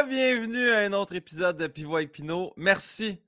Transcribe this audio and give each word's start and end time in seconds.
Re-bienvenue 0.00 0.70
à 0.70 0.78
un 0.78 0.92
autre 0.94 1.14
épisode 1.14 1.58
de 1.58 1.66
Pivot 1.66 1.96
avec 1.96 2.12
Pinot. 2.12 2.54
Merci 2.56 3.18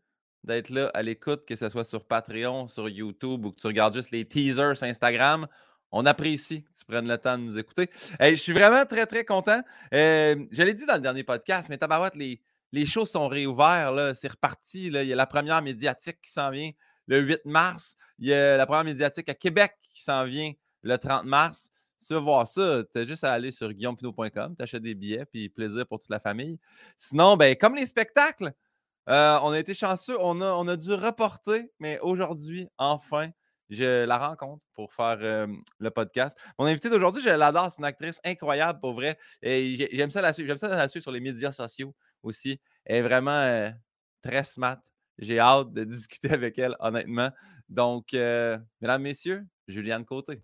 d'être 0.42 0.70
là 0.70 0.90
à 0.94 1.02
l'écoute, 1.02 1.44
que 1.44 1.54
ce 1.54 1.68
soit 1.68 1.84
sur 1.84 2.04
Patreon, 2.04 2.66
sur 2.66 2.88
YouTube 2.88 3.44
ou 3.44 3.50
que 3.50 3.60
tu 3.60 3.66
regardes 3.66 3.94
juste 3.94 4.10
les 4.10 4.24
teasers 4.24 4.76
sur 4.76 4.86
Instagram. 4.86 5.46
On 5.90 6.06
apprécie 6.06 6.62
que 6.62 6.68
tu 6.70 6.84
prennes 6.86 7.08
le 7.08 7.18
temps 7.18 7.36
de 7.36 7.42
nous 7.42 7.58
écouter. 7.58 7.90
je 8.20 8.34
suis 8.36 8.52
vraiment 8.52 8.86
très, 8.86 9.04
très 9.04 9.24
content. 9.24 9.60
Euh, 9.92 10.36
je 10.50 10.62
l'ai 10.62 10.72
dit 10.72 10.86
dans 10.86 10.94
le 10.94 11.00
dernier 11.00 11.24
podcast, 11.24 11.68
mais 11.68 11.76
tabarouette, 11.76 12.14
les, 12.14 12.40
les 12.72 12.86
shows 12.86 13.04
sont 13.06 13.28
réouverts. 13.28 14.12
C'est 14.14 14.30
reparti. 14.30 14.88
Là. 14.88 15.02
Il 15.02 15.08
y 15.08 15.12
a 15.12 15.16
la 15.16 15.26
première 15.26 15.60
médiatique 15.60 16.22
qui 16.22 16.30
s'en 16.30 16.50
vient 16.50 16.70
le 17.06 17.20
8 17.20 17.44
mars. 17.44 17.96
Il 18.18 18.28
y 18.28 18.34
a 18.34 18.56
la 18.56 18.64
première 18.64 18.84
médiatique 18.84 19.28
à 19.28 19.34
Québec 19.34 19.74
qui 19.82 20.02
s'en 20.02 20.24
vient 20.24 20.52
le 20.82 20.96
30 20.96 21.24
mars. 21.24 21.70
Tu 22.06 22.14
veux 22.14 22.20
voir 22.20 22.46
ça, 22.46 22.82
tu 22.90 22.98
as 22.98 23.04
juste 23.04 23.22
à 23.24 23.32
aller 23.32 23.52
sur 23.52 23.72
guillaumepinot.com, 23.72 24.56
tu 24.56 24.62
achètes 24.62 24.82
des 24.82 24.94
billets, 24.94 25.24
puis 25.24 25.48
plaisir 25.48 25.86
pour 25.86 25.98
toute 25.98 26.10
la 26.10 26.18
famille. 26.18 26.58
Sinon, 26.96 27.36
ben, 27.36 27.54
comme 27.54 27.76
les 27.76 27.86
spectacles, 27.86 28.52
euh, 29.08 29.38
on 29.42 29.50
a 29.50 29.58
été 29.58 29.74
chanceux, 29.74 30.16
on 30.20 30.68
a, 30.68 30.76
dû 30.76 30.92
reporter, 30.94 31.70
mais 31.80 31.98
aujourd'hui, 32.00 32.68
enfin, 32.78 33.30
j'ai 33.68 34.04
la 34.06 34.18
rencontre 34.18 34.66
pour 34.74 34.92
faire 34.92 35.18
euh, 35.20 35.46
le 35.78 35.90
podcast. 35.90 36.38
Mon 36.58 36.66
invité 36.66 36.88
d'aujourd'hui, 36.88 37.22
je 37.22 37.30
l'adore, 37.30 37.70
c'est 37.70 37.78
une 37.78 37.84
actrice 37.84 38.20
incroyable 38.24 38.80
pour 38.80 38.92
vrai. 38.92 39.18
Et 39.40 39.74
j'aime 39.92 40.10
ça 40.10 40.20
la 40.20 40.32
suivre. 40.32 40.54
La 40.62 40.88
suivre 40.88 41.02
sur 41.02 41.12
les 41.12 41.20
médias 41.20 41.52
sociaux 41.52 41.94
aussi. 42.22 42.60
Elle 42.84 42.96
est 42.96 43.02
vraiment 43.02 43.30
euh, 43.30 43.70
très 44.20 44.44
smart. 44.44 44.80
J'ai 45.18 45.38
hâte 45.38 45.72
de 45.72 45.84
discuter 45.84 46.30
avec 46.30 46.58
elle, 46.58 46.76
honnêtement. 46.80 47.30
Donc, 47.68 48.12
mesdames, 48.12 49.02
messieurs, 49.02 49.46
Juliane 49.68 50.04
Côté. 50.04 50.42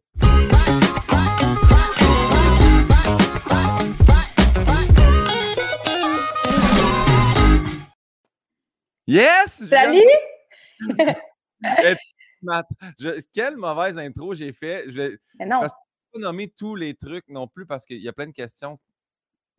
Yes! 9.08 9.66
Salut! 9.70 10.02
quelle 13.32 13.56
mauvaise 13.56 13.98
intro 13.98 14.34
j'ai 14.34 14.52
fait. 14.52 14.84
Je, 14.90 15.16
Mais 15.38 15.46
non. 15.46 15.60
Parce 15.60 15.72
que 15.72 15.78
pas 16.12 16.18
nommer 16.20 16.48
tous 16.48 16.74
les 16.76 16.94
trucs 16.94 17.26
non 17.28 17.48
plus 17.48 17.64
parce 17.64 17.86
qu'il 17.86 18.02
y 18.02 18.08
a 18.08 18.12
plein 18.12 18.26
de 18.26 18.32
questions 18.32 18.78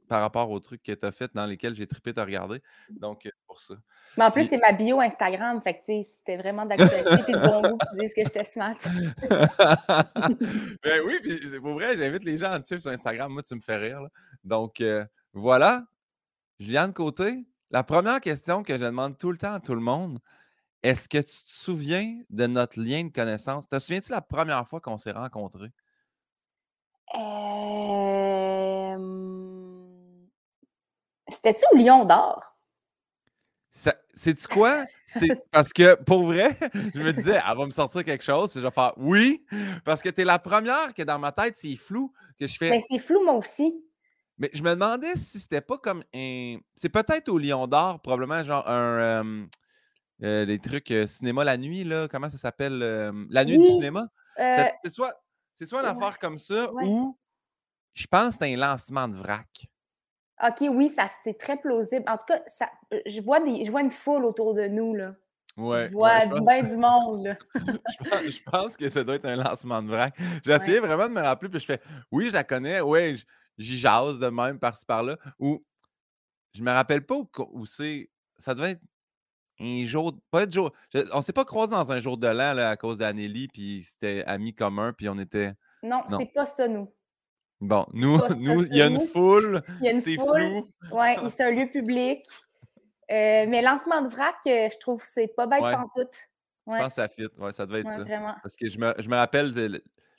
par 0.09 0.21
rapport 0.21 0.49
aux 0.49 0.59
trucs 0.59 0.81
que 0.81 0.91
tu 0.91 1.05
as 1.05 1.11
fait 1.11 1.31
dans 1.35 1.45
lesquels 1.45 1.75
j'ai 1.75 1.85
trippé 1.85 2.11
te 2.13 2.19
regarder. 2.19 2.61
Donc, 2.89 3.21
c'est 3.23 3.31
pour 3.45 3.61
ça. 3.61 3.75
Mais 4.17 4.25
en 4.25 4.31
plus, 4.31 4.47
c'est 4.47 4.57
ma 4.57 4.73
bio 4.73 4.99
Instagram. 4.99 5.61
Fait 5.61 5.75
que, 5.75 5.81
c'était 5.85 6.35
vraiment 6.35 6.65
d'actualité 6.65 7.31
et 7.31 7.33
de 7.33 7.37
bon 7.37 7.61
goût 7.61 7.77
tu 7.91 7.99
dises 7.99 8.13
que 8.13 8.23
j'étais 8.23 8.43
smart. 8.43 8.75
ben 10.83 11.01
oui, 11.05 11.19
puis 11.21 11.39
c'est 11.45 11.59
pour 11.59 11.73
vrai, 11.73 11.95
j'invite 11.95 12.23
les 12.23 12.37
gens 12.37 12.51
à 12.51 12.59
te 12.59 12.65
suivre 12.65 12.81
sur 12.81 12.91
Instagram. 12.91 13.31
Moi, 13.31 13.43
tu 13.43 13.53
me 13.53 13.61
fais 13.61 13.77
rire. 13.77 14.01
Donc, 14.43 14.81
euh, 14.81 15.05
voilà. 15.31 15.85
Juliane 16.59 16.91
Côté, 16.91 17.45
la 17.69 17.83
première 17.83 18.19
question 18.19 18.63
que 18.63 18.77
je 18.77 18.83
demande 18.83 19.15
tout 19.17 19.31
le 19.31 19.37
temps 19.37 19.53
à 19.53 19.59
tout 19.59 19.75
le 19.75 19.81
monde, 19.81 20.19
est-ce 20.81 21.07
que 21.07 21.19
tu 21.19 21.23
te 21.23 21.51
souviens 21.51 22.19
de 22.31 22.47
notre 22.47 22.79
lien 22.79 23.03
de 23.03 23.11
connaissance? 23.11 23.67
Te 23.67 23.77
souviens-tu 23.77 24.11
la 24.11 24.21
première 24.21 24.67
fois 24.67 24.81
qu'on 24.81 24.97
s'est 24.97 25.11
rencontrés? 25.11 25.71
Euh... 27.15 28.28
C'était-tu 31.43 31.65
au 31.73 31.77
Lion 31.77 32.03
d'Or? 32.03 32.57
C'est-tu 33.71 34.47
quoi? 34.47 34.83
C'est 35.05 35.41
parce 35.51 35.71
que 35.71 35.95
pour 36.03 36.23
vrai, 36.23 36.57
je 36.93 36.99
me 36.99 37.13
disais, 37.13 37.39
elle 37.49 37.57
va 37.57 37.65
me 37.65 37.71
sortir 37.71 38.03
quelque 38.03 38.23
chose, 38.23 38.51
puis 38.51 38.59
je 38.59 38.67
vais 38.67 38.73
faire 38.73 38.93
oui, 38.97 39.45
parce 39.85 40.01
que 40.01 40.09
tu 40.09 40.21
es 40.21 40.25
la 40.25 40.39
première 40.39 40.93
que 40.93 41.03
dans 41.03 41.17
ma 41.17 41.31
tête, 41.31 41.55
c'est 41.55 41.77
flou, 41.77 42.11
que 42.37 42.45
je 42.45 42.57
fais. 42.57 42.69
Mais 42.69 42.83
c'est 42.89 42.99
flou, 42.99 43.23
moi 43.23 43.35
aussi. 43.35 43.81
Mais 44.37 44.49
je 44.53 44.61
me 44.61 44.71
demandais 44.71 45.15
si 45.15 45.39
c'était 45.39 45.61
pas 45.61 45.77
comme 45.77 46.03
un. 46.13 46.57
C'est 46.75 46.89
peut-être 46.89 47.29
au 47.29 47.37
Lion 47.37 47.67
d'Or, 47.67 48.01
probablement 48.01 48.43
genre 48.43 48.67
un. 48.67 48.99
Euh, 48.99 49.45
euh, 50.21 50.43
les 50.43 50.59
trucs 50.59 50.91
euh, 50.91 51.07
cinéma 51.07 51.45
la 51.45 51.55
nuit, 51.55 51.85
là. 51.85 52.09
Comment 52.09 52.29
ça 52.29 52.37
s'appelle? 52.37 52.79
la 53.29 53.45
nuit 53.45 53.57
du 53.57 53.65
cinéma? 53.65 54.09
C'est 54.35 54.89
soit, 54.89 55.13
soit 55.55 55.79
une 55.79 55.85
affaire 55.85 56.19
comme 56.19 56.37
ça 56.37 56.69
ou 56.73 57.17
je 57.93 58.07
pense 58.07 58.37
que 58.37 58.45
c'est 58.45 58.53
un 58.53 58.57
lancement 58.57 59.07
de 59.07 59.15
vrac. 59.15 59.69
OK, 60.41 60.69
oui, 60.71 60.89
ça 60.89 61.07
c'est 61.23 61.37
très 61.37 61.57
plausible. 61.57 62.05
En 62.07 62.17
tout 62.17 62.25
cas, 62.27 62.41
ça, 62.57 62.69
je, 63.05 63.21
vois 63.21 63.39
des, 63.41 63.65
je 63.65 63.71
vois 63.71 63.81
une 63.81 63.91
foule 63.91 64.25
autour 64.25 64.53
de 64.53 64.67
nous. 64.67 64.95
Là. 64.95 65.15
Ouais, 65.57 65.87
je 65.89 65.93
vois 65.93 66.25
du 66.25 66.41
bien 66.41 66.63
du 66.63 66.77
monde. 66.77 67.25
Là. 67.25 67.35
je, 67.55 68.41
pense, 68.49 68.77
que 68.77 68.87
ça 68.87 69.03
doit 69.03 69.15
être 69.15 69.25
un 69.25 69.35
lancement 69.35 69.81
de 69.83 69.89
vrac. 69.89 70.15
J'ai 70.45 70.53
essayé 70.53 70.79
vraiment 70.79 71.07
de 71.07 71.13
me 71.13 71.21
rappeler, 71.21 71.49
puis 71.49 71.59
je 71.59 71.65
fais 71.65 71.81
Oui, 72.11 72.29
je 72.29 72.33
la 72.33 72.43
connais, 72.43 72.79
oui, 72.79 73.21
j'y 73.57 73.77
jase 73.77 74.19
de 74.19 74.27
même 74.27 74.59
par-ci 74.59 74.85
par-là. 74.85 75.17
Ou 75.39 75.63
je 76.53 76.63
me 76.63 76.71
rappelle 76.71 77.05
pas 77.05 77.15
où, 77.15 77.65
c'est. 77.65 78.09
Ça 78.37 78.53
devait 78.53 78.71
être 78.71 78.81
un 79.59 79.85
jour. 79.85 80.13
Pas 80.31 80.43
être 80.43 80.53
jour. 80.53 80.71
on 81.11 81.21
s'est 81.21 81.33
pas 81.33 81.43
croisé 81.43 81.75
dans 81.75 81.91
un 81.91 81.99
jour 81.99 82.17
de 82.17 82.27
l'an 82.27 82.57
à 82.57 82.77
cause 82.77 82.99
d'Anélie, 82.99 83.49
puis 83.49 83.83
c'était 83.83 84.23
amis 84.25 84.55
communs, 84.55 84.93
puis 84.93 85.09
on 85.09 85.19
était. 85.19 85.53
Non, 85.83 86.03
non. 86.09 86.17
c'est 86.17 86.33
pas 86.33 86.45
ça, 86.45 86.67
nous. 86.69 86.89
Bon, 87.61 87.85
nous, 87.93 88.17
nous 88.39 88.65
il 88.65 88.75
y 88.75 88.81
a 88.81 88.87
une 88.87 89.01
foule, 89.01 89.61
c'est 89.81 90.15
flou. 90.15 90.71
Oui, 90.91 91.07
c'est 91.35 91.43
un 91.43 91.51
lieu 91.51 91.67
public. 91.69 92.25
Euh, 93.11 93.45
mais 93.47 93.61
lancement 93.61 94.01
de 94.01 94.07
vrac, 94.07 94.35
euh, 94.45 94.69
je 94.71 94.77
trouve 94.77 95.01
que 95.01 95.07
c'est 95.07 95.27
pas 95.27 95.47
bête 95.47 95.61
ouais. 95.61 95.75
tout. 95.95 96.01
Ouais. 96.67 96.77
Je 96.77 96.83
pense 96.83 96.87
que 96.87 97.01
ça 97.01 97.07
fit, 97.07 97.27
ouais, 97.39 97.51
ça 97.51 97.65
devait 97.65 97.79
être 97.79 97.89
ça. 97.89 98.03
Vraiment. 98.03 98.35
Parce 98.43 98.55
que 98.55 98.69
je 98.69 98.77
me, 98.77 98.93
je 98.99 99.09
me 99.09 99.15
rappelle 99.15 99.51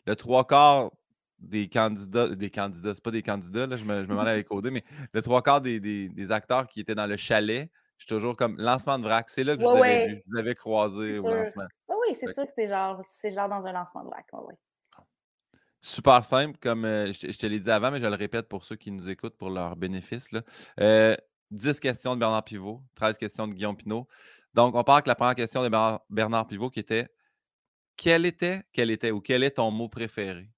le, 0.07 0.17
trois 0.17 0.45
quarts 0.45 0.91
des 1.39 1.69
candidats, 1.69 2.35
des 2.35 2.51
candidats, 2.51 2.93
c'est 2.93 3.05
pas 3.05 3.13
des 3.13 3.23
candidats, 3.23 3.69
là, 3.69 3.77
je 3.77 3.85
me, 3.85 4.03
je 4.03 4.03
me 4.03 4.09
demandais 4.09 4.33
avec 4.33 4.51
Odé, 4.51 4.71
mais 4.71 4.83
le 5.13 5.23
trois 5.23 5.41
quarts 5.41 5.61
des, 5.61 5.79
des, 5.79 6.09
des, 6.09 6.33
acteurs 6.33 6.67
qui 6.67 6.81
étaient 6.81 6.97
dans 6.97 7.07
le 7.07 7.17
chalet, 7.17 7.71
je 7.97 8.07
suis 8.07 8.15
toujours 8.15 8.35
comme 8.35 8.57
lancement 8.59 8.99
de 8.99 9.05
vrac. 9.05 9.31
C'est 9.31 9.45
là 9.45 9.57
que 9.57 9.63
je 9.63 9.67
vous 9.67 9.77
avais 9.77 10.09
vu, 10.09 10.23
je 10.27 10.33
vous 10.33 10.39
avais 10.39 10.55
croisé 10.57 11.19
au 11.19 11.29
lancement. 11.29 11.65
Oui, 11.89 11.97
oui, 12.09 12.17
c'est 12.19 12.33
sûr 12.35 12.45
que 12.45 12.53
c'est 12.55 12.69
genre, 12.69 13.01
genre 13.23 13.49
dans 13.49 13.65
un 13.65 13.73
lancement 13.73 14.03
de 14.03 14.09
vrac. 14.09 14.27
Oui, 14.33 14.55
Super 15.81 16.25
simple, 16.25 16.59
comme 16.61 16.85
euh, 16.85 17.11
je, 17.13 17.39
te 17.39 17.47
l'ai 17.47 17.59
dit 17.59 17.71
avant, 17.71 17.91
mais 17.91 18.01
je 18.01 18.07
le 18.07 18.15
répète 18.15 18.49
pour 18.49 18.65
ceux 18.65 18.77
qui 18.77 18.91
nous 18.91 19.09
écoutent 19.09 19.37
pour 19.39 19.49
leur 19.49 19.77
bénéfice. 19.77 20.31
Là. 20.31 20.43
10 20.79 20.83
euh, 20.83 21.81
questions 21.81 22.15
de 22.15 22.21
Bernard 22.21 22.45
Pivot, 22.45 22.83
13 22.97 23.17
questions 23.17 23.49
de 23.49 23.55
Guillaume 23.55 23.77
Pinot. 23.77 24.07
Donc, 24.53 24.75
on 24.75 24.85
part 24.85 24.97
avec 24.97 25.07
la 25.07 25.15
première 25.15 25.35
question 25.35 25.63
de 25.63 25.71
Bernard, 26.11 26.47
Pivot 26.47 26.69
qui 26.69 26.81
était 26.81 27.09
Quel 27.97 28.27
était, 28.27 28.63
quel 28.73 28.91
était 28.91 29.11
ou 29.11 29.23
quel 29.23 29.43
est 29.43 29.53
ton 29.53 29.71
mot 29.71 29.89
préféré? 29.89 30.51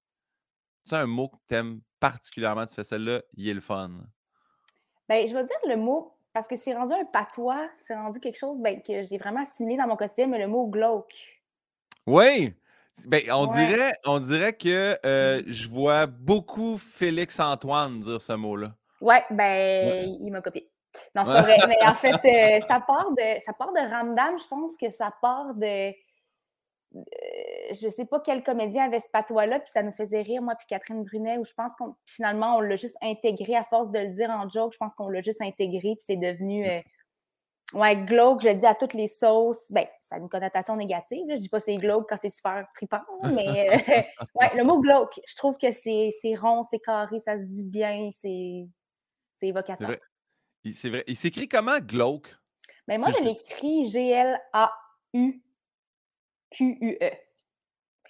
C'est 0.83 0.97
un 0.97 1.05
mot 1.05 1.29
que 1.29 1.37
tu 1.47 1.55
aimes 1.55 1.81
particulièrement, 2.01 2.65
tu 2.65 2.75
fais 2.75 2.83
celle-là, 2.83 3.21
il 3.35 3.47
est 3.47 3.53
le 3.53 3.61
fun. 3.61 3.91
Ben, 5.07 5.25
je 5.25 5.33
vais 5.33 5.43
dire 5.43 5.55
le 5.69 5.77
mot, 5.77 6.11
parce 6.33 6.49
que 6.49 6.57
c'est 6.57 6.73
rendu 6.73 6.93
un 6.93 7.05
patois, 7.05 7.69
c'est 7.87 7.95
rendu 7.95 8.19
quelque 8.19 8.37
chose 8.37 8.57
ben, 8.59 8.81
que 8.81 9.03
j'ai 9.03 9.17
vraiment 9.17 9.43
assimilé 9.43 9.77
dans 9.77 9.87
mon 9.87 9.95
quotidien, 9.95 10.27
mais 10.27 10.39
le 10.39 10.47
mot 10.47 10.67
glauque. 10.67 11.41
Oui! 12.05 12.53
Ben, 13.07 13.21
on, 13.31 13.47
dirait, 13.47 13.93
on 14.05 14.19
dirait 14.19 14.53
que 14.53 14.97
euh, 15.05 15.41
je 15.47 15.67
vois 15.67 16.05
beaucoup 16.05 16.77
Félix-Antoine 16.77 17.99
dire 17.99 18.21
ce 18.21 18.33
mot-là. 18.33 18.73
Ouais, 19.01 19.23
ben, 19.31 20.15
il 20.21 20.31
m'a 20.31 20.41
copié. 20.41 20.69
Non, 21.15 21.23
c'est 21.25 21.41
vrai. 21.41 21.57
Mais 21.67 21.77
en 21.85 21.95
fait, 21.95 22.13
euh, 22.61 22.65
ça, 22.67 22.79
part 22.79 23.11
de, 23.11 23.41
ça 23.45 23.53
part 23.53 23.73
de 23.73 23.79
Ramdam. 23.79 24.37
Je 24.37 24.47
pense 24.47 24.71
que 24.79 24.91
ça 24.91 25.11
part 25.21 25.53
de. 25.55 25.91
je 27.71 27.89
sais 27.89 28.05
pas 28.05 28.19
quel 28.19 28.43
comédien 28.43 28.85
avait 28.85 28.99
ce 28.99 29.09
patois-là, 29.11 29.59
puis 29.59 29.71
ça 29.71 29.81
nous 29.81 29.93
faisait 29.93 30.21
rire, 30.21 30.41
moi, 30.41 30.55
puis 30.55 30.67
Catherine 30.67 31.03
Brunet, 31.03 31.37
où 31.39 31.45
je 31.45 31.53
pense 31.53 31.73
qu'on 31.77 31.95
finalement, 32.05 32.57
on 32.57 32.61
l'a 32.61 32.75
juste 32.75 32.97
intégré 33.01 33.55
à 33.55 33.63
force 33.63 33.91
de 33.91 33.99
le 33.99 34.13
dire 34.13 34.29
en 34.29 34.47
joke. 34.47 34.73
Je 34.73 34.77
pense 34.77 34.93
qu'on 34.93 35.09
l'a 35.09 35.21
juste 35.21 35.41
intégré, 35.41 35.95
puis 35.95 36.03
c'est 36.05 36.17
devenu. 36.17 36.65
Ouais, 37.73 37.97
glauque, 37.97 38.41
je 38.43 38.49
le 38.49 38.55
dis 38.55 38.65
à 38.65 38.75
toutes 38.75 38.93
les 38.93 39.07
sauces. 39.07 39.65
Ben, 39.69 39.85
ça 39.99 40.15
a 40.15 40.19
une 40.19 40.29
connotation 40.29 40.75
négative. 40.75 41.25
Je 41.29 41.35
Je 41.35 41.41
dis 41.41 41.49
pas 41.49 41.59
c'est 41.59 41.75
glauque 41.75 42.07
quand 42.07 42.17
c'est 42.21 42.29
super 42.29 42.67
trippant, 42.75 43.01
mais 43.33 43.69
euh, 43.69 43.77
ouais, 44.35 44.55
le 44.55 44.63
mot 44.63 44.79
glauque, 44.79 45.19
je 45.27 45.35
trouve 45.35 45.57
que 45.57 45.71
c'est 45.71 46.11
rond, 46.35 46.63
c'est 46.69 46.79
carré, 46.79 47.19
ça 47.19 47.37
se 47.37 47.43
dit 47.43 47.63
bien, 47.63 48.09
c'est 48.21 48.67
évocateur. 49.41 49.97
C'est 50.71 50.89
vrai. 50.89 51.03
Il 51.07 51.15
s'écrit 51.15 51.47
comment 51.49 51.79
glauque? 51.79 52.37
Ben, 52.87 52.99
moi, 52.99 53.09
je 53.17 53.23
l'écris 53.23 53.89
G-L-A-U-Q-U-E. 53.89 54.31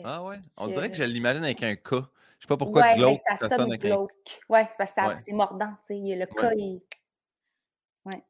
Ah 0.03 0.23
ouais? 0.23 0.37
On 0.57 0.67
dirait 0.67 0.89
que 0.89 0.95
je 0.95 1.03
l'imagine 1.03 1.43
avec 1.43 1.63
un 1.63 1.75
K. 1.75 1.89
Je 1.91 2.45
sais 2.45 2.47
pas 2.47 2.57
pourquoi 2.57 2.81
ouais, 2.81 2.95
glauque, 2.95 3.21
ça, 3.39 3.49
sonne 3.49 3.71
avec 3.71 3.81
glauque. 3.81 4.11
un 4.49 4.53
Ouais, 4.53 4.67
c'est 4.69 4.77
parce 4.77 4.91
que 4.91 5.23
c'est 5.23 5.31
mordant. 5.31 5.71
Le 5.89 6.25
K, 6.25 6.53
il 6.57 6.81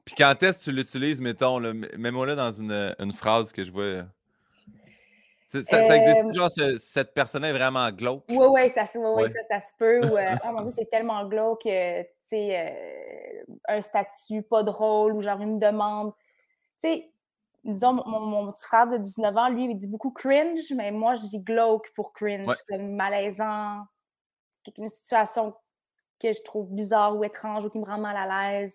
puis 0.06 0.16
quand 0.16 0.42
est-ce 0.44 0.60
que 0.60 0.64
tu 0.66 0.72
l'utilises, 0.72 1.22
mettons, 1.22 1.60
mets-moi 1.60 2.28
là 2.28 2.36
dans 2.36 2.52
une, 2.52 2.96
une, 3.00 3.12
phrase 3.12 3.52
que 3.52 3.64
je 3.64 3.72
vois. 3.72 4.04
Ça, 5.48 5.64
ça, 5.64 5.98
existe, 5.98 6.25
euh, 6.25 6.31
genre, 6.31 6.50
cette 6.80 7.14
personne 7.14 7.44
est 7.46 7.54
vraiment 7.54 7.92
glauque? 7.92 8.24
Oui, 8.30 8.46
oui, 8.50 8.70
ça, 8.70 8.86
ouais, 9.00 9.30
ça, 9.30 9.44
ça, 9.50 9.60
se 9.60 9.72
peut. 9.78 10.02
Euh, 10.04 10.36
oh 10.44 10.52
mon 10.52 10.62
Dieu, 10.64 10.74
c'est 10.75 10.90
tellement 10.90 11.25
glauque, 11.28 11.62
tu 11.64 11.70
sais, 11.70 12.08
euh, 12.34 13.44
un 13.68 13.81
statut 13.81 14.42
pas 14.42 14.64
drôle 14.64 15.14
ou 15.14 15.22
genre 15.22 15.42
une 15.42 15.60
demande. 15.60 16.12
Tu 16.81 16.90
sais, 16.90 17.12
disons, 17.64 17.94
mon, 17.94 18.52
petit 18.52 18.64
frère 18.64 18.88
de 18.88 18.98
19 18.98 19.38
ans, 19.38 19.50
lui, 19.50 19.66
il 19.66 19.78
dit 19.78 19.88
beaucoup 19.88 20.12
cringe, 20.12 20.72
mais 20.75 20.92
moi, 20.92 21.14
je 21.16 21.22
dis 21.22 21.40
glauque 21.40 21.92
pour 21.96 22.14
cringe, 22.14 22.56
comme 22.68 22.96
malaisant, 22.96 23.86
une 24.78 24.90
situation 24.90 25.54
que 26.20 26.34
je 26.34 26.42
trouve 26.42 26.72
bizarre 26.72 27.16
ou 27.16 27.24
étrange 27.24 27.66
ou 27.66 27.70
qui 27.70 27.78
me 27.78 27.86
rend 27.86 28.00
mal 28.00 28.16
à 28.18 28.54
l'aise 28.54 28.74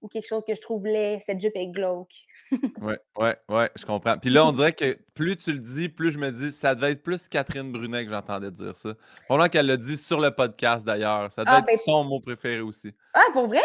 ou 0.00 0.08
quelque 0.08 0.26
chose 0.26 0.44
que 0.46 0.54
je 0.54 0.60
trouve 0.60 0.86
laid, 0.86 1.20
cette 1.20 1.40
jupe 1.40 1.56
est 1.56 1.68
glauque. 1.68 2.14
ouais, 2.80 2.98
ouais, 3.18 3.36
ouais, 3.48 3.70
je 3.76 3.84
comprends. 3.84 4.16
Puis 4.16 4.30
là, 4.30 4.46
on 4.46 4.52
dirait 4.52 4.72
que 4.72 4.96
plus 5.14 5.36
tu 5.36 5.52
le 5.52 5.58
dis, 5.58 5.88
plus 5.88 6.12
je 6.12 6.18
me 6.18 6.30
dis, 6.30 6.52
ça 6.52 6.74
devait 6.74 6.92
être 6.92 7.02
plus 7.02 7.28
Catherine 7.28 7.72
Brunet 7.72 8.04
que 8.04 8.10
j'entendais 8.10 8.50
dire 8.50 8.76
ça. 8.76 8.94
Pendant 9.26 9.48
qu'elle 9.48 9.66
l'a 9.66 9.76
dit 9.76 9.96
sur 9.96 10.20
le 10.20 10.30
podcast 10.30 10.86
d'ailleurs. 10.86 11.30
Ça 11.32 11.44
devait 11.44 11.56
ah, 11.56 11.58
être 11.60 11.66
ben 11.66 11.76
son 11.76 12.04
mot 12.04 12.20
préféré 12.20 12.60
aussi. 12.60 12.94
Ah, 13.12 13.24
pour 13.32 13.48
vrai? 13.48 13.60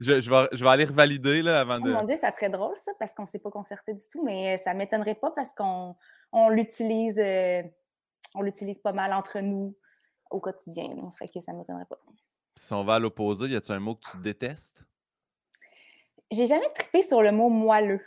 Je, 0.00 0.12
vais, 0.12 0.48
je 0.52 0.64
vais 0.64 0.70
aller 0.70 0.84
revalider 0.84 1.42
là, 1.42 1.60
avant 1.60 1.78
oh, 1.80 1.86
de. 1.86 1.92
Mon 1.92 2.04
Dieu, 2.04 2.16
ça 2.16 2.32
serait 2.32 2.50
drôle 2.50 2.76
ça, 2.84 2.92
parce 2.98 3.12
qu'on 3.14 3.22
ne 3.22 3.28
s'est 3.28 3.38
pas 3.38 3.50
concerté 3.50 3.92
du 3.92 4.02
tout, 4.10 4.24
mais 4.24 4.58
ça 4.58 4.72
ne 4.72 4.78
m'étonnerait 4.78 5.14
pas 5.14 5.30
parce 5.30 5.50
qu'on 5.56 5.94
on 6.32 6.48
l'utilise 6.48 7.18
euh, 7.18 7.62
on 8.34 8.42
l'utilise 8.42 8.78
pas 8.78 8.92
mal 8.92 9.12
entre 9.12 9.40
nous 9.40 9.76
au 10.30 10.40
quotidien. 10.40 10.88
Fait 11.18 11.28
que 11.28 11.40
ça 11.40 11.52
ne 11.52 11.58
m'étonnerait 11.58 11.84
pas. 11.84 11.98
Si 12.56 12.72
on 12.72 12.84
va 12.84 12.94
à 12.94 12.98
l'opposé, 12.98 13.48
y 13.48 13.56
a-t-il 13.56 13.74
un 13.74 13.80
mot 13.80 13.94
que 13.94 14.10
tu 14.10 14.18
détestes? 14.18 14.84
J'ai 16.32 16.46
jamais 16.46 16.68
trippé 16.74 17.02
sur 17.02 17.22
le 17.22 17.30
mot 17.30 17.50
moelleux. 17.50 18.00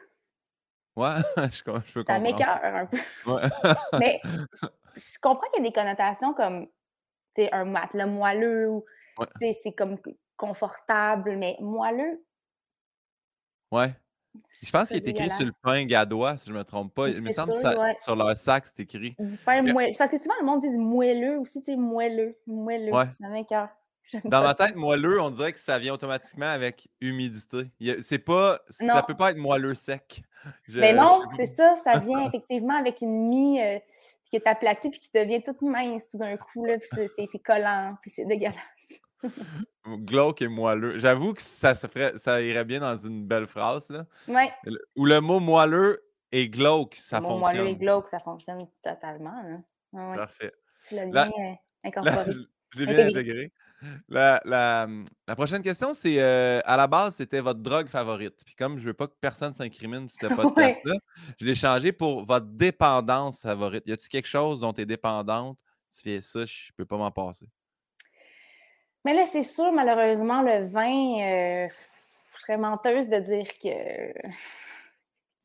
Ouais, 0.96 1.10
je, 1.52 1.64
peux 1.64 1.72
comprendre. 1.72 2.06
Ça 2.08 2.20
m'écœure 2.20 2.60
un 2.64 2.86
peu. 2.88 2.98
Mais 4.00 4.20
je 4.96 5.20
comprends 5.22 5.48
qu'il 5.54 5.64
y 5.64 5.68
a 5.68 5.70
des 5.70 5.74
connotations 5.74 6.34
comme 6.34 6.68
un 7.38 7.66
matelas 7.66 8.08
moelleux 8.08 8.70
ou 8.70 8.86
c'est 9.40 9.74
comme 9.74 9.98
confortable, 10.38 11.36
mais 11.36 11.58
moelleux? 11.60 12.26
Ouais. 13.72 13.94
Je 14.62 14.72
pense 14.72 14.90
qu'il 14.90 14.98
est 14.98 15.08
écrit 15.08 15.30
sur 15.30 15.46
le 15.46 15.54
pain 15.64 15.86
gadois, 15.86 16.38
si 16.38 16.48
je 16.48 16.54
ne 16.54 16.60
me 16.60 16.64
trompe 16.64 16.94
pas. 16.94 17.10
Il 17.10 17.22
me 17.22 17.32
semble 17.32 17.52
que 17.52 18.02
sur 18.02 18.16
leur 18.16 18.36
sac, 18.36 18.66
c'est 18.66 18.82
écrit. 18.82 19.16
Du 19.20 19.38
pain 19.38 19.62
moelleux. 19.62 19.94
Parce 19.98 20.12
que 20.12 20.18
souvent, 20.18 20.36
le 20.40 20.46
monde 20.46 20.62
dit 20.62 20.70
moelleux 20.70 21.40
aussi, 21.40 21.60
tu 21.60 21.72
sais, 21.72 21.76
moelleux. 21.78 22.38
Moelleux. 22.48 22.92
Ça 23.20 23.28
m'écœure. 23.30 23.70
Dans 24.26 24.42
ma 24.42 24.54
tête, 24.54 24.76
moelleux, 24.76 25.22
on 25.22 25.30
dirait 25.30 25.54
que 25.54 25.60
ça 25.60 25.80
vient 25.80 25.94
automatiquement 25.94 26.48
avec 26.48 26.88
humidité. 27.02 27.70
C'est 28.02 28.20
pas, 28.20 28.60
ça 28.70 29.04
peut 29.04 29.16
pas 29.16 29.32
être 29.32 29.38
moelleux 29.38 29.74
sec. 29.74 30.24
Mais 30.76 30.94
non, 30.94 31.22
c'est 31.36 31.48
ça. 31.48 31.76
Ça 31.84 32.00
vient 32.00 32.28
effectivement 32.28 32.78
avec 32.78 33.02
une 33.02 33.28
mie 33.28 33.62
euh, 33.62 33.80
qui 34.30 34.36
est 34.36 34.48
aplatie 34.48 34.90
puis 34.90 35.00
qui 35.00 35.10
devient 35.14 35.42
toute 35.42 35.62
mince 35.62 36.08
tout 36.08 36.18
d'un 36.18 36.38
coup. 36.38 36.66
c'est 36.92 37.40
collant, 37.40 37.98
puis 38.02 38.12
c'est 38.12 38.26
dégueulasse. 38.26 38.60
Glauque 39.88 40.42
et 40.44 40.48
moelleux. 40.48 41.00
J'avoue 41.00 41.34
que 41.34 41.42
ça, 41.42 41.74
se 41.74 41.88
ferait, 41.88 42.18
ça 42.18 42.42
irait 42.42 42.66
bien 42.66 42.80
dans 42.80 42.98
une 42.98 43.26
belle 43.26 43.48
phrase. 43.48 43.90
Là. 43.90 44.06
Ouais. 44.28 44.52
Ou 44.96 45.06
le 45.06 45.20
mot 45.20 45.40
moelleux 45.40 46.04
et 46.32 46.50
glauque, 46.50 46.96
ça 46.96 47.18
le 47.18 47.24
mot 47.24 47.40
fonctionne. 47.40 47.58
Moelleux 47.58 47.70
et 47.70 47.76
glauque, 47.76 48.08
ça 48.08 48.20
fonctionne 48.20 48.68
totalement. 48.84 49.64
Parfait. 49.92 50.54
Tu 50.88 50.96
l'as 50.96 51.06
bien 51.06 51.32
euh, 51.40 51.54
incorporé. 51.84 52.32
je 52.70 52.84
l'ai 52.84 52.94
bien 52.94 53.08
intégré. 53.08 53.52
La, 54.10 54.88
prochaine 55.36 55.62
question, 55.62 55.94
c'est 55.94 56.20
euh, 56.20 56.60
à 56.66 56.78
la 56.78 56.88
base, 56.88 57.16
c'était 57.16 57.40
votre 57.40 57.60
drogue 57.60 57.88
favorite. 57.88 58.42
Puis 58.46 58.56
comme 58.56 58.78
je 58.78 58.84
ne 58.84 58.88
veux 58.88 58.94
pas 58.94 59.08
que 59.08 59.16
personne 59.20 59.54
s'incrimine 59.54 60.08
sur 60.10 60.30
ce 60.30 60.36
podcast-là, 60.42 60.96
je 61.40 61.46
l'ai 61.46 61.56
changé 61.56 61.92
pour 61.92 62.26
votre 62.26 62.48
dépendance 62.48 63.42
favorite. 63.42 63.84
Y 63.86 63.94
a-t-il 63.94 64.10
quelque 64.10 64.28
chose 64.28 64.60
dont 64.60 64.74
tu 64.74 64.82
es 64.82 64.86
dépendante? 64.86 65.60
Tu 65.92 66.02
fais 66.02 66.22
ça, 66.22 66.46
je 66.46 66.72
ne 66.72 66.76
peux 66.78 66.86
pas 66.86 66.98
m'en 66.98 67.12
passer. 67.12 67.46
Mais 69.04 69.14
là, 69.14 69.26
c'est 69.32 69.44
sûr, 69.44 69.72
malheureusement, 69.72 70.42
le 70.42 70.66
vin, 70.66 71.22
euh, 71.22 71.68
je 72.36 72.42
serais 72.42 72.58
menteuse 72.58 73.08
de 73.08 73.20
dire 73.20 73.48
que 73.62 74.30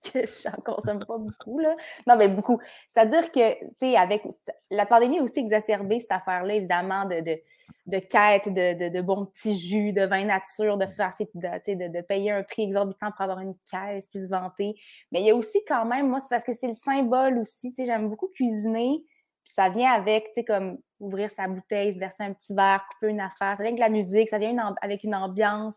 que 0.04 0.26
je 0.26 0.48
n'en 0.48 0.56
consomme 0.62 1.04
pas 1.04 1.18
beaucoup, 1.18 1.58
là. 1.58 1.76
Non, 2.06 2.16
mais 2.16 2.28
beaucoup. 2.28 2.58
C'est-à-dire 2.88 3.30
que, 3.30 3.58
tu 3.60 3.68
sais, 3.80 3.96
avec 3.96 4.22
la 4.70 4.86
pandémie 4.86 5.18
a 5.18 5.22
aussi 5.22 5.40
exacerbé 5.40 6.00
cette 6.00 6.12
affaire-là, 6.12 6.54
évidemment, 6.54 7.04
de, 7.04 7.20
de, 7.20 7.38
de 7.86 7.98
quête 7.98 8.48
de, 8.48 8.88
de, 8.88 9.00
bons 9.00 9.26
petits 9.26 9.58
jus, 9.58 9.92
de 9.92 10.02
vin 10.02 10.24
nature, 10.24 10.78
de 10.78 10.86
faire, 10.86 11.12
de, 11.18 11.88
de, 11.88 12.00
payer 12.02 12.30
un 12.30 12.42
prix 12.42 12.62
exorbitant 12.62 13.10
pour 13.10 13.22
avoir 13.22 13.40
une 13.40 13.54
caisse, 13.70 14.06
puis 14.06 14.20
se 14.20 14.28
vanter. 14.28 14.74
Mais 15.12 15.20
il 15.20 15.26
y 15.26 15.30
a 15.30 15.34
aussi 15.34 15.58
quand 15.66 15.84
même, 15.84 16.08
moi, 16.08 16.20
c'est 16.20 16.30
parce 16.30 16.44
que 16.44 16.52
c'est 16.52 16.68
le 16.68 16.74
symbole 16.74 17.38
aussi, 17.38 17.70
tu 17.70 17.74
sais, 17.74 17.86
j'aime 17.86 18.08
beaucoup 18.08 18.28
cuisiner, 18.28 19.02
puis 19.44 19.52
ça 19.54 19.68
vient 19.68 19.92
avec, 19.92 20.26
tu 20.28 20.34
sais, 20.34 20.44
comme 20.44 20.78
ouvrir 20.98 21.30
sa 21.30 21.48
bouteille, 21.48 21.94
se 21.94 21.98
verser 21.98 22.22
un 22.22 22.32
petit 22.32 22.54
verre, 22.54 22.84
couper 22.92 23.10
une 23.10 23.20
affaire, 23.20 23.56
ça 23.56 23.62
vient 23.62 23.72
avec 23.72 23.80
la 23.80 23.88
musique, 23.88 24.28
ça 24.28 24.38
vient 24.38 24.74
avec 24.80 25.04
une 25.04 25.14
ambiance. 25.14 25.76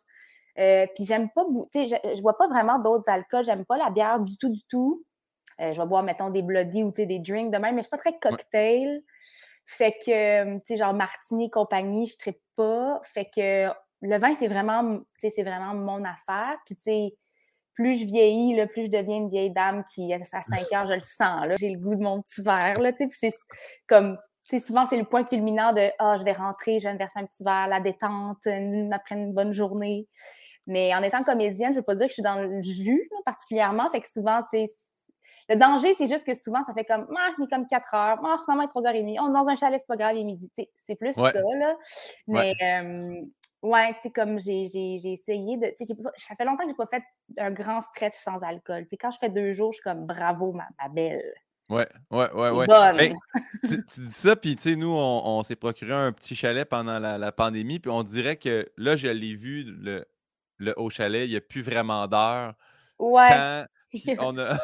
Euh, 0.59 0.85
puis 0.95 1.05
j'aime 1.05 1.29
pas, 1.31 1.45
tu 1.73 1.87
sais, 1.87 1.87
je, 1.87 2.15
je 2.15 2.21
vois 2.21 2.37
pas 2.37 2.47
vraiment 2.47 2.79
d'autres 2.79 3.09
alcools. 3.09 3.45
J'aime 3.45 3.65
pas 3.65 3.77
la 3.77 3.89
bière 3.89 4.19
du 4.19 4.37
tout, 4.37 4.49
du 4.49 4.63
tout. 4.69 5.03
Euh, 5.61 5.73
je 5.73 5.81
vais 5.81 5.87
boire, 5.87 6.03
mettons, 6.03 6.29
des 6.29 6.41
bloody 6.41 6.83
ou 6.83 6.91
des 6.91 7.19
drinks 7.19 7.51
de 7.51 7.57
même, 7.57 7.75
mais 7.75 7.81
je 7.81 7.87
suis 7.87 7.89
pas 7.89 7.97
très 7.97 8.17
cocktail. 8.19 9.01
Fait 9.65 9.93
que, 10.05 10.55
tu 10.57 10.61
sais, 10.67 10.75
genre 10.75 10.93
martini 10.93 11.49
compagnie, 11.49 12.05
je 12.05 12.29
ne 12.29 12.33
pas. 12.55 13.01
Fait 13.13 13.25
que 13.25 13.71
le 14.01 14.17
vin, 14.17 14.35
c'est 14.35 14.47
vraiment, 14.47 14.99
c'est 15.17 15.43
vraiment 15.43 15.73
mon 15.73 16.03
affaire. 16.03 16.57
Puis, 16.65 16.75
tu 16.75 16.83
sais, 16.83 17.15
plus 17.73 17.99
je 17.99 18.05
vieillis, 18.05 18.55
là, 18.55 18.67
plus 18.67 18.85
je 18.85 18.91
deviens 18.91 19.17
une 19.17 19.29
vieille 19.29 19.51
dame 19.51 19.83
qui, 19.93 20.13
à 20.13 20.23
5 20.23 20.71
heures, 20.73 20.85
je 20.87 20.93
le 20.93 20.99
sens, 20.99 21.47
là. 21.47 21.55
J'ai 21.59 21.69
le 21.69 21.79
goût 21.79 21.95
de 21.95 22.03
mon 22.03 22.21
petit 22.21 22.41
verre, 22.41 22.79
là, 22.79 22.91
tu 22.91 23.09
sais. 23.09 23.29
C'est 23.31 23.35
comme, 23.87 24.17
tu 24.49 24.59
sais, 24.59 24.65
souvent, 24.65 24.85
c'est 24.87 24.97
le 24.97 25.05
point 25.05 25.23
culminant 25.23 25.71
de 25.71 25.89
«Ah, 25.99 26.17
je 26.17 26.23
vais 26.23 26.33
rentrer, 26.33 26.79
je 26.79 26.87
vais 26.87 26.93
me 26.93 26.97
verser 26.99 27.19
un 27.19 27.25
petit 27.25 27.43
verre, 27.43 27.67
la 27.67 27.79
détente, 27.79 28.45
après 28.91 29.15
une 29.15 29.33
bonne 29.33 29.53
journée.» 29.53 30.07
Mais 30.67 30.93
en 30.95 31.03
étant 31.03 31.23
comédienne, 31.23 31.69
je 31.69 31.75
ne 31.75 31.79
veux 31.79 31.85
pas 31.85 31.95
dire 31.95 32.05
que 32.05 32.11
je 32.11 32.15
suis 32.15 32.23
dans 32.23 32.41
le 32.41 32.61
jus 32.61 33.09
particulièrement. 33.25 33.89
Fait 33.89 34.01
que 34.01 34.09
souvent, 34.09 34.41
tu 34.43 34.65
sais, 34.65 34.73
le 35.49 35.55
danger, 35.55 35.93
c'est 35.97 36.07
juste 36.07 36.25
que 36.25 36.33
souvent, 36.35 36.63
ça 36.63 36.73
fait 36.73 36.85
comme, 36.85 37.07
ah, 37.17 37.31
est 37.31 37.49
comme 37.49 37.67
4 37.67 37.93
heures, 37.93 38.19
ah, 38.23 38.37
finalement, 38.43 38.63
il 38.63 38.87
est 38.87 38.91
3h30. 38.91 39.19
On 39.21 39.29
est 39.29 39.33
dans 39.33 39.47
un 39.49 39.55
chalet, 39.55 39.79
c'est 39.79 39.87
pas 39.87 39.97
grave, 39.97 40.15
il 40.15 40.21
est 40.21 40.23
midi. 40.23 40.51
C'est 40.75 40.95
plus 40.95 41.13
ça, 41.13 41.31
là. 41.31 41.75
Mais, 42.27 42.53
ouais, 43.61 43.93
tu 43.95 44.01
sais, 44.03 44.11
comme 44.11 44.39
j'ai 44.39 44.63
essayé 44.63 45.57
de. 45.57 45.73
Ça 46.17 46.35
fait 46.35 46.45
longtemps 46.45 46.63
que 46.63 46.63
je 46.63 46.67
n'ai 46.69 46.73
pas 46.75 46.87
fait 46.87 47.03
un 47.37 47.51
grand 47.51 47.81
stretch 47.81 48.15
sans 48.15 48.41
alcool. 48.43 48.85
sais, 48.89 48.97
quand 48.97 49.11
je 49.11 49.17
fais 49.19 49.29
deux 49.29 49.51
jours, 49.51 49.71
je 49.71 49.77
suis 49.77 49.83
comme, 49.83 50.05
bravo, 50.05 50.53
ma, 50.53 50.65
belle. 50.89 51.33
Ouais, 51.69 51.87
ouais, 52.11 52.31
ouais, 52.33 52.49
ouais. 52.51 52.67
Ben, 52.67 53.13
tu, 53.63 54.01
dis 54.01 54.11
ça, 54.11 54.35
puis 54.35 54.55
tu 54.55 54.61
sais, 54.61 54.75
nous, 54.75 54.93
on, 54.93 55.41
s'est 55.43 55.55
procuré 55.55 55.93
un 55.93 56.11
petit 56.11 56.35
chalet 56.35 56.67
pendant 56.67 56.99
la, 56.99 57.17
la, 57.17 57.31
pandémie, 57.31 57.79
puis 57.79 57.89
on 57.89 58.03
dirait 58.03 58.35
que 58.35 58.69
là, 58.77 58.95
je 58.95 59.07
l'ai 59.07 59.33
vu, 59.33 59.63
le, 59.63 60.05
le 60.57 60.73
haut 60.77 60.89
chalet, 60.89 61.27
il 61.27 61.31
n'y 61.31 61.37
a 61.37 61.41
plus 61.41 61.61
vraiment 61.61 62.07
d'heure. 62.07 62.53
Ouais. 62.99 63.27
Quand, 63.29 63.65
on 64.19 64.37
a, 64.37 64.57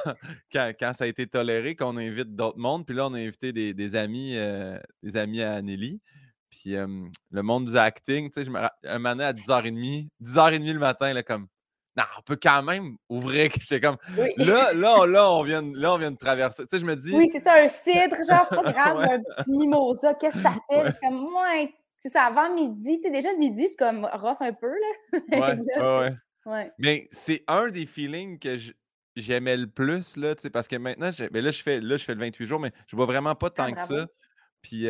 quand, 0.80 0.94
ça 0.94 1.04
a 1.04 1.08
été 1.08 1.28
toléré, 1.28 1.76
qu'on 1.76 1.98
invite 1.98 2.36
d'autres 2.36 2.58
mondes, 2.58 2.86
puis 2.86 2.96
là, 2.96 3.08
on 3.08 3.14
a 3.14 3.20
invité 3.20 3.54
des, 3.54 3.96
amis, 3.96 4.34
euh, 4.36 4.78
des 5.04 5.18
amis 5.18 5.42
à 5.42 5.54
Anneli. 5.54 6.02
Puis 6.50 6.72
le 6.72 7.42
monde 7.44 7.66
du 7.66 7.78
acting, 7.78 8.32
tu 8.32 8.40
sais, 8.40 8.46
je 8.46 8.50
me 8.50 8.60
un 8.60 9.00
moment 9.00 9.22
à 9.22 9.34
10h30, 9.34 10.08
10h30 10.24 10.74
le 10.74 10.80
matin, 10.80 11.14
là, 11.14 11.22
comme 11.22 11.48
non, 12.00 12.06
on 12.18 12.22
peut 12.22 12.38
quand 12.42 12.64
même 12.64 12.96
ouvrir. 13.10 13.52
J'étais 13.60 13.82
comme 13.82 13.98
là, 14.38 14.74
là, 14.74 15.06
là, 15.06 15.32
on 15.32 15.44
vient, 15.44 15.62
là, 15.74 15.94
on 15.94 15.98
vient 15.98 16.12
de 16.12 16.18
traverser. 16.18 16.64
Tu 16.64 16.70
sais, 16.70 16.80
je 16.80 16.86
me 16.86 16.96
dis. 16.96 17.14
Oui, 17.14 17.30
c'est 17.32 17.44
ça, 17.44 17.56
un 17.56 17.68
cidre, 17.68 18.16
genre, 18.28 18.46
c'est 18.50 18.56
pas 18.56 18.72
grave, 18.72 19.00
un 19.00 19.20
petit 19.20 19.52
mimosa, 19.52 20.14
qu'est-ce 20.16 20.38
que 20.38 20.42
ça 20.42 20.56
fait? 20.70 20.92
C'est 20.94 21.00
comme 21.02 21.30
moi, 21.30 21.68
c'est 22.00 22.10
ça, 22.10 22.24
avant 22.24 22.54
midi. 22.54 22.98
Tu 22.98 23.04
sais, 23.04 23.12
déjà, 23.12 23.32
le 23.32 23.38
midi, 23.38 23.68
c'est 23.68 23.76
comme 23.76 24.06
rough 24.06 24.42
un 24.42 24.54
peu, 24.54 24.72
là. 24.72 25.20
Ouais, 26.46 26.52
ouais, 26.52 26.72
Mais 26.80 27.08
c'est 27.12 27.44
un 27.48 27.70
des 27.70 27.86
feelings 27.86 28.40
que 28.40 28.58
j'aimais 29.16 29.58
le 29.58 29.68
plus, 29.68 30.16
là, 30.16 30.34
tu 30.36 30.44
sais, 30.44 30.50
parce 30.50 30.68
que 30.68 30.78
maintenant, 30.78 31.10
mais 31.20 31.30
ben 31.30 31.44
là, 31.44 31.52
je 31.52 31.62
fais, 31.62 31.82
là, 31.82 31.98
je 31.98 32.04
fais 32.04 32.16
le 32.16 32.22
28 32.22 32.46
jours, 32.46 32.60
mais 32.60 32.72
je 32.88 32.96
vois 32.96 33.06
vraiment 33.06 33.36
pas 33.36 33.50
tant 33.50 33.66
ah, 33.66 33.72
que 33.74 33.82
ça. 33.82 34.08
Puis, 34.62 34.88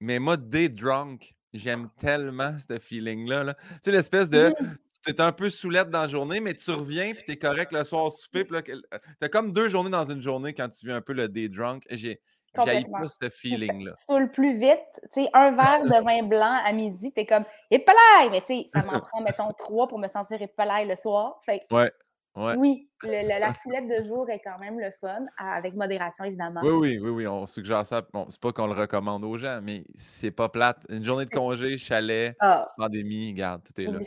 mais 0.00 0.18
moi, 0.18 0.36
day 0.36 0.68
drunk, 0.68 1.34
j'aime 1.52 1.88
tellement 1.98 2.56
ce 2.58 2.78
feeling-là. 2.78 3.44
Là. 3.44 3.54
Tu 3.54 3.64
sais, 3.82 3.92
l'espèce 3.92 4.30
de. 4.30 4.48
Mmh. 4.48 4.76
Tu 5.04 5.12
es 5.12 5.20
un 5.20 5.30
peu 5.30 5.50
soulette 5.50 5.90
dans 5.90 6.02
la 6.02 6.08
journée, 6.08 6.40
mais 6.40 6.54
tu 6.54 6.70
reviens, 6.72 7.14
puis 7.14 7.22
tu 7.24 7.32
es 7.32 7.36
correct 7.36 7.70
le 7.70 7.84
soir 7.84 8.04
au 8.04 8.10
souper. 8.10 8.44
Tu 8.44 8.74
as 9.20 9.28
comme 9.28 9.52
deux 9.52 9.68
journées 9.68 9.90
dans 9.90 10.10
une 10.10 10.20
journée 10.20 10.52
quand 10.52 10.68
tu 10.68 10.86
vis 10.86 10.92
un 10.92 11.00
peu 11.00 11.12
le 11.12 11.28
day 11.28 11.48
drunk. 11.48 11.84
J'ai 11.90 12.20
j'ai 12.64 12.84
pas 12.84 13.08
ce 13.08 13.28
feeling-là. 13.28 13.92
Tu 14.08 14.18
le 14.18 14.30
plus 14.30 14.58
vite. 14.58 14.80
Tu 15.12 15.22
sais, 15.22 15.30
un 15.32 15.50
verre 15.52 15.84
de 15.84 16.04
vin 16.04 16.22
blanc 16.22 16.60
à 16.64 16.72
midi, 16.72 17.12
t'es 17.12 17.26
comme 17.26 17.44
épelaille! 17.70 18.30
Mais 18.30 18.40
tu 18.40 18.46
sais, 18.46 18.66
ça 18.72 18.82
m'en 18.82 19.00
prend, 19.00 19.20
mettons, 19.20 19.52
trois 19.52 19.88
pour 19.88 19.98
me 19.98 20.08
sentir 20.08 20.40
épelaille 20.40 20.86
le 20.86 20.96
soir. 20.96 21.40
Fait 21.44 21.62
ouais. 21.70 21.90
Ouais. 22.36 22.54
Oui, 22.58 22.90
la 23.02 23.50
soulette 23.54 23.88
de 23.88 24.06
jour 24.06 24.28
est 24.28 24.40
quand 24.40 24.58
même 24.58 24.78
le 24.78 24.90
fun, 25.00 25.24
avec 25.38 25.74
modération 25.74 26.24
évidemment. 26.24 26.60
Oui, 26.62 26.70
oui, 26.70 26.98
oui, 26.98 27.08
oui, 27.08 27.26
on 27.26 27.46
suggère 27.46 27.86
ça. 27.86 28.02
Bon, 28.12 28.26
c'est 28.28 28.40
pas 28.40 28.52
qu'on 28.52 28.66
le 28.66 28.74
recommande 28.74 29.24
aux 29.24 29.38
gens, 29.38 29.60
mais 29.62 29.84
c'est 29.94 30.30
pas 30.30 30.50
plate. 30.50 30.84
Une 30.90 31.02
journée 31.02 31.24
de 31.24 31.30
congé, 31.30 31.78
chalet, 31.78 32.36
ah. 32.40 32.70
pandémie, 32.76 33.30
regarde, 33.30 33.62
tout 33.64 33.80
est 33.80 33.86
là. 33.86 34.00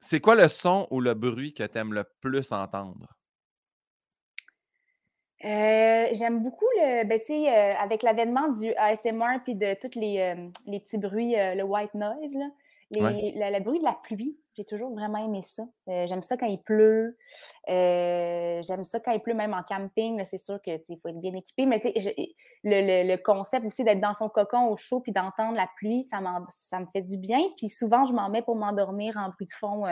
C'est 0.00 0.20
quoi 0.20 0.34
le 0.34 0.48
son 0.48 0.88
ou 0.90 1.00
le 1.00 1.14
bruit 1.14 1.54
que 1.54 1.62
tu 1.62 1.78
aimes 1.78 1.92
le 1.92 2.04
plus 2.20 2.50
entendre? 2.50 3.15
Euh, 5.44 6.06
j'aime 6.12 6.42
beaucoup 6.42 6.66
le, 6.76 7.04
ben, 7.04 7.18
tu 7.18 7.26
sais, 7.26 7.48
euh, 7.48 7.74
avec 7.78 8.02
l'avènement 8.02 8.48
du 8.48 8.72
ASMR 8.74 9.40
puis 9.44 9.54
de 9.54 9.74
tous 9.74 9.98
les, 9.98 10.18
euh, 10.18 10.48
les, 10.66 10.80
petits 10.80 10.98
bruits, 10.98 11.34
le 11.36 11.62
white 11.62 11.94
noise, 11.94 12.34
là, 12.34 12.46
le, 12.90 13.60
bruit 13.60 13.78
de 13.78 13.84
la 13.84 13.96
pluie. 14.02 14.38
J'ai 14.56 14.64
toujours 14.64 14.90
vraiment 14.94 15.22
aimé 15.22 15.42
ça. 15.42 15.64
j'aime 15.86 16.22
ça 16.22 16.38
quand 16.38 16.46
il 16.46 16.62
pleut. 16.62 17.18
j'aime 17.68 18.84
ça 18.84 18.98
quand 19.00 19.12
il 19.12 19.20
pleut, 19.20 19.34
même 19.34 19.52
en 19.52 19.62
camping. 19.62 20.24
C'est 20.24 20.42
sûr 20.42 20.62
qu'il 20.62 20.80
faut 21.02 21.08
être 21.08 21.20
bien 21.20 21.34
équipé. 21.34 21.66
Mais 21.66 21.82
le, 22.64 23.06
le, 23.06 23.16
concept 23.18 23.66
aussi 23.66 23.84
d'être 23.84 24.00
dans 24.00 24.14
son 24.14 24.30
cocon 24.30 24.68
au 24.68 24.78
chaud 24.78 25.00
puis 25.00 25.12
d'entendre 25.12 25.56
la 25.56 25.68
pluie, 25.76 26.04
ça, 26.04 26.20
ça 26.70 26.80
me 26.80 26.86
fait 26.86 27.02
du 27.02 27.18
bien. 27.18 27.40
Puis 27.58 27.68
souvent, 27.68 28.06
je 28.06 28.14
m'en 28.14 28.30
mets 28.30 28.40
pour 28.40 28.56
m'endormir 28.56 29.18
en 29.18 29.28
bruit 29.28 29.46
de 29.46 29.52
fond 29.52 29.84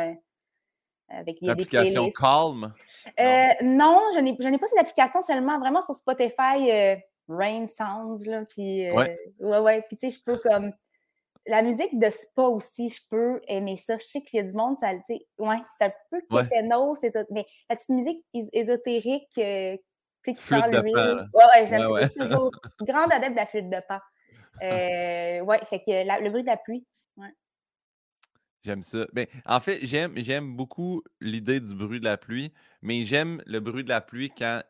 Avec 1.08 1.38
L'application 1.40 2.10
Calm? 2.10 2.72
Euh, 3.20 3.48
non, 3.62 4.00
je 4.14 4.20
n'ai 4.20 4.58
pas 4.58 4.66
cette 4.66 4.78
application 4.78 5.22
seulement 5.22 5.58
vraiment 5.58 5.82
sur 5.82 5.94
Spotify 5.94 6.70
euh, 6.70 6.96
Rain 7.28 7.66
Sounds. 7.66 8.26
Là, 8.26 8.44
puis, 8.48 8.88
euh, 8.88 8.94
ouais. 8.94 9.18
ouais, 9.40 9.82
Puis 9.82 9.96
tu 9.96 10.10
sais, 10.10 10.16
je 10.16 10.22
peux 10.24 10.38
comme. 10.38 10.72
La 11.46 11.60
musique 11.60 11.98
de 11.98 12.08
spa 12.08 12.44
aussi, 12.44 12.88
je 12.88 13.02
peux 13.10 13.38
aimer 13.48 13.76
ça. 13.76 13.98
Je 13.98 14.06
sais 14.06 14.22
qu'il 14.22 14.38
y 14.38 14.40
a 14.40 14.46
du 14.46 14.54
monde, 14.54 14.78
ça, 14.78 14.88
tu 14.94 15.02
sais, 15.08 15.26
ouais, 15.38 15.58
c'est 15.78 15.84
un 15.84 15.92
peu 16.10 16.22
kéténos, 16.30 16.98
mais 17.30 17.44
la 17.68 17.76
petite 17.76 17.90
musique 17.90 18.24
ésotérique, 18.32 19.28
tu 19.34 19.42
sais, 19.42 19.80
qui 20.24 20.36
sent 20.36 20.70
l'huile. 20.70 21.28
Ouais, 21.34 21.44
ouais, 21.54 21.66
j'aime 21.66 21.86
toujours. 22.16 22.50
Grande 22.80 23.12
adepte 23.12 23.32
de 23.32 23.36
la 23.36 23.44
flûte 23.44 23.68
de 23.68 23.76
pan. 23.86 23.98
ouais, 25.44 25.60
fait 25.66 25.80
que 25.80 26.22
le 26.22 26.30
bruit 26.30 26.44
de 26.44 26.48
la 26.48 26.56
pluie, 26.56 26.86
J'aime 28.64 28.82
ça. 28.82 29.06
Ben, 29.12 29.26
en 29.44 29.60
fait, 29.60 29.78
j'aime, 29.82 30.14
j'aime 30.16 30.56
beaucoup 30.56 31.02
l'idée 31.20 31.60
du 31.60 31.74
bruit 31.74 32.00
de 32.00 32.04
la 32.04 32.16
pluie, 32.16 32.52
mais 32.80 33.04
j'aime 33.04 33.42
le 33.46 33.60
bruit 33.60 33.84
de 33.84 33.90
la 33.90 34.00
pluie 34.00 34.30
quand 34.30 34.62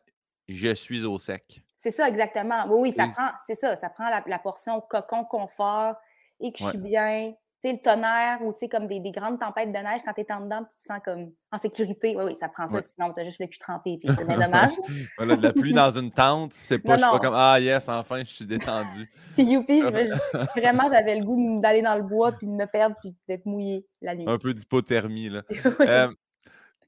je 0.49 0.73
suis 0.73 1.05
au 1.05 1.17
sec. 1.17 1.61
C'est 1.79 1.91
ça, 1.91 2.09
exactement. 2.09 2.65
Oui, 2.67 2.89
oui, 2.89 2.93
ça 2.93 3.07
prend, 3.07 3.29
c'est 3.47 3.55
ça, 3.55 3.75
ça 3.75 3.89
prend 3.89 4.09
la, 4.09 4.39
portion 4.39 4.81
cocon, 4.81 5.23
confort 5.23 5.95
et 6.39 6.51
que 6.51 6.59
je 6.59 6.69
suis 6.69 6.77
bien. 6.77 7.33
Le 7.71 7.81
tonnerre 7.81 8.41
ou 8.43 8.53
comme 8.69 8.87
des, 8.87 8.99
grandes 9.11 9.39
tempêtes 9.39 9.69
de 9.69 9.77
neige, 9.77 10.01
quand 10.05 10.13
tu 10.13 10.21
es 10.21 10.31
en 10.31 10.41
dedans, 10.41 10.63
tu 10.63 10.75
te 10.77 10.85
sens 10.85 10.99
comme 11.03 11.31
en 11.51 11.57
sécurité. 11.57 12.15
Oui, 12.15 12.23
oui, 12.25 12.35
ça 12.39 12.47
prend 12.47 12.67
ça, 12.67 12.79
sinon 12.81 13.11
tu 13.11 13.21
as 13.21 13.23
juste 13.23 13.39
le 13.39 13.47
cul 13.47 13.57
trempé, 13.57 13.97
puis 13.97 14.07
c'est 14.15 14.25
bien 14.25 14.37
dommage. 14.45 14.73
voilà, 15.17 15.35
de 15.35 15.41
la 15.41 15.51
pluie 15.51 15.73
dans 15.73 15.89
une 15.89 16.11
tente, 16.11 16.53
c'est 16.53 16.77
pas, 16.77 16.97
pas 16.97 17.19
comme 17.19 17.33
Ah 17.35 17.59
yes, 17.59 17.89
enfin, 17.89 18.19
je 18.19 18.33
suis 18.33 18.45
détendu. 18.45 19.09
Youpi, 19.37 19.79
vraiment, 20.55 20.87
j'avais 20.89 21.19
le 21.19 21.25
goût 21.25 21.59
d'aller 21.59 21.81
dans 21.81 21.95
le 21.95 22.03
bois, 22.03 22.33
puis 22.33 22.45
de 22.45 22.51
me 22.51 22.65
perdre, 22.65 22.95
puis 23.01 23.15
d'être 23.27 23.47
mouillé 23.47 23.87
la 24.01 24.15
nuit. 24.15 24.25
Un 24.27 24.37
peu 24.37 24.53
d'hypothermie, 24.53 25.29
là. 25.29 25.41
Euh, 25.81 26.13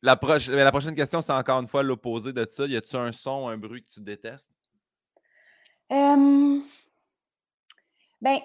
la, 0.04 0.20
la 0.48 0.72
prochaine 0.72 0.94
question, 0.94 1.24
c'est 1.24 1.34
encore 1.34 1.60
une 1.60 1.68
fois 1.68 1.82
l'opposé 1.82 2.34
de 2.34 2.46
ça. 2.48 2.68
Y 2.68 2.78
a-tu 2.78 2.96
un 2.98 3.12
son, 3.12 3.48
un 3.48 3.58
bruit 3.58 3.82
que 3.82 3.90
tu 3.90 4.00
détestes? 4.00 4.52
ben, 8.22 8.40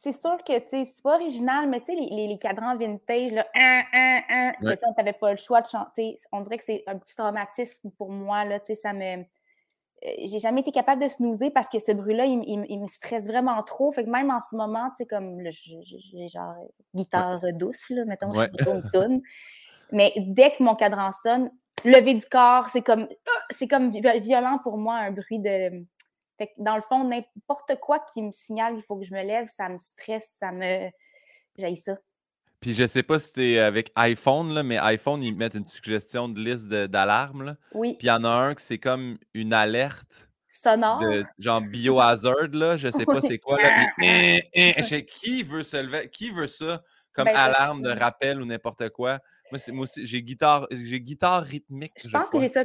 c'est 0.00 0.12
sûr 0.12 0.36
que 0.46 0.52
c'est 0.68 1.02
pas 1.02 1.16
original, 1.16 1.68
mais 1.68 1.80
tu 1.80 1.86
sais, 1.86 1.94
les, 1.94 2.28
les, 2.28 2.38
cadrans 2.38 2.76
vintage, 2.76 3.32
là, 3.32 3.46
un, 3.54 3.82
un, 3.92 4.22
un, 4.30 4.52
on 4.62 4.94
n'avait 4.96 5.12
pas 5.12 5.32
le 5.32 5.36
choix 5.36 5.60
de 5.60 5.66
chanter. 5.66 6.16
On 6.32 6.40
dirait 6.40 6.58
que 6.58 6.64
c'est 6.64 6.84
un 6.86 6.98
petit 6.98 7.14
traumatisme 7.16 7.90
pour 7.98 8.10
moi. 8.10 8.44
Là, 8.44 8.60
ça 8.82 8.92
me. 8.92 9.20
Euh, 9.20 9.24
j'ai 10.26 10.38
jamais 10.38 10.60
été 10.60 10.70
capable 10.70 11.02
de 11.02 11.08
snoozer 11.08 11.50
parce 11.50 11.68
que 11.68 11.78
ce 11.78 11.92
bruit-là, 11.92 12.26
il, 12.26 12.80
me 12.80 12.86
stresse 12.86 13.26
vraiment 13.26 13.62
trop. 13.62 13.90
Fait 13.92 14.04
que 14.04 14.10
même 14.10 14.30
en 14.30 14.40
ce 14.48 14.54
moment, 14.54 14.90
tu 14.90 14.96
sais, 14.98 15.06
comme 15.06 15.40
j'ai 15.50 16.28
genre 16.28 16.54
guitare 16.94 17.40
douce, 17.54 17.90
là, 17.90 18.04
mettons, 18.04 18.32
je 18.34 18.40
suis 18.40 19.22
Mais 19.92 20.12
dès 20.18 20.50
que 20.52 20.62
mon 20.62 20.74
cadran 20.76 21.10
sonne, 21.22 21.50
lever 21.84 22.14
du 22.14 22.26
corps, 22.26 22.68
c'est 22.68 22.82
comme, 22.82 23.08
c'est 23.50 23.68
comme 23.68 23.90
violent 23.90 24.58
pour 24.62 24.76
moi, 24.78 24.96
un 24.96 25.10
bruit 25.10 25.38
de, 25.38 25.84
fait 26.38 26.48
que 26.48 26.52
dans 26.58 26.76
le 26.76 26.82
fond, 26.82 27.04
n'importe 27.04 27.76
quoi 27.80 28.00
qui 28.00 28.22
me 28.22 28.32
signale 28.32 28.74
qu'il 28.74 28.82
faut 28.82 28.96
que 28.96 29.04
je 29.04 29.14
me 29.14 29.22
lève, 29.22 29.46
ça 29.46 29.68
me 29.68 29.78
stresse, 29.78 30.36
ça 30.38 30.50
me. 30.50 30.90
J'aille 31.56 31.76
ça. 31.76 31.96
Puis 32.60 32.72
je 32.72 32.86
sais 32.86 33.02
pas 33.02 33.18
si 33.18 33.30
c'est 33.34 33.58
avec 33.58 33.92
iPhone, 33.94 34.54
là, 34.54 34.62
mais 34.62 34.78
iPhone, 34.78 35.22
ils 35.22 35.36
mettent 35.36 35.54
une 35.54 35.68
suggestion 35.68 36.28
de 36.28 36.40
liste 36.40 36.68
d'alarmes. 36.68 37.56
Oui. 37.74 37.94
Puis 37.98 38.06
il 38.06 38.08
y 38.08 38.12
en 38.12 38.24
a 38.24 38.28
un 38.28 38.54
que 38.54 38.62
c'est 38.62 38.78
comme 38.78 39.18
une 39.34 39.52
alerte. 39.52 40.30
Sonore. 40.48 40.98
De, 41.00 41.24
genre 41.38 41.60
biohazard, 41.60 42.48
là. 42.52 42.76
Je 42.76 42.88
sais 42.88 43.04
pas 43.04 43.20
c'est 43.20 43.38
quoi. 43.38 43.58
Là. 43.60 43.86
Qui 45.02 45.42
veut 45.42 45.62
se 45.62 45.76
lever? 45.76 46.08
Qui 46.08 46.30
veut 46.30 46.46
ça 46.46 46.82
comme 47.12 47.26
ben, 47.26 47.36
alarme 47.36 47.82
de 47.82 47.90
rappel 47.90 48.40
ou 48.40 48.44
n'importe 48.44 48.88
quoi? 48.90 49.18
Moi, 49.52 49.60
moi 49.72 49.82
aussi, 49.84 50.06
j'ai 50.06 50.22
guitare, 50.22 50.66
j'ai 50.70 51.00
guitare 51.00 51.42
rythmique. 51.42 51.92
Je, 52.02 52.08
pense 52.08 52.30
que 52.30 52.40
j'ai 52.40 52.48
ça. 52.48 52.64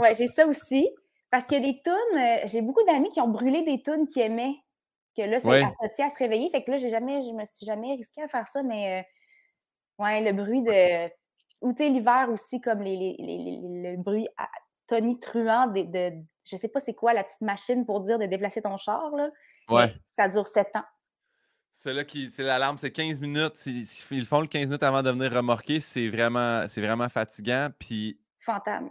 ouais, 0.00 0.14
j'ai 0.16 0.26
ça 0.28 0.46
aussi. 0.46 0.88
Parce 1.30 1.46
que 1.46 1.54
des 1.54 1.80
tunes, 1.82 2.18
euh, 2.18 2.46
j'ai 2.46 2.60
beaucoup 2.60 2.84
d'amis 2.84 3.08
qui 3.10 3.20
ont 3.20 3.28
brûlé 3.28 3.62
des 3.62 3.82
tunes 3.82 4.06
qu'ils 4.06 4.22
aimaient, 4.22 4.56
que 5.16 5.22
là, 5.22 5.40
c'est 5.40 5.62
associé 5.62 6.04
à 6.04 6.10
se 6.10 6.16
réveiller. 6.16 6.50
Fait 6.50 6.64
que 6.64 6.70
là, 6.72 6.78
j'ai 6.78 6.90
jamais, 6.90 7.22
je 7.22 7.32
me 7.32 7.44
suis 7.46 7.66
jamais 7.66 7.94
risqué 7.94 8.22
à 8.22 8.28
faire 8.28 8.48
ça, 8.48 8.62
mais 8.62 9.00
euh, 9.00 10.04
ouais, 10.04 10.20
le 10.22 10.32
bruit 10.32 10.62
de. 10.62 11.08
Ou 11.62 11.72
tu 11.74 11.88
l'hiver 11.88 12.28
aussi, 12.32 12.60
comme 12.60 12.82
les, 12.82 12.96
les, 12.96 13.16
les, 13.18 13.90
le 13.92 13.96
bruit 13.96 14.26
tonitruant 14.86 15.66
de, 15.68 15.82
de. 15.82 16.16
Je 16.44 16.56
sais 16.56 16.68
pas 16.68 16.80
c'est 16.80 16.94
quoi 16.94 17.12
la 17.12 17.22
petite 17.22 17.42
machine 17.42 17.84
pour 17.84 18.00
dire 18.00 18.18
de 18.18 18.26
déplacer 18.26 18.62
ton 18.62 18.76
char, 18.76 19.10
là. 19.14 19.30
Ouais. 19.68 19.94
ça 20.18 20.28
dure 20.28 20.46
sept 20.46 20.74
ans. 20.74 20.84
C'est 21.72 21.94
là 21.94 22.04
qui, 22.04 22.30
c'est 22.30 22.42
l'alarme, 22.42 22.76
c'est 22.78 22.90
15 22.90 23.20
minutes. 23.20 23.64
Ils 23.66 24.26
font 24.26 24.40
le 24.40 24.48
15 24.48 24.66
minutes 24.66 24.82
avant 24.82 25.02
de 25.02 25.10
venir 25.10 25.32
remorquer. 25.32 25.78
C'est 25.78 26.08
vraiment, 26.08 26.66
c'est 26.66 26.80
vraiment 26.80 27.08
fatigant. 27.08 27.68
Puis. 27.78 28.18
Fantôme. 28.38 28.90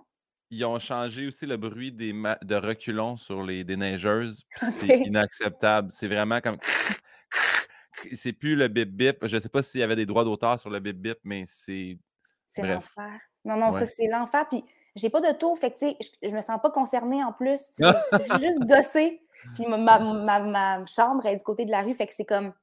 Ils 0.52 0.66
ont 0.66 0.80
changé 0.80 1.28
aussi 1.28 1.46
le 1.46 1.58
bruit 1.58 1.92
des 1.92 2.12
de 2.12 2.56
reculons 2.56 3.18
sur 3.18 3.44
les 3.44 3.64
déneigeuses. 3.64 4.46
C'est 4.56 5.00
inacceptable. 5.02 5.92
C'est 5.92 6.08
vraiment 6.08 6.40
comme. 6.40 6.58
C'est 8.14 8.34
plus 8.34 8.56
le 8.56 8.68
bip 8.68 8.90
bip. 8.90 9.28
Je 9.28 9.36
ne 9.36 9.40
sais 9.42 9.50
pas 9.50 9.62
s'il 9.62 9.82
y 9.82 9.84
avait 9.84 9.96
des 9.96 10.06
droits 10.06 10.24
d'auteur 10.24 10.58
sur 10.60 10.70
le 10.70 10.80
bip 10.80 10.98
bip, 10.98 11.18
mais 11.24 11.44
c'est. 11.46 11.98
C'est 12.46 12.64
l'enfer. 12.64 13.20
Non, 13.44 13.58
non, 13.58 13.74
ça, 13.74 13.86
c'est 13.86 14.08
l'enfer. 14.08 14.48
Puis 14.50 14.64
j'ai 14.96 15.10
pas 15.10 15.20
de 15.20 15.38
tour, 15.38 15.58
fait 15.60 15.72
que, 15.72 15.78
je, 15.80 16.08
je 16.30 16.34
me 16.34 16.42
sens 16.42 16.60
pas 16.62 16.72
concernée 16.72 17.24
en 17.24 17.34
plus. 17.34 17.60
je 17.78 18.22
suis 18.22 18.48
juste 18.48 18.60
gossée. 18.68 19.22
Puis 19.56 19.66
ma, 19.68 19.78
ma, 19.78 20.40
ma, 20.40 20.86
chambre 20.86 21.26
est 21.26 21.36
du 21.36 21.44
côté 21.44 21.66
de 21.66 21.72
la 21.72 21.82
rue, 21.82 21.94
fait 21.94 22.08
que 22.08 22.14
c'est 22.16 22.26
comme. 22.26 22.54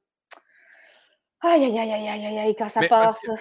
Aïe, 1.41 1.65
aïe, 1.65 1.79
aïe, 1.79 1.91
aïe, 1.91 2.25
aïe, 2.25 2.39
aïe, 2.39 2.55
quand 2.55 2.69
ça 2.69 2.87
part, 2.87 3.13
ça. 3.13 3.33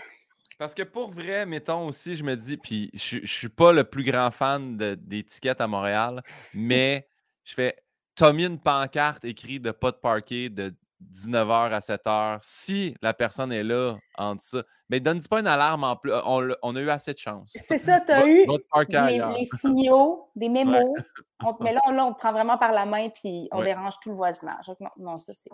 Parce 0.59 0.75
que 0.75 0.83
pour 0.83 1.11
vrai, 1.11 1.45
mettons 1.45 1.87
aussi, 1.87 2.17
je 2.17 2.25
me 2.25 2.35
dis, 2.35 2.57
puis 2.57 2.91
je, 2.95 3.19
je 3.23 3.33
suis 3.33 3.49
pas 3.49 3.73
le 3.73 3.85
plus 3.85 4.05
grand 4.05 4.31
fan 4.31 4.77
d'étiquettes 4.77 5.61
à 5.61 5.67
Montréal, 5.67 6.23
mais 6.55 7.09
je 7.45 7.55
fais, 7.55 7.77
t'as 8.15 8.33
mis 8.33 8.47
une 8.47 8.59
pancarte 8.59 9.25
écrite 9.25 9.63
de 9.63 9.71
pas 9.71 9.91
de 9.91 9.97
parquet 9.97 10.49
de 10.49 10.75
19h 11.13 11.73
à 11.73 11.79
7h. 11.79 12.39
Si 12.41 12.95
la 13.03 13.15
personne 13.15 13.53
est 13.53 13.63
là 13.63 13.97
entre 14.17 14.43
ça, 14.43 14.63
mais 14.89 15.01
donne 15.01 15.21
pas 15.23 15.41
une 15.41 15.47
alarme 15.47 15.85
en 15.85 15.97
plus. 15.97 16.13
On, 16.25 16.77
a 16.77 16.81
eu 16.81 16.91
assez 16.91 17.13
de 17.13 17.19
chance. 17.19 17.57
C'est 17.69 17.79
ça, 17.79 18.01
tu 18.01 18.13
as 18.13 18.27
eu 18.27 18.47
les, 18.47 19.45
signaux, 19.61 20.31
des 20.35 20.49
mémos. 20.49 20.95
mais 21.61 21.73
là 21.73 21.81
on, 21.87 22.13
te 22.13 22.19
prend 22.19 22.33
vraiment 22.33 22.57
par 22.57 22.73
la 22.73 22.87
main 22.87 23.09
puis 23.11 23.49
on 23.53 23.63
dérange 23.63 23.95
tout 24.01 24.11
le 24.11 24.17
voisinage. 24.17 24.71
Non, 24.81 24.91
non 24.97 25.19
ça 25.19 25.33
c'est. 25.33 25.51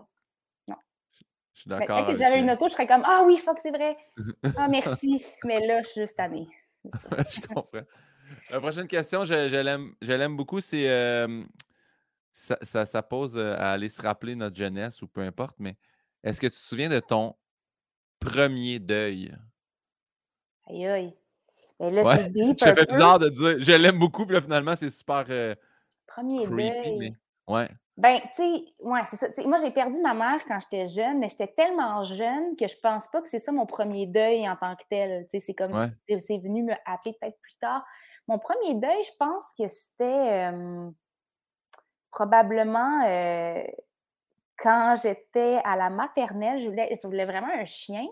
Je 1.54 1.60
suis 1.60 1.70
d'accord. 1.70 2.10
Si 2.10 2.16
j'avais 2.16 2.40
une 2.40 2.50
auto, 2.50 2.68
je 2.68 2.72
serais 2.72 2.86
comme 2.86 3.02
Ah 3.04 3.22
oui, 3.26 3.36
fuck, 3.36 3.58
c'est 3.62 3.70
vrai. 3.70 3.96
Ah, 4.56 4.68
merci. 4.68 5.24
Mais 5.44 5.66
là, 5.66 5.82
je 5.82 5.88
suis 5.88 6.00
juste 6.00 6.18
année. 6.18 6.48
je 6.84 7.40
comprends. 7.46 7.80
La 8.50 8.60
prochaine 8.60 8.86
question, 8.86 9.24
je, 9.24 10.12
l'aime 10.14 10.36
beaucoup, 10.36 10.60
c'est 10.60 10.88
euh, 10.88 11.42
ça, 12.32 12.84
ça, 12.86 13.02
pose 13.02 13.36
euh, 13.36 13.54
à 13.54 13.72
aller 13.72 13.88
se 13.88 14.00
rappeler 14.00 14.34
notre 14.34 14.56
jeunesse 14.56 15.02
ou 15.02 15.08
peu 15.08 15.20
importe, 15.20 15.56
mais 15.58 15.76
est-ce 16.22 16.40
que 16.40 16.46
tu 16.46 16.52
te 16.52 16.58
souviens 16.58 16.88
de 16.88 17.00
ton 17.00 17.34
premier 18.20 18.78
deuil? 18.78 19.34
Aïe 20.68 20.86
aïe. 20.86 21.14
Mais 21.80 21.90
là, 21.90 22.16
c'est 22.16 22.32
deep. 22.32 22.60
Ça 22.60 22.74
fait 22.74 22.86
bizarre 22.86 23.18
de 23.18 23.28
dire 23.28 23.56
je 23.58 23.72
l'aime 23.72 23.98
beaucoup, 23.98 24.24
puis 24.24 24.34
là, 24.34 24.40
finalement, 24.40 24.76
c'est 24.76 24.90
super. 24.90 25.24
Euh, 25.28 25.54
premier 26.06 26.46
deuil. 26.46 26.98
Mais... 26.98 27.12
Ouais. 27.48 27.68
Ben, 27.98 28.20
tu 28.34 28.42
sais, 28.42 28.64
ouais, 28.80 29.00
c'est 29.10 29.16
ça. 29.16 29.42
moi, 29.46 29.58
j'ai 29.58 29.70
perdu 29.70 30.00
ma 30.00 30.14
mère 30.14 30.42
quand 30.46 30.58
j'étais 30.60 30.86
jeune, 30.86 31.18
mais 31.18 31.28
j'étais 31.28 31.48
tellement 31.48 32.02
jeune 32.04 32.56
que 32.56 32.66
je 32.66 32.76
pense 32.82 33.06
pas 33.08 33.20
que 33.20 33.28
c'est 33.28 33.38
ça 33.38 33.52
mon 33.52 33.66
premier 33.66 34.06
deuil 34.06 34.48
en 34.48 34.56
tant 34.56 34.74
que 34.76 34.84
tel. 34.88 35.24
Tu 35.24 35.38
sais, 35.38 35.40
c'est 35.40 35.54
comme 35.54 35.72
si 36.08 36.20
c'est 36.20 36.38
venu 36.38 36.62
me 36.62 36.72
happer 36.86 37.12
peut-être 37.20 37.38
plus 37.40 37.56
tard. 37.60 37.84
Mon 38.28 38.38
premier 38.38 38.74
deuil, 38.74 39.04
je 39.04 39.12
pense 39.18 39.44
que 39.58 39.68
c'était 39.68 40.52
probablement 42.10 43.02
quand 44.56 44.96
j'étais 45.02 45.60
à 45.64 45.76
la 45.76 45.90
maternelle, 45.90 46.60
je 46.60 46.68
voulais, 46.68 46.98
je 47.02 47.06
voulais 47.06 47.26
vraiment 47.26 47.52
un 47.52 47.64
chien. 47.66 48.06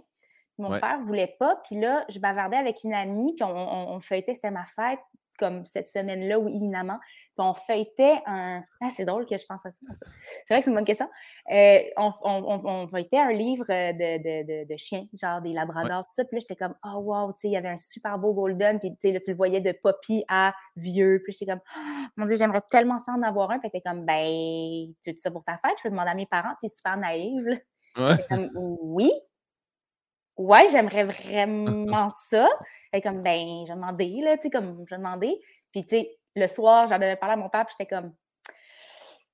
Mon 0.59 0.79
père 0.79 0.99
ne 1.01 1.07
voulait 1.07 1.37
pas. 1.39 1.57
Puis 1.65 1.81
là, 1.81 2.05
je 2.11 2.19
bavardais 2.19 2.59
avec 2.59 2.85
une 2.85 2.93
amie, 2.93 3.35
puis 3.35 3.45
on, 3.45 3.57
on, 3.57 3.95
on 3.95 4.01
feuilletait, 4.01 4.35
c'était 4.35 4.51
ma 4.51 4.67
fête 4.67 5.01
comme 5.41 5.65
cette 5.65 5.89
semaine-là, 5.89 6.39
ou 6.39 6.49
évidemment. 6.49 6.99
Puis 7.01 7.47
on 7.47 7.55
feuilletait 7.55 8.21
un. 8.27 8.63
Ah, 8.81 8.91
c'est 8.95 9.05
drôle 9.05 9.27
que 9.27 9.37
je 9.37 9.45
pense 9.47 9.65
à 9.65 9.71
ça. 9.71 9.79
C'est 10.47 10.55
vrai 10.55 10.61
que 10.61 10.65
c'est 10.65 10.71
une 10.71 10.77
bonne 10.77 10.85
question. 10.85 11.09
Euh, 11.51 11.79
on, 11.97 12.13
on, 12.23 12.61
on, 12.65 12.89
feuilletait 12.89 13.19
un 13.19 13.33
livre 13.33 13.65
de, 13.67 14.19
de, 14.19 14.69
de, 14.71 14.77
chiens, 14.77 15.07
genre 15.21 15.41
des 15.41 15.53
labradors, 15.53 16.05
tout 16.05 16.13
ça. 16.13 16.25
Puis 16.25 16.37
là, 16.37 16.41
j'étais 16.41 16.57
comme, 16.57 16.75
oh 16.85 16.99
wow, 16.99 17.33
tu 17.33 17.41
sais, 17.41 17.49
il 17.49 17.53
y 17.53 17.57
avait 17.57 17.71
un 17.71 17.79
super 17.79 18.19
beau 18.19 18.35
golden. 18.35 18.79
Puis 18.79 18.91
tu 18.93 18.97
sais, 19.01 19.13
là, 19.13 19.21
tu 19.21 19.31
le 19.31 19.37
voyais 19.37 19.61
de 19.61 19.73
poppy 19.73 20.25
à 20.29 20.55
vieux. 20.77 21.23
Puis 21.25 21.33
j'étais 21.33 21.51
comme, 21.51 21.63
oh, 21.77 22.07
mon 22.17 22.27
Dieu, 22.27 22.37
j'aimerais 22.37 22.63
tellement 22.71 22.99
ça 22.99 23.13
en 23.13 23.23
avoir 23.23 23.51
un. 23.51 23.59
Puis 23.59 23.71
t'es 23.71 23.81
comme, 23.81 24.05
ben, 24.05 24.93
tu 25.03 25.11
veux 25.11 25.17
ça 25.19 25.31
pour 25.31 25.43
ta 25.43 25.57
fête? 25.59 25.79
Je 25.79 25.83
peux 25.85 25.91
demander 25.91 26.11
à 26.11 26.15
mes 26.15 26.27
parents, 26.27 26.55
tu 26.61 26.67
es 26.67 26.69
super 26.69 26.97
naïve. 26.97 27.59
Comme, 28.29 28.51
oui, 28.55 29.11
ouais, 30.41 30.67
j'aimerais 30.73 31.05
vraiment 31.05 32.09
ça. 32.29 32.49
Et 32.93 33.03
comme, 33.03 33.23
ben, 33.23 33.65
je 33.67 33.73
demandé, 33.73 34.21
là, 34.23 34.37
tu 34.37 34.45
sais, 34.45 34.51
comme, 34.51 34.85
je 34.89 34.95
demandé. 34.95 35.39
Puis, 35.71 35.83
tu 35.85 35.97
sais, 35.97 36.19
le 36.35 36.47
soir, 36.49 36.87
j'en 36.89 36.97
avais 36.97 37.17
parlé 37.17 37.35
à 37.35 37.37
mon 37.37 37.51
père, 37.51 37.67
puis 37.67 37.75
j'étais 37.79 37.95
comme, 37.95 38.15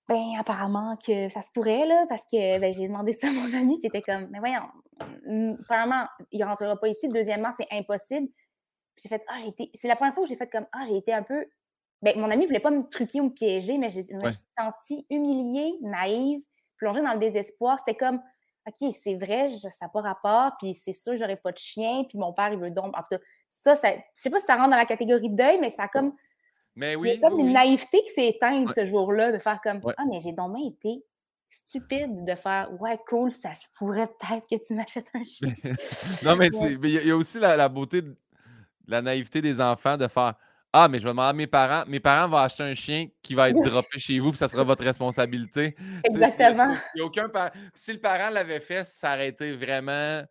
ben, 0.08 0.36
apparemment 0.38 0.96
que 0.96 1.28
ça 1.28 1.42
se 1.42 1.50
pourrait, 1.52 1.86
là, 1.86 2.06
parce 2.08 2.26
que, 2.26 2.58
ben, 2.58 2.72
j'ai 2.72 2.88
demandé 2.88 3.12
ça 3.12 3.28
à 3.28 3.30
mon 3.30 3.54
ami, 3.54 3.78
qui 3.78 3.86
était 3.86 4.02
comme, 4.02 4.28
mais 4.30 4.40
voyons, 4.40 4.60
premièrement, 5.64 6.06
il 6.32 6.40
ne 6.40 6.44
rentrera 6.44 6.76
pas 6.76 6.88
ici. 6.88 7.08
Deuxièmement, 7.08 7.52
c'est 7.56 7.68
impossible. 7.70 8.28
J'ai 8.96 9.08
fait, 9.08 9.22
ah, 9.28 9.36
j'ai 9.40 9.48
été. 9.48 9.70
C'est 9.74 9.88
la 9.88 9.96
première 9.96 10.14
fois 10.14 10.24
où 10.24 10.26
j'ai 10.26 10.36
fait 10.36 10.50
comme, 10.50 10.66
ah, 10.72 10.84
j'ai 10.88 10.96
été 10.96 11.12
un 11.12 11.22
peu. 11.22 11.44
Ben, 12.02 12.18
mon 12.18 12.30
ami 12.30 12.42
ne 12.42 12.46
voulait 12.46 12.60
pas 12.60 12.70
me 12.70 12.82
truquer 12.88 13.20
ou 13.20 13.24
me 13.24 13.30
piéger, 13.30 13.78
mais 13.78 13.90
je 13.90 14.00
me 14.00 14.30
suis 14.30 14.44
sentie 14.58 15.06
humiliée, 15.10 15.78
naïve, 15.82 16.40
plongée 16.78 17.02
dans 17.02 17.12
le 17.12 17.18
désespoir. 17.18 17.78
C'était 17.78 17.96
comme, 17.96 18.20
OK, 18.66 18.92
c'est 19.02 19.14
vrai, 19.14 19.48
ça 19.48 19.68
n'a 19.82 19.88
pas 19.88 20.00
rapport, 20.00 20.52
puis 20.58 20.74
c'est 20.74 20.92
sûr 20.92 21.16
j'aurais 21.16 21.36
pas 21.36 21.52
de 21.52 21.58
chien, 21.58 22.04
puis 22.08 22.18
mon 22.18 22.32
père, 22.32 22.52
il 22.52 22.58
veut 22.58 22.70
donc. 22.70 22.96
En 22.96 23.02
tout 23.02 23.10
cas, 23.10 23.18
ça, 23.48 23.76
ça, 23.76 23.92
je 23.92 24.00
sais 24.14 24.30
pas 24.30 24.40
si 24.40 24.46
ça 24.46 24.56
rentre 24.56 24.70
dans 24.70 24.76
la 24.76 24.86
catégorie 24.86 25.30
de 25.30 25.36
deuil, 25.36 25.58
mais 25.60 25.70
ça 25.70 25.84
a 25.84 25.88
comme. 25.88 26.12
Mais 26.74 26.94
oui. 26.94 27.18
comme 27.20 27.38
une 27.38 27.52
naïveté 27.52 28.02
qui 28.02 28.10
s'est 28.10 28.28
éteinte 28.28 28.68
ce 28.74 28.84
jour-là, 28.84 29.32
de 29.32 29.38
faire 29.38 29.60
comme 29.62 29.80
Ah, 29.96 30.04
mais 30.10 30.18
j'ai 30.18 30.32
donc 30.32 30.56
été 30.58 31.02
stupide 31.48 32.24
de 32.24 32.34
faire 32.34 32.68
Ouais, 32.80 32.98
cool, 33.08 33.30
ça 33.32 33.54
se 33.54 33.66
pourrait 33.78 34.08
peut-être 34.08 34.46
que 34.48 34.66
tu 34.66 34.74
m'achètes 34.74 35.08
un 35.14 35.24
chien. 35.24 35.54
non, 36.24 36.36
mais 36.36 36.48
il 36.48 37.06
y, 37.06 37.10
a 37.10 37.16
aussi 37.16 37.38
la, 37.38 37.68
beauté 37.68 38.02
de 38.02 38.16
la 38.86 39.00
naïveté 39.00 39.40
des 39.40 39.60
enfants 39.60 39.96
de 39.96 40.08
faire 40.08 40.34
ah, 40.78 40.88
mais 40.88 40.98
je 40.98 41.04
vais 41.04 41.10
demander 41.10 41.30
à 41.30 41.32
mes 41.32 41.46
parents. 41.46 41.84
Mes 41.86 42.00
parents 42.00 42.28
vont 42.28 42.36
acheter 42.36 42.62
un 42.62 42.74
chien 42.74 43.06
qui 43.22 43.34
va 43.34 43.48
être 43.48 43.60
droppé 43.62 43.98
chez 43.98 44.18
vous, 44.18 44.30
puis 44.30 44.38
ça 44.38 44.48
sera 44.48 44.62
votre 44.62 44.84
responsabilité. 44.84 45.74
Exactement. 46.04 46.74
Si, 46.94 47.00
aucun 47.00 47.30
si 47.74 47.94
le 47.94 48.00
parent 48.00 48.28
l'avait 48.28 48.60
fait, 48.60 48.84
ça 48.84 49.14
aurait 49.14 49.28
été 49.28 49.52
vraiment 49.52 50.22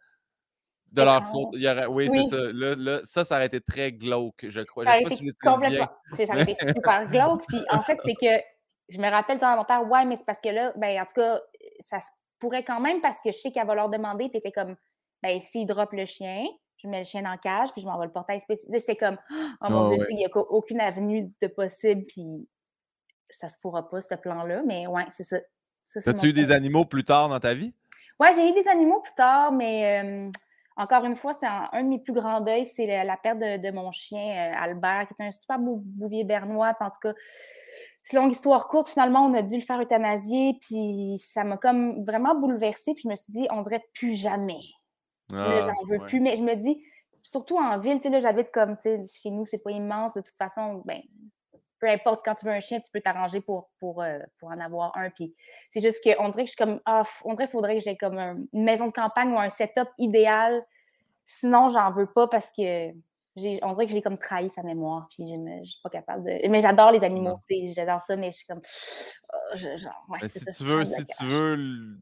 de 0.91 1.01
leur 1.01 1.23
faute. 1.31 1.55
Oui, 1.89 2.09
c'est 2.09 2.23
ça. 2.23 2.37
Là, 2.53 2.99
ça, 3.03 3.23
ça 3.23 3.35
aurait 3.37 3.47
été 3.47 3.59
très 3.59 3.91
glauque, 3.91 4.45
je 4.47 4.61
crois. 4.61 4.85
Ça 4.85 4.93
je 4.93 4.97
sais 4.97 5.03
pas 5.03 5.15
si 5.15 5.31
complètement. 5.41 5.89
Ça 6.15 6.23
aurait 6.33 6.43
été 6.43 6.53
super 6.53 7.07
glauque. 7.07 7.43
Puis 7.47 7.63
en 7.71 7.81
fait, 7.81 7.97
c'est 8.05 8.13
que 8.13 8.43
je 8.89 8.99
me 8.99 9.09
rappelle 9.09 9.39
dire 9.39 9.47
à 9.47 9.55
mon 9.55 9.65
père, 9.65 9.89
ouais, 9.89 10.05
mais 10.05 10.15
c'est 10.15 10.25
parce 10.25 10.39
que 10.39 10.49
là, 10.49 10.73
ben, 10.75 11.01
en 11.01 11.05
tout 11.05 11.13
cas, 11.15 11.41
ça 11.89 12.01
se 12.01 12.07
pourrait 12.39 12.63
quand 12.63 12.79
même 12.79 13.01
parce 13.01 13.17
que 13.23 13.31
je 13.31 13.37
sais 13.37 13.51
qu'elle 13.51 13.65
va 13.65 13.73
leur 13.73 13.89
demander, 13.89 14.29
puis 14.29 14.37
était 14.37 14.51
comme, 14.51 14.75
ben, 15.23 15.41
s'ils 15.41 15.65
droppent 15.65 15.93
le 15.93 16.05
chien, 16.05 16.45
je 16.85 16.89
mets 16.89 16.99
le 16.99 17.05
chien 17.05 17.21
la 17.21 17.37
cage, 17.37 17.71
puis 17.71 17.81
je 17.81 17.87
m'en 17.87 17.97
vais 17.99 18.05
le 18.05 18.11
porter 18.11 18.33
à 18.33 18.79
C'est 18.79 18.95
comme, 18.95 19.17
oh 19.61 19.69
mon 19.69 19.89
Dieu, 19.89 20.05
il 20.09 20.17
n'y 20.17 20.25
a 20.25 20.37
aucune 20.37 20.79
avenue 20.79 21.31
de 21.41 21.47
possible, 21.47 22.03
puis 22.07 22.47
ça 23.29 23.49
se 23.49 23.55
pourra 23.61 23.89
pas, 23.89 24.01
ce 24.01 24.15
plan-là. 24.15 24.61
Mais 24.65 24.87
ouais, 24.87 25.05
c'est 25.11 25.23
ça. 25.23 25.37
As-tu 26.05 26.27
eu 26.27 26.33
des 26.33 26.51
animaux 26.51 26.85
plus 26.85 27.03
tard 27.03 27.29
dans 27.29 27.39
ta 27.39 27.53
vie? 27.53 27.73
Ouais, 28.19 28.33
j'ai 28.33 28.49
eu 28.49 28.53
des 28.53 28.67
animaux 28.67 29.01
plus 29.01 29.13
tard, 29.13 29.51
mais 29.51 30.31
encore 30.77 31.05
une 31.05 31.15
fois, 31.15 31.33
c'est 31.33 31.45
un, 31.45 31.83
de 31.83 31.87
mes 31.87 31.99
plus 31.99 32.13
grands 32.13 32.41
deuils, 32.41 32.65
c'est 32.65 33.03
la, 33.03 33.17
perte 33.17 33.39
de, 33.39 33.71
mon 33.71 33.91
chien 33.91 34.51
euh, 34.51 34.57
Albert, 34.57 35.07
qui 35.07 35.21
est 35.21 35.27
un 35.27 35.31
super 35.31 35.57
beau 35.57 35.81
bouvier 35.83 36.23
bernois. 36.25 36.73
en 36.79 36.89
tout 36.89 36.99
cas, 37.01 37.13
longue 38.11 38.31
histoire 38.31 38.67
courte, 38.67 38.89
finalement, 38.89 39.25
on 39.25 39.33
a 39.33 39.41
dû 39.41 39.55
le 39.55 39.61
faire 39.61 39.79
euthanasier, 39.81 40.57
puis 40.61 41.21
ça 41.25 41.43
m'a 41.43 41.57
comme 41.57 42.03
vraiment 42.03 42.35
bouleversée, 42.35 42.93
puis 42.93 43.03
je 43.05 43.09
me 43.09 43.15
suis 43.15 43.31
dit, 43.31 43.47
on 43.51 43.61
dirait 43.61 43.83
plus 43.93 44.15
jamais 44.15 44.61
ah, 45.33 45.61
j'en 45.61 45.85
veux 45.87 46.05
plus. 46.05 46.19
Mais 46.19 46.35
je 46.35 46.43
me 46.43 46.55
dis, 46.55 46.83
surtout 47.23 47.57
en 47.57 47.77
ville, 47.79 47.97
tu 47.97 48.03
sais, 48.03 48.09
là, 48.09 48.19
j'habite 48.19 48.51
comme, 48.51 48.77
tu 48.77 48.83
sais, 48.83 49.01
chez 49.13 49.31
nous, 49.31 49.45
c'est 49.45 49.57
pas 49.59 49.71
immense. 49.71 50.13
De 50.13 50.21
toute 50.21 50.37
façon, 50.37 50.83
ben, 50.85 51.01
peu 51.79 51.89
importe, 51.89 52.23
quand 52.23 52.35
tu 52.35 52.45
veux 52.45 52.51
un 52.51 52.59
chien, 52.59 52.79
tu 52.79 52.89
peux 52.91 53.01
t'arranger 53.01 53.41
pour, 53.41 53.69
pour, 53.79 54.01
euh, 54.01 54.19
pour 54.39 54.49
en 54.49 54.59
avoir 54.59 54.95
un. 54.97 55.09
Puis 55.09 55.35
c'est 55.69 55.81
juste 55.81 56.03
qu'on 56.03 56.29
dirait 56.29 56.43
que 56.43 56.51
je 56.51 56.55
suis 56.55 56.63
comme, 56.63 56.79
ah, 56.85 57.03
on 57.23 57.33
dirait 57.33 57.47
qu'il 57.47 57.53
faudrait 57.53 57.77
que 57.77 57.83
j'ai 57.83 57.97
comme 57.97 58.17
une 58.17 58.63
maison 58.63 58.87
de 58.87 58.91
campagne 58.91 59.31
ou 59.31 59.39
un 59.39 59.49
setup 59.49 59.89
idéal. 59.97 60.63
Sinon, 61.25 61.69
j'en 61.69 61.91
veux 61.91 62.07
pas 62.07 62.27
parce 62.27 62.51
que 62.51 62.91
on 63.37 63.73
dirait 63.73 63.85
que 63.85 63.91
j'ai 63.91 64.01
comme 64.01 64.17
trahi 64.17 64.49
sa 64.49 64.63
mémoire. 64.63 65.07
Puis 65.13 65.27
je 65.27 65.35
ne 65.35 65.65
suis 65.65 65.81
pas 65.83 65.89
capable 65.89 66.23
de. 66.23 66.47
Mais 66.47 66.61
j'adore 66.61 66.91
les 66.91 67.03
animaux, 67.03 67.39
j'adore 67.49 68.01
ça, 68.03 68.15
mais 68.15 68.31
je 68.31 68.37
suis 68.37 68.47
comme. 68.47 68.61
Oh, 69.33 69.55
genre, 69.55 70.05
ouais, 70.09 70.27
si, 70.27 70.45
tu 70.45 70.63
veux, 70.63 70.85
si 70.85 71.05
tu 71.05 71.25
veux 71.25 71.99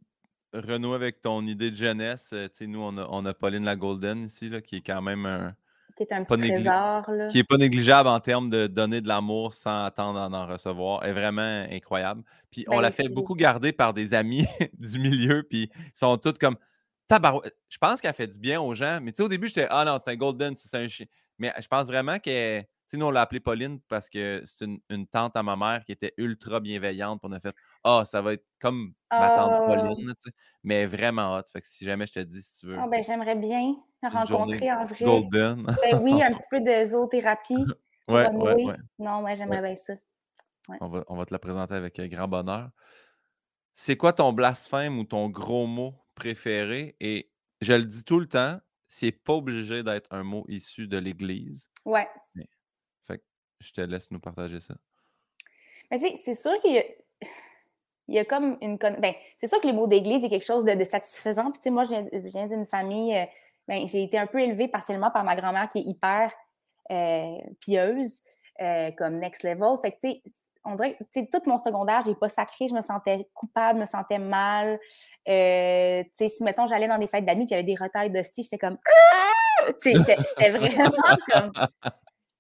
Renaud, 0.53 0.93
avec 0.93 1.22
ton 1.22 1.45
idée 1.48 1.72
de 1.72 1.75
jeunesse, 1.75 2.31
euh, 2.33 2.48
nous, 2.62 2.81
on 2.81 2.98
a, 2.98 3.07
on 3.10 3.25
a, 3.25 3.33
Pauline 3.33 3.63
la 3.63 3.75
Golden 3.75 4.24
ici, 4.24 4.50
là, 4.50 4.62
qui 4.62 4.77
est 4.77 4.81
quand 4.81 5.01
même 5.01 5.25
un. 5.25 5.55
Qui 5.95 6.03
est 6.03 6.12
un 6.12 6.24
petit 6.24 6.50
trésor. 6.50 7.10
Là. 7.12 7.27
Qui 7.27 7.38
n'est 7.38 7.43
pas 7.43 7.57
négligeable 7.57 8.10
en 8.10 8.19
termes 8.19 8.49
de 8.49 8.65
donner 8.67 9.01
de 9.01 9.08
l'amour 9.08 9.54
sans 9.54 9.84
attendre 9.84 10.30
d'en 10.30 10.47
recevoir. 10.47 11.04
Elle 11.04 11.12
est 11.12 11.13
vraiment 11.13 11.65
incroyable. 11.69 12.23
Puis 12.49 12.65
on 12.67 12.77
ben, 12.77 12.82
la 12.82 12.91
fait 12.91 13.10
beaucoup 13.10 13.36
garder 13.36 13.73
par 13.73 13.93
des 13.93 14.13
amis 14.13 14.45
du 14.80 14.99
milieu, 14.99 15.43
puis 15.43 15.69
ils 15.73 15.91
sont 15.93 16.17
tous 16.17 16.34
comme. 16.39 16.58
Je 17.10 17.77
pense 17.80 18.01
qu'elle 18.01 18.13
fait 18.13 18.27
du 18.27 18.39
bien 18.39 18.60
aux 18.60 18.73
gens, 18.73 18.99
mais 19.01 19.12
tu 19.12 19.17
sais, 19.17 19.23
au 19.23 19.27
début, 19.27 19.47
j'étais 19.47 19.67
Ah 19.69 19.86
non, 19.86 19.97
c'est 19.99 20.10
un 20.10 20.15
Golden, 20.15 20.56
c'est 20.56 20.77
un 20.77 20.88
chien. 20.88 21.06
Mais 21.38 21.54
je 21.60 21.67
pense 21.67 21.86
vraiment 21.86 22.17
qu'elle 22.17 22.65
nous, 22.97 23.06
on 23.06 23.12
l'a 23.12 23.21
appelée 23.21 23.39
Pauline 23.39 23.80
parce 23.88 24.10
que 24.10 24.41
c'est 24.45 24.65
une, 24.89 25.08
tante 25.08 25.36
à 25.36 25.43
ma 25.43 25.56
mère 25.56 25.84
qui 25.86 25.91
était 25.91 26.13
ultra 26.17 26.60
bienveillante. 26.60 27.21
pour 27.21 27.30
on 27.30 27.34
a 27.34 27.39
fait 27.39 27.56
Ah, 27.84 28.04
ça 28.06 28.22
va 28.22 28.34
être 28.34 28.46
comme 28.60 28.93
ma 29.12 29.30
tante 29.30 29.52
ah! 29.54 29.65
Pauline, 29.67 30.13
mais 30.63 30.86
vraiment 30.86 31.36
hot. 31.36 31.43
Fait 31.52 31.62
que 31.62 31.67
si 31.67 31.86
jamais 31.86 32.08
je 32.08 32.13
te 32.13 32.19
dis, 32.19 32.41
si 32.41 32.60
tu 32.60 32.67
veux. 32.67 32.78
Ah, 32.80 32.88
ben, 32.88 33.04
j'aimerais 33.04 33.36
bien 33.36 33.76
rencontrer 34.02 34.72
en 34.72 34.86
vrai. 34.86 35.06
Golden. 35.06 35.65
Ben 35.82 36.02
oui, 36.02 36.22
un 36.22 36.34
petit 36.34 36.48
peu 36.52 36.62
de 36.62 36.86
zoothérapie. 36.86 37.65
ouais, 38.08 38.30
ouais, 38.30 38.65
ouais, 38.65 38.76
Non, 39.00 39.24
ouais, 39.24 39.36
j'aimerais 39.36 39.62
bien 39.62 39.76
ça. 39.76 39.93
On, 40.80 40.88
va, 40.88 41.04
on 41.08 41.17
va 41.17 41.26
te 41.26 41.34
la 41.34 41.39
présenter 41.39 41.74
avec 41.74 42.00
euh, 42.00 42.08
grand 42.08 42.28
bonheur. 42.28 42.69
C'est 43.74 43.98
quoi 43.98 44.13
ton 44.13 44.32
blasphème 44.32 44.98
ou 45.00 45.04
ton 45.04 45.30
gros 45.30 45.67
mot 45.67 45.93
préféré? 46.15 46.96
Et 47.02 47.32
je 47.60 47.74
le 47.74 47.84
dis 47.84 48.06
tout 48.06 48.19
le 48.19 48.28
temps, 48.28 48.60
c'est 48.88 49.12
pas 49.12 49.34
obligé 49.34 49.84
d'être 49.84 50.08
un 50.12 50.24
mot 50.24 50.46
issu 50.48 50.88
de 50.88 50.98
l'Église. 50.98 51.69
Ouais. 51.84 52.08
Je 53.63 53.72
te 53.72 53.80
laisse 53.80 54.12
nous 54.12 54.19
partager 54.19 54.60
ça. 54.60 54.76
Mais 55.89 56.00
c'est 56.26 56.36
sûr 56.36 56.52
qu'il 56.62 56.74
y 56.74 56.80
a, 56.80 56.84
il 58.07 58.15
y 58.15 58.19
a 58.19 58.25
comme 58.25 58.57
une. 58.61 58.77
Ben, 58.77 59.13
c'est 59.37 59.47
sûr 59.47 59.61
que 59.61 59.67
le 59.67 59.73
mot 59.73 59.87
d'église 59.87 60.23
est 60.23 60.29
quelque 60.29 60.45
chose 60.45 60.65
de, 60.65 60.83
satisfaisant. 60.83 61.51
Puis, 61.51 61.59
tu 61.59 61.63
sais, 61.63 61.69
moi, 61.69 61.83
je 61.83 62.29
viens, 62.29 62.47
d'une 62.47 62.65
famille. 62.65 63.15
Euh, 63.15 63.25
ben, 63.67 63.87
j'ai 63.87 64.03
été 64.03 64.17
un 64.17 64.27
peu 64.27 64.41
élevée 64.41 64.67
partiellement 64.67 65.09
par 65.09 65.23
ma 65.23 65.35
grand-mère 65.35 65.69
qui 65.69 65.79
est 65.79 65.83
hyper 65.83 66.33
euh, 66.91 67.37
pieuse, 67.61 68.21
euh, 68.61 68.91
comme 68.97 69.19
next 69.19 69.43
level. 69.43 69.77
Fait 69.81 69.91
que, 69.91 69.99
tu 70.01 70.09
sais, 70.11 70.21
on 70.65 70.75
dirait 70.75 70.97
que 70.97 71.19
tout 71.31 71.49
mon 71.49 71.57
secondaire, 71.57 72.01
j'ai 72.05 72.15
pas 72.15 72.29
sacré, 72.29 72.67
je 72.67 72.73
me 72.73 72.81
sentais 72.81 73.27
coupable, 73.33 73.79
je 73.79 73.81
me 73.81 73.85
sentais 73.85 74.19
mal. 74.19 74.79
tu 75.25 75.31
sais, 75.31 76.29
si, 76.29 76.43
mettons, 76.43 76.67
j'allais 76.67 76.87
dans 76.87 76.97
des 76.97 77.07
fêtes 77.07 77.25
d'amis, 77.25 77.45
puis 77.45 77.55
il 77.55 77.57
y 77.57 77.59
avait 77.59 77.63
des 77.63 77.75
retailles 77.75 78.09
d'hostie, 78.09 78.43
j'étais 78.43 78.57
comme. 78.57 78.77
Tu 79.81 79.93
sais, 79.93 80.17
j'étais 80.17 80.51
vraiment 80.57 81.17
comme 81.31 81.53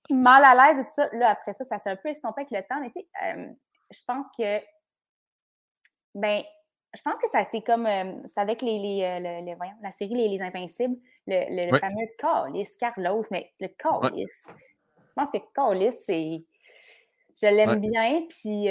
mal 0.09 0.43
à 0.43 0.53
l'aise 0.53 0.81
et 0.81 0.85
tout 0.85 0.93
ça. 0.95 1.09
Là, 1.13 1.29
après 1.29 1.53
ça, 1.53 1.63
ça 1.65 1.79
s'est 1.79 1.89
un 1.89 1.95
peu 1.95 2.09
estompé 2.09 2.41
avec 2.41 2.51
le 2.51 2.61
temps. 2.67 2.81
Mais 2.81 2.91
tu 2.91 2.99
sais, 2.99 3.07
euh, 3.25 3.47
je 3.91 3.99
pense 4.05 4.25
que, 4.37 4.59
ben, 6.15 6.41
je 6.95 7.01
pense 7.01 7.15
que 7.15 7.29
ça 7.31 7.43
c'est 7.49 7.61
comme, 7.61 7.85
euh, 7.85 8.13
c'est 8.25 8.39
avec 8.39 8.61
les, 8.61 8.77
les, 8.79 9.03
euh, 9.03 9.55
voyons, 9.55 9.73
la 9.81 9.91
série 9.91 10.13
Les, 10.15 10.41
Invincibles, 10.41 10.97
le, 11.27 11.71
le, 11.71 11.77
fameux 11.77 12.07
Callis, 12.17 12.69
Carlos, 12.79 13.23
mais 13.31 13.51
le 13.59 13.67
Callis. 13.67 14.31
Je 14.97 15.13
pense 15.15 15.31
que 15.31 15.37
Callis, 15.53 15.95
c'est. 16.05 16.43
Je 17.35 17.47
l'aime 17.47 17.79
bien, 17.79 18.27
puis 18.29 18.67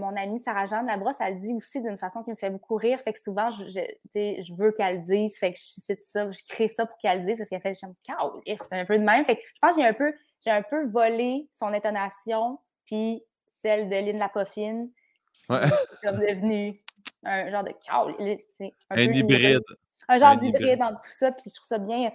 mon 0.00 0.16
amie 0.16 0.40
Sarah-Jeanne 0.40 0.86
Labrosse, 0.86 1.16
elle 1.20 1.34
le 1.34 1.40
dit 1.40 1.52
aussi 1.52 1.82
d'une 1.82 1.98
façon 1.98 2.22
qui 2.22 2.30
me 2.30 2.36
fait 2.36 2.48
beaucoup 2.48 2.76
rire, 2.76 2.98
fait 3.00 3.12
que 3.12 3.20
souvent, 3.20 3.50
je, 3.50 3.66
je, 3.66 3.80
je 4.14 4.54
veux 4.54 4.72
qu'elle 4.72 5.00
le 5.00 5.02
dise, 5.02 5.36
fait 5.36 5.52
que 5.52 5.58
je 5.58 5.82
cite 5.82 6.00
ça, 6.00 6.30
je 6.30 6.40
crée 6.48 6.68
ça 6.68 6.86
pour 6.86 6.96
qu'elle 6.96 7.20
le 7.20 7.26
dise, 7.26 7.36
parce 7.36 7.50
qu'elle 7.50 7.60
fait, 7.60 7.74
je 7.74 7.86
Callis, 8.06 8.58
c'est 8.70 8.80
un 8.80 8.86
peu 8.86 8.98
de 8.98 9.04
même, 9.04 9.26
fait 9.26 9.36
que 9.36 9.42
je 9.42 9.58
pense 9.60 9.76
que 9.76 9.82
j'ai 9.82 9.86
un 9.86 9.92
peu 9.92 10.14
j'ai 10.40 10.50
un 10.50 10.62
peu 10.62 10.86
volé 10.86 11.48
son 11.52 11.66
intonation, 11.66 12.58
puis 12.86 13.22
celle 13.60 13.88
de 13.88 13.96
Lynn 13.96 14.18
Lapoffine. 14.18 14.90
Puis 15.32 15.42
c'est 15.48 16.08
comme 16.08 16.20
devenu 16.20 16.80
un 17.24 17.50
genre 17.50 17.64
de 17.64 17.72
un, 17.88 18.70
un 18.90 19.00
hybride. 19.00 19.60
Un 20.08 20.18
genre 20.18 20.36
d'hybride 20.36 20.78
dans 20.78 20.92
tout 20.92 21.10
ça, 21.10 21.32
puis 21.32 21.50
je 21.50 21.54
trouve 21.54 21.66
ça 21.66 21.78
bien. 21.78 22.12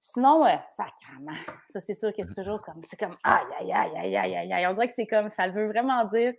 Sinon, 0.00 0.44
ça 0.72 0.86
Ça, 1.68 1.80
c'est 1.80 1.94
sûr 1.94 2.12
que 2.14 2.22
c'est 2.22 2.34
toujours 2.34 2.62
comme. 2.62 2.80
C'est 2.88 2.98
comme 2.98 3.16
aïe, 3.22 3.44
aïe, 3.60 3.72
aïe, 3.72 4.16
aïe, 4.16 4.36
aïe, 4.36 4.52
aïe. 4.52 4.66
On 4.66 4.72
dirait 4.72 4.88
que 4.88 4.94
c'est 4.94 5.06
comme. 5.06 5.30
Ça 5.30 5.48
veut 5.48 5.68
vraiment 5.68 6.04
dire. 6.06 6.32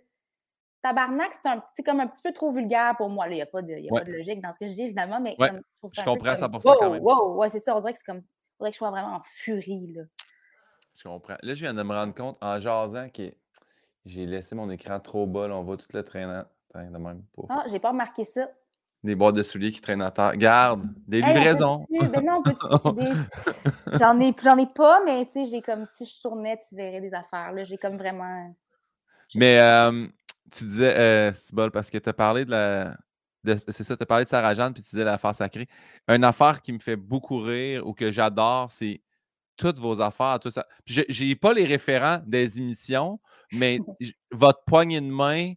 Tabarnak, 0.82 1.32
c'est 1.32 1.48
un, 1.48 1.62
comme 1.84 2.00
un 2.00 2.08
petit 2.08 2.22
peu 2.22 2.32
trop 2.32 2.50
vulgaire 2.50 2.96
pour 2.96 3.08
moi. 3.08 3.28
Il 3.28 3.34
n'y 3.34 3.42
a, 3.42 3.46
pas 3.46 3.62
de, 3.62 3.72
y 3.72 3.88
a 3.88 3.90
pas 3.92 4.04
de 4.04 4.12
logique 4.12 4.40
dans 4.40 4.52
ce 4.52 4.58
que 4.58 4.66
je 4.66 4.72
dis, 4.72 4.82
évidemment, 4.82 5.20
mais 5.20 5.36
je, 5.38 5.46
trouve 5.78 5.94
ça 5.94 6.02
je 6.02 6.04
comprends 6.04 6.34
ça 6.34 6.48
pour 6.48 6.60
ça 6.60 6.72
quand 6.76 6.90
même. 6.90 7.02
Wow, 7.02 7.36
ouais, 7.36 7.50
c'est 7.50 7.60
ça. 7.60 7.76
On 7.76 7.80
dirait 7.80 7.92
que 7.92 7.98
c'est 7.98 8.04
comme. 8.04 8.22
Il 8.22 8.56
faudrait 8.58 8.70
que 8.70 8.74
je 8.74 8.78
sois 8.78 8.90
vraiment 8.90 9.14
en 9.14 9.22
furie. 9.24 9.92
Là. 9.94 10.02
Je 10.96 11.04
comprends. 11.04 11.36
Là, 11.40 11.54
je 11.54 11.60
viens 11.60 11.74
de 11.74 11.82
me 11.82 11.94
rendre 11.94 12.14
compte 12.14 12.36
en 12.40 12.58
jasant 12.58 13.08
que 13.10 13.32
j'ai 14.04 14.26
laissé 14.26 14.56
mon 14.56 14.68
écran 14.70 14.98
trop 14.98 15.26
bas. 15.26 15.48
on 15.50 15.62
voit 15.62 15.76
tout 15.76 15.86
le 15.94 16.02
traînant. 16.02 16.44
De 16.74 16.98
même. 16.98 17.22
Ah, 17.48 17.64
j'ai 17.70 17.78
pas 17.78 17.90
remarqué 17.90 18.24
ça. 18.24 18.48
Des 19.04 19.14
boîtes 19.14 19.34
de 19.34 19.42
souliers 19.42 19.72
qui 19.72 19.80
traînent 19.80 20.02
à 20.02 20.10
terre. 20.10 20.36
Garde, 20.36 20.84
des 21.08 21.20
livraisons. 21.20 21.80
Ben 21.90 22.24
non, 22.24 22.42
J'en 23.98 24.20
ai, 24.20 24.34
j'en 24.42 24.56
ai 24.56 24.66
pas, 24.66 25.02
mais 25.04 25.26
tu 25.26 25.32
sais, 25.32 25.44
j'ai 25.46 25.60
comme 25.60 25.84
si 25.96 26.04
je 26.04 26.20
tournais, 26.20 26.58
tu 26.68 26.76
verrais 26.76 27.00
des 27.00 27.12
affaires. 27.12 27.52
Là, 27.52 27.64
j'ai 27.64 27.76
comme 27.78 27.96
vraiment. 27.96 28.54
Mais 29.34 29.58
tu 30.52 30.64
disais, 30.64 30.94
euh, 30.96 31.32
parce 31.72 31.90
que 31.90 31.98
tu 31.98 32.08
as 32.08 32.12
parlé 32.12 32.44
de 32.44 32.50
la. 32.50 32.96
c'est 33.44 33.82
ça, 33.82 33.96
tu 33.96 34.02
as 34.02 34.06
parlé 34.06 34.24
de 34.24 34.28
Sarah 34.28 34.54
Jeanne, 34.54 34.72
puis 34.72 34.82
tu 34.82 34.90
disais 34.90 35.04
l'affaire 35.04 35.34
sacrée. 35.34 35.68
Une 36.08 36.24
affaire 36.24 36.62
qui 36.62 36.72
me 36.72 36.78
fait 36.78 36.96
beaucoup 36.96 37.38
rire 37.38 37.86
ou 37.86 37.94
que 37.94 38.10
j'adore, 38.10 38.70
c'est 38.70 39.02
toutes 39.56 39.78
vos 39.78 40.00
affaires, 40.00 40.38
tout 40.40 40.50
ça. 40.50 40.66
Je 40.86 41.24
n'ai 41.24 41.34
pas 41.34 41.52
les 41.52 41.64
référents 41.64 42.20
des 42.26 42.58
émissions, 42.58 43.20
mais 43.52 43.80
votre 44.30 44.64
poignée 44.64 45.00
de 45.00 45.06
main, 45.06 45.54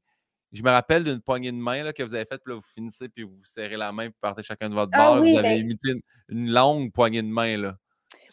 je 0.56 0.64
me 0.64 0.70
rappelle 0.72 1.04
d'une 1.04 1.22
poignée 1.22 1.52
de 1.52 1.58
main 1.58 1.84
là, 1.84 1.94
que 1.94 2.02
vous 2.04 2.16
avez 2.16 2.26
faite, 2.26 2.42
puis 2.44 2.54
là, 2.54 2.60
vous 2.60 2.66
finissez, 2.74 3.10
puis 3.10 3.24
vous 3.24 3.44
serrez 3.44 3.78
la 3.78 3.92
main, 3.92 4.06
puis 4.10 4.18
partez 4.22 4.44
chacun 4.44 4.70
de 4.70 4.74
votre 4.76 4.92
Ah 4.94 5.14
bord. 5.14 5.22
oui, 5.22 5.32
vous 5.34 5.38
avez 5.40 5.50
ben 5.50 5.60
imité 5.60 5.90
une, 5.92 6.02
une 6.30 6.52
longue 6.52 6.92
poignée 6.92 7.22
de 7.22 7.28
main. 7.28 7.58
Là. 7.58 7.76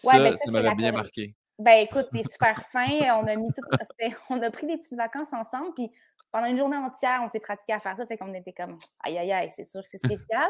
Ouais, 0.05 0.13
Ça, 0.13 0.19
ben 0.19 0.33
ça, 0.33 0.45
ça 0.45 0.51
m'avait 0.51 0.75
bien 0.75 0.93
marqué. 0.93 1.35
Ben 1.59 1.79
écoute, 1.85 2.09
t'es 2.13 2.23
super 2.31 2.63
fin. 2.73 2.89
On 3.21 3.27
a 3.27 3.37
mis 3.37 3.49
tout. 3.53 3.63
c'était- 3.91 4.17
On 4.31 4.41
a 4.43 4.51
pris 4.51 4.67
des 4.67 4.79
petites 4.79 4.97
vacances 4.97 5.33
ensemble, 5.33 5.75
puis 5.75 5.91
pendant 6.33 6.47
une 6.47 6.57
journée 6.57 6.79
entière, 6.79 7.21
on 7.23 7.29
s'est 7.29 7.41
pratiqué 7.41 7.75
à 7.75 7.81
faire 7.81 7.95
ça. 7.97 8.07
Fait 8.07 8.17
qu'on 8.17 8.33
était 8.33 8.55
comme 8.55 8.79
aïe 9.05 9.19
aïe 9.19 9.33
aïe, 9.33 9.51
c'est 9.55 9.65
sûr 9.65 9.83
que 9.83 9.87
c'est 9.89 9.99
spécial. 9.99 10.49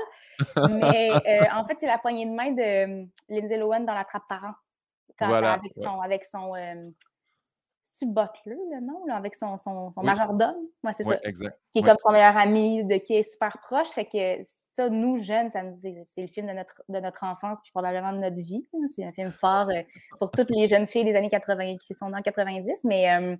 Mais 0.70 1.10
euh, 1.10 1.44
en 1.52 1.64
fait, 1.66 1.76
c'est 1.80 1.86
la 1.88 1.98
poignée 1.98 2.24
de 2.26 2.30
main 2.30 2.52
de 2.52 2.62
euh, 3.02 3.04
Lindsay 3.28 3.56
Lohan 3.58 3.80
dans 3.80 3.94
La 3.94 4.04
Trappe 4.04 4.28
Parent. 4.28 4.54
Quand, 5.18 5.26
Voilà, 5.28 5.54
avec 5.54 5.72
son. 5.74 6.00
Avec 6.00 6.24
son 6.24 6.54
euh, 6.54 6.88
c'est-tu 8.02 8.12
Butler, 8.12 8.58
le 8.72 8.80
nom, 8.80 9.04
là, 9.06 9.16
avec 9.16 9.34
son, 9.34 9.56
son, 9.56 9.92
son 9.92 10.00
Oui. 10.00 10.06
majordome. 10.06 10.56
Ouais, 10.84 10.92
c'est 10.92 11.06
Oui, 11.06 11.14
ça. 11.16 11.28
exact. 11.28 11.58
Qui 11.72 11.80
est 11.80 11.82
comme 11.82 11.96
son 11.98 12.12
meilleur 12.12 12.36
ami, 12.36 12.84
de 12.84 12.96
qui 12.96 13.14
est 13.16 13.22
super 13.22 13.58
proche. 13.58 13.88
Fait 13.90 14.04
que 14.06 14.44
ça, 14.74 14.88
nous, 14.88 15.22
jeunes, 15.22 15.50
ça 15.50 15.62
nous 15.62 15.74
c'est 15.74 16.22
le 16.22 16.26
film 16.28 16.46
de 16.46 16.52
notre, 16.52 16.82
de 16.88 16.98
notre 16.98 17.24
enfance, 17.24 17.58
puis 17.62 17.70
probablement 17.72 18.12
de 18.12 18.18
notre 18.18 18.36
vie. 18.36 18.66
C'est 18.94 19.04
un 19.04 19.12
film 19.12 19.30
fort 19.30 19.68
euh, 19.70 19.82
pour 20.18 20.30
toutes 20.30 20.50
les 20.50 20.66
jeunes 20.66 20.86
filles 20.86 21.04
des 21.04 21.14
années 21.14 21.28
80 21.30 21.76
qui 21.78 21.94
sont 21.94 22.08
dans 22.10 22.22
90. 22.22 22.84
Mais 22.84 23.10
euh, 23.14 23.36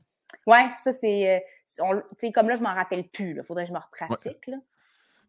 ouais, 0.46 0.66
ça, 0.83 0.92
c'est. 0.92 1.42
euh, 1.81 2.01
tu 2.18 2.31
comme 2.33 2.48
là, 2.48 2.55
je 2.57 2.62
m'en 2.62 2.75
rappelle 2.75 3.09
plus. 3.09 3.37
Il 3.37 3.42
faudrait 3.42 3.64
que 3.64 3.68
je 3.68 3.75
me 3.75 3.79
repratique. 3.79 4.46
Là. 4.46 4.59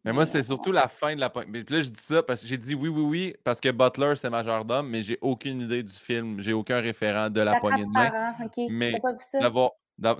Mais 0.06 0.12
moi, 0.12 0.26
c'est 0.26 0.44
surtout 0.44 0.72
la 0.72 0.88
fin 0.88 1.16
de 1.16 1.20
la 1.20 1.30
poignée. 1.30 1.50
Mais 1.52 1.64
Puis 1.64 1.76
là, 1.76 1.82
je 1.82 1.90
dis 1.90 2.02
ça 2.02 2.22
parce 2.24 2.42
que 2.42 2.48
j'ai 2.48 2.58
dit 2.58 2.76
oui, 2.76 2.90
oui, 2.90 3.02
oui, 3.02 3.36
parce 3.44 3.62
que 3.62 3.70
Butler, 3.70 4.14
c'est 4.18 4.30
majordome, 4.30 4.90
mais 4.90 5.02
j'ai 5.02 5.18
aucune 5.22 5.62
idée 5.62 5.82
du 5.84 5.94
film. 5.94 6.42
J'ai 6.42 6.54
aucun 6.54 6.82
référent 6.82 7.30
de 7.30 7.42
la 7.42 7.60
poignée 7.60 7.84
de 7.86 7.90
main. 7.90 8.10
parent. 8.10 8.50
Mais 8.70 9.00
pas 9.00 9.14
vu 9.14 9.20
ça? 9.32 9.50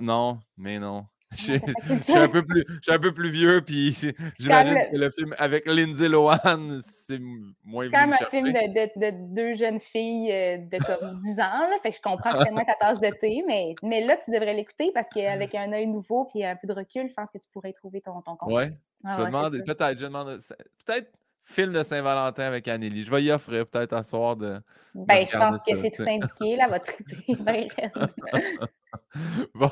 Non, 0.00 0.38
mais 0.56 0.78
non. 0.78 1.04
Je 1.36 1.58
pas 1.58 1.72
je 1.88 2.02
suis 2.02 2.12
un 2.12 2.28
peu 2.28 2.42
plus, 2.42 2.64
je 2.68 2.78
suis 2.82 2.92
un 2.92 2.98
peu 2.98 3.12
plus 3.12 3.28
vieux, 3.28 3.60
puis 3.60 3.92
j'imagine 4.38 4.74
que 4.92 4.96
le 4.96 5.10
film 5.10 5.34
avec 5.38 5.66
Lindsay 5.66 6.08
Lohan, 6.08 6.78
c'est 6.80 7.18
moins 7.64 7.86
C'est 7.86 7.90
quand 7.90 8.00
même 8.06 8.10
me 8.10 8.14
un 8.24 8.30
film 8.30 8.52
de, 8.52 8.52
de- 8.52 9.10
de 9.10 9.34
deux 9.34 9.54
jeunes 9.54 9.80
filles 9.80 10.30
euh, 10.32 10.58
de 10.58 10.78
comme 10.84 11.20
10 11.24 11.32
ans. 11.40 11.68
Là, 11.68 11.76
fait 11.82 11.90
que 11.90 11.96
je 11.96 12.02
comprends 12.02 12.32
que 12.38 12.44
c'est 12.44 12.52
moins 12.52 12.64
ta 12.64 12.74
tasse 12.74 13.00
de 13.00 13.10
thé, 13.20 13.42
mais, 13.46 13.74
mais 13.82 14.04
là, 14.04 14.16
tu 14.16 14.30
devrais 14.30 14.54
l'écouter 14.54 14.92
parce 14.94 15.08
qu'avec 15.08 15.54
un 15.54 15.72
œil 15.72 15.86
nouveau 15.88 16.28
et 16.34 16.46
un 16.46 16.56
peu 16.56 16.68
de 16.68 16.72
recul, 16.72 17.08
je 17.08 17.14
pense 17.14 17.30
que 17.30 17.38
tu 17.38 17.48
pourrais 17.52 17.72
trouver 17.72 18.00
ton, 18.00 18.20
ton 18.22 18.36
compte. 18.36 18.52
Ouais. 18.52 18.70
Ah 19.04 19.16
je 19.16 19.22
ouais, 19.22 19.26
demande, 19.28 19.52
peut-être, 19.52 19.98
je 19.98 20.04
demande, 20.04 20.38
peut-être 20.86 21.12
film 21.44 21.72
de 21.72 21.82
Saint-Valentin 21.82 22.44
avec 22.44 22.66
Anneli. 22.68 23.02
Je 23.02 23.10
vais 23.10 23.22
y 23.22 23.30
offrir 23.30 23.66
peut-être 23.66 23.92
un 23.92 24.02
soir 24.02 24.36
de. 24.36 24.60
Ben, 24.94 25.26
je 25.26 25.36
pense 25.36 25.64
que 25.64 25.76
c'est 25.76 25.90
tout 25.90 26.04
indiqué, 26.06 26.56
là, 26.56 26.68
votre 26.68 26.86
triper. 26.86 27.68
Ben. 27.84 28.68
Bon, 29.54 29.70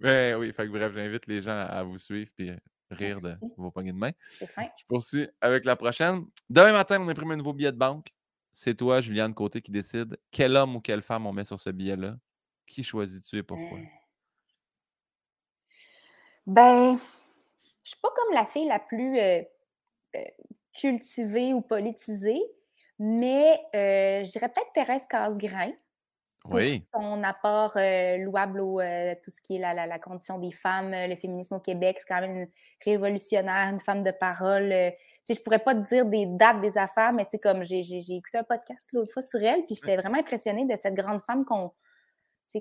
ben 0.00 0.36
oui, 0.36 0.52
fait 0.52 0.64
que 0.64 0.70
bref, 0.70 0.92
j'invite 0.94 1.26
les 1.26 1.42
gens 1.42 1.58
à 1.58 1.82
vous 1.82 1.98
suivre 1.98 2.30
puis 2.34 2.50
rire 2.90 3.20
de 3.20 3.34
vos 3.56 3.70
poignées 3.70 3.92
de 3.92 3.98
main. 3.98 4.12
c'est 4.30 4.46
fin. 4.46 4.66
Je 4.78 4.84
poursuis 4.86 5.28
avec 5.40 5.64
la 5.64 5.76
prochaine. 5.76 6.24
Demain 6.48 6.72
matin, 6.72 6.98
on 7.00 7.08
imprime 7.08 7.30
un 7.32 7.36
nouveau 7.36 7.52
billet 7.52 7.72
de 7.72 7.76
banque. 7.76 8.08
C'est 8.52 8.74
toi, 8.74 9.00
Juliane 9.00 9.34
Côté, 9.34 9.60
qui 9.60 9.70
décide 9.70 10.16
quel 10.30 10.56
homme 10.56 10.76
ou 10.76 10.80
quelle 10.80 11.02
femme 11.02 11.26
on 11.26 11.32
met 11.32 11.44
sur 11.44 11.58
ce 11.60 11.70
billet-là. 11.70 12.16
Qui 12.66 12.82
choisis-tu 12.82 13.38
et 13.38 13.42
pourquoi? 13.42 13.78
Euh, 13.78 13.82
Ben, 16.46 16.98
je 17.84 17.90
suis 17.90 18.00
pas 18.00 18.10
comme 18.16 18.34
la 18.34 18.46
fille 18.46 18.66
la 18.68 18.80
plus 18.80 19.18
euh, 19.18 19.42
euh, 20.16 20.20
cultivée 20.78 21.54
ou 21.54 21.60
politisée, 21.60 22.42
mais 22.98 23.60
euh, 23.74 24.24
je 24.24 24.30
dirais 24.30 24.48
peut-être 24.48 24.72
Thérèse 24.74 25.06
Casgrain. 25.08 25.72
Oui, 26.50 26.70
son 26.94 27.22
apport 27.24 27.72
euh, 27.76 28.18
louable 28.18 28.60
au 28.60 28.78
euh, 28.80 29.14
tout 29.22 29.30
ce 29.30 29.40
qui 29.40 29.56
est 29.56 29.58
la, 29.58 29.72
la- 29.74 29.86
la 29.86 29.98
condition 29.98 30.38
des 30.38 30.52
femmes, 30.52 30.90
le 30.92 31.16
féminisme 31.16 31.54
au 31.54 31.60
Québec. 31.60 31.96
C'est 31.98 32.06
quand 32.06 32.20
même 32.20 32.36
une 32.36 32.48
révolutionnaire, 32.84 33.72
une 33.72 33.80
femme 33.80 34.02
de 34.04 34.10
parole. 34.10 34.70
euh, 34.72 34.90
sais, 35.24 35.34
je 35.34 35.42
pourrais 35.42 35.58
pas 35.60 35.74
te 35.74 35.80
dire 35.88 36.04
des 36.06 36.26
dates 36.26 36.60
des 36.60 36.76
affaires, 36.76 37.12
mais 37.14 37.26
comme 37.42 37.64
j'ai 37.64 37.82
j'ai- 37.82 38.02
j'ai 38.02 38.16
écouté 38.16 38.38
un 38.38 38.44
podcast 38.44 38.90
l'autre 38.92 39.12
fois 39.12 39.22
sur 39.22 39.42
elle, 39.42 39.64
puis 39.66 39.74
j'étais 39.76 39.96
vraiment 39.96 40.18
impressionnée 40.18 40.66
de 40.66 40.76
cette 40.76 40.94
grande 40.94 41.22
femme 41.22 41.46
qu'on, 41.46 41.72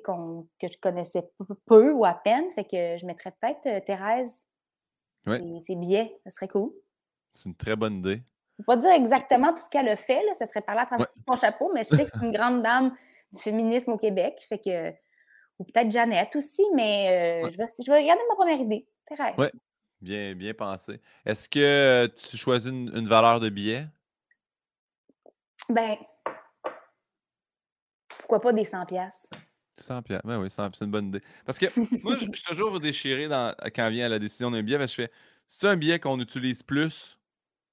qu'on, 0.04 0.48
que 0.60 0.68
je 0.68 0.78
connaissais 0.80 1.24
peu, 1.38 1.46
peu 1.66 1.92
ou 1.92 2.06
à 2.06 2.14
peine. 2.14 2.52
Fait 2.54 2.64
que 2.66 2.98
je 2.98 3.06
mettrais 3.06 3.32
peut-être 3.40 3.86
Thérèse, 3.86 4.46
Ouais. 5.28 5.40
ses, 5.40 5.60
ses 5.68 5.76
billets. 5.76 6.18
Ça 6.24 6.30
serait 6.32 6.48
cool. 6.48 6.72
c'est 7.34 7.50
une 7.50 7.56
très 7.56 7.76
bonne 7.76 7.98
idée. 8.00 8.16
Je 8.16 8.22
ne 8.22 8.58
peux 8.58 8.64
pas 8.66 8.78
dire 8.78 8.92
exactement 8.92 9.52
tout 9.54 9.64
ce 9.64 9.70
qu'elle 9.70 9.90
a 9.90 9.96
fait, 9.96 10.24
là, 10.26 10.34
ça 10.38 10.46
serait 10.46 10.62
par 10.62 10.76
là 10.76 10.82
à 10.82 10.86
travers 10.86 11.08
Ouais. 11.08 11.22
mon 11.28 11.36
chapeau, 11.38 11.72
mais 11.74 11.84
je 11.84 11.96
sais 11.96 12.06
que 12.06 12.12
c'est 12.14 12.26
une 12.26 12.32
grande 12.38 12.62
dame 12.62 12.96
du 13.32 13.42
féminisme 13.42 13.92
au 13.92 13.98
Québec. 13.98 14.46
Fait 14.48 14.60
que, 14.60 14.92
ou 15.60 15.64
peut-être 15.64 15.92
Jeannette 15.92 16.36
aussi, 16.36 16.64
mais 16.76 17.42
euh, 17.42 17.46
Ouais. 17.46 17.52
je, 17.52 17.58
vais, 17.58 17.66
je 17.84 17.92
vais 17.92 18.00
regarder 18.00 18.22
ma 18.30 18.36
première 18.36 18.60
idée. 18.60 18.88
Thérèse. 19.06 19.36
Ouais. 19.38 19.52
Bien, 20.02 20.36
bien 20.36 20.54
pensé. 20.54 21.00
Est-ce 21.26 21.48
que 21.50 22.08
tu 22.08 22.36
choisis 22.38 22.70
une, 22.70 22.92
une 22.96 23.08
valeur 23.08 23.40
de 23.40 23.50
billet? 23.50 23.86
Ben, 25.70 25.96
pourquoi 28.20 28.42
pas 28.42 28.54
des 28.54 28.66
100 28.66 28.86
pièces 28.86 29.28
100 29.78 30.02
piastres. 30.02 30.28
Ben 30.28 30.40
oui, 30.40 30.50
100 30.50 30.70
c'est 30.74 30.86
une 30.86 30.92
bonne 30.92 31.08
idée. 31.08 31.22
Parce 31.46 31.58
que 31.60 31.66
moi, 32.04 32.16
je 32.16 32.26
je 32.32 32.32
suis 32.40 32.44
toujours 32.44 32.80
déchiré 32.80 33.28
dans, 33.28 33.56
quand 33.76 33.90
vient 33.90 34.06
à 34.06 34.10
la 34.10 34.20
décision 34.20 34.52
d'un 34.52 34.62
billet. 34.64 34.78
parce 34.78 34.96
que 34.96 35.04
je 35.04 35.08
fais, 35.08 35.14
c'est 35.48 35.68
un 35.68 35.76
billet 35.78 36.00
qu'on 36.00 36.20
utilise 36.20 36.64
plus, 36.64 37.18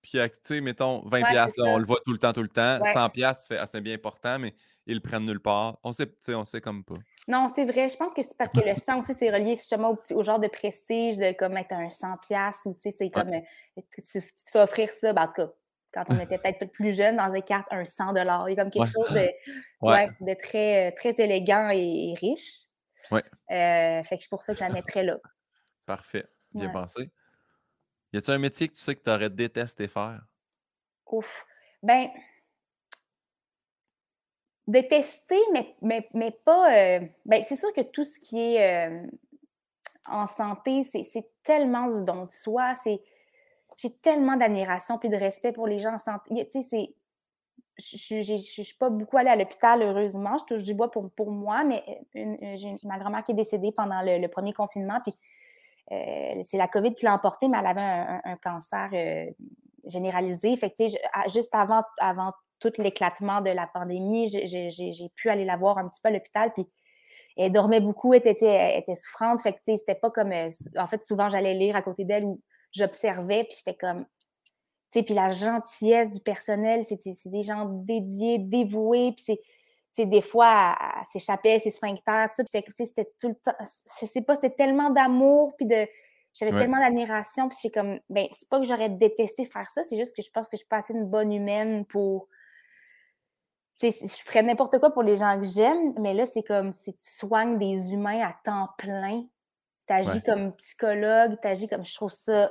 puis, 0.03 0.13
tu 0.13 0.31
sais, 0.45 0.61
mettons, 0.63 1.01
20 1.09 1.23
Ouais, 1.23 1.31
c'est 1.49 1.59
là, 1.59 1.65
on 1.67 1.79
le 1.79 1.85
voit 1.87 2.01
tout 2.07 2.13
le 2.13 2.19
temps, 2.19 2.33
tout 2.33 2.43
le 2.43 2.49
temps. 2.49 2.81
Ouais. 2.81 2.93
100 2.93 3.11
piastres, 3.11 3.49
tu 3.49 3.55
fais, 3.55 3.61
ah, 3.61 3.67
c'est 3.67 3.81
bien 3.83 3.95
important, 3.95 4.39
mais 4.39 4.55
ils 4.87 4.95
le 4.95 5.01
prennent 5.01 5.27
nulle 5.27 5.41
part. 5.41 5.79
On 5.85 5.93
sait, 5.93 6.07
tu 6.07 6.15
sais, 6.21 6.35
on 6.35 6.45
sait 6.45 6.61
comme 6.63 6.85
pas. 6.85 6.95
Non, 7.29 7.51
c'est 7.55 7.65
vrai. 7.67 7.89
Je 7.89 7.97
pense 7.97 8.13
que 8.15 8.23
c'est 8.23 8.37
parce 8.37 8.53
que 8.53 8.61
le 8.61 8.75
100 8.77 9.01
aussi, 9.01 9.15
c'est 9.15 9.31
relié 9.31 9.55
justement 9.57 9.91
au, 9.91 9.97
petit- 9.97 10.15
au 10.15 10.23
genre 10.23 10.41
de 10.41 10.49
prestige, 10.49 11.17
de 11.19 11.33
comme 11.33 11.57
être 11.57 11.73
un 11.73 11.91
100 11.91 12.17
pièces 12.19 12.59
ou 12.65 12.75
tu 12.75 12.81
sais, 12.83 12.97
c'est 12.99 13.11
comme 13.11 13.29
euh, 13.33 13.41
tu, 13.95 14.03
tu- 14.03 14.23
tu 14.23 14.45
te 14.45 14.51
fais 14.51 14.61
offrir 14.61 14.91
ça. 14.91 15.13
Ben, 15.13 15.23
en 15.25 15.27
tout 15.29 15.35
cas, 15.35 15.53
quand 15.93 16.05
on 16.09 16.19
était 16.21 16.39
peut-être 16.39 16.65
plus 16.73 16.97
jeune, 16.97 17.17
dans 17.17 17.29
les 17.29 17.43
cartes, 17.43 17.67
un 17.71 17.85
100 17.85 18.15
Il 18.15 18.17
y 18.17 18.21
a 18.21 18.57
comme 18.57 18.71
quelque 18.71 18.79
Ouais. 18.79 18.87
chose 18.87 19.11
de, 19.11 19.29
Ouais. 19.83 20.09
de 20.21 20.35
très, 20.41 20.89
euh, 20.91 20.95
très 20.95 21.11
élégant 21.21 21.71
et, 21.71 22.11
et 22.11 22.15
riche. 22.15 22.65
Ouais. 23.11 23.23
Euh, 23.51 24.03
fait 24.03 24.17
que 24.17 24.23
c'est 24.23 24.31
pour 24.31 24.43
ça 24.43 24.53
que 24.53 24.59
je 24.61 24.65
la 24.65 24.71
mettrais 24.71 25.03
là. 25.03 25.19
Parfait. 25.87 26.27
Bien 26.53 26.67
Ouais. 26.67 26.73
pensé. 26.73 27.11
Y 28.13 28.19
a-tu 28.19 28.31
un 28.31 28.39
métier 28.39 28.69
que 28.69 28.75
tu 28.75 28.81
sais 28.81 28.95
que 28.95 29.03
tu 29.03 29.11
aurais 29.11 29.31
détesté 29.31 29.89
faire? 29.89 30.23
Ouf. 31.07 31.45
Ben, 31.83 32.11
détester, 34.67 35.41
mais, 35.53 35.75
mais, 35.83 36.09
mais 36.15 36.31
pas. 36.31 36.73
euh, 36.75 37.01
ben, 37.25 37.43
c'est 37.49 37.57
sûr 37.57 37.73
que 37.73 37.81
tout 37.83 38.05
ce 38.05 38.19
qui 38.19 38.39
est 38.39 38.89
euh, 38.89 39.07
en 40.07 40.27
santé, 40.27 40.85
c'est 40.85 41.03
c'est 41.03 41.29
tellement 41.43 41.89
du 41.89 42.05
don 42.05 42.27
de 42.27 42.31
soi. 42.31 42.75
C'est, 42.83 43.01
j'ai 43.81 43.91
tellement 43.91 44.37
d'admiration 44.37 44.99
puis 44.99 45.09
de 45.09 45.17
respect 45.17 45.53
pour 45.53 45.67
les 45.67 45.79
gens 45.79 45.95
en 45.95 45.99
santé. 45.99 46.49
Je 47.79 48.33
ne 48.33 48.37
suis 48.39 48.77
pas 48.79 48.91
beaucoup 48.91 49.17
allée 49.17 49.31
à 49.31 49.37
l'hôpital, 49.37 49.81
heureusement. 49.83 50.37
Je 50.39 50.45
touche 50.45 50.65
du 50.65 50.75
bois 50.75 50.91
pour, 50.91 51.11
pour 51.13 51.31
moi, 51.31 51.65
mais 51.65 51.83
une- 52.15 52.37
une- 52.43 52.59
j'ai 52.59 52.77
ma 52.85 52.99
grand-mère 52.99 53.25
qui 53.25 53.33
est 53.33 53.35
décédée 53.35 53.73
pendant 53.73 54.03
le, 54.03 54.27
premier 54.29 54.53
confinement. 54.53 55.01
Puis 55.03 55.15
euh, 55.93 56.43
c'est 56.47 56.59
la 56.59 56.69
COVID 56.69 56.95
qui 56.95 57.07
l'a 57.07 57.15
emportée, 57.15 57.49
mais 57.49 57.59
elle 57.59 57.67
avait 57.67 57.81
un, 57.81 58.37
cancer 58.37 58.91
euh, 58.93 59.27
généralisé. 59.87 60.57
Fait 60.59 60.75
juste 61.29 61.55
avant, 61.55 61.83
avant 61.99 62.33
tout 62.59 62.73
l'éclatement 62.77 63.41
de 63.41 63.51
la 63.51 63.67
pandémie, 63.67 64.29
j'ai- 64.29 65.09
pu 65.17 65.31
aller 65.31 65.47
la 65.47 65.57
voir 65.57 65.79
un 65.79 65.89
petit 65.89 66.01
peu 66.03 66.11
à 66.11 66.13
l'hôpital. 66.13 66.53
Puis 66.53 66.69
elle 67.39 67.53
dormait 67.53 67.81
beaucoup, 67.81 68.13
elle 68.13 68.27
était, 68.27 68.79
était 68.79 68.95
souffrante. 68.95 69.41
Fait 69.41 69.57
c'était 69.65 69.95
pas 69.95 70.11
comme. 70.11 70.33
euh, 70.33 70.51
En 70.77 70.87
fait, 70.87 71.03
souvent, 71.03 71.31
j'allais 71.31 71.55
lire 71.55 71.77
à 71.77 71.83
côté 71.83 72.05
d'elle 72.05 72.25
ou 72.25 72.41
j'observais, 72.73 73.45
puis 73.45 73.57
j'étais 73.59 73.77
comme. 73.77 74.05
Tu 74.93 74.99
sais, 74.99 75.03
puis 75.05 75.15
la 75.15 75.29
gentillesse 75.31 76.11
du 76.13 76.21
personnel, 76.21 76.85
c'est 76.87 77.01
des 77.31 77.43
gens 77.43 77.65
dédiés, 77.67 78.39
dévoués, 78.39 79.13
puis 79.13 79.25
c'est. 79.27 79.41
Tu 79.97 80.03
sais, 80.03 80.07
des 80.07 80.21
fois, 80.23 80.77
s'échappait, 81.13 81.59
ses 81.59 81.71
sphincters, 81.71 82.29
tout 82.31 82.45
ça. 82.51 82.63
Puis 82.63 82.73
c'était 82.77 83.11
tout 83.21 83.29
le 83.29 83.35
temps. 83.35 83.55
Je 84.01 84.07
sais 84.07 84.23
pas, 84.23 84.37
c'était 84.37 84.51
tellement 84.55 84.91
d'amour, 84.91 85.55
puis 85.57 85.67
de. 85.67 85.87
J'avais 86.33 86.53
Ouais. 86.53 86.61
tellement 86.61 86.79
d'admiration, 86.79 87.49
puis 87.49 87.59
j'ai 87.61 87.71
comme. 87.71 87.99
Ben, 88.09 88.27
c'est 88.39 88.49
pas 88.49 88.59
que 88.61 88.65
j'aurais 88.65 88.89
détesté 88.89 89.45
faire 89.45 89.69
ça, 89.75 89.83
c'est 89.83 89.97
juste 89.97 90.15
que 90.15 90.23
je 90.23 90.31
pense 90.31 90.47
que 90.49 90.57
je 90.57 90.59
suis 90.59 90.69
pas 90.69 90.77
assez 90.79 90.95
une 90.95 91.07
bonne 91.07 91.33
humaine 91.33 91.85
pour. 91.87 92.29
Tu 93.81 93.91
sais, 93.91 93.99
je 94.07 94.23
ferais 94.23 94.43
n'importe 94.43 94.79
quoi 94.79 94.91
pour 94.93 95.03
les 95.03 95.17
gens 95.17 95.39
que 95.41 95.47
j'aime, 95.47 95.95
mais 95.99 96.15
là, 96.15 96.27
c'est 96.27 96.43
comme 96.43 96.73
si 96.75 96.95
tu 96.95 97.11
soignes 97.11 97.59
des 97.59 97.93
humains 97.93 98.21
à 98.21 98.37
temps 98.45 98.69
plein. 98.79 99.25
Tu 99.91 99.97
agis 99.97 100.09
Ouais. 100.11 100.23
comme 100.25 100.53
psychologue, 100.57 101.37
tu 101.43 101.49
agis 101.49 101.67
comme. 101.67 101.85
Je 101.85 101.93
trouve 101.97 102.11
ça 102.11 102.49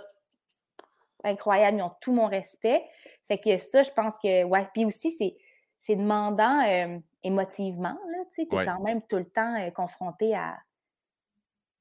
incroyable, 1.23 1.77
ils 1.77 1.81
ont 1.83 1.93
tout 2.01 2.11
mon 2.13 2.27
respect. 2.27 2.83
Fait 3.23 3.37
que 3.37 3.57
ça, 3.57 3.83
je 3.83 3.91
pense 3.91 4.15
que. 4.21 4.43
Ouais. 4.43 4.67
Puis 4.73 4.83
aussi, 4.83 5.11
c'est, 5.17 5.37
c'est 5.77 5.95
demandant 5.95 6.61
euh, 6.67 6.99
émotivement, 7.23 7.97
là. 8.11 8.17
Tu 8.29 8.43
sais, 8.43 8.47
t'es 8.49 8.55
Ouais. 8.57 8.65
quand 8.65 8.81
même 8.81 9.01
tout 9.03 9.15
le 9.17 9.29
temps 9.29 9.55
euh, 9.61 9.71
confronté 9.71 10.35
à, 10.35 10.57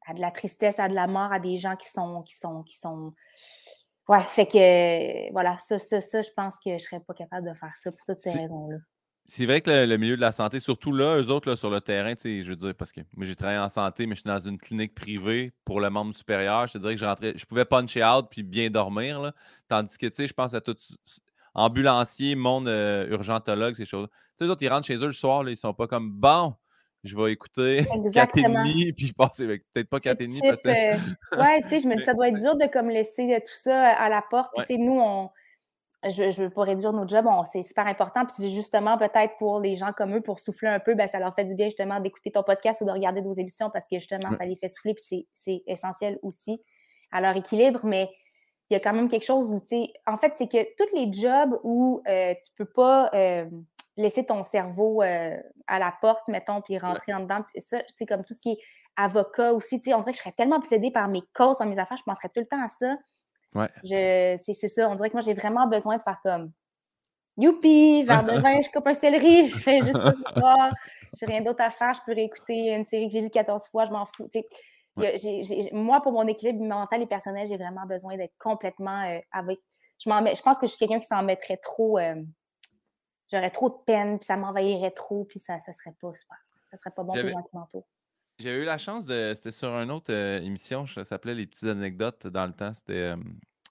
à 0.06 0.14
de 0.14 0.20
la 0.20 0.30
tristesse, 0.30 0.78
à 0.78 0.88
de 0.88 0.94
la 0.94 1.08
mort, 1.08 1.32
à 1.32 1.40
des 1.40 1.56
gens 1.56 1.74
qui 1.76 1.88
sont. 1.88 2.22
Qui 2.22 2.36
sont, 2.36 2.62
qui 2.62 2.76
sont... 2.76 3.12
Ouais, 4.08 4.22
fait 4.28 4.46
que 4.46 4.58
euh, 5.26 5.28
voilà, 5.32 5.58
ça, 5.58 5.78
ça, 5.78 6.00
ça, 6.00 6.22
je 6.22 6.30
pense 6.36 6.54
que 6.64 6.78
je 6.78 6.84
serais 6.84 7.00
pas 7.00 7.14
capable 7.14 7.48
de 7.48 7.54
faire 7.54 7.72
ça 7.76 7.90
pour 7.92 8.06
toutes 8.06 8.18
ces 8.18 8.30
raisons-là. 8.30 8.78
C'est 9.30 9.44
vrai 9.44 9.60
que 9.60 9.70
le, 9.70 9.96
milieu 9.98 10.16
de 10.16 10.22
la 10.22 10.32
santé, 10.32 10.58
surtout 10.58 10.90
là, 10.90 11.18
eux 11.18 11.28
autres, 11.28 11.50
là, 11.50 11.56
sur 11.56 11.68
le 11.68 11.82
terrain, 11.82 12.14
je 12.18 12.48
veux 12.48 12.56
dire, 12.56 12.74
parce 12.74 12.92
que 12.92 13.02
moi, 13.14 13.26
j'ai 13.26 13.36
travaillé 13.36 13.58
en 13.58 13.68
santé, 13.68 14.06
mais 14.06 14.14
je 14.14 14.22
suis 14.22 14.28
dans 14.28 14.40
une 14.40 14.56
clinique 14.56 14.94
privée 14.94 15.52
pour 15.66 15.80
le 15.80 15.90
membre 15.90 16.14
supérieur. 16.16 16.66
Je 16.66 16.72
te 16.72 16.78
dirais 16.78 16.94
que 16.94 17.00
je 17.00 17.04
rentrais, 17.04 17.34
je 17.36 17.44
pouvais 17.44 17.66
puncher 17.66 18.02
out 18.02 18.26
puis 18.30 18.42
bien 18.42 18.70
dormir. 18.70 19.20
Là, 19.20 19.34
tandis 19.68 19.98
que, 19.98 20.06
tu 20.06 20.14
sais, 20.14 20.26
je 20.26 20.32
pense 20.32 20.54
à 20.54 20.62
tout 20.62 20.74
ambulancier, 21.54 22.36
monde 22.36 22.68
euh, 22.68 23.06
urgentologue, 23.10 23.74
ces 23.74 23.84
choses. 23.84 24.08
Tu 24.08 24.16
sais, 24.38 24.44
eux 24.46 24.50
autres, 24.50 24.62
ils 24.62 24.68
rentrent 24.68 24.86
chez 24.86 24.96
eux 24.96 25.06
le 25.06 25.12
soir, 25.12 25.44
là, 25.44 25.50
ils 25.50 25.56
sont 25.58 25.74
pas 25.74 25.86
comme 25.86 26.10
bon. 26.10 26.54
Je 27.04 27.14
vais 27.14 27.32
écooter 27.32 27.86
4 28.14 28.38
et 28.38 28.42
demi, 28.42 28.92
puis 28.94 29.08
je 29.08 29.12
pense 29.12 29.36
peut-être 29.36 29.88
pas 29.90 30.00
4 30.00 30.22
et 30.22 30.26
demi. 30.26 30.40
Parce 30.40 30.62
que... 30.62 30.68
Euh, 30.68 30.98
ouais, 31.38 31.62
tu 31.62 31.68
sais, 31.68 31.80
je 31.80 31.86
me 31.86 31.96
dis, 31.96 32.02
ça 32.04 32.14
doit 32.14 32.28
être 32.28 32.40
dur 32.40 32.56
de 32.56 32.66
comme 32.72 32.88
laisser 32.88 33.42
tout 33.46 33.52
ça 33.56 33.90
à 33.90 34.08
la 34.08 34.22
porte. 34.22 34.52
Tu 34.56 34.64
sais, 34.64 34.78
nous, 34.78 34.98
on, 34.98 35.30
je 36.04 36.24
ne 36.24 36.46
veux 36.46 36.50
pas 36.50 36.62
réduire 36.62 36.92
nos 36.92 37.08
jobs, 37.08 37.26
c'est 37.52 37.62
super 37.62 37.86
important. 37.86 38.24
Puis 38.24 38.50
justement, 38.50 38.96
peut-être 38.96 39.36
pour 39.38 39.58
les 39.58 39.74
gens 39.74 39.92
comme 39.92 40.14
eux, 40.14 40.20
pour 40.20 40.38
souffler 40.38 40.68
un 40.68 40.78
peu, 40.78 40.94
ben, 40.94 41.08
ça 41.08 41.18
leur 41.18 41.34
fait 41.34 41.44
du 41.44 41.54
bien 41.54 41.66
justement 41.66 41.98
d'écouter 41.98 42.30
ton 42.30 42.44
podcast 42.44 42.80
ou 42.80 42.84
de 42.84 42.92
regarder 42.92 43.20
nos 43.20 43.34
émissions 43.34 43.70
parce 43.70 43.88
que 43.88 43.98
justement, 43.98 44.32
ça 44.34 44.44
les 44.44 44.56
fait 44.56 44.68
souffler. 44.68 44.94
Puis 44.94 45.26
c'est 45.34 45.62
essentiel 45.66 46.18
aussi 46.22 46.62
à 47.10 47.20
leur 47.20 47.36
équilibre. 47.36 47.80
Mais 47.82 48.10
il 48.70 48.74
y 48.74 48.76
a 48.76 48.80
quand 48.80 48.92
même 48.92 49.08
quelque 49.08 49.24
chose 49.24 49.50
où, 49.50 49.60
tu 49.60 49.68
sais, 49.68 49.92
en 50.06 50.18
fait, 50.18 50.34
c'est 50.36 50.46
que 50.46 50.58
tous 50.76 50.94
les 50.94 51.12
jobs 51.12 51.58
où 51.64 52.02
euh, 52.06 52.34
tu 52.34 52.50
ne 52.52 52.64
peux 52.64 52.70
pas 52.70 53.10
euh, 53.14 53.46
laisser 53.96 54.24
ton 54.24 54.44
cerveau 54.44 55.02
euh, 55.02 55.36
à 55.66 55.78
la 55.78 55.92
porte, 56.00 56.28
mettons, 56.28 56.60
puis 56.60 56.78
rentrer 56.78 57.12
en 57.14 57.20
dedans, 57.20 57.40
ça, 57.56 57.80
tu 57.80 57.94
sais, 57.96 58.06
comme 58.06 58.24
tout 58.24 58.34
ce 58.34 58.40
qui 58.40 58.50
est 58.50 58.58
avocat 58.96 59.52
aussi, 59.52 59.80
tu 59.80 59.90
sais, 59.90 59.94
on 59.94 60.00
dirait 60.00 60.12
que 60.12 60.18
je 60.18 60.22
serais 60.22 60.32
tellement 60.32 60.56
obsédée 60.56 60.90
par 60.90 61.08
mes 61.08 61.22
causes, 61.34 61.56
par 61.56 61.66
mes 61.66 61.78
affaires, 61.78 61.96
je 61.96 62.04
penserais 62.04 62.28
tout 62.28 62.40
le 62.40 62.46
temps 62.46 62.62
à 62.62 62.68
ça. 62.68 62.96
Ouais. 63.54 63.68
C'est 63.84 64.68
ça. 64.68 64.88
On 64.88 64.94
dirait 64.94 65.08
que 65.08 65.14
moi, 65.14 65.22
j'ai 65.22 65.34
vraiment 65.34 65.66
besoin 65.66 65.96
de 65.96 66.02
faire 66.02 66.20
comme 66.22 66.52
Youpi, 67.38 68.02
verre 68.02 68.24
de 68.24 68.32
vin, 68.42 68.60
je 68.60 68.70
coupe 68.70 68.86
un 68.86 68.94
céleri, 68.94 69.46
je 69.46 69.58
fais 69.58 69.78
juste 69.78 69.92
ça 69.92 70.12
ce 70.12 70.40
soir. 70.40 70.70
J'ai 71.18 71.26
rien 71.26 71.40
d'autre 71.40 71.62
à 71.62 71.70
faire, 71.70 71.94
je 71.94 72.00
peux 72.04 72.12
réécouter 72.12 72.74
une 72.74 72.84
série 72.84 73.06
que 73.06 73.12
j'ai 73.12 73.22
vue 73.22 73.30
14 73.30 73.68
fois, 73.68 73.86
je 73.86 73.92
m'en 73.92 74.06
fous. 74.06 74.28
moi, 75.72 76.02
pour 76.02 76.12
mon 76.12 76.26
équilibre 76.26 76.64
mental 76.64 77.02
et 77.02 77.06
personnel, 77.06 77.46
j'ai 77.46 77.56
vraiment 77.56 77.86
besoin 77.86 78.16
d'être 78.16 78.34
complètement 78.38 79.04
euh, 79.04 79.20
avec. 79.32 79.60
Je, 80.00 80.10
je 80.10 80.42
pense 80.42 80.58
que 80.58 80.66
je 80.66 80.72
suis 80.72 80.78
quelqu'un 80.78 81.00
qui 81.00 81.06
s'en 81.06 81.22
mettrait 81.22 81.56
trop. 81.56 81.98
Euh, 81.98 82.22
j'aurais 83.32 83.50
trop 83.50 83.70
de 83.70 83.76
peine, 83.86 84.18
puis 84.18 84.26
ça 84.26 84.36
m'envahirait 84.36 84.90
trop, 84.90 85.24
puis 85.24 85.38
ça 85.38 85.56
ne 85.56 85.72
serait 85.72 85.94
pas 86.00 86.12
super. 86.14 86.36
Ça 86.70 86.76
serait 86.76 86.90
pas 86.90 87.04
bon 87.04 87.12
pour 87.12 87.22
les 87.22 87.32
sentimentaux. 87.32 87.86
J'ai 88.38 88.50
eu 88.50 88.64
la 88.64 88.78
chance 88.78 89.04
de. 89.04 89.32
C'était 89.34 89.50
sur 89.50 89.70
une 89.70 89.90
autre 89.90 90.12
euh, 90.12 90.40
émission, 90.40 90.86
ça 90.86 91.04
s'appelait 91.04 91.34
Les 91.34 91.46
petites 91.46 91.68
anecdotes 91.68 92.26
dans 92.28 92.46
le 92.46 92.52
temps. 92.52 92.72
C'était 92.72 93.14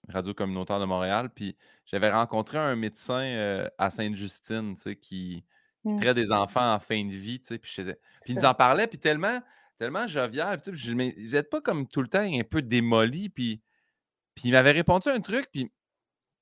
Radio 0.10 0.34
Communautaire 0.34 0.80
de 0.80 0.86
Montréal. 0.86 1.30
Puis 1.34 1.56
j'avais 1.86 2.12
rencontré 2.12 2.58
un 2.58 2.76
médecin 2.76 3.22
euh, 3.22 3.68
à 3.78 3.92
Sainte-Justine, 3.92 4.76
tu 4.76 4.82
sais, 4.82 4.96
qui, 4.96 5.44
mmh. 5.84 6.00
traite 6.00 6.16
des 6.16 6.32
enfants 6.32 6.74
en 6.74 6.80
fin 6.80 7.04
de 7.06 7.12
vie, 7.12 7.40
tu 7.40 7.48
sais. 7.48 7.58
Puis, 7.58 7.76
il 8.28 8.36
nous 8.36 8.46
en 8.46 8.54
parlait, 8.54 8.88
puis 8.88 9.00
tellement, 9.00 9.42
tellement 9.78 10.08
jovial. 10.08 10.62
Puis, 10.62 10.76
je 10.76 10.94
mais 10.94 11.14
vous 11.18 11.36
n'êtes 11.36 11.50
pas 11.50 11.62
comme 11.62 11.88
tout 11.88 12.02
le 12.02 12.08
temps 12.08 12.22
un 12.22 12.44
peu 12.44 12.62
démoli. 12.62 13.30
Puis, 13.30 13.62
puis 14.36 14.50
il 14.50 14.52
m'avait 14.52 14.72
répondu 14.72 15.10
un 15.10 15.20
truc, 15.20 15.46
puis 15.52 15.72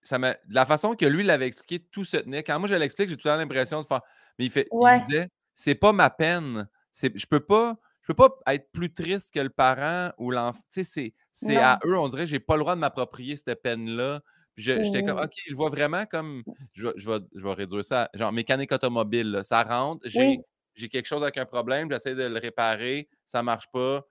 ça 0.02 0.20
la 0.50 0.66
façon 0.66 0.96
que 0.96 1.06
lui 1.06 1.24
l'avait 1.24 1.48
expliqué, 1.48 1.80
tout 1.80 2.04
se 2.04 2.18
tenait. 2.18 2.44
Quand 2.44 2.60
moi 2.60 2.68
je 2.68 2.76
l'explique, 2.76 3.10
j'ai 3.10 3.18
tout 3.18 3.28
le 3.28 3.32
temps 3.32 3.38
l'impression 3.38 3.82
de 3.82 3.88
faire. 3.88 4.02
Mais 4.38 4.46
il, 4.46 4.52
fait, 4.52 4.68
il 4.72 5.02
disait 5.08 5.30
c'est 5.54 5.76
pas 5.76 5.94
ma 5.94 6.10
peine. 6.10 6.68
Je 6.94 7.26
peux 7.26 7.40
pas 7.40 7.78
je 8.06 8.14
peux 8.14 8.30
pas 8.30 8.54
être 8.54 8.72
plus 8.72 8.94
triste 8.94 9.34
que 9.34 9.40
le 9.40 9.50
parent 9.50 10.12
ou 10.20 10.30
l'enfant. 10.30 10.62
Tu 10.72 10.84
sais, 10.84 11.14
c'est 11.32 11.58
à 11.58 11.80
eux, 11.86 11.98
on 11.98 12.08
dirait, 12.08 12.28
j'ai 12.28 12.40
pas 12.40 12.56
le 12.56 12.62
droit 12.62 12.76
de 12.76 12.80
m'approprier 12.80 13.36
cette 13.36 13.64
peine-là. 13.64 14.22
J'étais 14.56 15.04
comme, 15.04 15.20
OK, 15.20 15.32
il 15.48 15.56
voit 15.56 15.70
vraiment 15.70 16.06
comme, 16.06 16.44
je, 16.74 16.90
je, 16.96 17.10
vais, 17.10 17.20
je 17.34 17.44
vais 17.44 17.54
réduire 17.54 17.84
ça, 17.84 18.10
genre 18.14 18.32
mécanique 18.32 18.72
automobile, 18.72 19.40
ça 19.44 19.64
rentre, 19.64 20.08
j'ai 20.08 20.90
quelque 20.90 21.06
chose 21.06 21.24
avec 21.24 21.38
un 21.38 21.46
problème, 21.46 21.90
j'essaie 21.92 22.16
de 22.16 22.24
le 22.24 22.40
réparer, 22.40 23.10
ça 23.26 23.42
marche 23.42 23.70
pas. 23.72 24.06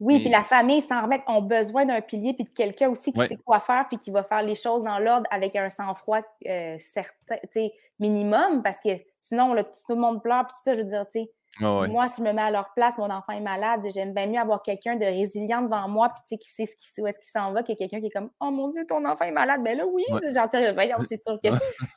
Oui, 0.00 0.18
puis 0.20 0.30
la 0.30 0.42
famille 0.42 0.80
s'en 0.80 1.02
remettre, 1.02 1.24
ont 1.28 1.42
besoin 1.42 1.84
d'un 1.84 2.00
pilier 2.00 2.32
puis 2.32 2.44
de 2.44 2.50
quelqu'un 2.50 2.88
aussi 2.88 3.12
qui 3.12 3.20
sait 3.26 3.36
quoi 3.36 3.60
faire 3.60 3.86
puis 3.86 3.98
qui 3.98 4.10
va 4.10 4.24
faire 4.24 4.42
les 4.42 4.54
choses 4.54 4.82
dans 4.82 4.98
l'ordre 4.98 5.26
avec 5.30 5.54
un 5.56 5.68
sang-froid 5.68 6.22
euh, 6.46 6.76
certain, 6.78 7.68
minimum, 7.98 8.62
parce 8.62 8.80
que 8.80 8.90
sinon, 9.20 9.54
tout 9.56 9.94
le 9.94 10.00
monde 10.00 10.22
pleure 10.22 10.46
puis 10.46 10.56
tout 10.56 10.62
ça, 10.64 10.74
je 10.74 10.80
veux 10.80 10.86
dire, 10.86 11.04
tu 11.06 11.20
sais, 11.20 11.30
moi, 11.58 12.08
si 12.08 12.22
je 12.22 12.22
me 12.22 12.32
mets 12.32 12.42
à 12.42 12.50
leur 12.50 12.72
place, 12.74 12.96
mon 12.96 13.10
enfant 13.10 13.32
est 13.32 13.40
malade, 13.40 13.86
j'aime 13.92 14.14
bien 14.14 14.26
mieux 14.26 14.38
avoir 14.38 14.62
quelqu'un 14.62 14.96
de 14.96 15.04
résilient 15.04 15.62
devant 15.62 15.88
moi, 15.88 16.12
puis 16.28 16.38
qui 16.38 16.48
sait 16.48 16.66
ce 16.66 16.76
qui, 16.76 17.00
où 17.00 17.06
est-ce 17.06 17.18
qu'il 17.18 17.30
s'en 17.30 17.52
va, 17.52 17.62
que 17.62 17.72
quelqu'un 17.72 18.00
qui 18.00 18.06
est 18.06 18.10
comme 18.10 18.30
Oh 18.40 18.50
mon 18.50 18.68
Dieu, 18.68 18.86
ton 18.86 19.04
enfant 19.04 19.24
est 19.24 19.32
malade. 19.32 19.62
Ben 19.62 19.76
là, 19.76 19.86
oui, 19.86 20.04
ouais. 20.10 20.20
j'en 20.32 20.48
c'est 20.50 21.22
sûr 21.22 21.38
que 21.42 21.48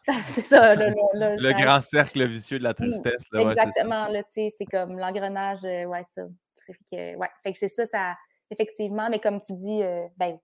c'est 0.34 0.46
ça. 0.46 0.76
le 0.76 1.64
grand 1.64 1.82
cercle 1.82 2.28
vicieux 2.28 2.60
de 2.60 2.64
la 2.64 2.74
tristesse. 2.74 3.26
Là, 3.32 3.42
Exactement, 3.42 4.08
là, 4.08 4.24
tu 4.24 4.32
sais, 4.34 4.50
c'est 4.50 4.66
comme 4.66 4.98
l'engrenage, 4.98 5.64
euh, 5.64 5.86
ouais, 5.86 6.04
ça. 6.16 6.24
Fait 6.66 6.74
que, 6.92 7.18
ouais, 7.18 7.30
fait 7.44 7.54
que 7.54 7.60
c'est 7.60 7.68
ça, 7.68 7.86
ça, 7.86 8.16
effectivement, 8.50 9.10
mais 9.10 9.20
comme 9.20 9.42
tu 9.42 9.54
dis, 9.54 9.84
euh, 9.84 10.08
ben, 10.18 10.38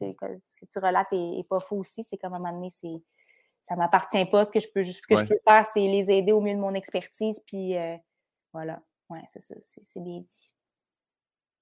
ce 0.00 0.06
que 0.06 0.66
tu 0.70 0.78
relates 0.78 1.12
est, 1.12 1.48
pas 1.48 1.60
fou 1.60 1.80
aussi, 1.80 2.02
c'est 2.02 2.16
comme 2.16 2.34
à 2.34 2.36
un 2.36 2.40
moment 2.40 2.52
donné, 2.52 2.70
c'est 2.70 3.02
ça 3.62 3.74
m'appartient 3.74 4.24
pas. 4.26 4.44
Ce 4.44 4.52
que 4.52 4.60
je 4.60 4.68
peux, 4.72 4.82
que 4.82 5.16
je 5.16 5.28
peux 5.28 5.40
faire, 5.44 5.66
c'est 5.74 5.80
les 5.80 6.10
aider 6.10 6.32
au 6.32 6.40
mieux 6.40 6.54
de 6.54 6.60
mon 6.60 6.74
expertise, 6.74 7.42
puis 7.46 7.76
euh, 7.76 7.96
voilà. 8.56 8.80
Ouais, 9.10 9.20
c'est 9.28 9.40
ça. 9.40 9.54
C'est 9.60 10.02
bien 10.02 10.20
dit. 10.20 10.54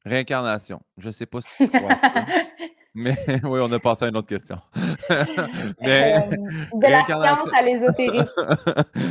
Réincarnation. 0.04 0.80
Je 0.96 1.08
ne 1.08 1.12
sais 1.12 1.26
pas 1.26 1.40
si 1.40 1.50
tu 1.56 1.68
crois 1.68 1.88
Mais 2.94 3.16
oui, 3.42 3.58
on 3.60 3.72
a 3.72 3.80
passé 3.80 4.04
à 4.04 4.08
une 4.10 4.16
autre 4.16 4.28
question. 4.28 4.60
mais, 5.80 6.14
euh, 6.14 6.30
de 6.30 6.88
la 6.88 7.04
science 7.04 7.48
à 7.52 7.62
l'ésotérie. 7.62 8.20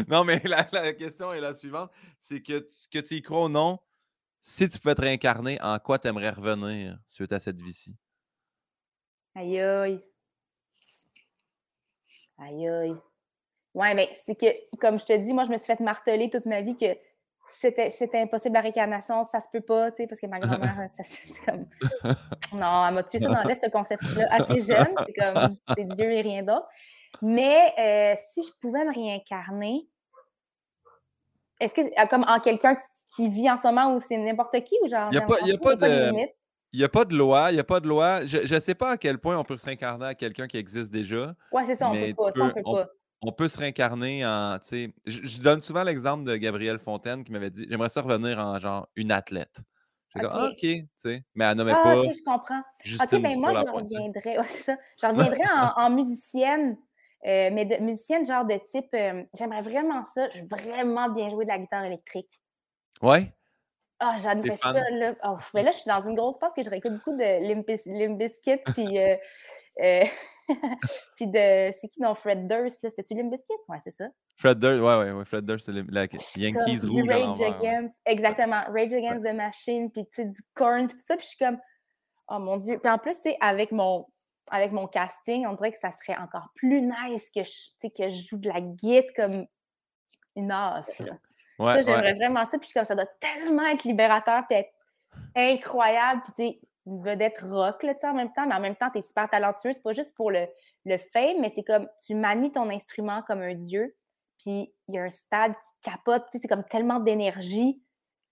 non, 0.08 0.24
mais 0.24 0.42
la, 0.46 0.94
question 0.94 1.34
est 1.34 1.42
la 1.42 1.54
suivante. 1.54 1.92
C'est 2.20 2.42
que, 2.42 2.70
que 2.90 3.00
tu 3.00 3.16
y 3.16 3.22
crois 3.22 3.44
ou 3.44 3.50
non, 3.50 3.80
si 4.42 4.70
tu 4.70 4.80
peux 4.80 4.96
te 4.96 5.02
réincarner, 5.02 5.62
en 5.62 5.78
quoi 5.80 6.00
tu 6.00 6.08
aimerais 6.08 6.30
revenir 6.30 6.98
suite 7.06 7.34
à 7.34 7.42
cette 7.42 7.60
vie-ci? 7.60 7.98
Aïe 9.36 9.60
aïe. 9.60 10.02
Aïe 12.38 12.70
aïe. 12.70 12.96
Ouais, 13.74 13.94
mais 13.94 14.10
c'est 14.26 14.36
que, 14.36 14.78
comme 14.78 14.98
je 14.98 15.06
te 15.06 15.18
dis, 15.18 15.34
moi, 15.34 15.44
je 15.44 15.50
me 15.50 15.58
suis 15.58 15.66
fait 15.66 15.82
marteler 15.82 16.30
toute 16.30 16.46
ma 16.46 16.62
vie 16.62 16.78
que 16.78 16.96
c'était 17.48 18.20
impossible 18.20 18.56
la 18.56 18.62
réincarnation, 18.62 19.24
ça 19.26 19.40
se 19.40 19.48
peut 19.52 19.62
pas, 19.62 19.92
tu 19.92 19.98
sais, 19.98 20.08
parce 20.08 20.20
que 20.20 20.28
ma 20.28 20.40
grand-mère, 20.40 20.88
c'est 20.92 21.46
comme. 21.46 21.66
Non, 22.54 22.88
elle 22.88 22.94
m'a 22.94 23.04
tué 23.04 23.20
ça 23.20 23.30
dans 23.30 23.44
l'est, 23.44 23.64
ce 23.64 23.70
concept-là, 23.70 24.28
assez 24.30 24.62
jeune. 24.62 24.94
C'est 25.06 25.14
comme, 25.14 25.56
c'est 25.76 25.86
Dieu 25.86 26.12
et 26.12 26.22
rien 26.22 26.44
d'autre. 26.44 26.68
Mais 27.22 27.74
euh, 27.80 28.16
si 28.32 28.44
je 28.44 28.52
pouvais 28.60 28.86
me 28.86 28.94
réincarner, 28.94 29.88
est-ce 31.60 31.74
que, 31.74 31.82
euh, 31.82 32.06
comme 32.08 32.26
en 32.28 32.40
quelqu'un 32.40 32.78
qui 33.16 33.30
vit 33.30 33.50
en 33.50 33.58
ce 33.58 33.68
moment 33.68 33.94
où 33.96 34.00
c'est 34.00 34.18
n'importe 34.18 34.64
qui 34.64 34.76
ou 34.84 34.88
genre. 34.88 35.10
Il 35.12 35.18
n'y 35.18 35.18
a, 35.18 35.22
pas, 35.22 35.40
y 35.42 35.52
a 35.52 35.58
pas 35.58 35.76
de. 35.76 36.12
Il 36.72 36.80
n'y 36.80 36.86
a 36.86 36.90
pas 36.90 37.06
de 37.06 37.16
loi, 37.16 37.52
il 37.52 37.54
n'y 37.54 37.60
a 37.60 37.64
pas 37.64 37.80
de 37.80 37.88
loi. 37.88 38.26
Je 38.26 38.52
ne 38.52 38.60
sais 38.60 38.74
pas 38.74 38.92
à 38.92 38.98
quel 38.98 39.20
point 39.20 39.38
on 39.38 39.44
peut 39.44 39.58
se 39.58 39.66
réincarner 39.66 40.08
à 40.08 40.16
quelqu'un 40.16 40.48
qui 40.48 40.58
existe 40.58 40.92
déjà. 40.92 41.36
Oui, 41.52 41.62
c'est 41.68 41.76
ça, 41.76 41.90
on 41.90 41.94
ne 41.94 42.08
peut 42.08 42.16
pas. 42.16 42.32
ça, 42.32 42.46
on 42.46 42.50
peut 42.50 42.64
pas 42.64 42.90
on 43.24 43.32
peut 43.32 43.48
se 43.48 43.58
réincarner 43.58 44.26
en. 44.26 44.60
Je, 44.62 44.90
je 45.06 45.42
donne 45.42 45.62
souvent 45.62 45.84
l'exemple 45.84 46.26
de 46.26 46.36
Gabrielle 46.36 46.80
Fontaine 46.80 47.24
qui 47.24 47.32
m'avait 47.32 47.50
dit 47.50 47.66
J'aimerais 47.70 47.90
ça 47.90 48.02
revenir 48.02 48.38
en 48.40 48.60
genre 48.60 48.88
une 48.96 49.12
athlète. 49.12 49.62
J'ai 50.16 50.28
ah, 50.30 50.50
OK, 50.52 50.58
tu 50.60 50.88
sais. 50.96 51.24
Mais 51.34 51.46
elle 51.46 51.58
nommait 51.58 51.74
ah, 51.76 51.84
pas. 51.84 52.00
OK, 52.00 52.14
je 52.14 52.24
comprends. 52.24 52.60
OK, 52.60 53.22
ben 53.22 53.40
moi, 53.40 53.54
je 53.54 53.72
reviendrais. 53.72 54.38
Ouais, 54.38 54.48
ça. 54.48 54.78
Je 55.02 55.08
reviendrais 55.08 55.48
en, 55.76 55.90
musicienne. 55.90 56.78
Euh, 57.26 57.50
mais 57.52 57.66
de, 57.66 57.78
musicienne, 57.78 58.26
genre 58.26 58.46
de 58.46 58.60
type. 58.70 58.94
Euh, 58.94 59.24
j'aimerais 59.34 59.62
vraiment 59.62 60.04
ça. 60.04 60.30
Je 60.30 60.42
veux 60.42 60.48
vraiment 60.48 61.10
bien 61.10 61.30
jouer 61.30 61.46
de 61.46 61.50
la 61.50 61.58
guitare 61.58 61.86
électrique. 61.86 62.40
Ouais. 63.02 63.34
Ah, 64.00 64.18
j'aimerais 64.22 64.58
ça. 64.58 64.74
Là. 64.74 65.16
Oh, 65.24 65.38
mais 65.56 65.64
là, 65.64 65.72
je 65.72 65.78
suis 65.78 65.90
dans 65.90 66.08
une 66.08 66.16
grosse 66.16 66.38
passe 66.38 66.54
que 66.54 66.62
je 66.62 66.70
réécoute 66.70 66.94
beaucoup 66.94 67.18
de 67.18 67.48
Limp, 67.98 68.18
Bizkit. 68.18 68.58
Puis. 68.76 69.00
Euh 69.00 70.06
puis 71.16 71.28
de. 71.28 71.72
C'est 71.72 71.88
qui 71.90 72.02
non 72.02 72.16
Fred 72.16 72.48
Durst, 72.48 72.84
là? 72.84 72.90
C'était-tu 72.90 73.16
Limp 73.16 73.32
Bizkit? 73.32 73.54
Ouais, 73.68 73.78
c'est 73.84 73.92
ça. 73.92 74.06
Fred 74.38 74.60
Durst, 74.60 74.82
ouais, 74.82 74.98
ouais, 74.98 75.12
ouais 75.12 75.26
Fred 75.26 75.46
Durst, 75.46 75.66
c'est 75.66 75.72
la 75.72 76.02
Yankees 76.36 76.80
comme, 76.82 76.90
rouge. 76.90 77.10
Rage 77.10 77.42
Against, 77.42 78.00
exactement. 78.06 78.64
Rage 78.70 78.94
Against 78.94 79.24
the 79.24 79.34
Machine, 79.34 79.92
puis 79.92 80.06
tu 80.06 80.12
sais, 80.14 80.26
du 80.26 80.42
corn, 80.56 80.88
puis 80.88 80.98
tout 80.98 81.04
ça. 81.08 81.16
Puis 81.16 81.26
je 81.26 81.30
suis 81.30 81.46
comme, 81.46 81.60
oh 82.30 82.40
mon 82.40 82.58
Dieu. 82.58 82.80
Puis 82.80 82.92
en 82.92 82.98
plus, 82.98 83.16
c'est 83.24 83.38
avec 83.40 83.72
mon, 83.72 84.06
avec 84.50 84.72
mon 84.72 84.88
casting, 84.88 85.46
on 85.48 85.54
dirait 85.54 85.72
que 85.72 85.80
ça 85.80 85.92
serait 85.92 86.18
encore 86.18 86.50
plus 86.56 86.82
nice 86.82 87.30
que 87.34 87.44
je, 87.44 87.88
que 87.90 88.10
je 88.10 88.28
joue 88.28 88.38
de 88.38 88.50
la 88.50 88.62
guitare 88.62 89.12
comme 89.16 89.46
une 90.36 90.52
as. 90.52 90.86
Là. 91.00 91.14
Ouais, 91.60 91.76
ça, 91.76 91.82
j'aimerais 91.82 92.14
vraiment 92.14 92.46
ça. 92.46 92.58
Puis 92.58 92.62
je 92.62 92.66
suis 92.68 92.74
comme, 92.74 92.86
ça 92.86 92.96
doit 92.96 93.10
tellement 93.20 93.66
être 93.68 93.84
libérateur, 93.84 94.44
puis 94.48 94.58
être 94.58 94.74
incroyable. 95.36 96.22
Puis 96.36 96.60
une 96.86 97.04
vedette 97.04 97.40
rock 97.42 97.84
là, 97.84 97.94
en 98.04 98.14
même 98.14 98.34
temps, 98.34 98.46
mais 98.46 98.56
en 98.56 98.60
même 98.60 98.76
temps, 98.76 98.90
tu 98.92 99.00
es 99.00 99.02
super 99.02 99.30
talentueux. 99.30 99.72
C'est 99.74 99.84
pas 99.84 99.94
juste 99.94 100.14
pour 100.16 100.32
le, 100.32 100.48
le 100.86 100.98
fame, 100.98 101.40
mais 101.40 101.52
c'est 101.56 101.64
comme 101.64 101.88
tu 102.06 102.16
manies 102.16 102.52
ton 102.52 102.70
instrument 102.70 103.22
comme 103.24 103.42
un 103.42 103.56
dieu. 103.56 103.96
Puis 104.40 104.74
il 104.88 104.96
y 104.96 104.98
a 104.98 105.04
un 105.04 105.10
stade 105.10 105.54
qui 105.54 105.92
capote, 105.92 106.26
c'est 106.32 106.48
comme 106.48 106.66
tellement 106.66 107.00
d'énergie. 107.00 107.82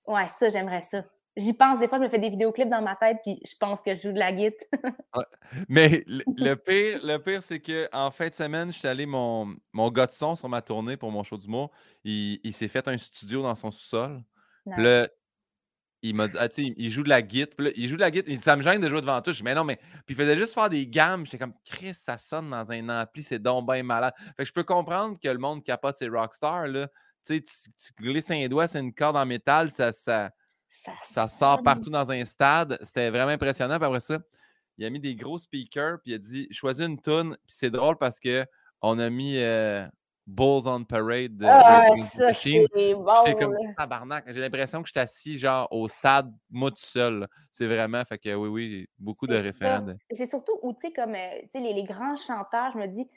Ouais, 0.07 0.27
ça, 0.27 0.49
j'aimerais 0.49 0.81
ça. 0.81 1.03
J'y 1.37 1.53
pense 1.53 1.79
des 1.79 1.87
fois, 1.87 1.97
je 1.97 2.03
me 2.03 2.09
fais 2.09 2.19
des 2.19 2.27
vidéoclips 2.27 2.67
dans 2.67 2.81
ma 2.81 2.97
tête, 2.97 3.19
puis 3.23 3.41
je 3.49 3.55
pense 3.57 3.81
que 3.81 3.95
je 3.95 4.01
joue 4.01 4.11
de 4.11 4.19
la 4.19 4.33
guitare. 4.33 4.67
Mais 5.69 6.03
le, 6.07 6.55
pire, 6.55 6.99
le 7.03 7.17
pire, 7.17 7.41
c'est 7.41 7.61
qu'en 7.61 8.11
fin 8.11 8.27
de 8.27 8.33
semaine, 8.33 8.71
je 8.71 8.79
suis 8.79 8.87
allé, 8.87 9.05
mon, 9.05 9.55
mon 9.71 9.89
gars 9.89 10.07
de 10.07 10.11
son 10.11 10.35
sur 10.35 10.49
ma 10.49 10.61
tournée 10.61 10.97
pour 10.97 11.09
mon 11.09 11.23
show 11.23 11.37
d'humour, 11.37 11.71
il, 12.03 12.41
il 12.43 12.53
s'est 12.53 12.67
fait 12.67 12.85
un 12.89 12.97
studio 12.97 13.43
dans 13.43 13.55
son 13.55 13.71
sous-sol. 13.71 14.21
Là, 14.65 15.07
il 16.03 16.15
m'a 16.15 16.27
dit, 16.27 16.35
ah, 16.39 16.49
tu 16.49 16.65
sais, 16.65 16.73
il 16.77 16.89
joue 16.89 17.03
de 17.03 17.09
la 17.09 17.21
guitare. 17.21 17.67
il 17.75 17.87
joue 17.87 17.95
de 17.95 18.01
la 18.01 18.09
guitare. 18.09 18.29
Il 18.31 18.37
dit, 18.37 18.43
ça 18.43 18.55
me 18.55 18.61
gêne 18.61 18.81
de 18.81 18.89
jouer 18.89 19.01
devant 19.01 19.21
toi. 19.21 19.31
Je 19.31 19.37
dis, 19.37 19.43
mais 19.43 19.53
non, 19.53 19.63
mais. 19.63 19.77
Puis 20.05 20.09
il 20.09 20.15
faisait 20.15 20.35
juste 20.35 20.53
faire 20.53 20.69
des 20.69 20.87
gammes. 20.87 21.25
J'étais 21.25 21.37
comme, 21.37 21.53
Chris, 21.63 21.93
ça 21.93 22.17
sonne 22.17 22.49
dans 22.49 22.71
un 22.71 22.89
ampli, 22.89 23.21
c'est 23.21 23.39
donc 23.39 23.67
bien 23.71 23.83
malade. 23.83 24.13
Fait 24.17 24.43
que 24.43 24.45
je 24.45 24.53
peux 24.53 24.63
comprendre 24.63 25.19
que 25.19 25.29
le 25.29 25.37
monde 25.37 25.63
capote 25.63 25.95
ses 25.95 26.07
rockstars, 26.07 26.67
là. 26.67 26.87
Tu 27.23 27.37
sais, 27.37 27.41
tu 27.41 28.03
glisses 28.03 28.31
un 28.31 28.47
doigt, 28.47 28.67
c'est 28.67 28.79
une 28.79 28.93
corde 28.93 29.15
en 29.15 29.27
métal, 29.27 29.69
ça, 29.69 29.91
ça, 29.91 30.31
ça, 31.03 31.27
sort 31.27 31.61
partout 31.61 31.91
dans 31.91 32.11
un 32.11 32.25
stade. 32.25 32.79
C'était 32.81 33.11
vraiment 33.11 33.31
impressionnant. 33.31 33.77
Puis 33.77 33.85
après 33.85 33.99
ça, 33.99 34.17
il 34.79 34.85
a 34.85 34.89
mis 34.89 34.99
des 34.99 35.15
gros 35.15 35.37
speakers, 35.37 35.99
puis 36.01 36.13
il 36.13 36.15
a 36.15 36.17
dit 36.17 36.47
choisis 36.49 36.83
une 36.83 36.99
tune. 36.99 37.37
Puis 37.45 37.55
c'est 37.55 37.69
drôle 37.69 37.97
parce 37.97 38.19
que 38.19 38.43
on 38.81 38.97
a 38.97 39.11
mis 39.11 39.37
euh, 39.37 39.85
Bulls 40.32 40.67
on 40.67 40.84
Parade 40.86 41.36
de, 41.36 41.46
ah, 41.46 41.89
ça, 42.13 42.32
bon, 42.96 43.36
comme 43.38 43.56
tabarnak. 43.78 44.26
J'ai 44.28 44.39
l'impression 44.39 44.82
que 44.82 44.88
je 44.88 44.94
suis 44.94 45.00
assis 45.00 45.38
genre 45.38 45.67
au 45.72 45.88
stade, 45.88 46.32
moi 46.50 46.70
tout 46.70 46.78
seul. 46.78 47.28
C'est 47.50 47.67
vraiment, 47.67 48.04
fait 48.06 48.17
que 48.17 48.34
oui, 48.34 48.50
oui, 48.50 48.89
beaucoup 48.98 49.28
de 49.28 49.36
référents. 49.36 49.86
C'est 50.12 50.30
surtout 50.30 50.58
où, 50.62 50.74
tu 50.74 50.88
sais, 50.88 50.94
comme 50.94 51.15
euh, 51.15 51.41
les, 51.54 51.74
les 51.74 51.84
grands 51.84 52.15
chanteurs, 52.15 52.72
je 52.74 52.78
me 52.78 52.88
dis, 52.88 53.08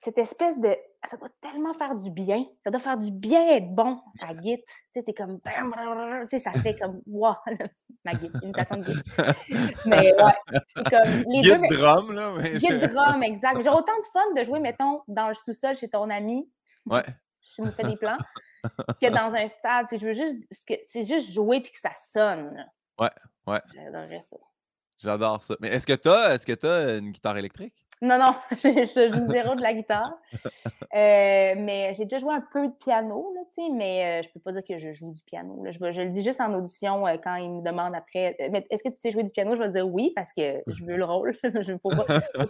cette 0.00 0.18
espèce 0.18 0.58
de. 0.58 0.76
Ça 1.08 1.16
doit 1.16 1.28
tellement 1.40 1.72
faire 1.72 1.94
du 1.94 2.10
bien. 2.10 2.44
Ça 2.60 2.70
doit 2.70 2.80
faire 2.80 2.98
du 2.98 3.12
bien 3.12 3.54
être 3.54 3.72
bon 3.72 4.00
à 4.20 4.34
Git. 4.42 4.58
Tu 4.58 4.64
sais, 4.92 5.02
t'es 5.02 5.12
comme. 5.12 5.40
Tu 5.40 6.28
sais, 6.28 6.38
ça 6.38 6.52
fait 6.52 6.76
comme. 6.76 7.00
Wow, 7.06 7.34
ma 8.04 8.12
Git, 8.12 8.30
imitation 8.42 8.76
de 8.76 8.84
Git. 8.84 9.02
Mais 9.86 10.12
ouais, 10.14 10.60
c'est 10.68 10.84
comme. 10.84 11.24
Les 11.28 11.42
Git 11.42 11.58
deux, 11.68 11.76
drum, 11.76 12.12
là. 12.12 12.32
Mais 12.36 12.58
Git 12.58 12.78
drum, 12.92 13.22
exact. 13.22 13.62
J'ai 13.62 13.68
autant 13.68 13.96
de 13.96 14.06
fun 14.12 14.34
de 14.36 14.44
jouer, 14.44 14.60
mettons, 14.60 15.02
dans 15.08 15.28
le 15.28 15.34
sous-sol 15.34 15.76
chez 15.76 15.88
ton 15.88 16.10
ami. 16.10 16.48
Ouais. 16.86 17.04
Je 17.56 17.62
me 17.62 17.70
fais 17.70 17.84
des 17.84 17.96
plans? 17.96 18.18
que 19.00 19.10
dans 19.10 19.34
un 19.34 19.46
stade. 19.48 19.86
Je 19.92 20.06
veux 20.06 20.12
juste. 20.12 20.36
C'est 20.88 21.06
juste 21.06 21.32
jouer 21.32 21.60
puis 21.60 21.72
que 21.72 21.78
ça 21.78 21.92
sonne. 22.12 22.64
Ouais, 22.98 23.10
ouais. 23.46 23.60
J'adorerais 23.74 24.20
ça. 24.20 24.36
J'adore 24.98 25.42
ça. 25.42 25.56
Mais 25.60 25.68
est-ce 25.68 25.86
que 25.86 25.92
tu 25.92 26.08
as, 26.08 26.34
est 26.34 26.64
as 26.64 26.96
une 26.96 27.12
guitare 27.12 27.36
électrique? 27.36 27.85
Non, 28.02 28.18
non, 28.18 28.34
je 28.62 29.10
joue 29.10 29.26
zéro 29.32 29.54
de 29.54 29.62
la 29.62 29.72
guitare. 29.72 30.18
Euh, 30.94 31.54
mais 31.56 31.94
j'ai 31.94 32.04
déjà 32.04 32.18
joué 32.18 32.34
un 32.34 32.44
peu 32.52 32.68
de 32.68 32.72
piano, 32.72 33.32
là, 33.34 33.40
mais 33.72 34.20
euh, 34.20 34.22
je 34.22 34.30
peux 34.30 34.40
pas 34.40 34.52
dire 34.52 34.62
que 34.64 34.76
je 34.76 34.92
joue 34.92 35.12
du 35.12 35.22
piano. 35.22 35.64
Je, 35.64 35.78
je, 35.90 36.02
le 36.02 36.10
dis 36.10 36.22
juste 36.22 36.40
en 36.40 36.52
audition 36.52 37.06
euh, 37.06 37.16
quand 37.22 37.36
ils 37.36 37.50
me 37.50 37.62
demandent 37.62 37.94
après 37.94 38.36
mais 38.50 38.66
est-ce 38.70 38.82
que 38.82 38.90
tu 38.90 39.00
sais 39.00 39.10
jouer 39.10 39.22
du 39.22 39.30
piano? 39.30 39.54
Je 39.54 39.62
vais 39.62 39.70
dire 39.70 39.88
oui 39.88 40.12
parce 40.14 40.32
que 40.34 40.62
je 40.66 40.84
veux 40.84 40.96
le 40.96 41.04
rôle. 41.04 41.32
je 41.42 41.72
ne 41.72 41.78
faut, 41.78 41.90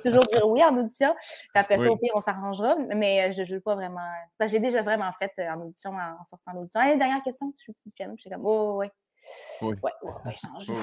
toujours 0.03 0.27
dire 0.33 0.49
oui 0.49 0.65
en 0.65 0.77
audition. 0.77 1.15
Puis 1.21 1.51
après 1.55 1.79
ça, 1.79 1.91
au 1.91 1.97
pire, 1.97 2.13
on 2.15 2.21
s'arrangera. 2.21 2.77
Mais 2.95 3.33
je 3.33 3.41
ne 3.41 3.47
joue 3.47 3.61
pas 3.61 3.77
vraiment. 3.77 4.01
J'ai 4.47 4.61
déjà 4.61 4.83
vraiment 4.83 5.11
fait 5.19 5.33
en 5.49 5.61
audition 5.61 5.91
en 5.91 6.25
sortant 6.25 6.55
d'audition. 6.55 6.81
Hey, 6.81 6.99
dernière 6.99 7.23
question, 7.23 7.53
tu 7.53 7.67
joues 7.67 7.75
du 7.87 7.93
piano? 7.93 8.15
je 8.17 8.23
suis 8.23 8.31
comme, 8.31 8.45
oh, 8.45 8.79
oui. 8.79 8.87
Oui. 9.63 9.75
Ouais, 9.83 9.93
ouais, 10.03 10.37
j'en 10.43 10.61
joue. 10.61 10.77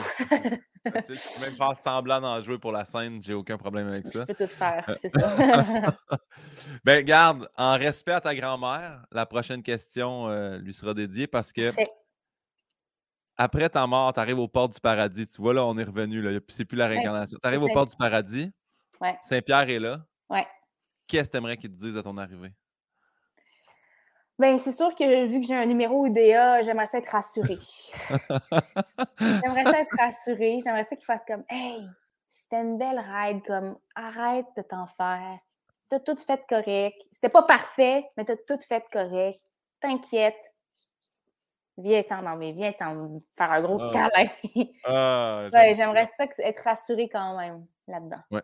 je 0.85 1.39
peux 1.39 1.45
même 1.45 1.55
faire 1.55 1.77
semblant 1.77 2.19
d'en 2.19 2.39
jouer 2.39 2.57
pour 2.57 2.71
la 2.71 2.85
scène, 2.85 3.21
j'ai 3.21 3.33
aucun 3.33 3.57
problème 3.57 3.87
avec 3.87 4.07
ça. 4.07 4.25
Je 4.27 4.33
peux 4.33 4.45
tout 4.45 4.51
faire, 4.51 4.83
euh, 4.89 4.95
c'est 5.01 5.09
ça. 5.09 5.35
ben, 6.83 7.03
garde, 7.03 7.49
en 7.55 7.73
respect 7.73 8.13
à 8.13 8.21
ta 8.21 8.33
grand-mère, 8.35 9.05
la 9.11 9.25
prochaine 9.25 9.61
question 9.61 10.27
euh, 10.29 10.57
lui 10.57 10.73
sera 10.73 10.93
dédiée 10.93 11.27
parce 11.27 11.53
que 11.53 11.71
après 13.37 13.69
ta 13.69 13.85
mort, 13.87 14.13
tu 14.13 14.19
arrives 14.19 14.39
aux 14.39 14.47
portes 14.47 14.73
du 14.73 14.79
paradis. 14.79 15.25
Tu 15.27 15.41
vois, 15.41 15.53
là, 15.53 15.65
on 15.65 15.77
est 15.77 15.83
revenu, 15.83 16.21
là. 16.21 16.39
C'est 16.47 16.65
plus 16.65 16.77
la 16.77 16.87
réincarnation. 16.87 17.39
Tu 17.41 17.47
arrives 17.47 17.63
aux 17.63 17.73
portes 17.73 17.89
du 17.89 17.95
paradis. 17.95 18.51
Ouais. 19.01 19.17
Saint-Pierre 19.21 19.69
est 19.69 19.79
là. 19.79 20.05
Ouais. 20.29 20.45
Qu'est-ce 21.07 21.29
que 21.29 21.31
tu 21.31 21.37
aimerais 21.37 21.57
qu'il 21.57 21.71
te 21.71 21.75
dise 21.75 21.97
à 21.97 22.03
ton 22.03 22.17
arrivée? 22.17 22.53
Ben, 24.43 24.59
c'est 24.59 24.73
sûr 24.73 24.93
que 24.93 25.25
vu 25.25 25.39
que 25.39 25.47
j'ai 25.47 25.55
un 25.55 25.65
numéro 25.65 26.05
UDA, 26.05 26.63
j'aimerais 26.63 26.87
ça 26.87 26.97
être 26.97 27.07
rassurée. 27.07 27.59
j'aimerais 29.17 29.63
ça 29.63 29.79
être 29.79 29.95
rassurée. 29.97 30.59
J'aimerais 30.61 30.83
ça 30.83 30.97
qu'il 30.97 31.05
fasse 31.05 31.21
comme 31.25 31.45
Hey, 31.47 31.87
c'était 32.27 32.57
une 32.57 32.77
belle 32.77 32.99
ride, 32.99 33.41
comme 33.47 33.77
arrête 33.95 34.45
de 34.57 34.61
t'en 34.63 34.85
faire. 34.85 35.39
T'as 35.89 36.01
tout 36.01 36.17
fait 36.17 36.41
correct. 36.49 36.97
C'était 37.13 37.29
pas 37.29 37.43
parfait, 37.43 38.03
mais 38.17 38.25
t'as 38.25 38.35
tout 38.35 38.59
fait 38.67 38.83
correct. 38.91 39.39
T'inquiète. 39.79 40.51
Viens-t'en, 41.77 42.21
non, 42.21 42.35
mais 42.35 42.51
viens-t'en 42.51 43.21
faire 43.37 43.49
un 43.53 43.61
gros 43.61 43.79
ah. 43.79 43.89
câlin. 43.93 44.29
ah, 44.83 45.47
j'aimerais 45.73 46.09
ça. 46.17 46.25
être 46.39 46.63
rassurée 46.65 47.07
quand 47.07 47.37
même 47.39 47.65
là-dedans. 47.87 48.19
Ouais. 48.29 48.43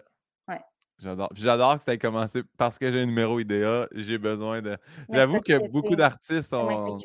J'adore. 1.01 1.29
J'adore 1.33 1.77
que 1.77 1.83
ça 1.83 1.93
ait 1.93 1.97
commencé 1.97 2.41
parce 2.57 2.77
que 2.77 2.91
j'ai 2.91 3.01
un 3.01 3.05
numéro 3.05 3.39
IDEA, 3.39 3.87
j'ai 3.93 4.17
besoin 4.17 4.61
de. 4.61 4.77
J'avoue 5.11 5.39
que 5.39 5.67
beaucoup 5.69 5.95
d'artistes 5.95 6.53
ont. 6.53 6.99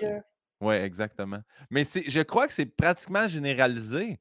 Oui, 0.61 0.75
exactement. 0.77 1.41
Mais 1.71 1.85
je 1.85 2.21
crois 2.23 2.47
que 2.47 2.53
c'est 2.53 2.67
pratiquement 2.67 3.29
généralisé. 3.29 4.21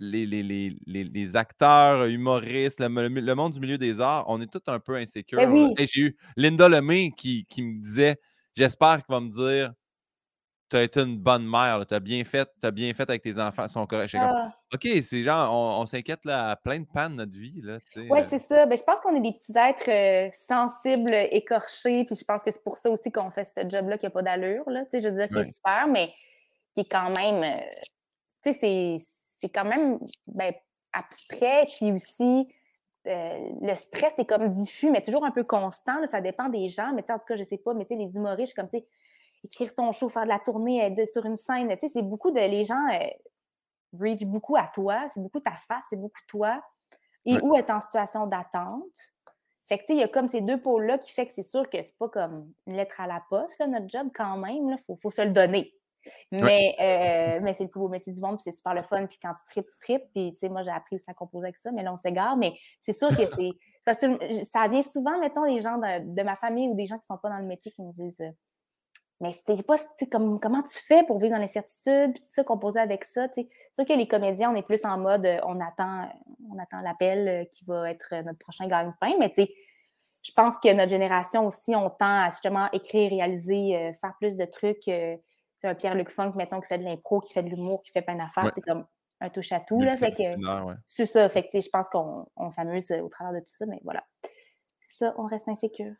Les, 0.00 0.26
les, 0.26 0.42
les, 0.42 0.74
les, 0.86 1.36
acteurs, 1.36 2.06
humoristes, 2.06 2.80
le, 2.80 3.34
monde 3.34 3.52
du 3.52 3.60
milieu 3.60 3.78
des 3.78 4.00
arts, 4.00 4.24
on 4.28 4.40
est 4.40 4.50
tous 4.50 4.60
un 4.66 4.80
peu 4.80 4.96
insécures. 4.96 5.38
Ben 5.38 5.72
j'ai 5.78 6.00
eu 6.00 6.16
Linda 6.36 6.68
Lemay 6.68 7.12
qui, 7.16 7.46
qui 7.46 7.62
me 7.62 7.80
disait 7.80 8.18
J'espère 8.56 8.96
qu'il 9.04 9.14
va 9.14 9.20
me 9.20 9.30
dire 9.30 9.72
tu 10.74 10.78
as 10.78 10.82
été 10.82 11.00
une 11.02 11.18
bonne 11.18 11.48
mère, 11.48 11.86
tu 11.86 11.94
as 11.94 12.00
bien 12.00 12.24
fait, 12.24 12.48
as 12.60 12.70
bien 12.72 12.92
fait 12.94 13.08
avec 13.08 13.22
tes 13.22 13.38
enfants, 13.38 13.62
ils 13.64 13.68
sont 13.68 13.86
corrects. 13.86 14.10
Ah. 14.18 14.52
OK, 14.72 14.88
c'est 15.02 15.22
genre, 15.22 15.78
on, 15.78 15.86
s'inquiète 15.86 16.26
à 16.26 16.56
plein 16.56 16.80
de 16.80 16.84
pannes 16.84 17.12
de 17.12 17.18
notre 17.18 17.38
vie. 17.38 17.62
Oui, 17.96 18.18
euh. 18.18 18.22
c'est 18.28 18.40
ça. 18.40 18.66
Ben, 18.66 18.76
je 18.76 18.82
pense 18.82 18.98
qu'on 18.98 19.14
est 19.14 19.20
des 19.20 19.38
petits 19.38 19.56
êtres 19.56 19.88
euh, 19.88 20.30
sensibles, 20.34 21.14
écorchés, 21.30 22.04
puis 22.04 22.16
je 22.16 22.24
pense 22.24 22.42
que 22.42 22.50
c'est 22.50 22.62
pour 22.64 22.76
ça 22.76 22.90
aussi 22.90 23.12
qu'on 23.12 23.30
fait 23.30 23.44
ce 23.44 23.68
job-là 23.68 23.98
qui 23.98 24.06
n'a 24.06 24.10
pas 24.10 24.22
d'allure. 24.22 24.64
Je 24.66 25.08
veux 25.08 25.16
dire, 25.16 25.28
qui 25.28 25.38
est 25.38 25.52
super, 25.52 25.86
mais 25.86 26.12
qui 26.74 26.80
est 26.80 26.90
quand 26.90 27.10
même. 27.10 27.44
Euh, 27.44 27.64
tu 28.42 28.52
sais, 28.52 28.96
c'est 29.40 29.48
quand 29.50 29.64
même 29.64 30.00
ben, 30.26 30.52
abstrait, 30.92 31.68
puis 31.68 31.92
aussi. 31.92 32.48
le 33.04 33.74
stress 33.76 34.12
est 34.18 34.24
comme 34.24 34.48
diffus, 34.50 34.90
mais 34.90 35.02
toujours 35.02 35.24
un 35.24 35.30
peu 35.30 35.44
constant. 35.44 36.04
ça 36.10 36.20
dépend 36.20 36.48
des 36.48 36.66
gens. 36.66 36.92
Mais 36.94 37.08
en 37.12 37.18
tout 37.20 37.26
cas, 37.28 37.36
je 37.36 37.44
sais 37.44 37.58
pas, 37.58 37.74
mais 37.74 37.86
les 37.88 38.16
humoristes, 38.16 38.54
comme, 38.54 38.66
tu 38.66 38.78
sais, 38.78 38.86
écrire 39.44 39.74
ton 39.74 39.92
show, 39.92 40.08
faire 40.08 40.24
de 40.24 40.28
la 40.28 40.38
tournée, 40.38 40.80
être 40.80 41.08
sur 41.08 41.24
une 41.26 41.36
scène. 41.36 41.68
Tu 41.68 41.80
sais, 41.80 41.88
c'est 41.88 42.02
beaucoup 42.02 42.30
de. 42.30 42.40
Les 42.40 42.64
gens 42.64 42.88
euh, 42.92 43.06
reach 43.98 44.24
beaucoup 44.24 44.56
à 44.56 44.70
toi, 44.74 45.06
c'est 45.08 45.20
beaucoup 45.20 45.40
ta 45.40 45.52
face, 45.68 45.84
c'est 45.90 45.96
beaucoup 45.96 46.20
toi. 46.28 46.62
Et 47.26 47.38
où 47.40 47.54
être 47.56 47.70
en 47.70 47.80
situation 47.80 48.26
d'attente. 48.26 48.84
Fait 49.66 49.78
que, 49.78 49.84
tu 49.84 49.86
sais, 49.86 49.92
il 49.94 50.00
y 50.00 50.02
a 50.02 50.08
comme 50.08 50.28
ces 50.28 50.42
deux 50.42 50.60
pôles-là 50.60 50.98
qui 50.98 51.10
fait 51.12 51.24
que 51.24 51.32
c'est 51.32 51.42
sûr 51.42 51.70
que 51.70 51.80
c'est 51.80 51.96
pas 51.96 52.10
comme 52.10 52.52
une 52.66 52.76
lettre 52.76 53.00
à 53.00 53.06
la 53.06 53.22
poste, 53.30 53.58
notre 53.60 53.88
job, 53.88 54.08
quand 54.14 54.36
même. 54.36 54.68
Il 54.68 54.78
faut, 54.86 54.98
faut, 55.00 55.10
se 55.10 55.22
le 55.22 55.30
donner. 55.30 55.72
Mais, 56.30 56.76
euh, 56.80 57.40
mais 57.42 57.54
c'est 57.54 57.64
le 57.64 57.70
plus 57.70 57.80
beau 57.80 57.88
métier 57.88 58.12
du 58.12 58.20
monde, 58.20 58.36
puis 58.36 58.42
c'est 58.44 58.56
super 58.56 58.74
le 58.74 58.82
fun. 58.82 59.06
Puis 59.06 59.18
quand 59.22 59.32
tu 59.32 59.46
tripes, 59.46 59.66
tu 59.68 59.78
tripes. 59.78 60.04
Puis, 60.14 60.32
tu 60.34 60.38
sais, 60.40 60.48
moi, 60.50 60.62
j'ai 60.64 60.70
appris 60.70 60.96
aussi 60.96 61.10
à 61.10 61.14
composer 61.14 61.46
avec 61.46 61.56
ça, 61.56 61.72
mais 61.72 61.82
là, 61.82 61.94
on 61.94 61.96
s'égare. 61.96 62.36
Mais 62.36 62.52
c'est 62.82 62.92
sûr 62.92 63.08
que 63.08 63.24
c'est. 63.36 63.50
Parce 63.86 63.98
que 63.98 64.42
ça 64.44 64.68
vient 64.68 64.82
souvent, 64.82 65.18
mettons, 65.18 65.44
les 65.44 65.60
gens 65.60 65.78
de, 65.78 66.22
ma 66.22 66.36
famille 66.36 66.68
ou 66.68 66.74
des 66.74 66.84
gens 66.84 66.98
qui 66.98 67.06
sont 67.06 67.18
pas 67.18 67.30
dans 67.30 67.38
le 67.38 67.46
métier 67.46 67.72
qui 67.72 67.82
me 67.82 67.92
disent 67.92 68.20
euh, 68.20 68.30
mais 69.20 69.32
c'était 69.32 69.62
pas 69.62 69.76
comme 70.10 70.40
comment 70.40 70.62
tu 70.62 70.76
fais 70.76 71.04
pour 71.04 71.18
vivre 71.18 71.34
dans 71.34 71.40
l'incertitude, 71.40 72.12
puis 72.12 72.22
tout 72.22 72.32
ça, 72.32 72.44
composer 72.44 72.80
avec 72.80 73.04
ça. 73.04 73.28
C'est 73.32 73.48
sûr 73.72 73.84
que 73.84 73.92
les 73.92 74.08
comédiens, 74.08 74.50
on 74.50 74.56
est 74.56 74.66
plus 74.66 74.84
en 74.84 74.98
mode 74.98 75.24
euh, 75.24 75.38
on 75.44 75.60
attend, 75.60 76.08
on 76.50 76.58
attend 76.58 76.80
l'appel 76.80 77.28
euh, 77.28 77.44
qui 77.44 77.64
va 77.64 77.90
être 77.90 78.08
euh, 78.12 78.22
notre 78.22 78.38
prochain 78.38 78.66
gagne-pain, 78.66 79.14
mais 79.18 79.30
tu 79.30 79.44
sais, 79.44 79.54
je 80.22 80.32
pense 80.32 80.58
que 80.58 80.72
notre 80.72 80.90
génération 80.90 81.46
aussi, 81.46 81.76
on 81.76 81.90
tend 81.90 82.24
à 82.24 82.30
justement 82.30 82.70
écrire, 82.72 83.10
réaliser, 83.10 83.94
faire 84.00 84.14
plus 84.18 84.36
de 84.36 84.46
trucs. 84.46 84.84
c'est 84.84 85.20
un 85.64 85.74
Pierre-Luc 85.74 86.08
Funk, 86.08 86.32
mettons, 86.34 86.62
qui 86.62 86.66
fait 86.68 86.78
de 86.78 86.84
l'impro, 86.84 87.20
qui 87.20 87.34
fait 87.34 87.42
de 87.42 87.50
l'humour, 87.50 87.82
qui 87.82 87.90
fait 87.90 88.00
plein 88.00 88.16
d'affaires. 88.16 88.50
C'est 88.54 88.62
comme 88.62 88.86
un 89.20 89.28
touche 89.28 89.52
à 89.52 89.60
tout. 89.60 89.82
Là, 89.82 89.96
C'est 90.86 91.04
ça. 91.04 91.28
Fait 91.28 91.46
que, 91.46 91.60
je 91.60 91.68
pense 91.68 91.90
qu'on 91.90 92.50
s'amuse 92.50 92.90
au 92.90 93.10
travers 93.10 93.34
de 93.34 93.40
tout 93.40 93.52
ça, 93.52 93.66
mais 93.66 93.80
voilà. 93.84 94.02
C'est 94.88 95.04
ça, 95.04 95.14
on 95.18 95.26
reste 95.26 95.46
insécure. 95.46 95.92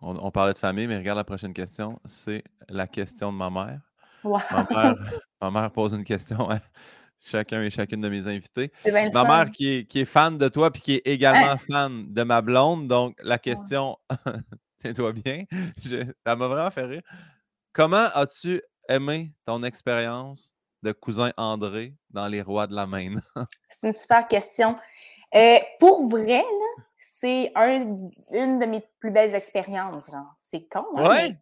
On, 0.00 0.30
parlait 0.30 0.52
de 0.52 0.58
famille, 0.58 0.86
mais 0.86 0.98
regarde 0.98 1.16
la 1.16 1.24
prochaine 1.24 1.54
question. 1.54 1.98
C'est 2.04 2.44
la 2.68 2.86
question 2.86 3.32
de 3.32 3.38
ma 3.38 3.50
mère. 3.50 3.80
Ma, 5.40 5.50
mère 5.50 5.70
pose 5.70 5.92
une 5.92 6.04
question 6.04 6.50
à 6.50 6.58
chacun 7.20 7.62
et 7.62 7.70
chacune 7.70 8.00
de 8.00 8.08
mes 8.08 8.26
invités. 8.26 8.72
Ma 9.12 9.24
mère 9.24 9.50
qui 9.50 9.86
est, 9.94 10.04
fan 10.04 10.38
de 10.38 10.48
toi 10.48 10.70
puis 10.70 10.82
qui 10.82 10.94
est 10.94 11.06
également 11.06 11.56
fan 11.70 12.12
de 12.12 12.22
ma 12.22 12.40
blonde. 12.40 12.88
Donc, 12.88 13.16
la 13.22 13.38
question, 13.38 13.98
tiens-toi 14.78 15.12
bien, 15.12 15.44
elle 15.90 16.14
m'a 16.24 16.34
vraiment 16.34 16.70
fait 16.70 16.84
rire. 16.84 17.02
Comment 17.72 18.08
as-tu 18.14 18.62
aimé 18.88 19.32
ton 19.44 19.62
expérience 19.62 20.54
de 20.82 20.92
cousin 20.92 21.32
André 21.36 21.94
dans 22.10 22.28
Les 22.28 22.42
Rois 22.42 22.66
de 22.66 22.74
la 22.74 22.86
Maine? 22.86 23.20
C'est 23.68 23.88
une 23.88 23.92
super 23.92 24.26
question. 24.28 24.76
Euh, 25.34 25.58
pour 25.80 26.08
vrai, 26.08 26.38
là, 26.38 26.84
c'est 27.24 27.52
une 28.32 28.58
de 28.58 28.66
mes 28.66 28.86
plus 28.98 29.10
belles 29.10 29.34
expériences. 29.34 30.10
Genre. 30.10 30.34
C'est 30.40 30.68
con. 30.68 30.84
Hein, 30.96 31.08
ouais. 31.08 31.38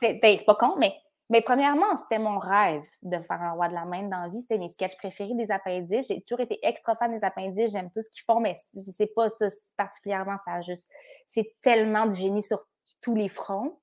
Ben, 0.00 0.38
c'est 0.38 0.44
pas 0.44 0.54
con, 0.54 0.76
mais 0.78 0.94
Mais 1.30 1.40
premièrement, 1.40 1.96
c'était 1.96 2.20
mon 2.20 2.38
rêve 2.38 2.84
de 3.02 3.18
faire 3.18 3.42
un 3.42 3.52
roi 3.52 3.68
de 3.68 3.74
la 3.74 3.84
main 3.84 4.04
dans 4.04 4.20
la 4.20 4.28
vie. 4.28 4.42
C'était 4.42 4.58
mes 4.58 4.68
sketchs 4.68 4.96
préférés 4.96 5.34
des 5.34 5.50
appendices. 5.50 6.06
J'ai 6.08 6.20
toujours 6.22 6.40
été 6.40 6.60
extra 6.62 6.94
fan 6.94 7.12
des 7.12 7.24
appendices. 7.24 7.72
J'aime 7.72 7.90
tout 7.90 8.02
ce 8.02 8.10
qu'ils 8.10 8.22
font, 8.24 8.38
mais 8.38 8.56
je 8.74 8.90
sais 8.90 9.08
pas 9.08 9.28
ça 9.28 9.46
particulièrement. 9.76 10.36
Ça 10.44 10.60
juste, 10.60 10.88
c'est 11.26 11.56
tellement 11.60 12.06
du 12.06 12.14
génie 12.14 12.42
sur 12.42 12.64
tous 13.00 13.16
les 13.16 13.28
fronts. 13.28 13.80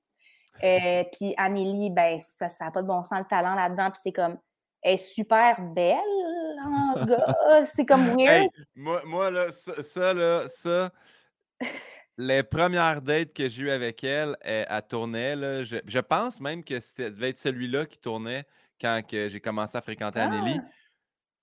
Euh, 0.64 1.04
puis 1.12 1.34
Amélie, 1.38 1.90
ben, 1.90 2.20
ça 2.40 2.48
n'a 2.62 2.72
pas 2.72 2.82
de 2.82 2.88
bon 2.88 3.04
sens 3.04 3.20
le 3.20 3.26
talent 3.26 3.56
là-dedans. 3.56 3.92
Puis 3.92 4.00
c'est 4.04 4.14
comme, 4.14 4.38
elle 4.82 4.94
est 4.94 4.98
super 4.98 5.60
belle, 5.60 5.98
en 6.66 7.06
gars. 7.06 7.66
C'est 7.66 7.86
comme 7.86 8.16
weird. 8.16 8.50
moi, 8.76 9.02
moi, 9.06 9.30
là, 9.30 9.52
ça, 9.52 10.14
là, 10.14 10.48
ça. 10.48 10.90
Les 12.18 12.44
premières 12.44 13.02
dates 13.02 13.34
que 13.34 13.50
j'ai 13.50 13.64
eues 13.64 13.72
avec 13.72 14.04
elle, 14.04 14.38
elle, 14.42 14.68
tournait. 14.88 15.36
Là, 15.36 15.64
je, 15.64 16.00
pense 16.00 16.40
même 16.40 16.64
que 16.64 16.80
ça 16.80 17.10
devait 17.10 17.30
être 17.30 17.40
celui-là 17.40 17.86
qui 17.86 17.98
tournait 17.98 18.46
quand 18.80 19.02
j'ai 19.10 19.40
commencé 19.40 19.78
à 19.78 19.82
fréquenter 19.82 20.20
ah! 20.20 20.30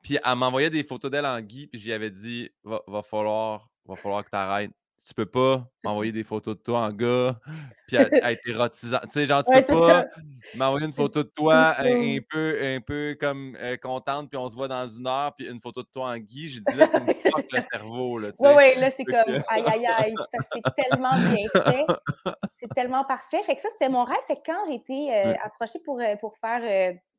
Puis 0.03 0.19
elle 0.25 0.37
m'envoyait 0.37 0.71
des 0.71 0.85
photos 0.85 1.11
d'elle 1.11 1.27
en 1.27 1.41
gui, 1.41 1.67
puis 1.67 1.79
j'y 1.79 1.93
avais 1.93 2.11
dit 2.11 2.51
va, 2.65 2.81
va, 2.87 3.03
falloir, 3.03 3.69
va 3.85 3.97
falloir 3.97 4.25
que 4.25 4.31
tu 4.31 4.37
arrêtes 4.37 4.71
tu 5.07 5.15
peux 5.15 5.27
pas 5.27 5.67
m'envoyer 5.83 6.13
des 6.13 6.25
photos 6.25 6.57
de 6.57 6.63
toi 6.63 6.81
en 6.81 6.93
gars, 6.93 7.39
puis 7.89 7.97
être 8.23 8.49
érotisant. 8.49 9.01
Tu 9.05 9.11
sais, 9.11 9.27
genre, 9.27 9.43
tu 9.43 9.53
peux 9.53 9.75
pas 9.75 10.07
m'envoyer 10.55 10.87
une 10.87 10.93
photo 10.93 11.23
de 11.23 11.29
toi 11.29 11.75
un, 11.79 12.19
peu, 12.29 12.59
un 12.63 12.81
peu 12.81 13.17
comme 13.19 13.57
euh, 13.61 13.77
contente, 13.77 14.29
puis 14.29 14.39
on 14.39 14.49
se 14.49 14.57
voit 14.57 14.69
dans 14.69 14.87
une 14.87 15.07
heure, 15.07 15.35
puis 15.35 15.49
une 15.49 15.61
photo 15.61 15.83
de 15.83 15.89
toi 15.93 16.11
en 16.11 16.19
Guy. 16.19 16.49
J'ai 16.49 16.61
dit, 16.61 16.77
là, 16.77 16.87
tu 16.87 17.01
me 17.01 17.15
fuck 17.31 17.47
le 17.51 17.61
cerveau. 17.73 18.19
Là, 18.19 18.31
oui, 18.39 18.49
oui, 18.57 18.81
là, 18.81 18.91
c'est 18.91 19.05
comme, 19.05 19.43
aïe, 19.49 19.65
aïe, 19.67 19.87
aïe, 19.87 20.15
c'est 20.53 20.75
tellement 20.77 21.17
bien 21.17 21.49
fait. 21.53 22.33
C'est 22.57 22.75
tellement 22.75 23.05
parfait. 23.05 23.43
Fait 23.43 23.57
que 23.57 23.63
ça, 23.63 23.69
c'était 23.73 23.89
mon 23.89 24.05
rêve. 24.05 24.19
Fait 24.27 24.37
que 24.37 24.43
quand 24.45 24.65
j'ai 24.67 24.75
été 24.75 25.15
euh, 25.15 25.35
approchée 25.43 25.81
pour, 25.85 26.01
euh, 26.01 26.17
pour 26.17 26.37
faire, 26.39 26.61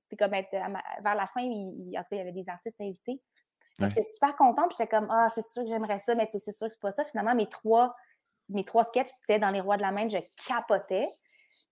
c'est 0.10 0.18
comme 0.18 0.34
être, 0.34 0.52
vers 0.52 1.16
la 1.16 1.28
fin, 1.28 1.42
il, 1.42 1.96
en 1.98 2.02
tout 2.02 2.10
cas, 2.10 2.16
il 2.16 2.18
y 2.18 2.22
avait 2.22 2.32
des 2.32 2.48
artistes 2.48 2.80
invités. 2.80 3.20
J'étais 3.90 4.10
super 4.12 4.36
contente. 4.36 4.72
J'étais 4.72 4.88
comme, 4.88 5.08
ah, 5.10 5.30
c'est 5.36 5.46
sûr 5.46 5.64
que 5.64 5.70
j'aimerais 5.70 6.00
ça, 6.00 6.16
mais 6.16 6.30
c'est 6.32 6.56
sûr 6.56 6.68
que 6.68 6.74
c'est 6.74 6.82
pas 6.82 6.92
ça. 6.92 7.06
Finalement, 7.06 7.36
mes 7.36 7.48
trois, 7.48 7.96
mes 8.50 8.64
trois 8.64 8.84
sketchs 8.86 9.10
étaient 9.24 9.40
dans 9.40 9.50
Les 9.52 9.62
Rois 9.62 9.78
de 9.78 9.82
la 9.82 9.92
Main. 9.92 10.10
Je 10.10 10.18
capotais. 10.48 11.08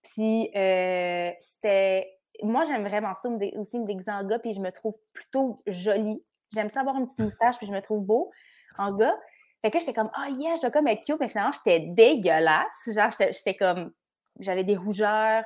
Puis, 0.02 0.50
euh, 0.56 1.30
c'était. 1.40 2.10
Moi, 2.42 2.64
j'aime 2.64 2.86
vraiment 2.86 3.14
ça 3.14 3.28
aussi 3.28 3.78
me 3.78 3.86
déguiser 3.86 4.10
en 4.10 4.24
gars, 4.24 4.38
puis 4.38 4.52
je 4.52 4.60
me 4.60 4.70
trouve 4.70 4.96
plutôt 5.12 5.62
jolie. 5.66 6.22
J'aime 6.54 6.70
ça 6.70 6.80
avoir 6.80 6.96
une 6.96 7.04
petite 7.04 7.20
moustache, 7.20 7.58
puis 7.58 7.66
je 7.66 7.72
me 7.72 7.82
trouve 7.82 8.02
beau 8.02 8.30
en 8.78 8.92
gars. 8.92 9.18
Fait 9.62 9.70
que 9.70 9.78
j'étais 9.78 9.92
comme, 9.92 10.10
ah, 10.14 10.28
yeah, 10.30 10.54
je 10.54 10.62
vais 10.62 10.70
comme 10.70 10.88
être 10.88 11.04
cute, 11.04 11.20
mais 11.20 11.28
finalement, 11.28 11.52
j'étais 11.52 11.80
dégueulasse. 11.80 12.88
Genre, 12.94 13.10
j'étais 13.18 13.54
comme, 13.56 13.92
j'avais 14.38 14.64
des 14.64 14.76
rougeurs, 14.76 15.44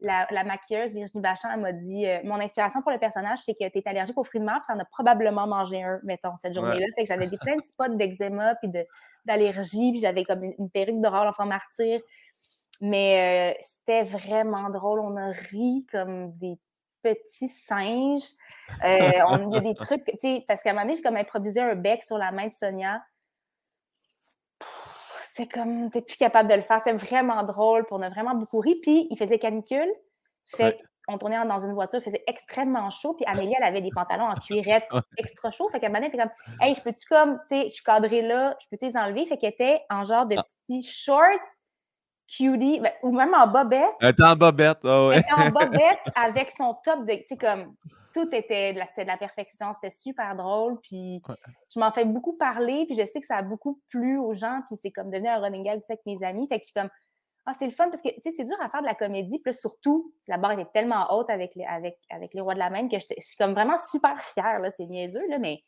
la, 0.00 0.44
maquilleuse 0.44 0.92
Virginie 0.92 1.22
Bachand, 1.22 1.48
elle 1.52 1.60
m'a 1.60 1.72
dit 1.72 2.06
euh, 2.06 2.20
Mon 2.24 2.36
inspiration 2.36 2.82
pour 2.82 2.92
le 2.92 2.98
personnage, 2.98 3.40
c'est 3.44 3.54
que 3.54 3.68
tu 3.68 3.78
es 3.78 3.88
allergique 3.88 4.16
aux 4.16 4.24
fruits 4.24 4.40
de 4.40 4.44
mer, 4.44 4.60
puis 4.62 4.66
tu 4.66 4.72
en 4.72 4.78
as 4.78 4.84
probablement 4.84 5.46
mangé 5.46 5.82
un, 5.82 6.00
mettons, 6.04 6.36
cette 6.36 6.54
journée-là. 6.54 6.86
Fait 6.94 7.02
que 7.02 7.08
j'avais 7.08 7.26
des 7.26 7.38
plein 7.38 7.56
de 7.56 7.62
spots 7.62 7.94
d'eczéma, 7.94 8.54
puis 8.56 8.70
d'allergie, 9.24 9.90
puis 9.90 10.00
j'avais 10.00 10.24
comme 10.24 10.44
une, 10.44 10.70
perruque 10.70 11.00
d'horreur, 11.00 11.24
l'enfant 11.24 11.46
martyr. 11.46 12.00
Mais 12.80 13.54
euh, 13.54 13.58
c'était 13.60 14.04
vraiment 14.04 14.70
drôle. 14.70 15.00
On 15.00 15.16
a 15.16 15.32
ri 15.32 15.84
comme 15.90 16.32
des 16.38 16.56
petits 17.02 17.48
singes. 17.48 18.28
Euh, 18.84 18.98
il 19.46 19.52
y 19.52 19.56
a 19.56 19.60
des 19.60 19.74
trucs, 19.74 20.04
tu 20.04 20.16
sais, 20.20 20.44
parce 20.46 20.62
qu'à 20.62 20.70
un 20.70 20.72
moment 20.74 20.84
donné, 20.84 20.96
j'ai 20.96 21.02
comme 21.02 21.16
improvisé 21.16 21.60
un 21.60 21.74
bec 21.74 22.04
sur 22.04 22.18
la 22.18 22.30
main 22.30 22.46
de 22.46 22.52
Sonia 22.52 23.02
c'est 25.38 25.46
comme, 25.46 25.88
t'es 25.90 26.02
plus 26.02 26.16
capable 26.16 26.50
de 26.50 26.54
le 26.56 26.62
faire. 26.62 26.80
C'est 26.84 26.92
vraiment 26.92 27.44
drôle, 27.44 27.84
puis 27.84 27.94
on 27.94 28.02
a 28.02 28.10
vraiment 28.10 28.34
beaucoup 28.34 28.58
ri. 28.58 28.74
Puis, 28.82 29.06
il 29.08 29.16
faisait 29.16 29.38
canicule. 29.38 29.88
Fait 30.46 30.76
on 31.10 31.16
tournait 31.16 31.42
dans 31.46 31.60
une 31.60 31.72
voiture, 31.72 32.00
il 32.00 32.04
faisait 32.04 32.24
extrêmement 32.26 32.90
chaud. 32.90 33.14
Puis 33.14 33.24
Amélie, 33.26 33.54
elle 33.56 33.64
avait 33.64 33.80
des 33.80 33.90
pantalons 33.94 34.26
en 34.26 34.34
cuirette 34.40 34.86
extra 35.16 35.50
chaud. 35.50 35.68
Fait 35.70 35.80
qu'à 35.80 35.86
un 35.86 35.90
moment 35.90 36.04
donné, 36.04 36.18
comme, 36.18 36.30
hey, 36.60 36.74
je 36.74 36.82
peux-tu 36.82 37.06
comme, 37.06 37.38
tu 37.48 37.56
sais, 37.56 37.64
je 37.64 37.74
suis 37.74 37.84
cadrée 37.84 38.20
là, 38.20 38.56
je 38.60 38.66
peux-tu 38.68 38.86
les 38.86 38.96
enlever? 38.96 39.24
Fait 39.24 39.38
qu'elle 39.38 39.52
était 39.52 39.80
en 39.88 40.04
genre 40.04 40.26
de 40.26 40.36
ah. 40.36 40.44
petit 40.66 40.82
short 40.82 41.40
cutie, 42.26 42.80
ben, 42.80 42.92
ou 43.02 43.12
même 43.12 43.32
en 43.32 43.46
bobette. 43.46 43.94
Elle 44.00 44.10
était 44.10 44.24
en 44.24 44.36
bobette, 44.36 44.80
oh 44.84 45.10
Elle 45.12 45.20
était 45.20 45.32
en 45.32 45.48
bobette 45.50 46.00
avec 46.14 46.50
son 46.58 46.76
top 46.84 47.06
de, 47.06 47.14
tu 47.14 47.24
sais, 47.28 47.36
comme, 47.38 47.74
tout 48.12 48.28
était 48.34 48.72
de 48.72 48.78
la, 48.78 48.86
de 48.86 49.06
la 49.06 49.16
perfection. 49.16 49.72
C'était 49.74 49.94
super 49.94 50.36
drôle. 50.36 50.78
Puis 50.82 51.22
je 51.74 51.78
m'en 51.78 51.92
fais 51.92 52.04
beaucoup 52.04 52.36
parler. 52.36 52.84
Puis 52.86 52.96
je 52.96 53.06
sais 53.06 53.20
que 53.20 53.26
ça 53.26 53.36
a 53.36 53.42
beaucoup 53.42 53.80
plu 53.88 54.18
aux 54.18 54.34
gens. 54.34 54.62
Puis 54.66 54.76
c'est 54.80 54.90
comme 54.90 55.10
devenu 55.10 55.28
un 55.28 55.40
running 55.40 55.64
gag 55.64 55.80
avec 55.88 56.00
mes 56.06 56.22
amis. 56.22 56.46
Fait 56.48 56.58
que 56.58 56.64
je 56.64 56.70
suis 56.70 56.74
comme, 56.74 56.90
ah, 57.46 57.52
c'est 57.58 57.66
le 57.66 57.72
fun 57.72 57.88
parce 57.88 58.02
que, 58.02 58.08
tu 58.08 58.20
sais, 58.22 58.32
c'est 58.36 58.44
dur 58.44 58.56
à 58.60 58.68
faire 58.68 58.82
de 58.82 58.86
la 58.86 58.94
comédie. 58.94 59.38
Puis 59.38 59.54
surtout, 59.54 60.12
la 60.26 60.36
barre 60.36 60.52
était 60.52 60.70
tellement 60.72 61.12
haute 61.14 61.30
avec 61.30 61.54
les, 61.54 61.64
avec, 61.64 61.96
avec 62.10 62.34
les 62.34 62.40
rois 62.40 62.54
de 62.54 62.58
la 62.58 62.70
main 62.70 62.88
que 62.88 62.98
je 62.98 63.06
suis 63.20 63.36
comme 63.36 63.52
vraiment 63.52 63.78
super 63.78 64.22
fière. 64.22 64.58
Là. 64.58 64.70
C'est 64.70 64.86
niaiseux, 64.86 65.26
là, 65.30 65.38
mais. 65.38 65.62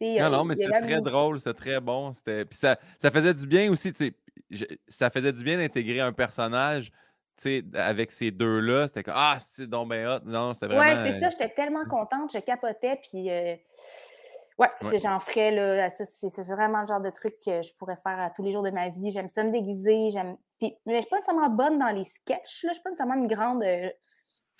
Non, 0.00 0.30
non, 0.30 0.44
mais 0.44 0.56
c'est 0.56 0.68
très 0.68 1.00
drôle, 1.00 1.38
c'est 1.38 1.54
très 1.54 1.80
bon. 1.80 2.10
Puis 2.24 2.46
ça, 2.50 2.76
ça 2.98 3.12
faisait 3.12 3.34
du 3.34 3.46
bien 3.46 3.70
aussi, 3.70 3.92
tu 3.92 4.12
sais, 4.50 4.78
ça 4.88 5.10
faisait 5.10 5.32
du 5.32 5.44
bien 5.44 5.58
d'intégrer 5.58 6.00
un 6.00 6.12
personnage 6.12 6.90
avec 7.74 8.10
ces 8.10 8.30
deux-là, 8.30 8.88
c'était 8.88 9.02
comme 9.02 9.14
Ah, 9.16 9.36
c'est 9.38 9.66
donc 9.66 9.90
bien 9.90 10.16
hot. 10.16 10.20
Non, 10.24 10.54
c'est 10.54 10.66
vraiment. 10.66 10.80
Ouais, 10.80 11.10
c'est 11.10 11.20
ça, 11.20 11.30
j'étais 11.30 11.48
tellement 11.50 11.84
contente, 11.84 12.32
je 12.32 12.38
capotais, 12.38 13.00
puis 13.02 13.30
euh, 13.30 13.54
ouais, 14.58 14.68
j'en 15.02 15.20
ferais, 15.20 15.50
là, 15.50 15.88
c'est 15.88 16.42
vraiment 16.42 16.82
le 16.82 16.86
genre 16.86 17.00
de 17.00 17.10
truc 17.10 17.34
que 17.44 17.62
je 17.62 17.72
pourrais 17.78 17.96
faire 17.96 18.18
à 18.18 18.30
tous 18.30 18.42
les 18.42 18.52
jours 18.52 18.62
de 18.62 18.70
ma 18.70 18.88
vie. 18.88 19.10
J'aime 19.10 19.28
ça 19.28 19.44
me 19.44 19.50
déguiser, 19.50 20.10
j'aime. 20.10 20.36
mais 20.60 20.76
je 20.86 21.00
suis 21.00 21.10
pas 21.10 21.16
nécessairement 21.16 21.50
bonne 21.50 21.78
dans 21.78 21.90
les 21.90 22.04
sketchs, 22.04 22.64
là, 22.64 22.70
je 22.70 22.74
suis 22.74 22.82
pas 22.82 22.90
nécessairement 22.90 23.14
une 23.14 23.28
grande 23.28 23.62
euh, 23.62 23.88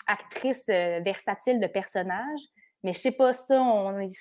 actrice 0.07 0.63
euh, 0.69 0.99
versatile 1.01 1.59
de 1.59 1.67
personnages, 1.67 2.41
mais 2.83 2.93
je 2.93 2.99
sais 2.99 3.11
pas 3.11 3.33
ça, 3.33 3.61
on 3.61 3.99
est 3.99 4.11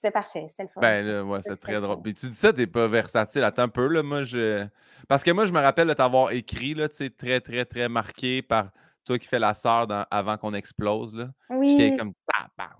c'est 0.00 0.10
parfait, 0.10 0.46
c'était 0.48 0.64
le 0.64 0.68
fun. 0.68 0.80
Ben 0.80 1.04
là, 1.04 1.24
ouais, 1.24 1.40
c'est 1.42 1.60
très 1.60 1.80
drôle. 1.80 2.00
Puis 2.02 2.14
tu 2.14 2.26
dis 2.26 2.34
ça, 2.34 2.52
t'es 2.52 2.66
pas 2.66 2.86
versatile. 2.86 3.42
Attends 3.42 3.62
un 3.62 3.68
peu, 3.68 3.88
là, 3.88 4.02
moi, 4.02 4.22
je... 4.22 4.66
Parce 5.08 5.24
que 5.24 5.30
moi, 5.30 5.44
je 5.44 5.52
me 5.52 5.60
rappelle 5.60 5.88
de 5.88 5.94
t'avoir 5.94 6.30
écrit, 6.30 6.74
là, 6.74 6.88
tu 6.88 6.96
sais, 6.96 7.10
très, 7.10 7.40
très, 7.40 7.64
très 7.64 7.88
marqué 7.88 8.42
par 8.42 8.70
toi 9.04 9.18
qui 9.18 9.26
fais 9.26 9.38
la 9.38 9.54
sœur 9.54 9.86
avant 10.10 10.36
qu'on 10.36 10.54
explose, 10.54 11.14
là. 11.14 11.28
Oui. 11.50 11.76
J'étais 11.78 11.96
comme, 11.96 12.12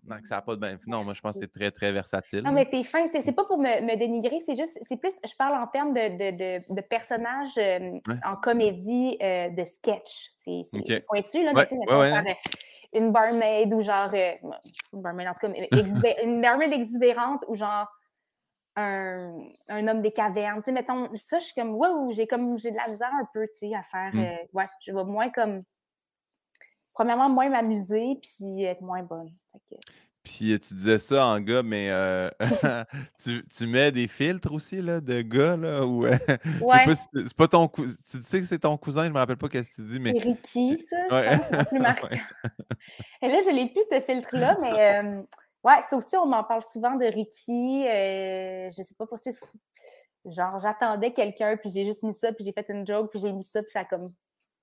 donc 0.04 0.26
ça 0.26 0.36
n'a 0.36 0.42
pas 0.42 0.56
de. 0.56 0.78
Non, 0.86 1.04
moi, 1.04 1.14
je 1.14 1.20
pense 1.20 1.34
que 1.34 1.40
c'est 1.40 1.52
très, 1.52 1.70
très 1.70 1.90
versatile. 1.90 2.42
Non, 2.42 2.52
mais 2.52 2.66
t'es 2.66 2.84
fin. 2.84 3.06
C'est 3.20 3.32
pas 3.32 3.44
pour 3.44 3.58
me, 3.58 3.96
dénigrer, 3.96 4.38
c'est 4.44 4.54
juste, 4.54 4.78
c'est 4.86 4.96
plus, 4.96 5.12
je 5.26 5.34
parle 5.36 5.60
en 5.60 5.66
termes 5.66 5.94
de, 5.94 6.00
de, 6.18 6.74
de, 6.74 6.80
personnages 6.82 7.56
euh, 7.58 7.98
en 8.24 8.36
comédie 8.36 9.16
euh, 9.22 9.48
de 9.48 9.64
sketch. 9.64 10.30
C'est 10.36 11.04
pointu, 11.06 11.42
là. 11.42 11.52
Ouais, 11.52 12.36
une 12.92 13.12
barmaid 13.12 13.72
ou 13.72 13.80
genre. 13.80 14.10
Euh, 14.14 14.32
une 14.92 15.02
barmaid, 15.02 15.28
en 15.28 15.34
tout 15.34 15.46
cas, 15.46 15.52
une 16.22 16.40
barmaid 16.40 16.72
exubérante 16.72 17.44
ou 17.48 17.54
genre 17.54 17.86
un, 18.76 19.34
un, 19.68 19.88
homme 19.88 20.02
des 20.02 20.12
cavernes. 20.12 20.60
Tu 20.62 20.66
sais, 20.66 20.72
mettons, 20.72 21.08
ça, 21.16 21.38
je 21.38 21.46
suis 21.46 21.54
comme, 21.54 21.74
wow, 21.74 22.10
j'ai 22.12 22.26
comme, 22.26 22.58
j'ai 22.58 22.70
de 22.70 22.76
la 22.76 22.88
misère 22.88 23.10
un 23.20 23.28
peu, 23.32 23.46
tu 23.48 23.68
sais, 23.68 23.74
à 23.74 23.82
faire. 23.82 24.14
Mm. 24.14 24.20
Euh, 24.20 24.36
ouais, 24.52 24.66
je 24.80 24.92
vais 24.92 25.04
moins 25.04 25.30
comme. 25.30 25.62
Premièrement, 26.94 27.28
moins 27.28 27.48
m'amuser, 27.48 28.18
puis 28.20 28.64
être 28.64 28.80
moins 28.80 29.02
bonne. 29.02 29.30
Puis 30.28 30.52
euh, 30.52 30.58
tu 30.58 30.74
disais 30.74 30.98
ça 30.98 31.24
en 31.24 31.40
gars, 31.40 31.62
mais 31.62 31.88
euh, 31.90 32.28
tu, 33.22 33.44
tu, 33.46 33.66
mets 33.66 33.90
des 33.90 34.08
filtres 34.08 34.52
aussi 34.52 34.82
là, 34.82 35.00
de 35.00 35.22
gars, 35.22 35.56
là, 35.56 35.86
ou 35.86 36.02
ouais. 36.02 36.18
c'est 36.94 37.34
pas 37.34 37.48
ton 37.48 37.66
Tu 37.68 37.88
sais 37.98 38.40
que 38.40 38.46
c'est 38.46 38.58
ton 38.58 38.76
cousin, 38.76 39.06
je 39.06 39.10
me 39.10 39.18
rappelle 39.18 39.38
pas 39.38 39.46
ce 39.46 39.52
que 39.52 39.74
tu 39.74 39.82
dis, 39.82 40.00
mais. 40.00 40.12
C'est 40.12 40.28
Ricky, 40.28 40.86
ça, 40.88 41.16
ouais. 41.16 41.36
je 41.36 41.56
pense, 41.56 41.68
plus 41.68 41.78
marquant. 41.80 42.08
Et 43.22 43.28
là, 43.28 43.40
je 43.42 43.50
l'ai 43.50 43.70
plus 43.70 43.82
ce 43.90 44.00
filtre-là, 44.00 44.58
mais 44.60 45.02
euh, 45.02 45.22
ouais, 45.64 45.80
ça 45.88 45.96
aussi, 45.96 46.16
on 46.16 46.26
m'en 46.26 46.44
parle 46.44 46.62
souvent 46.70 46.94
de 46.96 47.06
Ricky. 47.06 47.84
je 47.84 48.82
sais 48.82 48.94
pas 48.96 49.06
pour 49.06 49.18
si 49.18 49.30
genre 50.26 50.60
j'attendais 50.60 51.12
quelqu'un, 51.12 51.56
puis 51.56 51.70
j'ai 51.70 51.86
juste 51.86 52.02
mis 52.02 52.12
ça, 52.12 52.32
puis 52.34 52.44
j'ai 52.44 52.52
fait 52.52 52.66
une 52.68 52.86
joke, 52.86 53.10
puis 53.10 53.20
j'ai 53.20 53.32
mis 53.32 53.42
ça, 53.42 53.62
puis 53.62 53.70
ça 53.70 53.80
a 53.80 53.84
comme 53.86 54.12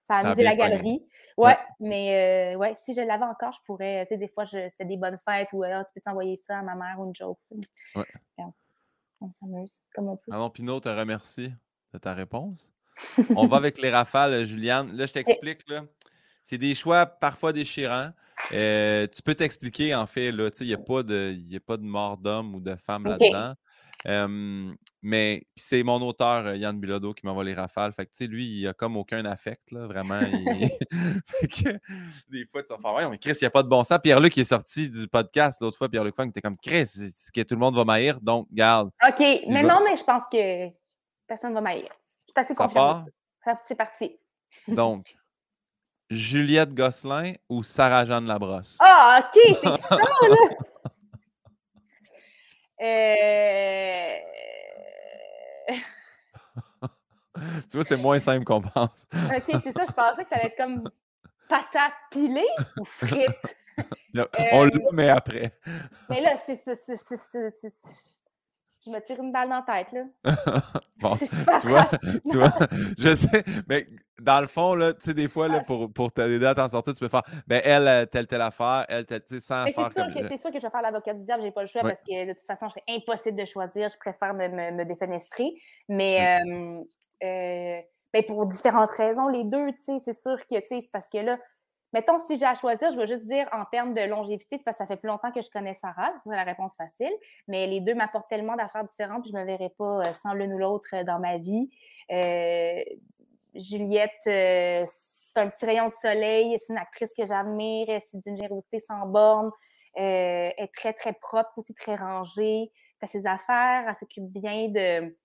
ça 0.08 0.16
a 0.16 0.26
amusé 0.26 0.44
la 0.44 0.56
galerie. 0.56 1.04
Ouais, 1.38 1.58
mais 1.80 2.54
euh, 2.54 2.58
ouais, 2.58 2.74
si 2.76 2.94
je 2.94 3.02
l'avais 3.02 3.26
encore, 3.26 3.52
je 3.52 3.60
pourrais. 3.66 4.06
Tu 4.06 4.14
sais, 4.14 4.18
des 4.18 4.28
fois, 4.28 4.46
c'est 4.46 4.86
des 4.86 4.98
bonnes 4.98 5.20
fêtes 5.28 5.50
ou 5.54 5.64
alors 5.64 5.86
tu 5.86 5.94
peux 5.96 6.02
t'envoyer 6.02 6.38
ça 6.38 6.60
à 6.60 6.62
ma 6.62 6.76
mère 6.76 7.00
ou 7.00 7.08
une 7.08 7.16
joke. 7.16 7.40
Ouais. 7.96 8.06
on, 9.20 9.32
s'amuse 9.32 9.82
comme 9.94 10.10
on 10.10 10.18
peut. 10.18 10.32
Alors, 10.32 10.54
Pinot, 10.54 10.80
te 10.80 10.90
remercie 10.90 11.52
de 11.94 11.98
ta 11.98 12.14
réponse. 12.14 12.72
on 13.36 13.48
va 13.48 13.58
avec 13.58 13.78
les 13.80 13.90
rafales, 13.90 14.46
Juliane. 14.46 14.96
Là, 14.96 15.06
je 15.06 15.14
t'explique. 15.14 15.68
là. 15.68 15.84
C'est 16.44 16.60
des 16.60 16.76
choix 16.76 17.06
parfois 17.06 17.52
déchirants. 17.52 18.12
Euh, 18.54 19.08
tu 19.08 19.22
peux 19.24 19.34
t'expliquer, 19.34 19.96
en 19.96 20.06
fait, 20.06 20.28
il 20.28 20.68
n'y 20.68 20.74
a, 20.74 20.78
pas 20.78 21.02
de, 21.02 21.36
a 21.54 21.60
pas 21.60 21.78
de 21.78 21.84
mort 21.84 22.18
d'homme 22.18 22.54
ou 22.54 22.60
de 22.60 22.76
femme 22.76 23.06
là-dedans 23.06 23.56
mais 25.02 25.46
c'est 25.56 25.84
mon 25.84 26.02
auteur, 26.02 26.46
euh, 26.46 26.58
Yann 26.58 26.80
Bilodeau, 26.80 27.14
qui 27.14 27.26
m'envoie 27.26 27.44
les 27.44 27.54
rafales. 27.54 27.94
Fait 27.94 28.06
que, 28.06 28.12
tu 28.12 28.18
sais, 28.18 28.28
lui, 28.28 28.46
il 28.46 28.68
a 28.68 28.74
comme 28.74 28.98
aucun 28.98 29.26
affect, 29.26 29.72
là, 29.72 29.88
vraiment. 29.88 30.20
fait 31.28 31.48
que, 31.48 31.80
des 32.30 32.46
fois, 32.46 32.64
tu 32.64 32.74
vas 32.74 32.80
faire, 32.80 32.94
ouais, 32.94 33.10
mais 33.10 33.18
Chris, 33.18 33.32
il 33.34 33.44
n'y 33.44 33.48
a 33.48 33.52
pas 33.52 33.64
de 33.64 33.68
bon 33.68 33.84
sens. 33.84 34.00
Pierre-Luc 34.02 34.34
qui 34.34 34.42
est 34.42 34.44
sorti 34.44 34.90
du 34.90 35.08
podcast 35.08 35.62
l'autre 35.62 35.78
fois, 35.78 35.90
Pierre-Luc 35.90 36.16
Funk, 36.16 36.30
était 36.30 36.42
comme, 36.42 36.58
Chris, 36.58 36.88
c'est 36.88 37.34
que 37.34 37.42
tout 37.42 37.56
le 37.56 37.60
monde 37.60 37.76
va 37.76 37.84
m'haïr, 37.84 38.20
donc, 38.22 38.48
garde. 38.52 38.90
OK, 39.08 39.20
mais 39.48 39.64
non, 39.64 39.82
mais 39.84 39.96
je 39.96 40.04
pense 40.04 40.24
que 40.32 40.70
personne 41.28 41.52
ne 41.52 41.56
va 41.56 41.62
m'haïr. 41.62 41.88
Je 42.28 42.32
suis 42.32 42.52
assez 42.52 42.56
confiante. 42.56 43.10
C'est 43.68 43.76
parti. 43.76 44.18
donc, 44.68 45.16
Juliette 46.10 46.74
Gosselin 46.74 47.34
ou 47.50 47.64
Sarah-Jeanne 47.64 48.26
Labrosse? 48.26 48.78
Ah, 48.80 49.22
OK, 49.22 49.42
c'est 49.44 49.78
ça, 49.82 49.96
là! 49.96 50.55
Euh... 52.82 54.16
tu 57.70 57.78
vois, 57.78 57.84
c'est 57.84 57.98
moins 57.98 58.20
simple 58.20 58.44
qu'on 58.46 58.62
pense. 58.62 59.08
OK, 59.14 59.60
c'est 59.64 59.72
ça, 59.72 59.86
je 59.88 59.94
pensais 59.94 60.24
que 60.24 60.30
ça 60.30 60.36
allait 60.36 60.48
être 60.48 60.58
comme 60.58 60.90
patate 61.48 61.94
pilée 62.12 62.48
ou 62.80 62.86
frites. 62.86 63.58
On 64.54 64.64
l'a, 64.64 64.72
mais 64.94 65.10
après. 65.10 65.58
Mais 66.10 66.22
là, 66.22 66.36
c'est 66.38 66.56
je 68.86 68.92
me 68.92 69.00
tire 69.00 69.20
une 69.20 69.32
balle 69.32 69.50
dans 69.50 69.64
la 69.68 69.84
tête, 69.84 69.92
là. 69.92 70.04
bon, 70.98 71.16
tu 71.16 71.68
vois, 71.68 71.86
tu 72.32 72.38
vois, 72.38 72.54
je 72.98 73.16
sais, 73.16 73.44
mais 73.68 73.88
dans 74.22 74.42
le 74.42 74.48
fond, 74.48 74.76
là, 74.76 74.94
tu 74.94 75.02
sais, 75.02 75.14
des 75.14 75.28
fois, 75.28 75.48
là, 75.48 75.62
pour, 75.62 75.92
pour 75.92 76.12
t'aider 76.12 76.46
à 76.46 76.56
t'en 76.56 76.70
sortir, 76.70 76.94
tu 76.94 77.00
peux 77.00 77.10
faire, 77.10 77.24
ben 77.48 77.62
elle, 77.64 77.88
euh, 77.88 78.06
telle, 78.06 78.28
telle 78.28 78.42
affaire, 78.42 78.86
elle, 78.88 79.06
telle, 79.06 79.24
tu 79.24 79.36
sais, 79.36 79.40
sans 79.40 79.66
c'est 79.66 79.74
sûr, 79.74 80.08
que, 80.14 80.28
c'est 80.28 80.38
sûr 80.38 80.52
que 80.52 80.60
je 80.60 80.64
vais 80.64 80.70
faire 80.70 80.82
l'avocat 80.82 81.14
du 81.14 81.24
diable, 81.24 81.44
j'ai 81.44 81.52
pas 81.52 81.62
le 81.62 81.68
choix 81.68 81.84
Ouais. 81.84 81.92
parce 81.92 82.04
que 82.04 82.28
de 82.28 82.34
toute 82.34 82.46
façon, 82.46 82.68
c'est 82.70 82.84
impossible 82.88 83.38
de 83.38 83.46
choisir, 83.46 83.90
je 83.90 83.98
préfère 83.98 84.34
me, 84.34 84.48
me, 84.48 84.72
me 84.72 84.86
défenestrer. 84.86 85.54
Mais 85.90 86.42
euh, 86.42 86.84
euh, 87.24 87.82
ben, 88.14 88.24
pour 88.26 88.46
différentes 88.46 88.92
raisons, 88.92 89.28
les 89.28 89.44
deux, 89.44 89.72
tu 89.74 89.84
sais, 89.84 90.00
c'est 90.06 90.18
sûr 90.18 90.38
que, 90.48 90.56
tu 90.60 90.68
sais, 90.68 90.82
c'est 90.82 90.92
parce 90.92 91.10
que 91.10 91.18
là, 91.18 91.38
mettons, 91.96 92.20
si 92.28 92.36
j'ai 92.36 92.46
à 92.46 92.54
choisir, 92.54 92.92
je 92.92 92.98
vais 92.98 93.08
juste 93.08 93.24
dire 93.26 93.48
en 93.54 93.64
termes 93.64 93.94
de 93.94 94.02
longévité, 94.02 94.60
parce 94.60 94.76
que 94.78 94.84
ça 94.84 94.86
fait 94.88 94.98
plus 94.98 95.08
longtemps 95.08 95.32
que 95.32 95.42
je 95.42 95.50
connais 95.50 95.74
Sarah, 95.74 96.12
c'est 96.26 96.36
la 96.36 96.44
réponse 96.44 96.76
facile. 96.76 97.14
Mais 97.48 97.68
les 97.68 97.80
deux 97.80 97.96
m'apportent 97.96 98.28
tellement 98.28 98.58
d'affaires 98.58 98.84
différentes, 98.84 99.22
puis 99.24 99.32
je 99.32 99.38
me 99.38 99.46
verrais 99.46 99.74
pas 99.78 100.02
euh, 100.02 100.14
sans 100.14 100.34
l'une 100.34 100.54
ou 100.54 100.58
l'autre 100.58 100.90
euh, 100.94 101.04
dans 101.06 101.20
ma 101.20 101.38
vie. 101.38 101.70
Euh, 102.12 102.84
Juliette, 103.54 104.12
c'est 104.24 104.86
un 105.38 105.48
petit 105.48 105.66
rayon 105.66 105.88
de 105.88 105.94
soleil, 105.94 106.60
c'est 106.60 106.74
une 106.74 106.80
actrice 106.80 107.14
que 107.18 107.26
j'admire, 107.26 107.88
c'est 108.12 108.20
d'une 108.20 108.36
générosité 108.36 108.82
sans 108.82 109.06
borne, 109.06 109.52
euh, 109.98 110.50
est 110.58 110.72
très, 110.76 110.92
très 110.92 111.14
propre, 111.14 111.54
aussi 111.56 111.74
très 111.74 111.96
rangée, 111.96 112.74
fait 113.00 113.08
ses 113.08 113.26
affaires, 113.26 113.86
elle 113.88 113.96
s'occupe 113.96 114.26
bien 114.26 114.68
de, 114.68 115.16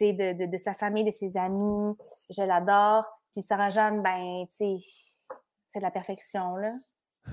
de, 0.00 0.32
de, 0.32 0.46
de 0.46 0.58
sa 0.58 0.72
famille, 0.72 1.04
de 1.04 1.10
ses 1.10 1.36
amis, 1.36 1.94
je 2.30 2.42
l'adore. 2.42 3.04
Puis 3.32 3.42
Sarah-Jeanne, 3.42 4.00
ben, 4.00 4.46
tu 4.48 4.78
sais, 4.80 4.86
c'est 5.76 5.82
la 5.82 5.90
perfection, 5.90 6.56
là. 6.56 6.72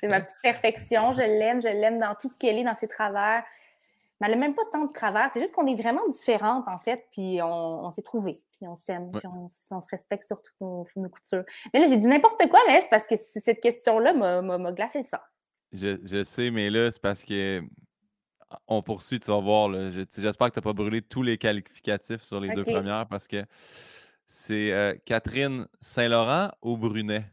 C'est 0.00 0.08
ma 0.08 0.22
petite 0.22 0.38
perfection. 0.42 1.12
Je 1.12 1.20
l'aime, 1.20 1.60
je 1.60 1.68
l'aime 1.68 1.98
dans 1.98 2.14
tout 2.14 2.30
ce 2.30 2.36
qu'elle 2.38 2.56
est, 2.58 2.64
dans 2.64 2.74
ses 2.74 2.88
travers. 2.88 3.44
Mais 4.20 4.26
elle 4.26 4.32
n'a 4.32 4.38
même 4.38 4.54
pas 4.54 4.62
tant 4.72 4.86
de 4.86 4.92
travers. 4.92 5.28
C'est 5.32 5.40
juste 5.40 5.52
qu'on 5.52 5.66
est 5.66 5.80
vraiment 5.80 6.08
différentes, 6.08 6.66
en 6.66 6.78
fait. 6.78 7.06
Puis 7.12 7.40
on, 7.42 7.84
on 7.84 7.90
s'est 7.90 8.02
trouvés. 8.02 8.40
Puis 8.56 8.66
on 8.66 8.74
s'aime. 8.74 9.10
Ouais. 9.10 9.20
Puis 9.20 9.28
on, 9.28 9.48
on 9.70 9.80
se 9.80 9.88
respecte 9.90 10.26
sur 10.26 10.40
toutes 10.40 10.60
nos, 10.62 10.86
nos 10.96 11.10
coutures. 11.10 11.44
Mais 11.74 11.80
là, 11.80 11.88
j'ai 11.88 11.98
dit 11.98 12.06
n'importe 12.06 12.48
quoi, 12.48 12.58
mais 12.66 12.80
c'est 12.80 12.88
parce 12.88 13.06
que 13.06 13.16
cette 13.16 13.60
question-là 13.60 14.14
m'a- 14.14 14.72
glacé 14.72 15.00
le 15.00 15.04
sang. 15.04 15.22
Je, 15.72 15.98
je 16.04 16.24
sais, 16.24 16.50
mais 16.50 16.70
là, 16.70 16.90
c'est 16.90 17.02
parce 17.02 17.24
que 17.24 17.62
on 18.66 18.82
poursuit, 18.82 19.20
tu 19.20 19.30
vas 19.30 19.40
voir. 19.40 19.70
J'espère 19.92 20.48
que 20.48 20.54
tu 20.54 20.58
n'as 20.58 20.64
pas 20.64 20.72
brûlé 20.72 21.02
tous 21.02 21.22
les 21.22 21.36
qualificatifs 21.36 22.22
sur 22.22 22.40
les 22.40 22.54
deux 22.54 22.64
premières 22.64 23.06
parce 23.08 23.28
que 23.28 23.44
c'est 24.26 24.72
euh, 24.72 24.94
Catherine 25.04 25.66
Saint-Laurent 25.80 26.50
ou 26.62 26.76
Brunet? 26.76 27.24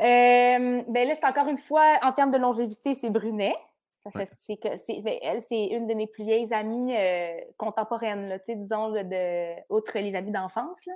Euh, 0.00 0.82
ben 0.88 1.08
là, 1.08 1.14
c'est 1.14 1.26
encore 1.26 1.48
une 1.48 1.58
fois, 1.58 1.98
en 2.02 2.12
termes 2.12 2.32
de 2.32 2.38
longévité, 2.38 2.94
c'est 2.94 3.10
Brunet. 3.10 3.54
Ça 4.02 4.10
fait, 4.10 4.18
Ouais. 4.18 4.26
c'est 4.40 4.56
que, 4.56 4.76
c'est, 4.78 5.00
ben, 5.00 5.16
elle, 5.22 5.42
c'est 5.42 5.66
une 5.66 5.86
de 5.86 5.94
mes 5.94 6.08
plus 6.08 6.24
vieilles 6.24 6.52
amies 6.52 6.96
euh, 6.96 7.38
contemporaines, 7.56 8.28
là, 8.28 8.38
disons, 8.48 8.88
là, 8.88 9.04
de, 9.04 9.54
outre 9.72 9.96
les 9.98 10.16
amis 10.16 10.32
d'enfance. 10.32 10.80
Là. 10.86 10.94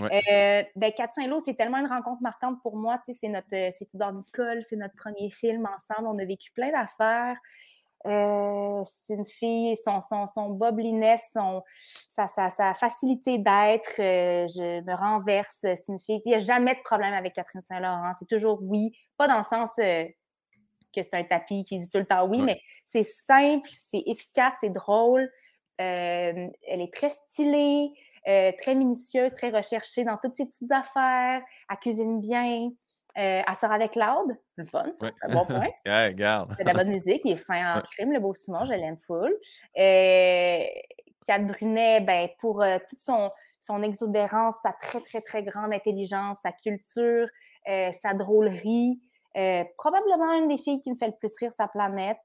Ouais. 0.00 0.22
Euh, 0.30 0.70
ben, 0.74 0.92
Saint-Lô, 1.14 1.40
c'est 1.44 1.54
tellement 1.54 1.78
une 1.78 1.86
rencontre 1.86 2.22
marquante 2.22 2.62
pour 2.62 2.76
moi. 2.76 2.98
C'est 3.06 3.28
notre 3.28 3.48
c'est 3.50 3.86
Tudor 3.90 4.12
Nicole, 4.12 4.62
c'est 4.66 4.76
notre 4.76 4.94
premier 4.96 5.30
film 5.30 5.66
ensemble. 5.66 6.08
On 6.08 6.18
a 6.18 6.24
vécu 6.24 6.50
plein 6.52 6.70
d'affaires. 6.70 7.36
Euh, 8.06 8.82
c'est 8.84 9.14
une 9.14 9.26
fille, 9.26 9.76
son, 9.84 10.00
son, 10.00 10.26
son 10.26 10.50
bobliness, 10.50 11.22
son, 11.32 11.62
sa, 12.08 12.28
sa, 12.28 12.50
sa 12.50 12.74
facilité 12.74 13.38
d'être, 13.38 13.98
euh, 13.98 14.46
je 14.48 14.80
me 14.82 14.94
renverse. 14.94 15.56
C'est 15.62 15.88
une 15.88 15.98
fille, 15.98 16.20
il 16.24 16.28
n'y 16.28 16.34
a 16.34 16.38
jamais 16.38 16.74
de 16.74 16.80
problème 16.84 17.14
avec 17.14 17.32
Catherine 17.34 17.62
Saint-Laurent. 17.62 18.12
C'est 18.18 18.28
toujours 18.28 18.58
oui. 18.62 18.92
Pas 19.16 19.26
dans 19.28 19.38
le 19.38 19.44
sens 19.44 19.70
euh, 19.78 20.04
que 20.94 21.02
c'est 21.02 21.14
un 21.14 21.24
tapis 21.24 21.64
qui 21.64 21.78
dit 21.78 21.88
tout 21.88 21.98
le 21.98 22.06
temps 22.06 22.26
oui, 22.28 22.38
Ouais. 22.38 22.44
mais 22.44 22.60
c'est 22.86 23.02
simple, 23.02 23.68
c'est 23.90 24.02
efficace, 24.06 24.54
c'est 24.60 24.70
drôle. 24.70 25.30
Elle 25.78 26.52
est 26.66 26.92
très 26.94 27.10
stylée, 27.10 27.92
très 28.24 28.74
minutieuse, 28.74 29.30
très 29.34 29.50
recherchée 29.50 30.04
dans 30.04 30.16
toutes 30.16 30.36
ses 30.36 30.46
petites 30.46 30.72
affaires. 30.72 31.42
Elle 31.70 31.76
cuisine 31.78 32.20
bien. 32.20 32.70
Euh, 33.18 33.42
elle 33.46 33.54
sort 33.54 33.72
avec 33.72 33.92
Claude. 33.92 34.36
Le 34.56 34.64
fun, 34.64 34.84
ça, 34.92 35.08
c'est 35.10 35.30
un 35.30 35.34
bon 35.34 35.46
point. 35.46 35.68
Regarde. 35.86 36.54
C'est 36.56 36.64
de 36.64 36.68
la 36.68 36.74
bonne 36.74 36.90
musique, 36.90 37.22
il 37.24 37.32
est 37.32 37.36
fin 37.36 37.76
en 37.76 37.80
crime, 37.80 38.12
le 38.12 38.20
beau 38.20 38.34
Simon, 38.34 38.64
je 38.66 38.74
l'aime 38.74 38.98
full. 39.06 39.34
Euh, 39.78 40.64
Kat 41.26 41.38
Brunet, 41.40 42.00
ben, 42.00 42.28
pour 42.40 42.62
euh, 42.62 42.78
toute 42.88 43.00
son, 43.00 43.30
son 43.60 43.82
exubérance, 43.82 44.56
sa 44.62 44.72
très, 44.72 45.00
très, 45.00 45.20
très 45.22 45.42
grande 45.42 45.72
intelligence, 45.72 46.38
sa 46.42 46.52
culture, 46.52 47.26
euh, 47.68 47.90
sa 48.02 48.12
drôlerie, 48.12 49.00
euh, 49.36 49.64
probablement 49.78 50.34
une 50.34 50.48
des 50.48 50.58
filles 50.58 50.80
qui 50.82 50.90
me 50.90 50.96
fait 50.96 51.08
le 51.08 51.16
plus 51.18 51.32
rire 51.40 51.52
sa 51.52 51.68
planète, 51.68 52.18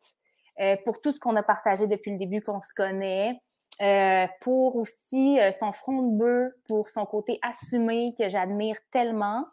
pour 0.85 1.01
tout 1.01 1.11
ce 1.11 1.19
qu'on 1.19 1.35
a 1.37 1.41
partagé 1.41 1.87
depuis 1.87 2.11
le 2.11 2.19
début 2.19 2.43
qu'on 2.43 2.61
se 2.61 2.71
connaît, 2.75 3.41
euh, 3.81 4.27
pour 4.41 4.75
aussi 4.75 5.39
euh, 5.39 5.51
son 5.51 5.71
front 5.71 6.03
de 6.03 6.17
bœuf, 6.17 6.53
pour 6.67 6.89
son 6.89 7.05
côté 7.07 7.39
assumé 7.41 8.13
que 8.19 8.29
j'admire 8.29 8.75
tellement. 8.91 9.43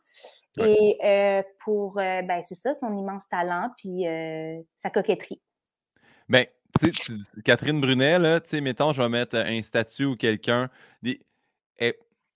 Ouais. 0.56 0.72
Et 0.72 0.98
euh, 1.04 1.42
pour, 1.64 1.98
euh, 1.98 2.22
ben, 2.22 2.42
c'est 2.48 2.54
ça, 2.54 2.74
son 2.74 2.96
immense 2.96 3.28
talent, 3.28 3.70
puis 3.76 4.06
euh, 4.06 4.60
sa 4.76 4.90
coquetterie. 4.90 5.40
Ben, 6.28 6.46
tu 6.78 6.92
sais, 6.92 7.42
Catherine 7.42 7.80
Brunet, 7.80 8.18
là, 8.18 8.40
tu 8.40 8.50
sais, 8.50 8.60
mettons, 8.60 8.92
je 8.92 9.02
vais 9.02 9.08
mettre 9.08 9.36
un 9.36 9.62
statut 9.62 10.04
ou 10.04 10.16
quelqu'un. 10.16 10.68
Des, 11.02 11.20
elle- 11.76 11.94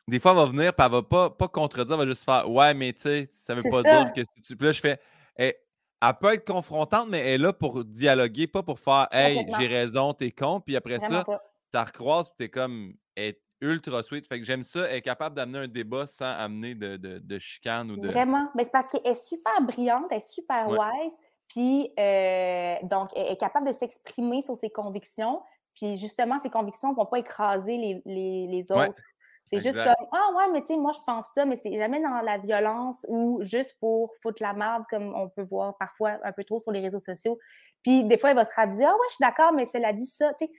des 0.08 0.18
fois, 0.20 0.32
elle 0.32 0.38
va 0.38 0.46
venir, 0.46 0.74
puis 0.74 0.84
elle 0.86 0.92
va 0.92 1.02
pas, 1.02 1.30
pas 1.30 1.48
contredire, 1.48 1.94
elle 1.94 2.06
va 2.06 2.06
juste 2.06 2.24
faire 2.24 2.50
Ouais, 2.50 2.74
mais 2.74 2.92
tu 2.92 3.02
sais, 3.02 3.28
ça 3.32 3.54
veut 3.54 3.62
pas 3.70 3.82
ça. 3.82 4.04
dire 4.04 4.12
que 4.12 4.22
si 4.22 4.42
tu. 4.42 4.56
Puis 4.56 4.66
là, 4.66 4.72
je 4.72 4.80
fais 4.80 5.00
elle, 5.36 5.54
elle 6.02 6.14
peut 6.20 6.34
être 6.34 6.46
confrontante, 6.46 7.08
mais 7.08 7.18
elle 7.20 7.26
est 7.28 7.38
là 7.38 7.52
pour 7.52 7.84
dialoguer, 7.84 8.46
pas 8.46 8.62
pour 8.62 8.78
faire 8.78 9.08
Hey, 9.12 9.46
j'ai 9.58 9.66
raison, 9.66 10.12
t'es 10.12 10.32
con. 10.32 10.60
Puis 10.60 10.76
après 10.76 10.96
Vraiment 10.98 11.22
ça, 11.24 11.24
tu 11.24 11.74
la 11.74 11.84
recroises, 11.84 12.28
puis 12.28 12.36
t'es 12.38 12.48
comme. 12.48 12.94
Elle 13.14 13.34
ultra 13.62 14.02
sweet. 14.02 14.26
Fait 14.26 14.38
que 14.40 14.44
j'aime 14.46 14.62
ça. 14.62 14.88
Elle 14.90 14.96
est 14.96 15.02
capable 15.02 15.36
d'amener 15.36 15.58
un 15.60 15.68
débat 15.68 16.06
sans 16.06 16.26
amener 16.32 16.74
de, 16.74 16.96
de, 16.98 17.18
de 17.18 17.38
chicane 17.38 17.90
ou 17.90 17.96
de. 17.96 18.08
Vraiment. 18.08 18.48
Ben, 18.54 18.64
c'est 18.64 18.70
parce 18.72 18.88
qu'elle 18.88 19.06
est 19.06 19.14
super 19.28 19.52
brillante, 19.62 20.06
elle 20.10 20.16
est 20.18 20.30
super 20.32 20.68
Ouais. 20.68 20.78
wise, 20.78 21.12
puis 21.48 21.92
euh, 21.98 22.76
donc 22.84 23.10
elle 23.14 23.32
est 23.32 23.36
capable 23.36 23.66
de 23.66 23.72
s'exprimer 23.72 24.40
sur 24.42 24.56
ses 24.56 24.70
convictions, 24.70 25.42
puis 25.74 25.96
justement, 25.96 26.38
ses 26.40 26.48
convictions 26.48 26.90
ne 26.92 26.96
vont 26.96 27.04
pas 27.06 27.18
écraser 27.18 27.76
les, 27.76 28.02
les, 28.06 28.46
les 28.46 28.72
Ouais. 28.74 28.88
autres. 28.88 29.02
C'est 29.44 29.60
juste 29.60 29.82
comme 29.82 29.92
Ah 30.12 30.30
ouais, 30.36 30.52
mais 30.52 30.62
tu 30.62 30.68
sais, 30.68 30.76
moi 30.78 30.92
je 30.94 31.00
pense 31.06 31.26
ça, 31.34 31.44
mais 31.44 31.56
c'est 31.56 31.76
jamais 31.76 32.00
dans 32.00 32.22
la 32.22 32.38
violence 32.38 33.04
ou 33.10 33.40
juste 33.42 33.76
pour 33.80 34.14
foutre 34.22 34.42
la 34.42 34.54
merde, 34.54 34.84
comme 34.88 35.14
on 35.14 35.28
peut 35.28 35.42
voir 35.42 35.76
parfois 35.76 36.18
un 36.24 36.32
peu 36.32 36.44
trop 36.44 36.60
sur 36.62 36.72
les 36.72 36.80
réseaux 36.80 37.00
sociaux. 37.00 37.38
Puis 37.82 38.04
des 38.04 38.16
fois, 38.16 38.30
elle 38.30 38.36
va 38.36 38.46
se 38.46 38.54
raviser 38.56 38.84
Ah 38.84 38.92
ouais, 38.92 39.06
je 39.10 39.16
suis 39.16 39.22
d'accord, 39.22 39.52
mais 39.52 39.66
cela 39.66 39.92
dit 39.92 40.06
ça. 40.06 40.32
Tu 40.38 40.46
sais, 40.46 40.52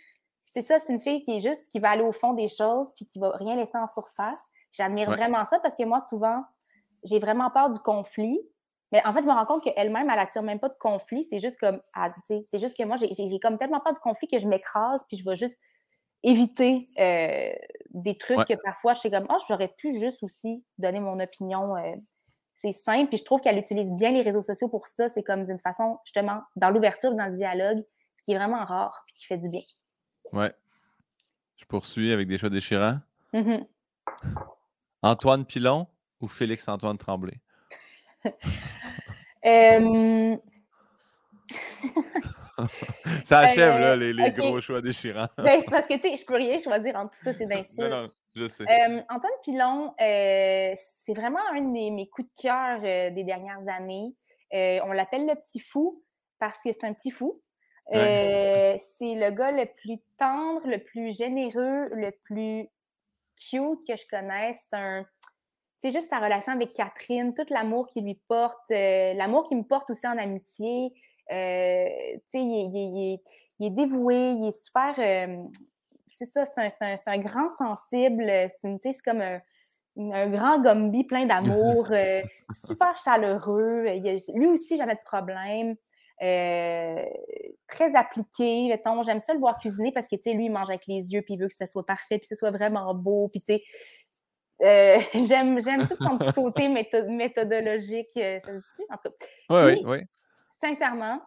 c'est 0.53 0.61
ça, 0.61 0.79
c'est 0.79 0.93
une 0.93 0.99
fille 0.99 1.23
qui 1.23 1.37
est 1.37 1.39
juste, 1.41 1.69
qui 1.71 1.79
va 1.79 1.91
aller 1.91 2.03
au 2.03 2.11
fond 2.13 2.33
des 2.33 2.47
choses, 2.49 2.89
puis 2.95 3.05
qui 3.07 3.19
va 3.19 3.31
rien 3.37 3.55
laisser 3.55 3.77
en 3.77 3.87
surface. 3.87 4.39
J'admire 4.71 5.09
Ouais. 5.09 5.15
vraiment 5.17 5.45
ça 5.45 5.59
parce 5.59 5.75
que 5.75 5.83
moi, 5.83 5.99
souvent, 5.99 6.43
j'ai 7.03 7.19
vraiment 7.19 7.49
peur 7.51 7.69
du 7.71 7.79
conflit. 7.79 8.39
Mais 8.91 9.05
en 9.05 9.11
fait, 9.13 9.21
je 9.21 9.25
me 9.27 9.31
rends 9.33 9.45
compte 9.45 9.63
qu'elle-même, 9.63 10.09
elle 10.09 10.19
attire 10.19 10.43
même 10.43 10.59
pas 10.59 10.69
de 10.69 10.75
conflit. 10.75 11.23
C'est 11.25 11.39
juste 11.39 11.59
comme, 11.59 11.81
ah, 11.95 12.11
tu 12.11 12.21
sais, 12.27 12.43
c'est 12.49 12.59
juste 12.59 12.77
que 12.77 12.83
moi, 12.83 12.97
j'ai- 12.97 13.39
comme 13.39 13.57
tellement 13.57 13.79
peur 13.81 13.93
du 13.93 13.99
conflit 13.99 14.27
que 14.27 14.37
je 14.39 14.47
m'écrase, 14.47 15.03
puis 15.07 15.17
je 15.17 15.25
vais 15.27 15.35
juste 15.35 15.57
éviter 16.23 16.87
euh, 16.99 17.53
des 17.91 18.17
trucs 18.17 18.37
Ouais. 18.39 18.45
que 18.47 18.53
parfois, 18.63 18.93
je 18.93 18.99
suis 19.01 19.11
comme, 19.11 19.27
oh, 19.29 19.37
j'aurais 19.47 19.69
pu 19.77 19.99
juste 19.99 20.23
aussi 20.23 20.65
donner 20.77 20.99
mon 20.99 21.19
opinion. 21.19 21.75
euh, 21.77 21.93
c'est 22.55 22.71
simple, 22.71 23.09
puis 23.09 23.17
je 23.17 23.25
trouve 23.25 23.41
qu'elle 23.41 23.57
utilise 23.57 23.89
bien 23.91 24.11
les 24.11 24.21
réseaux 24.21 24.43
sociaux 24.43 24.69
pour 24.69 24.87
ça. 24.87 25.09
C'est 25.09 25.23
comme 25.23 25.45
d'une 25.45 25.59
façon, 25.59 25.99
justement, 26.05 26.41
dans 26.55 26.69
l'ouverture, 26.69 27.13
dans 27.15 27.25
le 27.27 27.35
dialogue, 27.35 27.83
ce 28.17 28.23
qui 28.23 28.33
est 28.33 28.37
vraiment 28.37 28.63
rare, 28.65 29.03
puis 29.07 29.15
qui 29.17 29.25
fait 29.25 29.37
du 29.37 29.49
bien. 29.49 29.61
Ouais. 30.33 30.53
Je 31.57 31.65
poursuis 31.65 32.11
avec 32.11 32.27
des 32.27 32.37
choix 32.37 32.49
déchirants. 32.49 32.99
Mhm. 33.33 33.65
Antoine 35.01 35.45
Pilon 35.45 35.87
ou 36.21 36.27
Félix-Antoine 36.27 36.97
Tremblay? 36.97 37.39
Euh, 39.45 40.37
Ça 43.25 43.39
achève, 43.39 43.73
Euh, 43.75 43.79
là, 43.79 43.95
les, 43.97 44.13
les 44.13 44.27
ok. 44.29 44.35
gros 44.35 44.61
choix 44.61 44.81
déchirants. 44.81 45.27
ben, 45.37 45.59
c'est 45.61 45.69
parce 45.69 45.85
que, 45.85 45.95
tu 45.95 46.01
sais, 46.09 46.15
je 46.15 46.25
peux 46.25 46.35
rien 46.35 46.57
choisir 46.59 46.95
entre 46.95 47.17
tout 47.17 47.23
ça, 47.23 47.33
c'est 47.33 47.45
bien 47.45 47.57
non, 47.61 47.63
sûr. 47.75 47.89
non, 47.89 48.09
je 48.35 48.47
sais. 48.47 48.63
Euh, 48.63 49.01
Antoine 49.09 49.31
Pilon, 49.43 49.93
euh, 49.99 50.73
c'est 50.75 51.13
vraiment 51.13 51.41
un 51.51 51.59
de 51.61 51.67
mes, 51.67 51.91
mes 51.91 52.07
coups 52.07 52.29
de 52.29 52.41
cœur 52.41 52.79
euh, 52.83 53.09
des 53.09 53.25
dernières 53.25 53.67
années. 53.67 54.15
Euh, 54.53 54.79
on 54.85 54.93
l'appelle 54.93 55.25
le 55.25 55.35
petit 55.35 55.59
fou 55.59 56.01
parce 56.39 56.57
que 56.63 56.71
c'est 56.71 56.85
un 56.85 56.93
petit 56.93 57.11
fou. 57.11 57.41
Euh, 57.91 58.77
c'est 58.77 59.15
le 59.15 59.31
gars 59.31 59.51
le 59.51 59.65
plus 59.65 59.99
tendre, 60.17 60.65
le 60.65 60.79
plus 60.79 61.15
généreux, 61.17 61.89
le 61.91 62.11
plus 62.23 62.69
cute 63.37 63.85
que 63.87 63.95
je 63.95 64.07
connaisse. 64.09 64.57
C'est 64.69 64.77
un. 64.77 65.05
C'est 65.81 65.91
juste 65.91 66.09
sa 66.09 66.19
relation 66.19 66.53
avec 66.53 66.73
Catherine, 66.73 67.33
tout 67.33 67.45
l'amour 67.49 67.87
qu'il 67.87 68.05
lui 68.05 68.17
porte, 68.29 68.71
euh, 68.71 69.13
l'amour 69.15 69.45
qu'il 69.49 69.57
me 69.57 69.63
porte 69.63 69.89
aussi 69.89 70.07
en 70.07 70.17
amitié. 70.17 70.93
Euh, 71.29 71.85
il, 72.33 72.71
il, 72.73 73.19
il, 73.59 73.65
est 73.65 73.69
dévoué, 73.69 74.31
il 74.31 74.47
est 74.47 74.57
super. 74.57 74.95
Euh, 74.97 75.43
c'est 76.07 76.23
ça, 76.23 76.45
c'est 76.45 76.57
un, 76.57 76.69
un, 76.87 76.95
un, 77.05 77.17
grand 77.17 77.49
sensible. 77.57 78.31
C'est 78.61 79.01
comme 79.03 79.19
un, 79.19 79.41
un 79.97 80.29
grand 80.29 80.61
Gumby 80.61 81.03
plein 81.03 81.25
d'amour, 81.25 81.89
super 82.53 82.95
chaleureux. 82.95 83.83
lui 84.33 84.47
aussi, 84.47 84.77
jamais 84.77 84.95
de 84.95 85.03
problème. 85.03 85.75
Euh, 86.21 87.03
très 87.67 87.95
appliqué. 87.95 88.67
Mettons, 88.69 89.03
j'aime 89.03 89.19
ça 89.19 89.33
le 89.33 89.39
voir 89.39 89.57
cuisiner 89.57 89.91
parce 89.91 90.07
que, 90.07 90.15
tu 90.15 90.23
sais, 90.23 90.33
lui, 90.33 90.45
il 90.45 90.51
mange 90.51 90.69
avec 90.69 90.85
les 90.87 91.13
yeux, 91.13 91.21
puis 91.21 91.33
il 91.33 91.39
veut 91.39 91.47
que 91.47 91.55
ce 91.55 91.65
soit 91.65 91.85
parfait, 91.85 92.17
puis 92.17 92.27
que 92.29 92.35
ce 92.35 92.35
soit 92.35 92.51
vraiment 92.51 92.93
beau, 92.93 93.27
puis 93.29 93.41
tu 93.41 93.55
sais, 93.55 93.63
euh, 94.61 94.99
j'aime, 95.27 95.61
j'aime 95.61 95.87
tout 95.87 95.97
son 95.99 96.17
petit 96.17 96.33
côté 96.35 96.69
méthodologique. 96.69 98.15
Euh, 98.17 98.39
ça 98.39 98.47
se 98.47 98.75
dit 98.75 98.85
En 98.89 98.97
tout 98.97 99.11
cas. 99.19 99.27
Oui, 99.49 99.73
oui, 99.73 99.83
oui. 99.85 99.97
Sincèrement, 100.61 101.21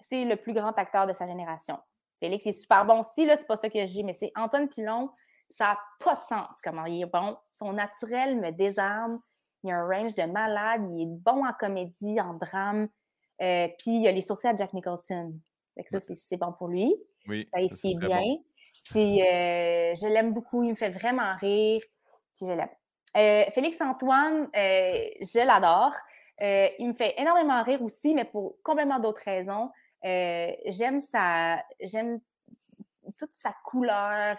c'est 0.00 0.24
le 0.24 0.36
plus 0.36 0.54
grand 0.54 0.72
acteur 0.78 1.06
de 1.06 1.12
sa 1.12 1.26
génération. 1.26 1.78
Félix 2.20 2.46
est 2.46 2.52
super 2.52 2.84
bon 2.84 3.00
aussi, 3.00 3.24
là, 3.24 3.36
c'est 3.36 3.46
pas 3.46 3.56
ça 3.56 3.68
que 3.68 3.78
je 3.78 3.90
dis, 3.90 4.04
mais 4.04 4.14
c'est 4.14 4.30
Antoine 4.36 4.68
Pilon. 4.68 5.10
Ça 5.48 5.64
n'a 5.64 5.78
pas 6.04 6.14
de 6.14 6.20
sens 6.28 6.58
comment 6.62 6.84
il 6.84 7.02
est 7.02 7.06
bon. 7.06 7.36
Son 7.54 7.72
naturel 7.72 8.38
me 8.38 8.52
désarme. 8.52 9.20
Il 9.64 9.72
a 9.72 9.78
un 9.78 9.86
range 9.86 10.14
de 10.14 10.22
malade. 10.22 10.82
Il 10.92 11.02
est 11.02 11.06
bon 11.06 11.44
en 11.44 11.52
comédie, 11.52 12.20
en 12.20 12.34
drame. 12.34 12.88
Euh, 13.40 13.68
puis 13.78 13.96
il 13.96 14.02
y 14.02 14.08
a 14.08 14.12
les 14.12 14.20
sourcils 14.20 14.48
à 14.48 14.54
Jack 14.54 14.72
Nicholson. 14.72 15.32
ça, 15.90 16.00
c'est 16.00 16.36
bon 16.36 16.52
pour 16.52 16.68
lui. 16.68 16.94
Oui, 17.26 17.46
ça, 17.52 17.60
ici 17.60 17.92
est 17.92 18.06
bien. 18.06 18.36
Puis 18.84 19.22
euh, 19.22 19.94
je 19.94 20.06
l'aime 20.06 20.32
beaucoup. 20.32 20.62
Il 20.62 20.70
me 20.70 20.74
fait 20.74 20.90
vraiment 20.90 21.34
rire. 21.36 21.82
Puis 22.34 22.46
je 22.46 22.52
l'aime. 22.52 22.68
Euh, 23.16 23.44
Félix 23.52 23.80
Antoine, 23.80 24.48
je 24.54 25.44
l'adore. 25.44 25.94
il 26.40 26.88
me 26.88 26.94
fait 26.94 27.14
énormément 27.18 27.62
rire 27.62 27.82
aussi, 27.82 28.14
mais 28.14 28.24
pour 28.24 28.56
complètement 28.62 28.98
d'autres 28.98 29.22
raisons. 29.24 29.70
j'aime 30.02 31.00
sa. 31.00 31.64
J'aime 31.80 32.20
toute 33.18 33.32
sa 33.32 33.54
couleur. 33.64 34.36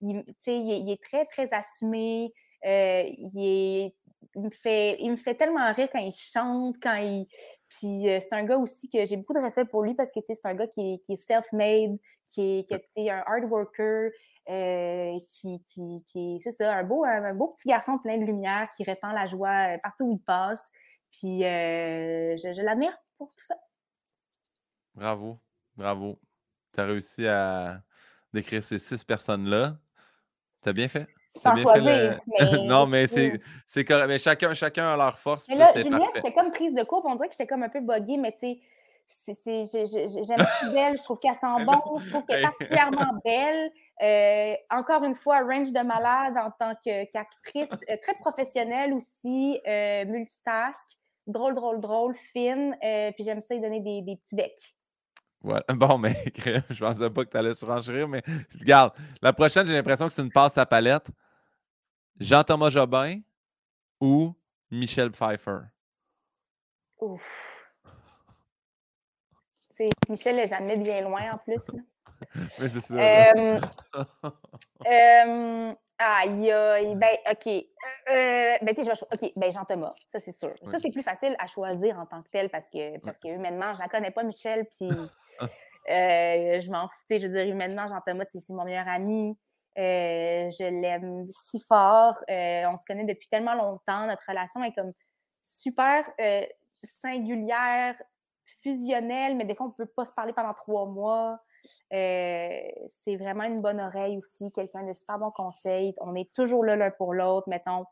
il, 0.00 0.24
il, 0.46 0.90
est 0.90 1.02
très, 1.02 1.24
très 1.26 1.52
assumé. 1.52 2.32
il 2.64 3.32
est 3.36 3.94
il 4.38 4.44
me 4.44 4.50
fait, 4.50 4.96
il 5.00 5.10
me 5.10 5.16
fait 5.16 5.34
tellement 5.34 5.72
rire 5.72 5.88
quand 5.92 5.98
il 5.98 6.12
chante, 6.12 6.76
quand 6.82 6.94
il. 6.94 7.26
Puis 7.68 8.08
euh, 8.08 8.20
c'est 8.20 8.32
un 8.32 8.44
gars 8.44 8.56
aussi 8.56 8.88
que 8.88 9.04
j'ai 9.04 9.16
beaucoup 9.16 9.34
de 9.34 9.40
respect 9.40 9.64
pour 9.64 9.82
lui 9.82 9.94
parce 9.94 10.10
que 10.12 10.20
c'est 10.26 10.44
un 10.44 10.54
gars 10.54 10.66
qui 10.66 10.94
est, 10.94 10.98
qui 11.04 11.14
est 11.14 11.16
self-made, 11.16 11.98
qui 12.28 12.60
est, 12.60 12.80
qui 12.94 13.10
un 13.10 13.22
hard 13.26 13.44
worker, 13.44 14.10
euh, 14.48 15.18
qui, 15.32 15.62
qui, 15.64 16.04
qui 16.06 16.40
c'est 16.42 16.52
ça, 16.52 16.74
un 16.74 16.84
beau, 16.84 17.04
un, 17.04 17.34
beau 17.34 17.48
petit 17.58 17.68
garçon 17.68 17.98
plein 17.98 18.16
de 18.16 18.24
lumière 18.24 18.68
qui 18.76 18.84
répand 18.84 19.12
la 19.12 19.26
joie 19.26 19.74
euh, 19.74 19.78
partout 19.82 20.04
où 20.04 20.12
il 20.12 20.20
passe. 20.20 20.62
Puis 21.10 21.40
je, 21.40 22.52
je 22.54 22.62
l'admire 22.62 22.96
pour 23.16 23.34
tout 23.34 23.44
ça. 23.44 23.54
Bravo, 24.94 25.40
bravo. 25.74 26.20
Tu 26.74 26.80
as 26.80 26.84
réussi 26.84 27.26
à 27.26 27.82
décrire 28.32 28.62
ces 28.62 28.78
six 28.78 29.04
personnes-là. 29.04 29.78
Tu 30.62 30.68
as 30.68 30.72
bien 30.72 30.88
fait. 30.88 31.08
Sans 31.38 31.56
choisir. 31.56 32.20
Mais 32.26 32.62
non, 32.66 32.86
mais 32.86 33.06
c'est 33.06 33.84
correct. 33.84 34.08
Mais 34.08 34.18
chacun, 34.18 34.54
chacun 34.54 34.92
a 34.92 34.96
leur 34.96 35.18
force. 35.18 35.46
Mais 35.48 35.56
là, 35.56 35.72
Juliette, 35.74 36.08
j'étais 36.16 36.32
comme 36.32 36.50
prise 36.50 36.74
de 36.74 36.82
cours. 36.82 37.04
On 37.04 37.14
dirait 37.14 37.28
que 37.28 37.34
j'étais 37.34 37.46
comme 37.46 37.62
un 37.62 37.68
peu 37.68 37.80
buggée, 37.80 38.16
mais 38.16 38.32
tu 38.32 38.60
sais, 39.34 39.64
j'aime 39.72 40.72
belle. 40.72 40.96
Je 40.96 41.02
trouve 41.02 41.18
qu'elle 41.18 41.34
sent 41.34 41.64
bon. 41.66 41.98
Je 41.98 42.08
trouve 42.08 42.24
qu'elle 42.26 42.40
est 42.40 42.42
particulièrement 42.42 43.20
belle. 43.24 43.70
Euh, 44.00 44.54
encore 44.70 45.02
une 45.04 45.14
fois, 45.14 45.40
range 45.40 45.72
de 45.72 45.80
malade 45.80 46.34
en 46.36 46.50
tant 46.52 46.74
qu'actrice, 46.84 47.68
euh, 47.90 47.96
très 48.00 48.14
professionnelle 48.20 48.92
aussi, 48.92 49.60
euh, 49.66 50.04
multitask, 50.04 50.98
drôle, 51.26 51.54
drôle, 51.54 51.80
drôle, 51.80 52.14
fine. 52.32 52.76
puis 52.80 53.24
j'aime 53.24 53.42
ça, 53.42 53.54
lui 53.54 53.60
donner 53.60 53.80
des, 53.80 54.02
des 54.02 54.16
petits 54.16 54.36
becs. 54.36 54.74
Voilà. 55.40 55.64
Bon, 55.74 55.98
mais 55.98 56.16
je 56.70 56.78
pensais 56.78 57.10
pas 57.10 57.24
que 57.24 57.30
tu 57.30 57.36
allais 57.36 57.54
surenchérir, 57.54 58.08
mais 58.08 58.22
regarde, 58.58 58.92
la 59.22 59.32
prochaine, 59.32 59.66
j'ai 59.66 59.74
l'impression 59.74 60.06
que 60.06 60.12
c'est 60.12 60.22
une 60.22 60.32
passe 60.32 60.58
à 60.58 60.66
palette. 60.66 61.08
Jean-Thomas 62.20 62.70
Jobin 62.70 63.20
ou 64.00 64.34
Michel 64.70 65.10
Pfeiffer? 65.10 65.60
Ouf. 67.00 67.22
Michel 70.08 70.36
n'est 70.36 70.48
jamais 70.48 70.76
bien 70.76 71.02
loin 71.02 71.32
en 71.32 71.38
plus. 71.38 71.60
Mais 72.58 72.68
c'est 72.68 72.80
ça. 72.80 72.94
Euh, 72.94 73.60
euh, 74.86 75.74
aïe, 75.98 76.50
aïe, 76.50 76.94
ben, 76.96 77.16
OK. 77.30 77.46
Euh, 77.46 78.56
ben, 78.60 78.74
tu 78.74 78.82
sais, 78.82 78.90
OK, 78.90 79.32
ben, 79.36 79.52
Jean-Thomas, 79.52 79.92
ça, 80.08 80.18
c'est 80.18 80.32
sûr. 80.32 80.52
Ça, 80.64 80.78
c'est 80.82 80.90
plus 80.90 81.04
facile 81.04 81.36
à 81.38 81.46
choisir 81.46 81.96
en 81.98 82.06
tant 82.06 82.22
que 82.22 82.28
tel 82.30 82.50
parce 82.50 82.68
que, 82.68 82.98
parce 82.98 83.18
que 83.18 83.28
humainement, 83.28 83.72
je 83.74 83.78
la 83.78 83.88
connais 83.88 84.10
pas, 84.10 84.24
Michel, 84.24 84.66
puis 84.66 84.90
je 85.88 86.70
m'en 86.70 86.88
fous. 86.88 87.04
Je 87.10 87.26
veux 87.28 87.32
dire, 87.32 87.46
humainement, 87.46 87.86
Jean-Thomas, 87.86 88.24
c'est 88.32 88.48
mon 88.50 88.64
meilleur 88.64 88.88
ami. 88.88 89.36
Euh, 89.78 90.50
je 90.50 90.64
l'aime 90.64 91.24
si 91.30 91.60
fort. 91.60 92.16
Euh, 92.28 92.64
on 92.66 92.76
se 92.76 92.84
connaît 92.84 93.04
depuis 93.04 93.28
tellement 93.28 93.54
longtemps. 93.54 94.06
Notre 94.06 94.24
relation 94.28 94.62
est 94.64 94.72
comme 94.72 94.92
super 95.42 96.04
euh, 96.20 96.44
singulière, 96.82 97.94
fusionnelle, 98.62 99.36
mais 99.36 99.44
des 99.44 99.54
fois, 99.54 99.66
on 99.66 99.68
ne 99.70 99.84
peut 99.84 99.92
pas 99.94 100.04
se 100.04 100.12
parler 100.12 100.32
pendant 100.32 100.54
trois 100.54 100.86
mois. 100.86 101.38
c'est 101.90 103.16
vraiment 103.16 103.44
une 103.44 103.62
bonne 103.62 103.80
oreille 103.80 104.18
aussi, 104.18 104.50
quelqu'un 104.52 104.82
de 104.82 104.94
super 104.94 105.18
bon 105.18 105.30
conseil. 105.30 105.94
On 105.98 106.14
est 106.16 106.32
toujours 106.34 106.64
là 106.64 106.74
l'un 106.74 106.90
pour 106.90 107.14
l'autre. 107.14 107.48
Mettons, 107.48 107.84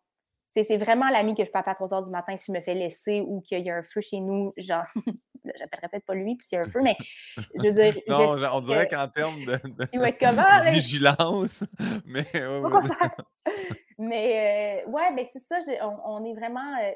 c'est 0.53 0.77
vraiment 0.79 1.09
l'ami 1.11 1.35
que 1.35 1.45
je 1.45 1.51
peux 1.51 1.59
appeler 1.59 1.73
à 1.73 1.75
3 1.75 1.95
heures 1.95 2.03
du 2.03 2.11
matin 2.11 2.37
s'il 2.37 2.55
me 2.55 2.61
fait 2.61 2.75
laisser 2.75 3.21
ou 3.21 3.41
qu'il 3.41 3.61
y 3.61 3.71
a 3.71 3.77
un 3.77 3.83
feu 3.83 4.01
chez 4.01 4.21
nous. 4.21 4.53
Genre, 4.57 4.85
j'appellerai 5.59 5.89
peut-être 5.89 6.07
pas 6.07 6.15
lui, 6.15 6.37
puis 6.37 6.47
s'il 6.47 6.57
y 6.57 6.61
a 6.61 6.65
un 6.65 6.69
feu, 6.69 6.81
mais 6.83 6.97
je 7.37 7.69
veux 7.69 7.73
dire. 7.73 7.95
non, 8.09 8.37
on 8.53 8.61
dirait 8.61 8.89
qu'en 8.89 9.09
termes 9.09 9.45
de, 9.45 10.71
vigilance, 10.71 11.65
mais. 12.07 12.27
mais 13.99 14.85
euh, 14.87 14.91
ouais, 14.91 15.15
ben 15.15 15.27
c'est 15.33 15.41
ça, 15.41 15.59
on, 16.05 16.25
est 16.25 16.35
vraiment. 16.35 16.79
Euh, 16.83 16.93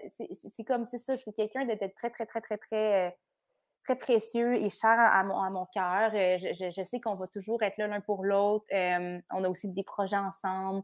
c'est 0.57 0.65
comme, 0.65 0.87
c'est 0.87 0.99
ça, 0.99 1.17
c'est 1.17 1.33
quelqu'un 1.33 1.65
de 1.65 1.75
très, 1.95 2.11
très, 2.11 2.27
très, 2.27 2.41
très, 2.41 2.59
très. 2.59 3.09
Euh, 3.09 3.11
très 3.85 3.97
précieux 3.97 4.57
et 4.57 4.69
cher 4.69 4.91
à, 4.91 5.25
mon, 5.25 5.41
à 5.41 5.49
mon 5.49 5.65
cœur. 5.65 6.11
Je, 6.13 6.71
je, 6.71 6.83
sais 6.83 7.01
qu'on 7.01 7.15
va 7.15 7.27
toujours 7.27 7.63
être 7.63 7.79
là 7.79 7.87
l'un 7.87 8.03
pour 8.03 8.25
l'autre. 8.25 8.67
on 8.71 9.43
a 9.43 9.49
aussi 9.49 9.73
des 9.73 9.83
projets 9.83 10.19
ensemble. 10.19 10.83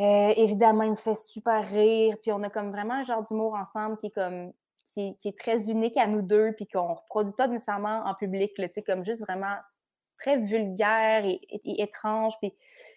Euh, 0.00 0.34
évidemment, 0.36 0.82
il 0.82 0.90
me 0.90 0.96
fait 0.96 1.14
super 1.14 1.66
rire. 1.68 2.16
Puis 2.20 2.32
on 2.32 2.42
a 2.42 2.50
comme 2.50 2.70
vraiment 2.70 2.94
un 2.94 3.04
genre 3.04 3.24
d'humour 3.24 3.54
ensemble 3.54 3.96
qui 3.96 4.06
est 4.06 4.10
comme 4.10 4.52
qui 4.94 5.34
très 5.34 5.68
unique 5.68 5.98
à 5.98 6.06
nous 6.06 6.22
deux, 6.22 6.52
puis 6.52 6.66
qu'on 6.66 6.88
ne 6.88 6.94
reproduit 6.94 7.34
pas 7.34 7.48
nécessairement 7.48 8.06
en 8.06 8.14
public, 8.14 8.56
là, 8.56 8.66
comme 8.86 9.04
juste 9.04 9.20
vraiment 9.20 9.56
très 10.18 10.38
vulgaire 10.38 11.22
et, 11.26 11.82
étrange. 11.82 12.32
Puis, 12.40 12.54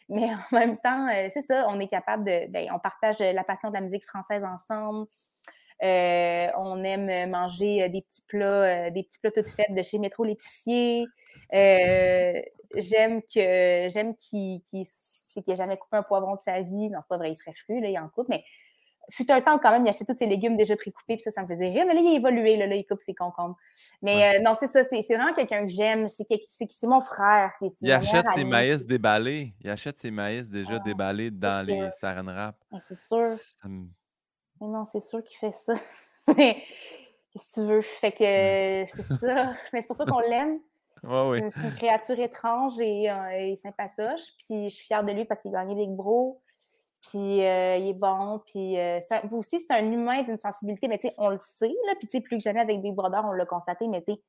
mais 0.07 0.29
en 0.51 0.55
même 0.55 0.77
temps, 0.77 1.09
euh, 1.09 1.27
c'est 1.33 1.41
ça, 1.41 1.65
on 1.67 1.79
est 1.79 1.87
capable 1.87 2.23
de. 2.23 2.49
Ben, 2.51 2.69
on 2.73 2.79
partage 2.79 3.19
la 3.19 3.43
passion 3.43 3.69
de 3.69 3.73
la 3.73 3.81
musique 3.81 4.05
française 4.05 4.45
ensemble. 4.45 5.07
Euh, 5.83 6.47
on 6.57 6.83
aime 6.83 7.29
manger 7.29 7.87
des 7.89 8.01
petits 8.01 8.23
plats, 8.27 8.89
des 8.91 9.03
petits 9.03 9.19
plats 9.19 9.31
tout 9.31 9.49
faits 9.49 9.73
de 9.73 9.81
chez 9.81 9.97
Métro 9.97 10.23
l'épicier. 10.23 11.05
j'aime 11.51 13.21
que 13.23 13.87
j'aime 13.89 14.15
qu'il 14.15 14.61
c'est 15.39 15.43
qu'il 15.43 15.53
n'a 15.53 15.57
jamais 15.57 15.77
coupé 15.77 15.97
un 15.97 16.03
poivron 16.03 16.35
de 16.35 16.41
sa 16.41 16.61
vie. 16.61 16.89
Non, 16.89 16.99
c'est 17.01 17.07
pas 17.07 17.17
vrai, 17.17 17.31
il 17.31 17.35
serait 17.35 17.53
fru, 17.53 17.79
là, 17.81 17.89
il 17.89 17.97
en 17.97 18.09
coupe, 18.09 18.27
mais 18.29 18.43
fut 19.11 19.29
un 19.31 19.41
temps 19.41 19.57
quand 19.59 19.71
même, 19.71 19.85
il 19.85 19.89
achetait 19.89 20.05
tous 20.05 20.17
ses 20.17 20.25
légumes 20.25 20.57
déjà 20.57 20.75
précoupés, 20.75 21.15
puis 21.15 21.23
ça, 21.23 21.31
ça 21.31 21.41
me 21.41 21.47
faisait 21.47 21.69
rire. 21.69 21.85
Mais 21.87 21.93
là, 21.93 22.01
il 22.01 22.07
a 22.07 22.13
évolué, 22.15 22.57
là, 22.57 22.73
il 22.75 22.85
coupe 22.85 23.01
ses 23.01 23.15
concombres. 23.15 23.57
Mais 24.01 24.37
euh, 24.37 24.41
non, 24.41 24.55
c'est 24.59 24.67
ça, 24.67 24.83
c'est 24.83 25.01
vraiment 25.01 25.33
quelqu'un 25.33 25.65
que 25.65 25.71
j'aime. 25.71 26.07
C'est 26.07 26.87
mon 26.87 27.01
frère. 27.01 27.51
il 27.81 27.91
achète 27.91 28.29
ses 28.31 28.43
maïs 28.43 28.85
déballés. 28.85 29.53
Il 29.61 29.69
achète 29.69 29.97
ses 29.97 30.11
maïs 30.11 30.49
déjà 30.49 30.75
ah, 30.75 30.79
déballés 30.79 31.31
dans 31.31 31.65
les 31.65 31.89
saran 31.91 32.25
wrap. 32.25 32.55
C'est 32.79 32.97
sûr. 32.97 33.25
Mais 33.65 34.67
non, 34.67 34.85
c'est 34.85 34.99
sûr 34.99 35.23
qu'il 35.23 35.37
fait 35.37 35.53
ça. 35.53 35.75
mais 36.37 36.61
qu'est-ce 37.31 37.55
que 37.55 37.61
tu 37.61 37.67
veux? 37.67 37.81
Fait 37.81 38.11
que 38.11 38.91
c'est 38.91 39.03
ça. 39.03 39.53
Mais 39.73 39.81
c'est 39.81 39.87
pour 39.87 39.95
ça 39.95 40.05
qu'on 40.05 40.19
l'aime. 40.29 40.59
C'est 41.01 41.61
une 41.61 41.75
créature 41.75 42.19
étrange 42.19 42.79
et, 42.79 43.09
euh, 43.09 43.55
sympatoche. 43.55 44.33
Puis 44.37 44.69
je 44.69 44.75
suis 44.75 44.85
fière 44.85 45.03
de 45.03 45.11
lui 45.11 45.25
parce 45.25 45.41
qu'il 45.41 45.55
a 45.55 45.65
gagné 45.65 45.75
Big 45.75 45.95
Bro. 45.95 46.41
Puis 47.01 47.45
euh, 47.45 47.77
il 47.77 47.89
est 47.89 47.93
bon. 47.93 48.41
Puis 48.45 48.77
euh, 48.77 48.99
aussi, 49.31 49.59
c'est 49.59 49.73
un 49.73 49.91
humain 49.91 50.23
d'une 50.23 50.37
sensibilité, 50.37 50.87
mais 50.87 50.97
tu 50.97 51.07
sais, 51.07 51.13
on 51.17 51.29
le 51.29 51.37
sait. 51.37 51.73
Là, 51.87 51.95
puis 51.97 52.07
tu 52.07 52.11
sais, 52.11 52.21
plus 52.21 52.37
que 52.37 52.43
jamais 52.43 52.59
avec 52.59 52.81
Big 52.81 52.93
Brother, 52.93 53.23
on 53.25 53.31
l'a 53.31 53.45
constaté, 53.45 53.87
mais 53.87 54.01
tu 54.01 54.13
sais, 54.13 54.21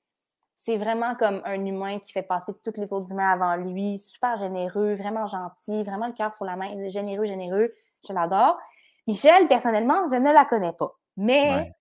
c'est 0.56 0.76
vraiment 0.76 1.14
comme 1.14 1.40
un 1.44 1.64
humain 1.64 1.98
qui 1.98 2.12
fait 2.12 2.22
passer 2.22 2.52
toutes 2.62 2.76
les 2.76 2.92
autres 2.92 3.10
humains 3.10 3.30
avant 3.30 3.56
lui. 3.56 3.98
Super 3.98 4.36
généreux, 4.38 4.94
vraiment 4.94 5.26
gentil, 5.26 5.82
vraiment 5.82 6.06
le 6.06 6.12
cœur 6.12 6.34
sur 6.34 6.44
la 6.44 6.56
main, 6.56 6.88
généreux, 6.88 7.26
généreux. 7.26 7.72
Je 8.06 8.12
l'adore. 8.12 8.58
Michel, 9.06 9.48
personnellement, 9.48 10.08
je 10.10 10.16
ne 10.16 10.32
la 10.32 10.44
connais 10.44 10.72
pas. 10.72 10.94
Mais 11.16 11.72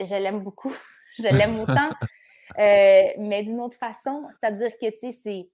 je 0.00 0.14
l'aime 0.16 0.40
beaucoup. 0.40 0.72
je 1.18 1.28
l'aime 1.28 1.60
autant. 1.60 1.90
Euh, 2.58 3.02
mais 3.18 3.42
d'une 3.42 3.60
autre 3.60 3.76
façon, 3.76 4.28
c'est-à-dire 4.30 4.70
que, 4.78 4.90
tu 4.90 4.98
sais, 4.98 5.18
c'est. 5.22 5.48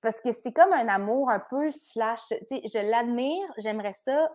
parce 0.00 0.20
que 0.20 0.32
c'est 0.32 0.52
comme 0.52 0.72
un 0.72 0.88
amour 0.88 1.30
un 1.30 1.40
peu 1.40 1.70
slash. 1.72 2.20
Je 2.50 2.90
l'admire, 2.90 3.46
j'aimerais 3.58 3.94
ça 4.04 4.30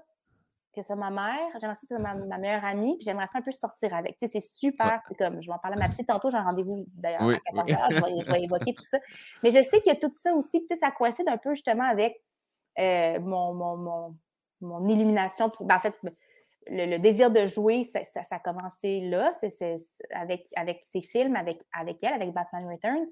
que 0.75 0.81
c'est 0.83 0.95
ma 0.95 1.09
mère, 1.09 1.49
j'aimerais 1.59 1.75
ça 1.75 1.81
que 1.81 1.87
c'est 1.87 1.99
ma, 1.99 2.37
meilleure 2.37 2.63
amie, 2.63 2.95
puis 2.97 3.05
j'aimerais 3.05 3.27
ça 3.27 3.39
un 3.39 3.41
peu 3.41 3.51
sortir 3.51 3.93
avec. 3.93 4.17
Tu 4.17 4.27
sais, 4.27 4.39
c'est 4.39 4.47
super, 4.55 5.01
c'est 5.07 5.17
comme, 5.17 5.41
je 5.41 5.47
vais 5.47 5.53
en 5.53 5.57
parler 5.57 5.77
à 5.77 5.79
ma 5.79 5.89
petite 5.89 6.07
tantôt, 6.07 6.29
j'ai 6.29 6.37
un 6.37 6.43
rendez-vous 6.43 6.85
d'ailleurs 6.93 7.21
à 7.23 7.63
14 7.63 7.71
heures, 7.71 7.89
je 7.91 8.31
vais, 8.31 8.43
évoquer 8.43 8.73
tout 8.73 8.85
ça. 8.85 8.99
Mais 9.43 9.51
je 9.51 9.61
sais 9.63 9.81
qu'il 9.81 9.91
y 9.91 9.95
a 9.95 9.99
tout 9.99 10.11
ça 10.13 10.33
aussi, 10.33 10.61
tu 10.61 10.67
sais, 10.67 10.75
ça 10.75 10.91
coïncide 10.91 11.27
un 11.27 11.37
peu 11.37 11.55
justement 11.55 11.85
avec 11.85 12.21
euh, 12.77 13.19
mon, 13.19 13.53
mon, 13.53 13.77
mon, 13.77 14.15
mon, 14.61 14.87
illumination. 14.87 15.49
Pour, 15.49 15.65
ben, 15.65 15.77
en 15.77 15.79
fait, 15.79 15.95
le, 16.69 16.97
désir 16.97 17.31
de 17.31 17.45
jouer, 17.45 17.83
ça, 17.83 18.03
ça, 18.03 18.35
a 18.35 18.39
commencé 18.39 19.01
là, 19.01 19.31
c'est, 19.39 19.77
avec, 20.11 20.47
avec 20.55 20.83
ces 20.91 21.01
films, 21.01 21.35
avec, 21.35 21.61
avec 21.73 22.03
elle, 22.03 22.13
avec 22.13 22.31
Batman 22.31 22.69
Returns. 22.71 23.07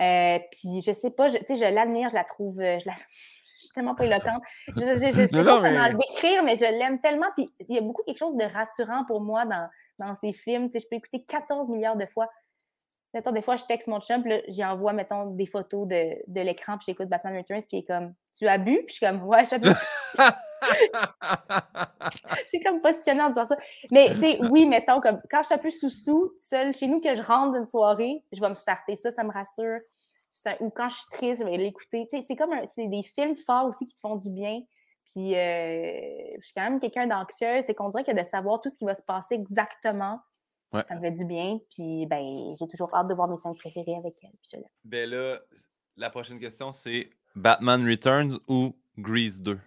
Euh, 0.00 0.38
puis 0.50 0.80
je 0.80 0.92
sais 0.92 1.10
pas, 1.10 1.28
je, 1.28 1.36
je 1.48 1.74
l'admire, 1.74 2.08
je 2.08 2.14
la 2.14 2.24
trouve, 2.24 2.60
euh, 2.60 2.78
je, 2.78 2.86
la, 2.86 2.94
je 3.60 3.66
suis 3.66 3.74
tellement 3.74 3.94
pas 3.94 4.06
éloquente. 4.06 4.42
Je 4.68 4.84
ne 4.84 4.98
sais 4.98 5.44
pas 5.44 5.44
comment 5.44 5.88
le 5.88 5.98
décrire, 5.98 6.42
mais 6.42 6.56
je 6.56 6.64
l'aime 6.64 7.00
tellement. 7.00 7.26
Puis 7.36 7.52
il 7.68 7.74
y 7.74 7.78
a 7.78 7.82
beaucoup 7.82 8.02
quelque 8.04 8.18
chose 8.18 8.36
de 8.36 8.44
rassurant 8.44 9.04
pour 9.06 9.20
moi 9.20 9.44
dans, 9.44 9.68
dans 9.98 10.14
ces 10.16 10.32
films. 10.32 10.70
Tu 10.70 10.72
sais, 10.72 10.80
je 10.80 10.88
peux 10.88 10.96
écouter 10.96 11.22
14 11.24 11.68
milliards 11.68 11.96
de 11.96 12.06
fois. 12.06 12.28
Mettons, 13.12 13.32
des 13.32 13.42
fois, 13.42 13.56
je 13.56 13.64
texte 13.64 13.88
mon 13.88 14.00
chum, 14.00 14.22
puis 14.22 14.40
j'y 14.48 14.64
envoie, 14.64 14.92
mettons, 14.92 15.26
des 15.26 15.46
photos 15.46 15.88
de, 15.88 16.16
de 16.26 16.40
l'écran, 16.40 16.78
puis 16.78 16.86
j'écoute 16.86 17.08
Batman 17.08 17.36
Returns, 17.36 17.62
puis 17.62 17.68
il 17.72 17.78
est 17.80 17.84
comme, 17.84 18.14
tu 18.36 18.46
as 18.46 18.58
bu? 18.58 18.84
Puis 18.86 18.88
je 18.88 18.92
suis 18.94 19.06
comme, 19.06 19.24
ouais, 19.24 19.44
je 19.44 19.56
bu. 19.56 19.68
je 22.42 22.48
suis 22.48 22.60
comme 22.60 22.80
positionnée 22.80 23.22
en 23.22 23.30
disant 23.30 23.46
ça. 23.46 23.56
Mais, 23.90 24.10
tu 24.10 24.20
sais, 24.20 24.38
oui, 24.50 24.66
mettons, 24.66 25.00
comme, 25.00 25.20
quand 25.30 25.42
je 25.42 25.46
suis 25.46 25.54
un 25.54 25.58
peu 25.58 25.70
sous-sous, 25.70 26.32
seule 26.38 26.74
chez 26.74 26.86
nous, 26.86 27.00
que 27.00 27.14
je 27.14 27.22
rentre 27.22 27.52
d'une 27.52 27.66
soirée, 27.66 28.22
je 28.32 28.40
vais 28.40 28.48
me 28.48 28.54
starter. 28.54 28.96
Ça, 28.96 29.10
ça 29.10 29.24
me 29.24 29.32
rassure 29.32 29.80
ou 30.60 30.70
quand 30.70 30.88
je 30.88 30.96
suis 30.96 31.10
triste, 31.10 31.40
je 31.40 31.46
vais 31.46 31.56
l'écouter. 31.56 32.06
Tu 32.10 32.18
sais, 32.18 32.24
c'est 32.26 32.36
comme 32.36 32.50
c'est 32.74 32.86
des 32.86 33.02
films 33.02 33.36
forts 33.36 33.66
aussi 33.66 33.86
qui 33.86 33.94
te 33.94 34.00
font 34.00 34.16
du 34.16 34.30
bien. 34.30 34.60
Puis 35.12 35.36
euh, 35.36 36.36
je 36.38 36.44
suis 36.44 36.54
quand 36.54 36.62
même 36.62 36.80
quelqu'un 36.80 37.06
d'anxieux. 37.06 37.62
C'est 37.66 37.74
qu'on 37.74 37.88
dirait 37.88 38.04
que 38.04 38.12
de 38.12 38.24
savoir 38.24 38.60
tout 38.60 38.70
ce 38.70 38.78
qui 38.78 38.84
va 38.84 38.94
se 38.94 39.02
passer 39.02 39.34
exactement, 39.34 40.20
ça 40.72 40.94
me 40.94 41.00
fait 41.00 41.10
du 41.12 41.24
bien. 41.24 41.58
Puis 41.70 42.06
ben, 42.06 42.54
j'ai 42.58 42.68
toujours 42.68 42.94
hâte 42.94 43.08
de 43.08 43.14
voir 43.14 43.28
mes 43.28 43.36
scènes 43.36 43.56
préférées 43.56 43.96
avec 43.96 44.14
elle. 44.22 44.64
ben 44.84 45.08
là, 45.08 45.38
la 45.96 46.10
prochaine 46.10 46.38
question, 46.38 46.72
c'est 46.72 47.10
Batman 47.34 47.86
Returns 47.86 48.38
ou 48.48 48.74
Grease 48.96 49.42
2? 49.42 49.58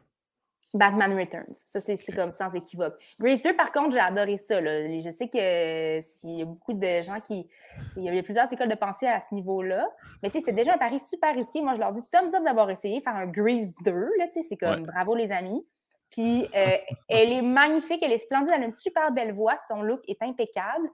Batman 0.73 1.13
Returns. 1.17 1.53
Ça, 1.67 1.79
c'est 1.79 1.97
comme 2.13 2.33
sans 2.33 2.51
équivoque. 2.55 2.95
Grease 3.19 3.41
2, 3.43 3.55
par 3.55 3.71
contre, 3.71 3.91
j'ai 3.91 3.99
adoré 3.99 4.37
ça. 4.37 4.59
Je 4.59 5.11
sais 5.15 5.27
que 5.27 6.07
s'il 6.09 6.39
y 6.39 6.41
a 6.41 6.45
beaucoup 6.45 6.73
de 6.73 7.01
gens 7.01 7.19
qui. 7.19 7.47
Il 7.95 8.03
y 8.03 8.17
a 8.17 8.23
plusieurs 8.23 8.51
écoles 8.51 8.69
de 8.69 8.75
pensée 8.75 9.07
à 9.07 9.19
ce 9.19 9.33
niveau-là. 9.35 9.87
Mais 10.21 10.31
tu 10.31 10.39
sais, 10.39 10.45
c'est 10.47 10.53
déjà 10.53 10.73
un 10.73 10.77
pari 10.77 10.99
super 10.99 11.35
risqué. 11.35 11.61
Moi, 11.61 11.75
je 11.75 11.79
leur 11.79 11.93
dis 11.93 12.01
thumbs 12.11 12.33
up 12.33 12.43
d'avoir 12.43 12.69
essayé 12.69 13.01
faire 13.01 13.15
un 13.15 13.27
Grease 13.27 13.71
2. 13.85 14.09
C'est 14.49 14.57
comme 14.57 14.85
bravo 14.85 15.15
les 15.15 15.31
amis. 15.31 15.63
Puis 16.13 16.47
euh, 16.55 16.77
elle 17.09 17.33
est 17.33 17.41
magnifique, 17.41 17.99
elle 18.03 18.11
est 18.11 18.19
splendide, 18.19 18.51
elle 18.55 18.61
a 18.61 18.65
une 18.65 18.71
super 18.71 19.11
belle 19.11 19.33
voix, 19.33 19.57
son 19.67 19.81
look 19.81 20.01
est 20.07 20.21
impeccable. 20.21 20.87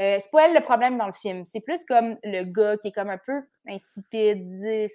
Euh, 0.00 0.18
c'est 0.20 0.30
pas 0.32 0.48
elle 0.48 0.54
le 0.54 0.60
problème 0.60 0.98
dans 0.98 1.06
le 1.06 1.12
film. 1.12 1.46
C'est 1.46 1.60
plus 1.60 1.84
comme 1.84 2.18
le 2.24 2.42
gars 2.42 2.76
qui 2.76 2.88
est 2.88 2.92
comme 2.92 3.08
un 3.08 3.18
peu 3.18 3.40
insipide, 3.68 4.90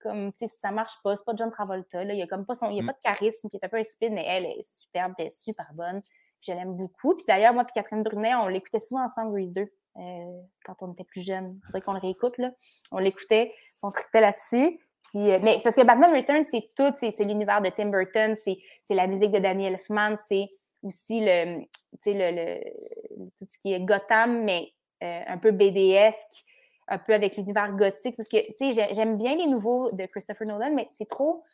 comme, 0.00 0.32
tu 0.32 0.46
sais, 0.46 0.54
ça 0.60 0.70
marche 0.70 0.94
pas, 1.02 1.16
c'est 1.16 1.24
pas 1.24 1.34
John 1.36 1.50
Travolta, 1.50 2.04
là, 2.04 2.14
il 2.14 2.18
y 2.18 2.22
a 2.22 2.26
comme 2.26 2.44
pas 2.44 2.54
son, 2.54 2.70
il 2.70 2.76
y 2.76 2.80
a 2.80 2.82
mm. 2.82 2.86
pas 2.86 2.92
de 2.92 2.98
charisme, 3.02 3.48
qui 3.48 3.56
est 3.56 3.64
un 3.64 3.68
peu 3.68 3.78
insipide, 3.78 4.12
mais 4.12 4.24
elle 4.26 4.46
est 4.46 4.62
superbe, 4.62 5.14
elle 5.18 5.26
est 5.26 5.38
super 5.38 5.66
bonne, 5.74 6.02
je 6.40 6.52
l'aime 6.52 6.74
beaucoup. 6.74 7.14
Puis 7.14 7.24
d'ailleurs, 7.28 7.54
moi 7.54 7.64
puis 7.64 7.72
Catherine 7.74 8.02
Brunet, 8.02 8.34
on 8.34 8.48
l'écoutait 8.48 8.80
souvent 8.80 9.04
ensemble, 9.04 9.32
Grease 9.32 9.52
2, 9.52 9.62
euh, 9.62 10.42
quand 10.64 10.76
on 10.80 10.92
était 10.92 11.04
plus 11.04 11.22
jeunes. 11.22 11.58
Il 11.58 11.66
faudrait 11.66 11.80
qu'on 11.82 11.92
le 11.92 12.00
réécoute, 12.00 12.36
là. 12.38 12.50
On 12.90 12.98
l'écoutait, 12.98 13.54
on 13.82 13.90
tripait 13.90 14.20
là-dessus. 14.20 14.78
Puis, 15.10 15.30
euh, 15.30 15.38
mais 15.42 15.58
parce 15.62 15.76
que 15.76 15.82
Batman 15.84 16.14
Returns, 16.14 16.44
c'est 16.50 16.70
tout, 16.76 16.94
c'est 16.98 17.24
l'univers 17.24 17.60
de 17.60 17.70
Tim 17.70 17.86
Burton, 17.86 18.34
c'est 18.36 18.58
la 18.90 19.06
musique 19.06 19.30
de 19.30 19.38
Danny 19.38 19.66
Elfman, 19.66 20.16
c'est 20.28 20.48
aussi 20.82 21.20
le, 21.20 21.60
le, 22.06 22.30
le, 22.30 23.28
tout 23.38 23.46
ce 23.48 23.58
qui 23.58 23.72
est 23.72 23.80
Gotham, 23.80 24.44
mais 24.44 24.72
euh, 25.02 25.20
un 25.26 25.38
peu 25.38 25.50
BDesque 25.50 26.44
un 26.88 26.98
peu 26.98 27.14
avec 27.14 27.36
l'univers 27.36 27.72
gothique. 27.72 28.16
Parce 28.16 28.28
que, 28.28 28.46
tu 28.58 28.72
sais, 28.72 28.94
j'aime 28.94 29.16
bien 29.16 29.36
les 29.36 29.46
nouveaux 29.46 29.90
de 29.92 30.06
Christopher 30.06 30.46
Nolan, 30.46 30.72
mais 30.74 30.88
c'est 30.92 31.08
trop 31.08 31.44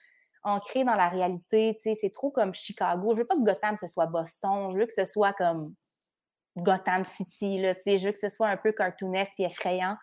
ancré 0.43 0.85
dans 0.85 0.95
la 0.95 1.09
réalité. 1.09 1.75
Tu 1.77 1.83
sais, 1.83 1.95
c'est 1.95 2.11
trop 2.11 2.31
comme 2.31 2.55
Chicago. 2.55 3.13
Je 3.15 3.21
veux 3.21 3.27
pas 3.27 3.37
que 3.37 3.45
Gotham, 3.45 3.77
ce 3.79 3.87
soit 3.87 4.07
Boston. 4.07 4.71
Je 4.73 4.79
veux 4.79 4.87
que 4.87 4.95
ce 4.95 5.05
soit 5.05 5.33
comme 5.35 5.75
Gotham 6.57 7.05
City, 7.05 7.61
là. 7.61 7.75
Tu 7.75 7.83
sais, 7.83 7.99
je 7.99 8.07
veux 8.07 8.13
que 8.13 8.19
ce 8.19 8.29
soit 8.29 8.49
un 8.49 8.57
peu 8.57 8.73
cartoonesque 8.73 9.33
et 9.39 9.45
effrayant. 9.45 9.97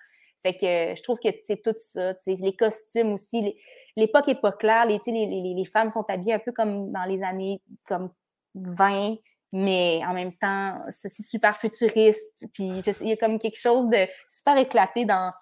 Fait 0.44 0.54
que 0.54 0.96
je 0.98 1.04
trouve 1.04 1.20
que, 1.20 1.30
c'est 1.44 1.62
tout 1.62 1.76
ça, 1.78 2.14
les 2.26 2.56
costumes 2.56 3.14
aussi, 3.14 3.56
l'époque 3.96 4.28
n'est 4.28 4.36
pas 4.36 4.52
claire. 4.52 4.86
Les, 4.86 5.00
les, 5.08 5.26
les, 5.26 5.54
les 5.54 5.66
femmes 5.66 5.90
sont 5.90 6.06
habillées 6.10 6.34
un 6.34 6.40
peu 6.40 6.52
comme 6.52 6.92
dans 6.92 7.04
les 7.04 7.24
années 7.24 7.62
comme 7.88 8.12
20 8.56 9.18
mais 9.54 10.02
en 10.06 10.14
même 10.14 10.34
temps, 10.34 10.82
c'est 10.92 11.10
super 11.10 11.56
futuriste. 11.58 12.48
Puis 12.54 12.82
il 13.02 13.08
y 13.08 13.12
a 13.12 13.18
comme 13.18 13.40
quelque 13.40 13.60
chose 13.60 13.90
de 13.90 14.08
super 14.30 14.58
éclaté 14.58 15.06
dans, 15.06 15.34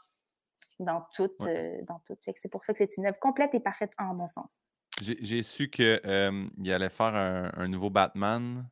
dans 0.80 1.06
tout. 1.16 1.32
Euh, 1.42 1.82
dans 1.88 2.00
tout. 2.06 2.18
C'est 2.36 2.50
pour 2.50 2.64
ça 2.64 2.74
que 2.74 2.80
c'est 2.80 2.98
une 2.98 3.08
œuvre 3.08 3.20
complète 3.20 3.54
et 3.54 3.60
parfaite 3.60 3.92
en 3.98 4.14
bon 4.14 4.30
sens. 4.30 4.60
J'ai 5.02 5.42
su 5.42 5.70
qu'il 5.70 6.00
euh, 6.06 6.48
allait 6.68 6.90
faire 6.90 7.16
un, 7.16 7.68
nouveau 7.68 7.90
Batman. 7.90 8.70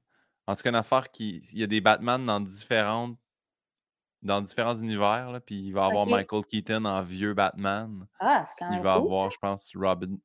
En 0.47 0.55
tout 0.55 0.61
cas, 0.61 0.69
une 0.69 0.75
affaire 0.75 1.09
qui. 1.09 1.39
Il 1.51 1.59
y 1.59 1.63
a 1.63 1.67
des 1.67 1.81
Batman 1.81 2.25
dans 2.25 2.39
différentes 2.39 3.17
dans 4.23 4.41
différents 4.41 4.75
univers. 4.75 5.31
Là, 5.31 5.39
puis 5.39 5.55
il 5.55 5.71
va 5.71 5.83
avoir 5.83 6.05
Michael 6.07 6.45
Keaton 6.45 6.85
en 6.85 7.01
vieux 7.01 7.33
Batman. 7.33 8.07
Ah, 8.19 8.43
c'est 8.47 8.53
quand 8.57 8.69
même 8.69 8.79
Il 8.79 8.83
va 8.83 8.93
avoir, 8.93 9.31
je 9.31 9.37
pense, 9.37 9.71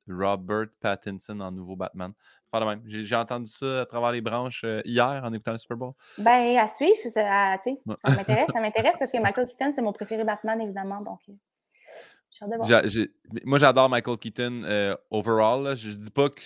Robert 0.09 0.69
Pattinson 0.81 1.41
en 1.41 1.53
nouveau 1.53 1.77
Batman. 1.77 2.13
Enfin, 2.51 2.65
même. 2.65 2.83
J'ai 2.87 3.17
entendu 3.17 3.51
ça 3.51 3.83
à 3.83 3.87
travers 3.87 4.13
les 4.13 4.23
branches 4.23 4.63
euh, 4.65 4.81
hier 4.85 5.21
en 5.23 5.33
écoutant 5.33 5.53
le 5.53 5.59
Super 5.59 5.77
Bowl. 5.77 5.93
Ben, 6.19 6.57
à 6.57 6.67
suivre, 6.67 6.97
ça, 7.05 7.59
ça 7.63 8.11
m'intéresse. 8.11 8.49
ça 8.53 8.61
m'intéresse 8.61 8.95
parce 8.99 9.13
que 9.13 9.19
Michael 9.23 9.47
Keaton, 9.47 9.73
c'est 9.75 9.83
mon 9.83 9.93
préféré 9.93 10.25
Batman, 10.25 10.61
évidemment. 10.61 11.03
Donc, 11.03 11.21
euh, 11.29 12.97
moi, 13.45 13.59
j'adore 13.59 13.89
Michael 13.89 14.19
Keaton 14.19 14.63
euh, 14.65 14.97
overall. 15.11 15.77
Je 15.77 15.91
dis 15.91 16.11
pas 16.11 16.31
que 16.31 16.41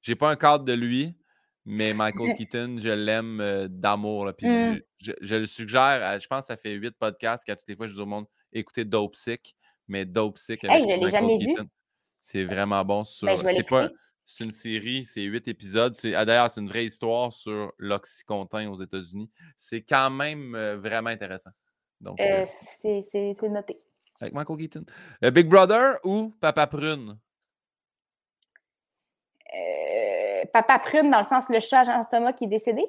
j'ai 0.00 0.14
pas 0.14 0.30
un 0.30 0.36
cadre 0.36 0.64
de 0.64 0.72
lui, 0.72 1.16
mais 1.66 1.92
Michael 1.94 2.34
Keaton, 2.36 2.76
je 2.80 2.90
l'aime 2.90 3.40
euh, 3.40 3.68
d'amour. 3.68 4.30
Puis 4.36 4.48
mmh. 4.48 4.80
je, 5.00 5.36
le 5.36 5.46
suggère, 5.46 6.18
je 6.20 6.26
pense 6.26 6.44
que 6.44 6.46
ça 6.46 6.56
fait 6.56 6.72
huit 6.72 6.94
podcasts 6.98 7.44
qu'à 7.44 7.56
toutes 7.56 7.68
les 7.68 7.76
fois, 7.76 7.86
je 7.86 7.94
dis 7.94 8.00
au 8.00 8.06
monde 8.06 8.26
écoutez 8.52 8.84
Dope 8.84 9.16
Sick, 9.16 9.56
mais 9.88 10.04
Dope 10.04 10.38
Sick 10.38 10.64
avec 10.64 11.00
Michael 11.00 11.38
Keaton. 11.38 11.68
C'est 12.20 12.44
vraiment 12.44 12.84
bon. 12.84 13.04
Ben, 13.22 13.38
c'est 13.46 13.66
pas. 13.66 13.90
C'est 14.26 14.44
une 14.44 14.52
série, 14.52 15.04
c'est 15.04 15.22
huit 15.22 15.48
épisodes. 15.48 15.92
Ah, 16.14 16.24
d'ailleurs, 16.24 16.50
c'est 16.50 16.60
une 16.60 16.68
vraie 16.68 16.84
histoire 16.84 17.32
sur 17.32 17.72
l'Oxycontin 17.78 18.70
aux 18.70 18.80
États-Unis. 18.80 19.28
C'est 19.56 19.82
quand 19.82 20.08
même 20.08 20.54
euh, 20.54 20.76
vraiment 20.76 21.10
intéressant. 21.10 21.50
Donc, 22.00 22.20
euh, 22.20 22.44
c'est 22.78 23.42
noté. 23.42 23.80
Avec 24.20 24.32
Michael 24.32 24.56
Keaton. 24.56 24.84
Big 25.32 25.48
Brother 25.48 25.96
ou 26.04 26.32
Papa 26.40 26.68
Prune? 26.68 27.18
Papa 30.52 30.78
Prune, 30.78 31.10
dans 31.10 31.20
le 31.20 31.26
sens 31.26 31.48
le 31.48 31.60
chat 31.60 31.82
Jean 31.84 32.04
Thomas 32.10 32.32
qui 32.32 32.44
est 32.44 32.48
décédé? 32.48 32.84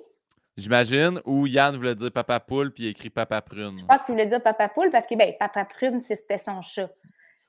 J'imagine. 0.57 1.21
Ou 1.25 1.47
Yann 1.47 1.75
voulait 1.75 1.95
dire 1.95 2.11
Papa 2.11 2.39
Poule, 2.39 2.71
puis 2.71 2.83
il 2.83 2.89
écrit 2.89 3.09
Papa 3.09 3.41
Prune. 3.41 3.77
Je 3.79 3.85
pense 3.85 4.05
qu'il 4.05 4.13
voulait 4.13 4.25
dire 4.27 4.41
Papa 4.43 4.67
Poule 4.69 4.89
parce 4.91 5.07
que 5.07 5.15
ben, 5.15 5.33
Papa 5.39 5.65
Prune, 5.65 6.01
c'était 6.01 6.37
son 6.37 6.61
chat. 6.61 6.89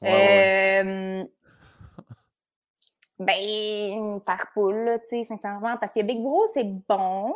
euh, 0.05 1.24
Ben, 3.18 4.20
par 4.26 4.46
poule, 4.53 4.98
tu 5.09 5.18
sais, 5.18 5.24
sincèrement, 5.24 5.76
parce 5.76 5.92
que 5.92 6.03
Big 6.03 6.20
Bro, 6.20 6.44
c'est 6.55 6.66
bon. 6.88 7.34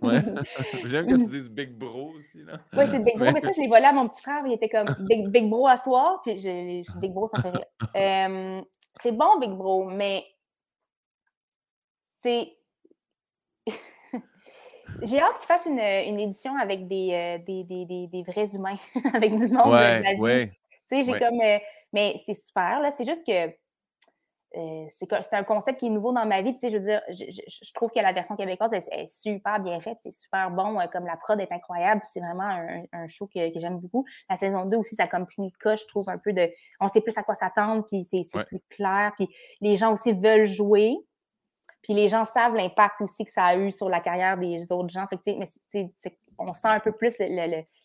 ouais. 0.00 0.20
J'aime 0.86 1.06
que 1.06 1.12
tu 1.16 1.26
dises 1.26 1.50
Big 1.50 1.70
Bro 1.76 2.12
aussi, 2.16 2.42
là. 2.44 2.54
Oui, 2.74 2.84
c'est 2.90 2.98
Big 3.00 3.18
Bro, 3.18 3.32
mais 3.32 3.40
ça, 3.42 3.50
je 3.54 3.60
l'ai 3.60 3.68
volé 3.68 3.84
à 3.84 3.92
mon 3.92 4.08
petit 4.08 4.22
frère, 4.22 4.42
il 4.46 4.52
était 4.54 4.70
comme 4.70 4.86
Big, 5.00 5.28
Big 5.28 5.50
Bro 5.50 5.66
à 5.66 5.76
soir, 5.76 6.22
puis 6.24 6.38
je, 6.38 6.98
Big 6.98 7.12
Bro, 7.12 7.30
ça 7.34 7.42
fait 7.42 7.50
rire. 7.50 7.64
Euh, 7.96 8.60
c'est 9.02 9.12
bon, 9.12 9.38
Big 9.38 9.50
Bro, 9.50 9.86
mais 9.86 10.24
c'est. 12.22 12.56
J'ai 15.02 15.20
hâte 15.20 15.38
qu'il 15.38 15.46
fasse 15.46 15.66
une, 15.66 15.78
une, 15.78 16.18
édition 16.18 16.56
avec 16.56 16.88
des, 16.88 17.10
euh, 17.12 17.38
des, 17.44 17.62
des, 17.64 18.06
des, 18.06 18.22
vrais 18.22 18.48
humains, 18.54 18.78
avec 19.14 19.36
du 19.36 19.48
monde 19.48 19.66
de 19.66 20.02
la 20.02 20.14
vie. 20.14 20.50
Tu 20.90 21.02
sais, 21.02 21.02
j'ai 21.02 21.18
comme. 21.18 21.40
Euh, 21.40 21.58
mais 21.92 22.16
c'est 22.24 22.34
super, 22.34 22.80
là. 22.80 22.90
C'est 22.96 23.04
juste 23.04 23.24
que. 23.26 23.52
Euh, 24.56 24.86
c'est 24.90 25.34
un 25.34 25.44
concept 25.44 25.78
qui 25.78 25.86
est 25.86 25.90
nouveau 25.90 26.10
dans 26.10 26.24
ma 26.24 26.40
vie. 26.40 26.54
Tu 26.54 26.60
sais, 26.60 26.70
je 26.70 26.78
veux 26.78 26.82
dire, 26.82 27.02
je, 27.10 27.24
je, 27.28 27.72
trouve 27.74 27.90
que 27.90 28.00
la 28.00 28.14
version 28.14 28.34
québécoise 28.34 28.72
est, 28.72 29.06
super 29.06 29.60
bien 29.60 29.78
faite, 29.78 29.98
c'est 30.00 30.10
super 30.10 30.50
bon, 30.50 30.78
comme 30.90 31.04
la 31.04 31.18
prod 31.18 31.38
est 31.38 31.52
incroyable, 31.52 32.00
c'est 32.10 32.20
vraiment 32.20 32.44
un, 32.44 32.82
un, 32.94 33.08
show 33.08 33.26
que, 33.26 33.52
que 33.52 33.60
j'aime 33.60 33.78
beaucoup. 33.78 34.06
La 34.30 34.38
saison 34.38 34.64
2 34.64 34.78
aussi, 34.78 34.94
ça 34.94 35.02
a 35.02 35.06
comme 35.06 35.26
pris 35.26 35.42
une 35.42 35.52
coche, 35.52 35.82
je 35.82 35.86
trouve 35.88 36.08
un 36.08 36.16
peu 36.16 36.32
de. 36.32 36.50
On 36.80 36.88
sait 36.88 37.02
plus 37.02 37.16
à 37.18 37.22
quoi 37.22 37.34
s'attendre, 37.34 37.84
puis 37.86 38.08
c'est 38.10 38.26
plus 38.46 38.60
clair, 38.70 39.12
puis 39.16 39.28
les 39.60 39.76
gens 39.76 39.92
aussi 39.92 40.14
veulent 40.14 40.46
jouer. 40.46 40.96
Puis 41.82 41.94
les 41.94 42.08
gens 42.08 42.24
savent 42.24 42.54
l'impact 42.54 43.00
aussi 43.00 43.24
que 43.24 43.30
ça 43.30 43.44
a 43.44 43.56
eu 43.56 43.70
sur 43.70 43.88
la 43.88 44.00
carrière 44.00 44.36
des 44.36 44.70
autres 44.72 44.90
gens. 44.90 45.06
Fait 45.06 45.36
mais 45.36 45.48
on 46.38 46.52
sent 46.52 46.68
un 46.68 46.80
peu 46.80 46.92
plus 46.92 47.14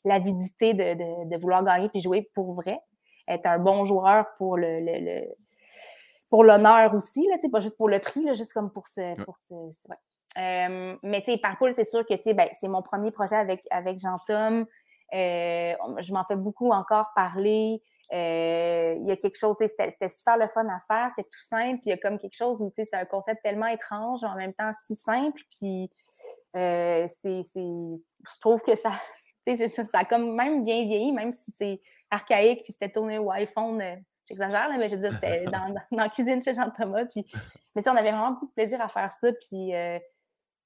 l'avidité 0.04 0.74
de, 0.74 1.30
de, 1.30 1.38
vouloir 1.38 1.64
gagner 1.64 1.90
puis 1.90 2.02
jouer 2.02 2.30
pour 2.36 2.54
vrai. 2.54 2.80
être 3.28 3.46
un 3.46 3.60
bon 3.60 3.86
joueur 3.86 4.26
pour 4.38 4.58
le, 4.58 5.24
pour 6.30 6.44
l'honneur 6.44 6.94
aussi, 6.96 7.28
là, 7.28 7.38
pas 7.52 7.60
juste 7.60 7.78
pour 7.78 7.90
le 7.90 8.00
prix, 8.00 8.24
là, 8.24 8.34
juste 8.34 8.54
comme 8.54 8.72
pour 8.72 8.88
ce. 8.88 9.16
Pour 9.24 9.38
ce, 9.38 9.54
euh, 10.38 10.96
mais 11.04 11.22
tu 11.22 11.32
sais, 11.32 11.38
par 11.38 11.58
c'est 11.76 11.88
sûr 11.88 12.06
que 12.06 12.34
ben, 12.34 12.50
c'est 12.60 12.68
mon 12.68 12.82
premier 12.82 13.12
projet 13.12 13.36
avec, 13.36 13.62
avec 13.70 14.00
Jean-Tom. 14.00 14.66
Euh, 15.14 15.74
je 16.00 16.14
m'en 16.14 16.24
fais 16.24 16.36
beaucoup 16.36 16.72
encore 16.72 17.12
parler. 17.16 17.82
Euh, 18.12 18.96
il 19.00 19.08
y 19.08 19.12
a 19.12 19.18
quelque 19.18 19.38
chose, 19.38 19.56
c'était 19.60 20.10
super 20.10 20.38
le 20.38 20.48
fun 20.50 20.68
à 20.68 20.82
faire, 20.88 21.12
c'est 21.16 21.24
tout 21.24 21.44
simple. 21.48 21.80
Puis 21.80 21.88
il 21.88 21.90
y 21.90 21.94
a 21.94 21.98
comme 21.98 22.20
quelque 22.20 22.36
chose 22.36 22.60
où 22.60 22.72
c'est 22.76 22.94
un 22.94 23.06
concept 23.06 23.42
tellement 23.44 23.68
étrange, 23.68 24.24
en 24.24 24.36
même 24.36 24.54
temps 24.54 24.72
si 24.86 24.96
simple. 24.96 25.42
Puis 25.58 25.90
c'est, 26.54 27.10
je 27.54 28.40
trouve 28.40 28.62
que 28.62 28.76
ça, 28.76 28.92
ça 29.48 30.00
a 30.00 30.06
comme 30.06 30.36
même 30.36 30.64
bien 30.64 30.84
vieilli, 30.84 31.12
même 31.12 31.34
si 31.34 31.52
c'est 31.58 31.82
archaïque, 32.12 32.64
puis 32.64 32.74
c'était 32.74 32.92
tourné 32.92 33.18
au 33.18 33.32
iPhone 33.32 33.82
j'exagère, 34.28 34.70
mais 34.78 34.90
je 34.90 34.96
veux 34.96 35.02
dire, 35.02 35.14
c'était 35.14 35.46
dans, 35.52 35.74
la 35.92 36.10
cuisine 36.10 36.42
chez 36.42 36.54
Jean-Thomas. 36.54 37.06
Puis, 37.06 37.26
mais 37.76 37.88
on 37.88 37.96
avait 37.96 38.12
vraiment 38.12 38.32
beaucoup 38.32 38.48
de 38.48 38.52
plaisir 38.52 38.82
à 38.82 38.88
faire 38.88 39.12
ça. 39.20 39.32
Puis, 39.34 39.76
euh, 39.76 40.00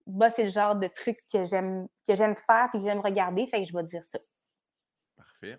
bah, 0.06 0.30
c'est 0.32 0.44
le 0.44 0.50
genre 0.50 0.76
de 0.76 0.88
truc 0.88 1.18
que 1.32 1.46
j'aime, 1.46 1.88
que 2.08 2.16
j'aime 2.16 2.36
faire 2.36 2.70
et 2.74 2.78
que 2.78 2.84
j'aime 2.84 3.00
regarder. 3.00 3.48
Fait 3.48 3.64
que 3.64 3.70
je 3.70 3.76
vais 3.76 3.84
dire 3.84 4.04
ça. 4.04 4.20
Parfait. 5.16 5.58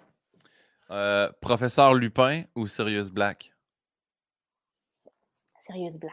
Euh, 0.90 1.30
professeur 1.40 1.94
Lupin 1.94 2.44
ou 2.54 2.66
Sirius 2.66 3.10
Black? 3.10 3.52
Sirius 5.60 5.98
Black. 5.98 6.12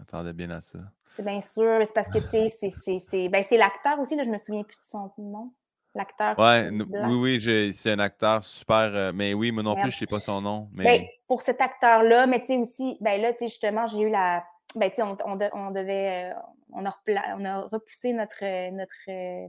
Attendez 0.00 0.32
bien 0.32 0.50
à 0.50 0.60
ça. 0.60 0.78
C'est 1.08 1.24
bien 1.24 1.40
sûr. 1.40 1.78
C'est 1.80 1.94
parce 1.94 2.08
que, 2.08 2.18
tu 2.18 2.50
sais, 2.70 3.00
c'est, 3.08 3.28
ben, 3.28 3.44
l'acteur 3.52 3.98
aussi. 3.98 4.16
Là, 4.16 4.22
je 4.24 4.30
me 4.30 4.38
souviens 4.38 4.62
plus 4.62 4.76
de 4.76 4.82
son 4.82 5.10
nom 5.18 5.52
l'acteur. 5.94 6.38
Ouais, 6.38 6.70
oui, 6.70 7.40
oui, 7.40 7.72
c'est 7.72 7.92
un 7.92 7.98
acteur 7.98 8.44
super. 8.44 8.90
Euh, 8.94 9.12
mais 9.14 9.34
oui, 9.34 9.52
moi 9.52 9.62
non 9.62 9.74
plus, 9.74 9.90
je 9.90 9.96
ne 9.96 9.98
sais 10.00 10.06
pas 10.06 10.18
son 10.18 10.40
nom. 10.40 10.68
Mais... 10.72 10.84
Ben, 10.84 11.06
pour 11.26 11.42
cet 11.42 11.60
acteur-là, 11.60 12.26
mais 12.26 12.40
tu 12.40 12.46
sais 12.46 12.56
aussi, 12.56 12.98
ben 13.00 13.20
là, 13.20 13.32
tu 13.32 13.40
sais, 13.40 13.46
justement, 13.46 13.86
j'ai 13.86 14.00
eu 14.00 14.10
la. 14.10 14.44
Ben, 14.74 14.90
tu 14.90 14.96
sais, 14.96 15.02
on, 15.02 15.16
on, 15.24 15.70
devait. 15.70 16.32
Euh, 16.32 16.34
on, 16.72 16.84
a 16.84 16.96
on 17.38 17.44
a 17.44 17.60
repoussé 17.60 18.12
notre, 18.12 18.70
notre 18.70 18.92
euh, 19.08 19.46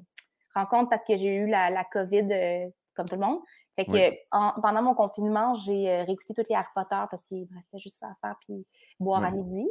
rencontre 0.54 0.90
parce 0.90 1.04
que 1.04 1.16
j'ai 1.16 1.36
eu 1.36 1.48
la, 1.48 1.70
la 1.72 1.84
COVID 1.84 2.72
comme 2.96 3.08
tout 3.08 3.16
le 3.16 3.22
monde. 3.22 3.40
Fait 3.76 3.86
que 3.86 4.62
pendant 4.62 4.82
mon 4.82 4.94
confinement, 4.94 5.54
j'ai 5.56 6.04
réécouté 6.04 6.34
tous 6.34 6.46
les 6.50 6.56
Harry 6.56 6.68
Potter 6.74 7.02
parce 7.12 7.26
qu'il 7.26 7.48
me 7.50 7.56
restait 7.56 7.80
juste 7.80 7.98
ça 8.00 8.08
à 8.08 8.16
faire 8.22 8.36
puis 8.46 8.66
boire 9.00 9.24
à 9.24 9.32
midi. 9.32 9.68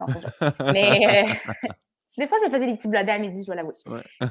Non, 0.00 0.06
mais 0.74 1.24
des 2.18 2.26
fois, 2.26 2.38
je 2.42 2.48
me 2.48 2.54
faisais 2.54 2.66
des 2.66 2.76
petits 2.76 2.88
blodés 2.88 3.10
à 3.10 3.18
midi, 3.18 3.40
je 3.40 3.46
dois 3.46 3.54
l'avouer. 3.54 3.74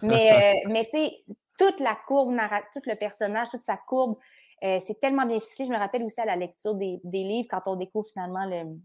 Mais, 0.02 0.64
mais 0.70 0.86
tu 0.86 0.92
sais, 0.92 1.24
toute 1.58 1.80
la 1.80 1.98
courbe 2.08 2.36
tout 2.74 2.82
le 2.86 2.96
personnage, 2.96 3.50
toute 3.50 3.64
sa 3.64 3.78
courbe, 3.78 4.18
euh, 4.64 4.80
c'est 4.86 5.00
tellement 5.00 5.26
bien 5.26 5.40
ficelé. 5.40 5.68
Je 5.68 5.74
me 5.74 5.78
rappelle 5.78 6.04
aussi 6.04 6.20
à 6.20 6.26
la 6.26 6.36
lecture 6.36 6.76
des, 6.76 7.00
livres, 7.04 7.48
quand 7.50 7.64
on 7.68 7.76
découvre 7.76 8.08
finalement 8.08 8.46
le, 8.46 8.78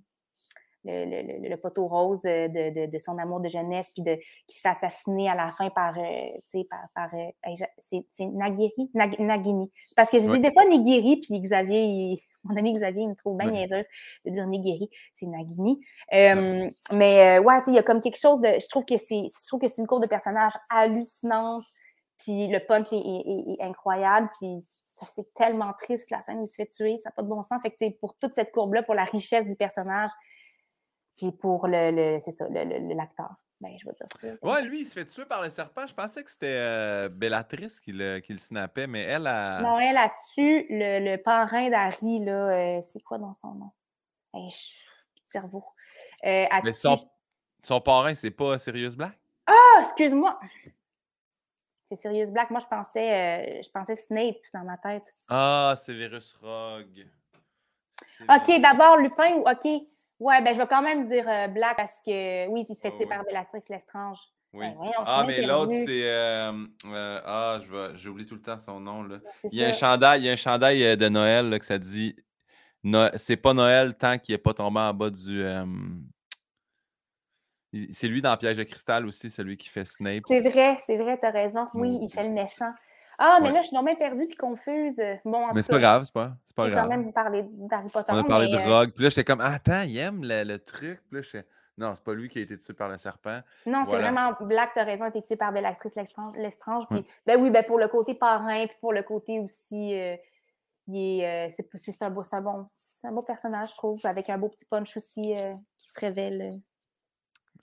le, 0.84 1.56
poteau 1.56 1.86
rose 1.86 2.22
de, 2.22 2.98
son 2.98 3.18
amour 3.18 3.40
de 3.40 3.48
jeunesse, 3.48 3.86
puis 3.94 4.02
de, 4.02 4.16
qui 4.46 4.56
se 4.56 4.60
fait 4.60 4.68
assassiner 4.68 5.28
à 5.28 5.34
la 5.34 5.50
fin 5.52 5.70
par, 5.70 5.96
euh, 5.98 6.62
par, 6.94 7.10
euh, 7.14 7.54
c'est 7.80 8.26
Nagiri, 8.26 8.90
Nagini. 8.94 9.70
Parce 9.96 10.10
que 10.10 10.18
je 10.18 10.30
dis 10.30 10.40
des 10.40 10.52
fois 10.52 10.64
Nigiri, 10.66 11.20
puis 11.20 11.40
Xavier, 11.40 12.22
mon 12.44 12.56
ami 12.56 12.72
Xavier, 12.72 13.02
il 13.02 13.10
me 13.10 13.14
trouve 13.14 13.36
bien 13.36 13.50
niaiseuse 13.50 13.84
de 14.24 14.30
dire 14.30 14.46
Nigiri, 14.46 14.90
c'est 15.14 15.26
Nagini. 15.26 15.80
Mais 16.10 17.38
ouais, 17.38 17.60
il 17.66 17.74
y 17.74 17.78
a 17.78 17.82
comme 17.82 18.00
quelque 18.00 18.20
chose 18.20 18.40
de, 18.40 18.48
je 18.60 18.68
trouve 18.68 18.84
que 18.84 18.96
c'est, 18.96 19.24
je 19.28 19.46
trouve 19.46 19.60
que 19.60 19.68
c'est 19.68 19.80
une 19.80 19.86
cour 19.86 20.00
de 20.00 20.06
personnage 20.06 20.52
hallucinante. 20.70 21.64
Puis 22.20 22.48
le 22.48 22.58
punch 22.60 22.92
est, 22.92 23.62
incroyable. 23.62 24.28
Puis 24.38 24.64
c'est 25.14 25.32
tellement 25.34 25.72
triste, 25.80 26.10
la 26.10 26.20
scène 26.20 26.38
où 26.38 26.44
il 26.44 26.48
se 26.48 26.54
fait 26.54 26.66
tuer, 26.66 26.96
ça 26.98 27.08
n'a 27.08 27.12
pas 27.12 27.22
de 27.22 27.28
bon 27.28 27.42
sens. 27.42 27.60
Fait 27.62 27.70
que 27.70 27.98
pour 27.98 28.14
toute 28.16 28.34
cette 28.34 28.52
courbe-là, 28.52 28.82
pour 28.82 28.94
la 28.94 29.04
richesse 29.04 29.46
du 29.46 29.56
personnage, 29.56 30.10
puis 31.20 31.32
pour 31.32 31.66
le, 31.66 32.18
c'est 32.24 32.30
ça, 32.30 32.46
l'acteur. 32.48 33.34
Ben, 33.60 33.76
je 33.78 33.84
dire 33.84 34.06
ça. 34.16 34.28
Ouais, 34.40 34.62
lui, 34.62 34.80
il 34.80 34.86
se 34.86 34.94
fait 34.94 35.04
tuer 35.04 35.26
par 35.26 35.42
le 35.42 35.50
serpent. 35.50 35.86
Je 35.86 35.92
pensais 35.92 36.24
que 36.24 36.30
c'était 36.30 36.46
euh, 36.46 37.10
Bellatrice 37.10 37.78
qui 37.78 37.92
le, 37.92 38.20
qui 38.20 38.32
le 38.32 38.38
snappait, 38.38 38.86
mais 38.86 39.02
elle 39.02 39.26
a. 39.26 39.60
Non, 39.60 39.78
elle 39.78 39.98
a 39.98 40.10
tué 40.32 40.66
le, 40.70 41.16
parrain 41.16 41.68
d'Harry, 41.68 42.20
là. 42.20 42.78
Euh, 42.78 42.80
c'est 42.90 43.02
quoi 43.02 43.18
dans 43.18 43.34
son 43.34 43.52
nom? 43.52 43.70
Hey, 44.32 44.48
cerveau. 45.26 45.62
Euh, 46.24 46.46
mais 46.64 46.72
son, 46.72 46.96
son 47.62 47.82
parrain, 47.82 48.14
c'est 48.14 48.30
pas 48.30 48.56
Sirius 48.56 48.96
Black? 48.96 49.18
Ah, 49.46 49.82
excuse-moi 49.82 50.40
c'est 51.92 51.96
Sirius 51.96 52.30
Black. 52.30 52.50
Moi, 52.50 52.60
je 52.60 52.66
pensais, 52.68 53.62
je 53.64 53.68
pensais 53.70 53.96
Snape 53.96 54.36
dans 54.54 54.62
ma 54.62 54.76
tête. 54.76 55.02
Ah, 55.28 55.74
c'est 55.76 55.92
Virus 55.92 56.38
Rogue. 56.40 57.04
OK, 58.20 58.60
d'abord 58.60 58.96
Lupin 58.98 59.34
ou 59.38 59.40
OK. 59.40 59.88
Ouais, 60.20 60.42
ben 60.42 60.52
je 60.52 60.58
vais 60.58 60.66
quand 60.66 60.82
même 60.82 61.08
dire 61.08 61.24
euh, 61.26 61.48
Black 61.48 61.76
parce 61.78 61.98
que 62.04 62.46
oui, 62.48 62.66
il 62.68 62.74
se 62.74 62.80
fait 62.80 62.92
tuer 62.92 63.06
par 63.06 63.24
Bellatrix 63.24 63.62
Lestrange. 63.70 64.18
Oui. 64.52 64.66
Ben, 64.66 64.90
ah, 65.06 65.24
mais 65.26 65.40
l'autre, 65.40 65.72
c'est. 65.72 66.02
Euh, 66.04 66.52
ah, 66.84 67.58
j'oublie 67.94 68.26
tout 68.26 68.34
le 68.34 68.42
temps 68.42 68.58
son 68.58 68.80
nom. 68.80 69.02
Là. 69.02 69.18
Il, 69.50 69.58
y 69.58 69.64
a 69.64 69.68
un 69.68 69.72
chandail, 69.72 70.20
il 70.20 70.26
y 70.26 70.28
a 70.28 70.32
un 70.32 70.36
chandail 70.36 70.96
de 70.96 71.08
Noël 71.08 71.48
là, 71.48 71.58
que 71.58 71.64
ça 71.64 71.78
dit 71.78 72.14
C'est 73.16 73.36
pas 73.38 73.54
Noël 73.54 73.96
tant 73.96 74.18
qu'il 74.18 74.34
n'est 74.34 74.38
pas 74.38 74.52
tombé 74.52 74.80
en 74.80 74.92
bas 74.92 75.08
du. 75.08 75.42
C'est 77.90 78.08
lui 78.08 78.20
dans 78.20 78.36
Piège 78.36 78.56
de 78.56 78.64
cristal 78.64 79.06
aussi, 79.06 79.30
celui 79.30 79.56
qui 79.56 79.68
fait 79.68 79.84
Snape. 79.84 80.24
C'est 80.26 80.40
vrai, 80.40 80.76
c'est 80.84 80.98
vrai, 80.98 81.16
t'as 81.18 81.30
raison. 81.30 81.68
Oui, 81.72 81.98
il 82.02 82.10
fait 82.10 82.24
le 82.24 82.30
méchant. 82.30 82.72
Ah, 83.22 83.38
mais 83.42 83.52
là, 83.52 83.60
je 83.60 83.66
suis 83.66 83.76
même 83.76 83.96
perdue 83.98 84.26
puis 84.26 84.36
confuse. 84.36 84.96
Bon, 85.26 85.52
mais 85.52 85.62
c'est 85.62 85.70
pas 85.70 85.78
grave, 85.78 86.04
c'est 86.04 86.14
pas, 86.14 86.32
pas 86.56 86.70
grave. 86.70 86.84
quand 86.84 86.88
même 86.88 87.12
parlé 87.12 87.44
d'Harry 87.44 87.90
Potter. 87.90 88.12
On 88.14 88.16
a 88.16 88.24
parlé 88.24 88.48
de 88.48 88.56
euh, 88.56 88.78
Rogue. 88.78 88.92
Puis 88.94 89.04
là, 89.04 89.10
j'étais 89.10 89.24
comme, 89.24 89.42
attends, 89.42 89.82
il 89.82 89.98
aime 89.98 90.22
le, 90.22 90.56
truc. 90.56 91.02
Puis 91.10 91.16
là, 91.16 91.20
je 91.20 91.38
non, 91.76 91.94
c'est 91.94 92.02
pas 92.02 92.14
lui 92.14 92.30
qui 92.30 92.38
a 92.38 92.42
été 92.42 92.56
tué 92.56 92.72
par 92.72 92.88
le 92.88 92.96
serpent. 92.96 93.40
Non, 93.66 93.84
c'est 93.88 93.96
vraiment 93.96 94.32
Black, 94.40 94.70
t'as 94.74 94.84
raison, 94.84 95.04
a 95.04 95.08
été 95.08 95.22
tué 95.22 95.36
par 95.36 95.52
l'actrice 95.52 95.94
Lestrange. 95.94 96.86
Puis, 96.90 97.04
ben 97.26 97.40
oui, 97.40 97.50
ben 97.50 97.62
pour 97.64 97.78
le 97.78 97.88
côté 97.88 98.14
parrain, 98.14 98.66
puis 98.66 98.76
pour 98.80 98.92
le 98.92 99.02
côté 99.02 99.38
aussi, 99.38 99.94
euh, 99.98 100.16
il 100.88 101.20
est, 101.20 101.48
euh, 101.48 101.52
c'est, 101.56 102.02
un 102.02 102.10
beau, 102.10 102.22
c'est 102.22 102.36
un 102.36 102.40
bon, 102.40 102.68
c'est 102.72 103.06
un 103.06 103.12
beau 103.12 103.22
personnage, 103.22 103.70
je 103.70 103.76
trouve, 103.76 104.00
avec 104.04 104.30
un 104.30 104.38
beau 104.38 104.48
petit 104.48 104.64
punch 104.64 104.96
aussi 104.96 105.34
qui 105.78 105.88
se 105.88 106.00
révèle. 106.00 106.58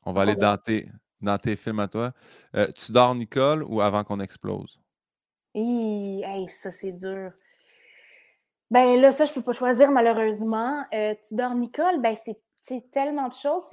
On 0.03 0.13
va 0.13 0.21
aller 0.21 0.35
dans 0.35 0.57
tes, 0.57 0.87
dans 1.19 1.37
tes 1.37 1.55
films 1.55 1.79
à 1.79 1.87
toi. 1.87 2.11
Tu 2.75 2.91
dors, 2.91 3.13
Nicole, 3.15 3.63
ou 3.63 3.81
avant 3.81 4.03
qu'on 4.03 4.19
explose? 4.19 4.79
Hi, 5.59 6.47
ça, 6.49 6.69
c'est 6.69 6.91
dur. 6.91 7.31
Ben 8.69 9.01
là, 9.01 9.11
ça, 9.11 9.25
je 9.25 9.31
ne 9.31 9.35
peux 9.35 9.41
pas 9.41 9.53
choisir, 9.53 9.89
malheureusement. 9.89 10.83
Euh, 10.93 11.15
tu 11.27 11.33
dors, 11.33 11.55
Nicole, 11.55 11.99
ben 11.99 12.15
c'est 12.61 12.91
tellement 12.91 13.27
de 13.27 13.33
choses. 13.33 13.63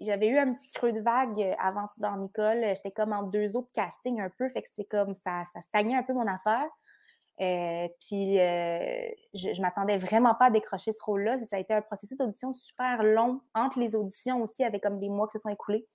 J'avais 0.00 0.28
eu 0.28 0.36
un 0.36 0.52
petit 0.52 0.68
creux 0.74 0.92
de 0.92 1.00
vague 1.00 1.40
euh, 1.40 1.54
avant 1.58 1.86
Tu 1.94 2.00
dors, 2.02 2.18
Nicole. 2.18 2.62
J'étais 2.74 2.90
comme 2.90 3.14
en 3.14 3.22
deux 3.22 3.56
autres 3.56 3.70
castings 3.72 4.20
un 4.20 4.28
peu, 4.28 4.50
fait 4.50 4.60
que 4.60 4.68
c'est 4.74 4.84
comme 4.84 5.14
ça, 5.14 5.44
ça 5.50 5.62
stagnait 5.62 5.96
un 5.96 6.02
peu 6.02 6.12
mon 6.12 6.26
affaire. 6.26 6.68
Euh, 7.40 7.88
puis 8.06 8.38
euh, 8.38 9.08
je, 9.32 9.54
je 9.54 9.62
m'attendais 9.62 9.96
vraiment 9.96 10.34
pas 10.34 10.46
à 10.46 10.50
décrocher 10.50 10.92
ce 10.92 11.02
rôle-là. 11.02 11.38
Ça 11.46 11.56
a 11.56 11.58
été 11.58 11.72
un 11.72 11.80
processus 11.80 12.18
d'audition 12.18 12.52
super 12.52 13.02
long 13.02 13.40
entre 13.54 13.78
les 13.78 13.94
auditions 13.94 14.42
aussi, 14.42 14.62
avec 14.62 14.82
comme 14.82 15.00
des 15.00 15.08
mois 15.08 15.26
qui 15.28 15.38
se 15.38 15.40
sont 15.40 15.48
écoulés. 15.48 15.86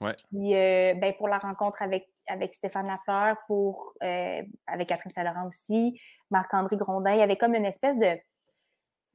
Puis 0.00 0.54
euh, 0.54 0.94
ben, 0.94 1.14
pour 1.14 1.28
la 1.28 1.38
rencontre 1.38 1.80
avec, 1.82 2.08
avec 2.26 2.54
Stéphane 2.54 2.86
Lafleur, 2.86 3.36
pour 3.46 3.94
avec 4.00 4.88
Catherine 4.88 5.12
Saint-Laurent 5.12 5.48
aussi, 5.48 6.00
Marc-André 6.30 6.76
Grondin, 6.76 7.12
il 7.12 7.18
y 7.18 7.22
avait 7.22 7.36
comme 7.36 7.54
une 7.54 7.66
espèce 7.66 7.96
de 7.98 8.18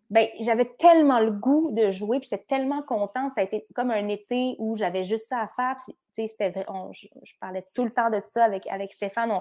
ben, 0.09 0.27
j'avais 0.39 0.65
tellement 0.65 1.19
le 1.19 1.29
goût 1.29 1.69
de 1.71 1.91
jouer, 1.91 2.19
puis 2.19 2.29
j'étais 2.31 2.43
tellement 2.43 2.81
contente. 2.81 3.31
Ça 3.35 3.41
a 3.41 3.43
été 3.43 3.63
comme 3.75 3.91
un 3.91 4.07
été 4.07 4.55
où 4.57 4.75
j'avais 4.75 5.03
juste 5.03 5.27
ça 5.27 5.41
à 5.41 5.47
faire. 5.47 5.75
Puis, 5.85 5.95
vrai, 6.39 6.65
je, 6.93 7.33
parlais 7.39 7.63
tout 7.75 7.85
le 7.85 7.91
temps 7.91 8.09
de 8.09 8.21
ça 8.33 8.43
avec, 8.43 8.65
avec 8.67 8.91
Stéphane. 8.91 9.31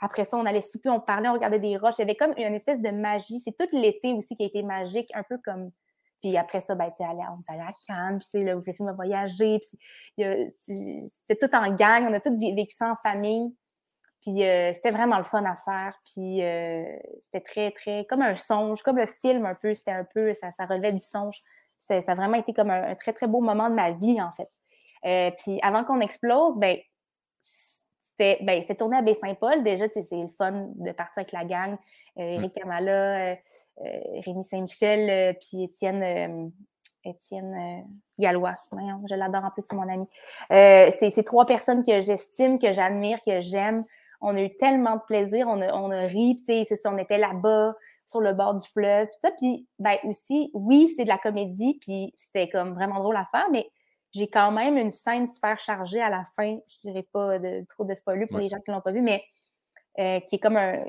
après 0.00 0.24
ça, 0.24 0.38
on 0.38 0.46
allait 0.46 0.62
souper, 0.62 0.88
on 0.88 1.00
parlait, 1.00 1.28
on 1.28 1.34
regardait 1.34 1.58
des 1.58 1.76
roches. 1.76 1.96
Il 1.98 2.02
y 2.02 2.04
avait 2.04 2.16
comme 2.16 2.32
une 2.38 2.54
espèce 2.54 2.80
de 2.80 2.90
magie. 2.90 3.38
C'est 3.40 3.56
tout 3.56 3.68
l'été 3.72 4.14
aussi 4.14 4.34
qui 4.34 4.44
a 4.44 4.46
été 4.46 4.62
magique, 4.62 5.10
un 5.14 5.22
peu 5.22 5.38
comme. 5.44 5.70
Puis 6.24 6.38
après 6.38 6.62
ça, 6.62 6.74
ben, 6.74 6.90
on 6.98 7.02
est 7.04 7.52
allé 7.52 7.60
à 7.60 7.72
Cannes, 7.86 8.18
puis 8.18 8.42
le, 8.42 8.62
le 8.64 8.72
film 8.72 8.88
a 8.88 8.94
voyagé, 8.94 9.60
puis 9.60 9.78
c'était 10.16 11.36
tout 11.36 11.54
en 11.54 11.70
gang, 11.74 12.06
on 12.08 12.14
a 12.14 12.18
tous 12.18 12.34
vécu 12.38 12.72
ça 12.72 12.92
en 12.92 12.96
famille. 12.96 13.54
Puis 14.22 14.42
euh, 14.42 14.72
c'était 14.72 14.90
vraiment 14.90 15.18
le 15.18 15.24
fun 15.24 15.44
à 15.44 15.54
faire. 15.56 15.92
Puis 16.06 16.42
euh, 16.42 16.82
c'était 17.20 17.42
très, 17.42 17.72
très, 17.72 18.06
comme 18.06 18.22
un 18.22 18.36
songe, 18.36 18.80
comme 18.80 18.96
le 18.96 19.06
film 19.20 19.44
un 19.44 19.54
peu, 19.54 19.74
c'était 19.74 19.90
un 19.90 20.04
peu, 20.04 20.32
ça, 20.32 20.50
ça 20.52 20.64
relevait 20.64 20.92
du 20.92 21.04
songe. 21.04 21.36
Ça 21.78 21.96
a 22.06 22.14
vraiment 22.14 22.38
été 22.38 22.54
comme 22.54 22.70
un, 22.70 22.94
très, 22.94 23.12
très 23.12 23.26
beau 23.26 23.42
moment 23.42 23.68
de 23.68 23.74
ma 23.74 23.90
vie, 23.90 24.22
en 24.22 24.32
fait. 24.32 24.48
Euh, 25.04 25.30
puis 25.36 25.58
avant 25.60 25.84
qu'on 25.84 26.00
explose, 26.00 26.56
ben, 26.56 26.78
c'était 27.42 28.38
ben, 28.42 28.64
tourné 28.78 28.96
à 28.96 29.02
Baie-Saint-Paul. 29.02 29.62
Déjà, 29.62 29.84
c'est 29.92 30.06
le 30.10 30.28
fun 30.38 30.70
de 30.74 30.92
partir 30.92 31.18
avec 31.18 31.32
la 31.32 31.44
gang. 31.44 31.76
Eric 32.16 32.54
Kamala, 32.54 33.36
Rémi 33.78 34.44
Saint-Michel, 34.44 35.36
puis 35.40 35.64
Étienne. 35.64 36.52
Étienne 37.06 37.84
Gallois. 38.18 38.54
je 38.72 39.14
l'adore 39.14 39.44
en 39.44 39.50
plus, 39.50 39.62
c'est 39.68 39.76
mon 39.76 39.88
ami. 39.88 40.06
c'est 40.48 41.24
trois 41.24 41.44
personnes 41.44 41.84
que 41.84 42.00
j'estime, 42.00 42.58
que 42.58 42.72
j'admire, 42.72 43.18
que 43.26 43.40
j'aime. 43.40 43.84
On 44.22 44.34
a 44.36 44.40
eu 44.40 44.56
tellement 44.56 44.96
de 44.96 45.02
plaisir, 45.06 45.46
on 45.48 45.60
a, 45.60 45.74
on 45.74 45.90
a 45.90 46.06
ri, 46.06 46.42
c'est 46.46 46.64
ça, 46.64 46.90
on 46.90 46.96
était 46.96 47.18
là-bas, 47.18 47.74
sur 48.06 48.20
le 48.20 48.32
bord 48.32 48.54
du 48.54 48.66
fleuve, 48.68 49.06
tout 49.06 49.20
ça. 49.20 49.30
Puis, 49.38 49.66
ben 49.78 49.96
aussi, 50.04 50.50
oui, 50.54 50.92
c'est 50.96 51.04
de 51.04 51.08
la 51.08 51.18
comédie, 51.18 51.78
puis 51.80 52.12
c'était 52.16 52.48
comme 52.48 52.74
vraiment 52.74 53.00
drôle 53.00 53.16
à 53.16 53.28
faire, 53.30 53.46
mais 53.50 53.70
j'ai 54.12 54.28
quand 54.28 54.52
même 54.52 54.76
une 54.76 54.90
scène 54.90 55.26
super 55.26 55.58
chargée 55.58 56.00
à 56.00 56.08
la 56.08 56.24
fin. 56.36 56.58
Je 56.68 56.88
dirais 56.88 57.06
pas 57.12 57.38
de, 57.38 57.64
trop 57.68 57.84
de 57.84 57.94
spoilers 57.94 58.26
pour 58.26 58.38
les 58.38 58.48
gens 58.48 58.60
qui 58.60 58.70
l'ont 58.70 58.80
pas 58.80 58.92
vu, 58.92 59.02
mais 59.02 59.24
euh, 59.98 60.20
qui 60.20 60.36
est 60.36 60.38
comme 60.38 60.56
un. 60.56 60.82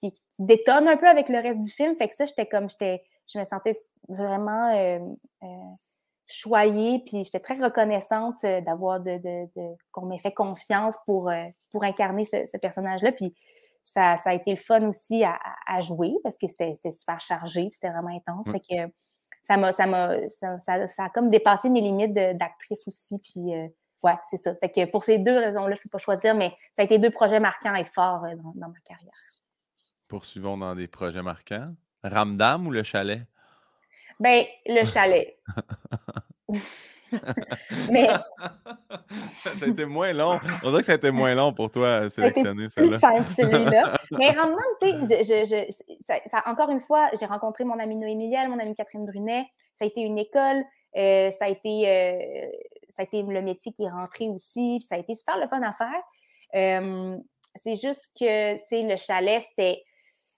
Qui, 0.00 0.12
détonne 0.38 0.88
un 0.88 0.96
peu 0.96 1.08
avec 1.08 1.28
le 1.28 1.40
reste 1.40 1.60
du 1.60 1.70
film. 1.70 1.96
Fait 1.96 2.08
que 2.08 2.16
ça, 2.16 2.24
j'étais 2.24 2.46
comme. 2.46 2.68
j'étais 2.68 3.02
Je 3.32 3.38
me 3.38 3.44
sentais 3.44 3.76
vraiment 4.08 4.74
euh, 4.74 4.98
euh, 5.42 5.46
choyée, 6.26 7.02
puis 7.06 7.24
j'étais 7.24 7.40
très 7.40 7.56
reconnaissante 7.56 8.42
d'avoir 8.42 9.00
de, 9.00 9.18
de, 9.18 9.76
qu'on 9.92 10.06
m'ait 10.06 10.18
fait 10.18 10.32
confiance 10.32 10.94
pour, 11.06 11.30
pour 11.72 11.84
incarner 11.84 12.24
ce, 12.24 12.56
personnage-là. 12.58 13.12
Puis 13.12 13.34
ça, 13.82 14.16
ça, 14.18 14.30
a 14.30 14.34
été 14.34 14.50
le 14.50 14.58
fun 14.58 14.86
aussi 14.88 15.24
à, 15.24 15.38
à 15.66 15.80
jouer 15.80 16.14
parce 16.22 16.38
que 16.38 16.46
c'était 16.46 16.76
super 16.90 17.20
chargé, 17.20 17.70
c'était 17.72 17.90
vraiment 17.90 18.14
intense. 18.14 18.46
Fait 18.50 18.60
que 18.60 18.92
ça 19.48 19.56
m'a, 19.56 19.72
ça 19.72 19.86
m'a, 19.86 20.14
ça, 20.30 20.86
ça, 20.86 21.04
a 21.04 21.08
comme 21.08 21.30
dépassé 21.30 21.70
mes 21.70 21.80
limites 21.80 22.12
d'actrice 22.12 22.86
aussi. 22.86 23.18
Puis, 23.18 23.54
euh, 23.54 23.66
ouais, 24.02 24.14
c'est 24.28 24.36
ça. 24.36 24.54
Fait 24.56 24.70
que 24.70 24.84
pour 24.90 25.04
ces 25.04 25.18
deux 25.18 25.38
raisons-là, 25.38 25.74
je 25.74 25.80
ne 25.80 25.82
peux 25.84 25.88
pas 25.88 25.98
choisir, 25.98 26.34
mais 26.34 26.50
ça 26.72 26.82
a 26.82 26.84
été 26.84 26.98
deux 26.98 27.10
projets 27.10 27.40
marquants 27.40 27.74
et 27.74 27.84
forts 27.84 28.24
euh, 28.24 28.34
dans, 28.54 28.68
ma 28.68 28.80
carrière. 28.84 29.12
Poursuivons 30.08 30.56
dans 30.56 30.74
des 30.74 30.88
projets 30.88 31.22
marquants. 31.22 31.74
Ramdam 32.02 32.66
ou 32.66 32.70
le 32.70 32.82
chalet? 32.82 33.22
Ben, 34.20 34.44
le 34.66 34.84
chalet. 34.84 35.38
Mais. 37.90 38.08
ça 39.42 39.64
a 39.64 39.66
été 39.66 39.84
moins 39.84 40.12
long. 40.12 40.38
On 40.62 40.70
dirait 40.70 40.80
que 40.80 40.86
ça 40.86 40.92
a 40.92 40.96
été 40.96 41.10
moins 41.10 41.34
long 41.34 41.52
pour 41.52 41.70
toi 41.70 41.96
à 41.96 42.08
sélectionner 42.08 42.68
celui-là. 42.68 42.98
simple, 42.98 43.32
celui-là. 43.36 43.94
Mais 44.12 44.36
en 44.38 44.54
tu 44.80 45.06
sais, 45.06 45.24
je, 45.24 45.46
je, 45.46 45.72
ça, 46.06 46.42
encore 46.46 46.70
une 46.70 46.80
fois, 46.80 47.08
j'ai 47.18 47.26
rencontré 47.26 47.64
mon 47.64 47.78
ami 47.78 47.96
Noé 47.96 48.14
Miliel, 48.14 48.48
mon 48.48 48.58
ami 48.58 48.74
Catherine 48.74 49.06
Brunet. 49.06 49.46
Ça 49.74 49.84
a 49.84 49.88
été 49.88 50.00
une 50.00 50.18
école. 50.18 50.64
Euh, 50.96 51.30
ça, 51.32 51.46
a 51.46 51.48
été, 51.48 51.88
euh, 51.88 52.46
ça 52.98 53.02
a 53.02 53.04
été 53.04 53.22
le 53.22 53.42
métier 53.42 53.72
qui 53.72 53.84
est 53.84 53.90
rentré 53.90 54.28
aussi. 54.28 54.84
ça 54.88 54.96
a 54.96 54.98
été 54.98 55.14
super 55.14 55.38
le 55.38 55.46
fun 55.46 55.62
à 55.62 55.72
faire. 55.72 56.02
Euh, 56.56 57.16
c'est 57.54 57.76
juste 57.76 58.10
que, 58.18 58.54
tu 58.56 58.62
sais, 58.66 58.82
le 58.82 58.96
chalet, 58.96 59.40
c'était 59.40 59.84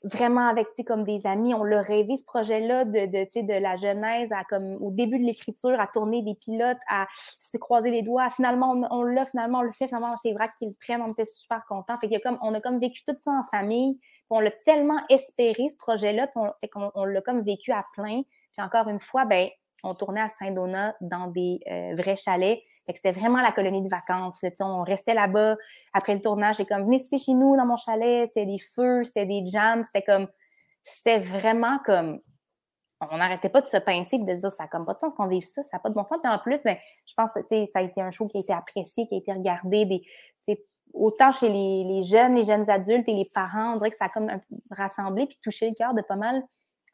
vraiment 0.05 0.47
avec 0.47 0.67
comme 0.87 1.05
des 1.05 1.27
amis. 1.27 1.55
On 1.55 1.65
l'a 1.65 1.81
rêvé 1.81 2.19
ce 2.19 2.25
projet-là 2.25 2.85
de, 2.85 3.07
de, 3.07 3.47
de 3.47 3.59
la 3.59 3.77
genèse 3.77 4.31
à 4.31 4.45
comme 4.45 4.77
au 4.83 4.91
début 4.91 5.19
de 5.19 5.25
l'écriture, 5.25 5.81
à 5.81 5.87
tourner 5.87 6.21
des 6.21 6.35
pilotes, 6.35 6.79
à 6.87 7.07
se 7.39 7.57
croiser 7.57 7.91
les 7.91 8.03
doigts. 8.03 8.29
Finalement, 8.29 8.75
on, 8.91 9.03
l'a, 9.03 9.25
finalement, 9.25 9.61
on 9.61 9.63
le 9.63 9.73
fait, 9.73 9.87
finalement, 9.87 10.15
c'est 10.23 10.33
vrai 10.33 10.51
qu'ils 10.59 10.69
le 10.69 10.75
prennent, 10.75 11.01
on 11.01 11.13
était 11.13 11.25
super 11.25 11.65
contents. 11.67 11.97
Fait 11.99 12.09
qu'il 12.09 12.17
a 12.17 12.21
comme, 12.21 12.39
on 12.43 12.53
a 12.53 12.61
comme 12.61 12.79
vécu 12.79 13.03
tout 13.07 13.17
ça 13.25 13.31
en 13.31 13.45
famille. 13.51 13.99
on 14.29 14.41
l'a 14.41 14.51
tellement 14.51 15.01
espéré, 15.09 15.71
ce 15.71 15.77
projet-là, 15.79 16.27
puis 16.27 16.71
on, 16.75 16.91
on 16.95 17.05
l'a 17.07 17.23
comme 17.23 17.41
vécu 17.41 17.73
à 17.73 17.87
plein. 17.95 18.21
Puis 18.53 18.63
encore 18.63 18.89
une 18.89 19.01
fois, 19.01 19.25
ben, 19.25 19.49
on 19.83 19.95
tournait 19.95 20.21
à 20.21 20.29
Saint-Donat 20.39 20.95
dans 21.01 21.29
des 21.29 21.61
euh, 21.71 21.95
vrais 21.97 22.17
chalets 22.17 22.61
c'était 22.97 23.13
vraiment 23.13 23.41
la 23.41 23.53
colonie 23.53 23.83
de 23.83 23.89
vacances. 23.89 24.41
on 24.61 24.83
restait 24.83 25.15
là-bas 25.15 25.57
après 25.93 26.15
le 26.15 26.21
tournage. 26.21 26.57
J'ai 26.57 26.67
comme, 26.67 26.85
venez 26.85 26.99
chez 26.99 27.33
nous 27.33 27.57
dans 27.57 27.67
mon 27.67 27.77
chalet. 27.77 28.27
C'était 28.29 28.47
des 28.47 28.59
feux, 28.75 29.05
c'était 29.05 29.27
des 29.27 29.45
jams. 29.47 29.85
C'était 29.85 30.03
comme, 30.03 30.29
c'était 30.83 31.19
vraiment 31.19 31.79
comme, 31.85 32.21
on 33.01 33.17
n'arrêtait 33.17 33.49
pas 33.49 33.61
de 33.61 33.67
se 33.67 33.77
pincer 33.79 34.17
et 34.17 34.25
de 34.25 34.35
dire, 34.35 34.51
ça 34.51 34.65
n'a 34.65 34.69
comme 34.69 34.85
pas 34.85 34.95
de 34.95 34.99
sens 34.99 35.15
qu'on 35.15 35.27
vive 35.27 35.43
ça, 35.43 35.63
ça 35.63 35.77
n'a 35.77 35.81
pas 35.81 35.89
de 35.89 35.95
bon 35.95 36.05
sens. 36.05 36.19
Puis 36.23 36.33
en 36.33 36.39
plus, 36.39 36.63
ben, 36.63 36.77
je 37.07 37.15
pense 37.15 37.31
que 37.33 37.41
ça 37.67 37.79
a 37.79 37.83
été 37.83 38.01
un 38.01 38.11
show 38.11 38.29
qui 38.29 38.39
a 38.39 38.41
été 38.41 38.53
apprécié, 38.53 39.07
qui 39.09 39.15
a 39.15 39.19
été 39.19 39.33
regardé, 39.33 39.87
des, 39.87 40.03
autant 40.93 41.31
chez 41.31 41.49
les, 41.49 42.03
jeunes, 42.03 42.35
les 42.35 42.45
jeunes 42.45 42.69
adultes 42.69 43.09
et 43.09 43.15
les 43.15 43.29
parents. 43.33 43.75
On 43.75 43.77
dirait 43.77 43.91
que 43.91 43.97
ça 43.97 44.07
a 44.07 44.09
comme 44.09 44.29
rassemblé 44.71 45.27
puis 45.27 45.39
touché 45.43 45.69
le 45.69 45.75
cœur 45.75 45.95
de 45.95 46.03
pas 46.03 46.17
mal 46.17 46.43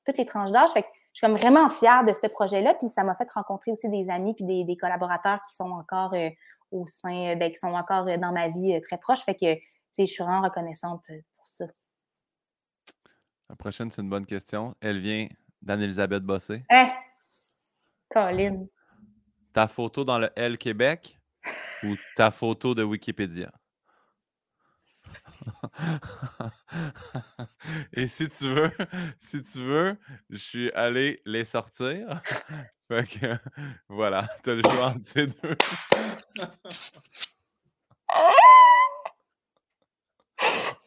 toutes 0.05 0.18
les 0.18 0.26
tranches 0.26 0.53
d'âge. 0.53 0.70
Je 1.16 1.20
suis 1.20 1.32
comme 1.32 1.40
vraiment 1.40 1.70
fière 1.70 2.04
de 2.04 2.12
ce 2.12 2.28
projet-là. 2.28 2.74
Puis 2.74 2.88
ça 2.88 3.02
m'a 3.02 3.14
fait 3.14 3.30
rencontrer 3.32 3.72
aussi 3.72 3.88
des 3.88 4.10
amis 4.10 4.34
puis 4.34 4.44
des, 4.44 4.76
collaborateurs 4.76 5.40
qui 5.48 5.54
sont 5.54 5.70
encore 5.70 6.12
euh, 6.12 6.28
au 6.70 6.86
sein, 6.86 7.32
euh, 7.32 7.36
ben, 7.36 7.50
qui 7.50 7.58
sont 7.58 7.72
encore 7.72 8.06
euh, 8.06 8.18
dans 8.18 8.32
ma 8.32 8.48
vie 8.48 8.78
très 8.82 8.98
proche. 8.98 9.24
Fait 9.24 9.34
que, 9.34 9.58
je 9.98 10.04
suis 10.04 10.22
vraiment 10.22 10.42
reconnaissante 10.42 11.06
pour 11.34 11.48
ça. 11.48 11.64
La 13.48 13.56
prochaine, 13.56 13.90
c'est 13.90 14.02
une 14.02 14.10
bonne 14.10 14.26
question. 14.26 14.74
Elle 14.78 14.98
vient 14.98 15.26
d'Anne-Elisabeth 15.62 16.22
Bossé. 16.22 16.62
Hein? 16.68 16.90
Colin. 18.10 18.66
Ta 19.54 19.68
photo 19.68 20.04
dans 20.04 20.18
le 20.18 20.28
L 20.36 20.58
Québec 20.58 21.18
ou 21.82 21.94
ta 22.14 22.30
photo 22.30 22.74
de 22.74 22.82
Wikipédia? 22.82 23.50
Et 27.92 28.07
si 28.07 28.28
tu 28.28 28.49
veux, 28.49 28.70
si 29.20 29.42
tu 29.42 29.62
veux, 29.62 29.99
je 30.30 30.36
suis 30.36 30.72
allé 30.72 31.22
les 31.24 31.44
sortir. 31.44 32.20
Fait 32.88 33.07
que 33.07 33.36
voilà, 33.88 34.28
t'as 34.42 34.55
le 34.55 34.62
choix 34.62 34.86
entre 34.86 35.05
ces 35.05 35.26
deux. 35.26 35.57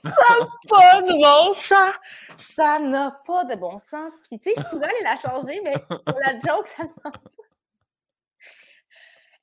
Ça 0.04 0.40
n'a 0.40 0.48
pas 0.70 1.02
de 1.02 1.22
bon 1.22 1.54
sens! 1.54 1.94
Ça 2.38 2.80
n'a 2.80 3.12
pas 3.26 3.44
de 3.44 3.56
bon 3.56 3.80
sens. 3.92 4.14
Puis, 4.24 4.40
tu 4.40 4.50
sais, 4.50 4.56
je 4.58 4.64
pourrais 4.70 4.88
aller 4.88 5.04
la 5.04 5.18
changer, 5.18 5.60
mais 5.62 5.74
pour 5.90 6.20
la 6.20 6.40
joke, 6.40 6.68
ça 6.70 6.84
n'a 6.84 6.90
pas. 7.04 7.12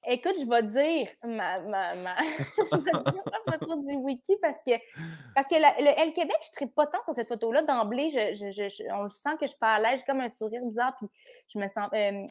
Écoute, 0.09 0.35
je 0.39 0.47
vais 0.49 0.63
dire 0.63 1.09
ma, 1.25 1.59
ma, 1.61 1.95
ma... 1.97 2.17
photo 3.51 3.83
du 3.83 3.97
wiki 3.97 4.37
parce 4.41 4.63
que, 4.65 4.73
parce 5.35 5.47
que 5.49 5.55
le 5.55 6.01
L 6.01 6.13
Québec, 6.13 6.37
je 6.59 6.65
ne 6.65 6.71
pas 6.71 6.87
tant 6.87 7.03
sur 7.05 7.15
cette 7.15 7.29
photo-là. 7.29 7.63
D'emblée, 7.63 8.11
je, 8.11 8.35
je, 8.35 8.93
on 8.93 9.05
le 9.05 9.11
sent 9.11 9.31
que 9.41 9.47
je 9.47 9.49
suis 9.49 9.59
pas 9.59 9.75
à 9.75 9.81
l'aise, 9.81 10.01
j'ai 10.01 10.05
comme 10.07 10.21
un 10.21 10.29
sourire 10.29 10.61
bizarre, 10.63 10.97
puis 10.97 11.09
je 11.53 11.59
me 11.59 11.67
sens. 11.69 11.89
Euh, 11.93 12.25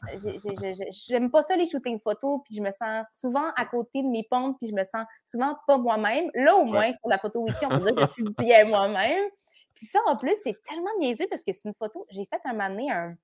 j'aime 1.07 1.31
pas 1.31 1.43
ça 1.43 1.55
les 1.55 1.65
shootings 1.65 1.99
photos, 1.99 2.41
puis 2.45 2.55
je 2.55 2.61
me 2.61 2.71
sens 2.71 3.05
souvent 3.11 3.51
à 3.55 3.65
côté 3.65 4.01
de 4.01 4.07
mes 4.07 4.23
pompes, 4.23 4.57
puis 4.59 4.69
je 4.69 4.75
me 4.75 4.83
sens 4.83 5.05
souvent 5.25 5.57
pas 5.67 5.77
moi-même. 5.77 6.29
Là, 6.33 6.55
au 6.55 6.63
moins, 6.63 6.91
sur 6.93 7.09
la 7.09 7.17
photo 7.17 7.41
wiki, 7.41 7.65
on 7.65 7.69
peut 7.69 7.91
dire 7.91 7.95
que 7.95 8.01
je 8.01 8.07
suis 8.07 8.23
bien 8.37 8.65
moi-même. 8.65 9.25
Puis 9.73 9.85
ça, 9.87 9.99
en 10.07 10.15
plus, 10.15 10.35
c'est 10.43 10.55
tellement 10.63 10.91
niaiseux 10.99 11.27
parce 11.29 11.43
que 11.43 11.51
c'est 11.51 11.67
une 11.67 11.75
photo. 11.75 12.05
J'ai 12.09 12.25
fait 12.25 12.39
un 12.45 12.53
moment 12.53 12.69
donné 12.69 12.89
un 12.91 13.15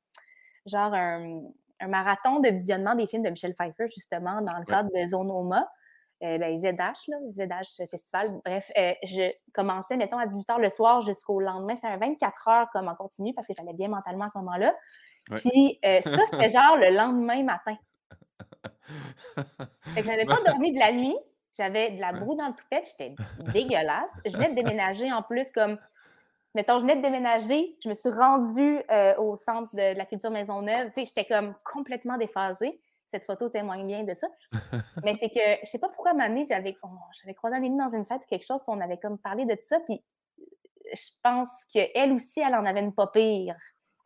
genre 0.66 0.94
un 0.94 1.42
un 1.82 1.88
marathon 1.88 2.40
de 2.40 2.50
visionnement 2.50 2.96
des 2.96 3.08
films 3.08 3.24
de 3.24 3.30
Michel 3.30 3.56
Pfeiffer, 3.56 3.88
justement, 3.94 4.42
dans 4.42 4.58
le 4.58 4.66
cadre 4.66 4.90
de 4.90 5.08
Zonoma. 5.10 5.68
Euh, 6.24 6.38
ben, 6.38 6.56
ZH, 6.56 7.08
là, 7.08 7.18
ZH 7.32 7.88
Festival. 7.90 8.40
Bref, 8.46 8.72
euh, 8.78 8.94
je 9.04 9.32
commençais, 9.54 9.98
mettons, 9.98 10.20
à 10.20 10.28
18 10.28 10.50
h 10.50 10.60
le 10.60 10.70
soir 10.70 11.02
jusqu'au 11.02 11.40
lendemain. 11.40 11.74
C'était 11.76 11.88
un 11.88 11.98
24 11.98 12.48
heures 12.48 12.70
comme 12.72 12.88
en 12.88 12.96
continu 12.96 13.34
parce 13.34 13.48
que 13.48 13.54
j'allais 13.58 13.74
bien 13.74 13.88
mentalement 13.88 14.26
à 14.26 14.30
ce 14.30 14.38
moment-là. 14.38 14.76
Puis 15.38 15.80
euh, 15.84 16.00
ça, 16.02 16.26
c'était 16.30 16.50
genre 16.56 16.78
le 16.78 16.96
lendemain 16.96 17.44
matin. 17.44 17.76
Fait 19.96 20.02
que 20.02 20.08
j'avais 20.08 20.26
pas 20.26 20.38
dormi 20.46 20.74
de 20.74 20.80
la 20.80 20.92
nuit. 20.92 21.18
J'avais 21.58 21.92
de 21.92 22.00
la 22.00 22.14
boue 22.14 22.36
dans 22.36 22.48
le 22.48 22.54
toupette. 22.54 22.86
J'étais 22.92 23.16
dégueulasse. 23.52 24.12
Je 24.26 24.32
venais 24.32 24.50
de 24.50 24.56
déménager 24.56 25.12
en 25.12 25.24
plus 25.24 25.52
comme 25.52 25.80
mettons, 26.56 26.78
je 26.78 26.82
venais 26.82 26.96
de 26.96 27.02
déménager, 27.02 27.78
je 27.84 27.90
me 27.90 27.94
suis 27.94 28.10
rendue 28.10 28.82
euh, 28.92 29.16
au 29.18 29.38
centre 29.38 29.74
de, 29.74 29.98
la 29.98 30.06
culture 30.06 30.32
Maisonneuve. 30.32 30.88
Tu 30.94 31.02
sais, 31.02 31.06
j'étais 31.06 31.26
comme 31.26 31.54
complètement 31.64 32.18
déphasée. 32.18 32.80
Cette 33.08 33.26
photo 33.26 33.50
témoigne 33.50 33.86
bien 33.86 34.04
de 34.04 34.14
ça. 34.14 34.28
Mais 35.04 35.16
c'est 35.16 35.30
que, 35.30 35.66
je 35.66 35.70
sais 35.70 35.80
pas 35.80 35.90
pourquoi, 35.90 36.12
à 36.12 36.28
j'avais, 36.46 36.76
j'avais 37.22 37.34
croisé 37.34 37.56
un 37.56 37.60
ami 37.60 37.78
dans 37.78 37.90
une 37.90 38.06
fête 38.06 38.22
ou 38.24 38.28
quelque 38.28 38.46
chose, 38.46 38.62
puis 38.62 38.76
on 38.76 38.82
avait 38.82 38.98
comme 38.98 39.18
parlé 39.18 39.46
de 39.46 39.58
ça, 39.62 39.80
puis 39.82 40.02
je 40.94 41.10
pense 41.24 41.50
qu'elle 41.72 42.12
aussi, 42.14 42.40
elle 42.40 42.56
en 42.56 42.66
avait 42.66 42.82
une 42.82 42.94
pas 42.94 43.08
pire. 43.08 43.56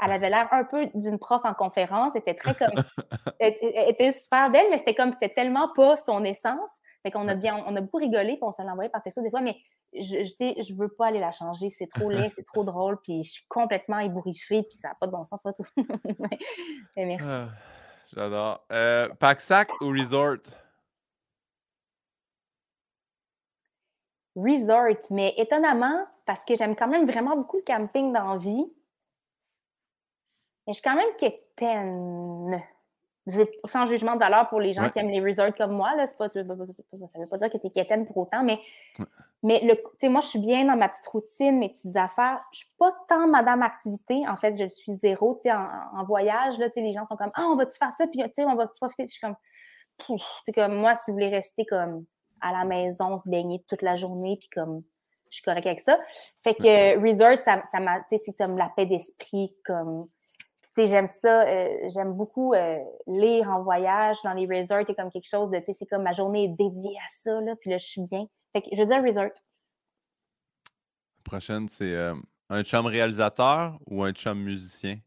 Elle 0.04 0.12
avait 0.12 0.30
l'air 0.30 0.48
un 0.52 0.66
peu 0.66 0.88
d'une 0.94 1.20
prof 1.20 1.42
en 1.46 1.54
conférence, 1.54 2.14
elle 2.16 2.22
était 2.22 2.34
très 2.34 2.54
comme, 2.56 2.84
elle, 3.40 3.56
était 3.88 4.12
super 4.12 4.50
belle, 4.50 4.68
mais 4.70 4.78
c'était 4.78 4.96
comme, 4.96 5.14
c'était 5.14 5.34
tellement 5.34 5.70
pas 5.74 5.98
son 5.98 6.24
essence. 6.24 6.70
Fait 7.06 7.12
qu'on 7.12 7.28
a 7.28 7.36
bien, 7.36 7.64
on 7.68 7.76
a 7.76 7.82
beaucoup 7.82 7.98
rigolé, 7.98 8.34
puis 8.34 8.40
on 8.42 8.52
se 8.52 8.64
l'envoyait 8.64 8.90
par 8.90 9.04
texto 9.04 9.22
des 9.22 9.30
fois, 9.30 9.40
mais 9.40 9.56
je, 9.94 10.24
je, 10.24 10.64
je 10.64 10.74
veux 10.74 10.90
pas 10.90 11.06
aller 11.06 11.20
la 11.20 11.30
changer, 11.30 11.70
c'est 11.70 11.86
trop 11.86 12.10
laid, 12.10 12.32
c'est 12.32 12.48
trop 12.48 12.64
drôle, 12.64 13.00
puis 13.04 13.22
je 13.22 13.34
suis 13.34 13.46
complètement 13.48 14.00
ébouriffée, 14.00 14.64
puis 14.64 14.76
ça 14.82 14.88
n'a 14.88 14.96
pas 14.96 15.06
de 15.06 15.12
bon 15.12 15.24
sens, 15.24 15.40
pas 15.44 15.54
tout. 15.54 15.68
merci. 16.98 17.28
Ah, 17.30 17.50
j'adore. 18.12 18.66
Euh, 18.72 19.08
Pack-sac 19.20 19.70
ou 19.82 19.90
resort? 19.90 20.40
Resort, 24.36 25.06
mais 25.12 25.36
étonnamment, 25.38 26.08
parce 26.26 26.44
que 26.44 26.56
j'aime 26.56 26.76
quand 26.76 26.88
même 26.88 27.06
vraiment 27.06 27.38
beaucoup 27.38 27.58
le 27.58 27.64
camping 27.64 28.12
dans 28.12 28.34
la 28.34 28.38
vie, 28.38 28.66
mais 30.66 30.74
je 30.74 30.80
suis 30.80 30.82
quand 30.82 30.96
même 30.96 31.16
quétaine 31.20 32.64
sans 33.66 33.86
jugement 33.86 34.14
de 34.14 34.20
valeur 34.20 34.48
pour 34.50 34.60
les 34.60 34.74
gens 34.74 34.90
qui 34.90 35.00
aiment 35.00 35.10
les 35.10 35.22
resorts 35.22 35.56
comme 35.56 35.72
moi, 35.72 35.96
là, 35.96 36.06
pas, 36.18 36.30
ça 36.30 36.44
ne 36.44 36.54
veut 36.54 37.30
pas 37.30 37.38
dire 37.38 37.50
que 37.50 37.58
tu 37.58 37.68
es 37.68 37.70
quétaine 37.70 38.06
pour 38.06 38.18
autant, 38.18 38.44
mais, 38.44 38.60
mais 39.42 39.62
le, 39.62 40.10
moi, 40.10 40.22
je 40.22 40.28
suis 40.28 40.40
bien 40.40 40.66
dans 40.66 40.76
ma 40.76 40.90
petite 40.90 41.08
routine, 41.08 41.58
mes 41.58 41.70
petites 41.70 41.96
affaires. 41.96 42.40
Je 42.52 42.60
ne 42.60 42.66
suis 42.66 42.76
pas 42.78 42.92
tant 43.08 43.28
madame 43.28 43.62
activité. 43.62 44.28
En 44.28 44.36
fait, 44.36 44.58
je 44.58 44.68
suis 44.70 44.94
zéro. 44.94 45.40
En, 45.46 46.00
en 46.00 46.04
voyage, 46.04 46.58
là, 46.60 46.68
les 46.76 46.94
gens 46.94 47.06
sont 47.08 47.16
comme 47.16 47.32
Ah, 47.34 47.48
on 47.52 47.56
va-tu 47.56 47.78
faire 47.78 47.94
ça? 47.98 48.08
Puis 48.08 48.24
on 48.40 48.56
va-tu 48.56 48.78
profiter? 48.80 49.06
je 49.08 49.12
suis 49.12 49.22
comme, 49.22 49.36
comme 50.54 50.76
moi, 50.76 50.96
si 51.04 51.12
vous 51.12 51.18
voulez 51.18 51.30
rester 51.30 51.66
comme 51.66 52.06
à 52.42 52.52
la 52.52 52.66
maison, 52.66 53.18
se 53.18 53.28
baigner 53.28 53.64
toute 53.68 53.82
la 53.82 53.96
journée, 53.96 54.38
puis 54.40 54.50
comme 54.50 54.84
suis 55.36 55.44
correcte 55.44 55.68
avec 55.68 55.82
ça. 55.82 56.00
Fait 56.44 56.56
que 56.56 56.98
resort, 57.00 57.42
ça, 57.44 57.64
ça 57.72 57.80
c'est 58.10 58.38
comme 58.38 58.58
la 58.58 58.72
paix 58.76 58.86
d'esprit, 58.86 59.54
comme 59.66 60.08
j'aime 60.78 61.10
ça, 61.22 61.48
euh, 61.48 61.90
j'aime 61.90 62.14
beaucoup 62.14 62.54
euh, 62.54 62.78
lire 63.08 63.50
en 63.50 63.64
voyage 63.64 64.18
dans 64.24 64.34
les 64.34 64.46
resorts, 64.46 64.84
c'est 64.86 64.96
comme 64.96 65.12
quelque 65.12 65.30
chose 65.30 65.50
de, 65.50 65.58
tu 65.60 65.66
sais, 65.66 65.74
c'est 65.74 65.86
comme 65.86 66.04
ma 66.04 66.12
journée 66.12 66.46
est 66.46 66.50
dédiée 66.50 66.98
à 66.98 67.08
ça, 67.24 67.40
là, 67.42 67.56
puis 67.56 67.70
là, 67.70 67.78
je 67.78 67.86
suis 67.86 68.02
bien. 68.02 68.28
Fait 68.54 68.62
que 68.62 68.68
je 68.74 68.82
veux 68.82 68.88
dire 68.88 69.02
resort. 69.02 69.32
prochaine, 71.24 71.68
c'est 71.70 71.94
euh, 71.94 72.14
un 72.50 72.64
chum 72.64 72.86
réalisateur 72.86 73.80
ou 73.88 74.04
un 74.04 74.12
chum 74.12 74.40
musicien? 74.40 75.00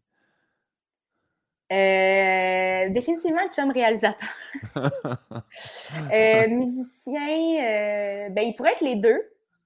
définitivement 1.71 3.43
un 3.43 3.51
chum 3.51 3.71
réalisateur. 3.71 4.29
musicien, 6.49 8.31
ben, 8.31 8.41
il 8.41 8.55
pourrait 8.57 8.73
être 8.73 8.81
les 8.81 8.97
deux. 8.97 9.21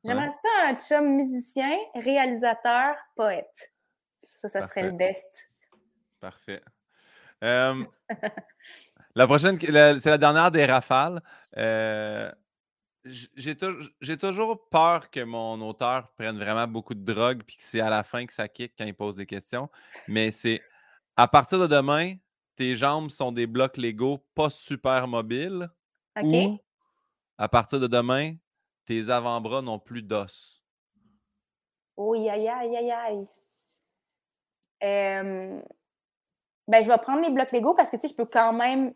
J'aimerais 0.04 0.32
ça 0.42 0.48
un 0.66 0.74
chum 0.74 1.14
musicien, 1.14 1.78
réalisateur, 1.94 2.96
poète. 3.14 3.72
Ça, 4.40 4.48
ça 4.48 4.66
serait 4.66 4.82
le 4.82 4.90
best. 4.90 5.51
Parfait. 6.22 6.62
la 7.42 9.26
prochaine, 9.26 9.58
c'est 9.58 10.06
la 10.06 10.18
dernière 10.18 10.52
des 10.52 10.64
rafales. 10.64 11.20
Euh, 11.56 12.30
j'ai, 13.04 13.56
toujours 13.56 14.68
peur 14.68 15.10
que 15.10 15.24
mon 15.24 15.60
auteur 15.62 16.12
prenne 16.12 16.38
vraiment 16.38 16.68
beaucoup 16.68 16.94
de 16.94 17.02
drogue 17.02 17.42
puis 17.44 17.56
que 17.56 17.64
c'est 17.64 17.80
à 17.80 17.90
la 17.90 18.04
fin 18.04 18.24
que 18.24 18.32
ça 18.32 18.46
kick 18.46 18.74
quand 18.78 18.84
il 18.84 18.94
pose 18.94 19.16
des 19.16 19.26
questions. 19.26 19.68
Mais 20.06 20.30
c'est 20.30 20.62
à 21.16 21.26
partir 21.26 21.58
de 21.58 21.66
demain, 21.66 22.14
tes 22.54 22.76
jambes 22.76 23.10
sont 23.10 23.32
des 23.32 23.48
blocs 23.48 23.76
Lego 23.76 24.24
pas 24.36 24.48
super 24.48 25.08
mobiles. 25.08 25.68
Ou 26.22 26.60
à 27.36 27.48
partir 27.48 27.80
de 27.80 27.88
demain, 27.88 28.36
tes 28.84 29.10
avant-bras 29.10 29.60
n'ont 29.60 29.80
plus 29.80 30.04
d'os? 30.04 30.62
Oui, 31.96 32.30
aïe, 32.30 32.46
aïe, 32.46 32.76
aïe, 32.76 32.92
aïe 32.92 33.26
ben, 36.68 36.82
je 36.82 36.88
vais 36.88 36.98
prendre 36.98 37.20
mes 37.20 37.30
blocs 37.30 37.52
Lego 37.52 37.74
parce 37.74 37.90
que, 37.90 37.96
tu 37.96 38.02
sais, 38.02 38.08
je 38.08 38.16
peux 38.16 38.26
quand 38.26 38.52
même 38.52 38.94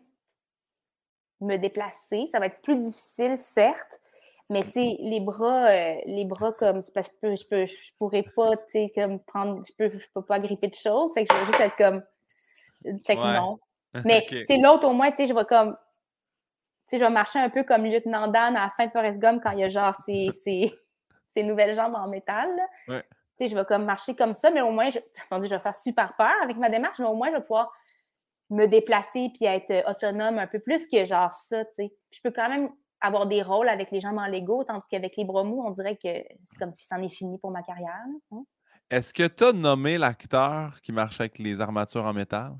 me 1.41 1.57
déplacer. 1.57 2.27
Ça 2.31 2.39
va 2.39 2.47
être 2.47 2.61
plus 2.61 2.77
difficile, 2.77 3.37
certes, 3.37 3.99
mais, 4.49 4.63
tu 4.63 4.71
sais, 4.71 4.97
les 4.99 5.19
bras, 5.19 5.67
euh, 5.67 5.95
les 6.05 6.23
bras 6.23 6.53
comme, 6.53 6.81
parce 6.93 7.09
que 7.21 7.35
je, 7.35 7.45
peux, 7.47 7.65
je, 7.65 7.91
pourrais 7.97 8.23
pas, 8.35 8.55
tu 8.55 8.63
sais, 8.71 8.91
comme 8.95 9.19
prendre, 9.19 9.61
je 9.65 9.73
peux, 9.73 9.97
je 9.97 10.05
peux 10.13 10.21
pas 10.21 10.39
gripper 10.39 10.67
de 10.67 10.75
choses. 10.75 11.13
Fait 11.13 11.25
que 11.25 11.33
je 11.33 11.39
vais 11.39 11.45
juste 11.47 11.59
être 11.59 11.75
comme, 11.75 12.03
fait 13.05 13.15
que 13.15 13.35
non. 13.35 13.59
Mais, 14.05 14.25
tu 14.27 14.45
sais, 14.45 14.57
l'autre, 14.57 14.87
au 14.87 14.93
moins, 14.93 15.11
tu 15.11 15.17
sais, 15.17 15.25
je 15.25 15.33
vais 15.33 15.45
comme, 15.45 15.73
tu 15.73 16.91
sais, 16.91 16.99
je 16.99 17.03
vais 17.03 17.09
marcher 17.09 17.39
un 17.39 17.49
peu 17.49 17.63
comme 17.63 17.83
Lieutenant 17.83 18.27
Dan 18.27 18.55
à 18.55 18.65
la 18.65 18.69
fin 18.69 18.85
de 18.85 18.91
Forrest 18.91 19.19
Gump 19.19 19.41
quand 19.43 19.51
il 19.51 19.59
y 19.59 19.63
a 19.63 19.69
genre 19.69 19.95
ses, 20.05 20.29
ses, 20.31 20.71
nouvelles 21.43 21.75
jambes 21.75 21.95
en 21.95 22.07
métal. 22.07 22.49
Ouais 22.87 23.03
je 23.39 23.55
vais 23.55 23.65
comme 23.65 23.85
marcher 23.85 24.15
comme 24.15 24.33
ça, 24.33 24.49
mais 24.49 24.61
au 24.61 24.71
moins, 24.71 24.89
je, 24.89 24.99
je 25.31 25.49
vais 25.49 25.59
faire 25.59 25.75
super 25.75 26.15
peur 26.15 26.33
avec 26.41 26.57
ma 26.57 26.69
démarche, 26.69 26.99
mais 26.99 27.05
au 27.05 27.15
moins, 27.15 27.29
je 27.29 27.35
vais 27.35 27.41
pouvoir 27.41 27.71
me 28.49 28.65
déplacer 28.65 29.29
puis 29.35 29.45
être 29.45 29.69
euh, 29.71 29.91
autonome 29.91 30.39
un 30.39 30.47
peu 30.47 30.59
plus 30.59 30.87
que 30.87 31.03
genre 31.05 31.31
ça, 31.33 31.65
tu 31.65 31.73
sais. 31.75 31.93
Je 32.11 32.19
peux 32.23 32.31
quand 32.31 32.49
même 32.49 32.69
avoir 33.01 33.27
des 33.27 33.43
rôles 33.43 33.69
avec 33.69 33.91
les 33.91 33.99
jambes 33.99 34.17
en 34.17 34.27
Lego, 34.27 34.63
tandis 34.63 34.87
qu'avec 34.89 35.17
les 35.17 35.25
bras 35.25 35.43
mous, 35.43 35.61
on 35.65 35.71
dirait 35.71 35.95
que 35.95 36.09
c'est 36.43 36.57
comme 36.57 36.73
si 36.73 36.85
c'en 36.85 37.01
est 37.01 37.09
fini 37.09 37.37
pour 37.37 37.51
ma 37.51 37.61
carrière. 37.61 37.93
Hein. 38.31 38.43
Est-ce 38.89 39.13
que 39.13 39.27
tu 39.27 39.43
as 39.43 39.51
nommé 39.51 39.97
l'acteur 39.97 40.81
qui 40.81 40.91
marche 40.93 41.19
avec 41.19 41.39
les 41.39 41.59
armatures 41.59 42.05
en 42.05 42.13
métal? 42.13 42.53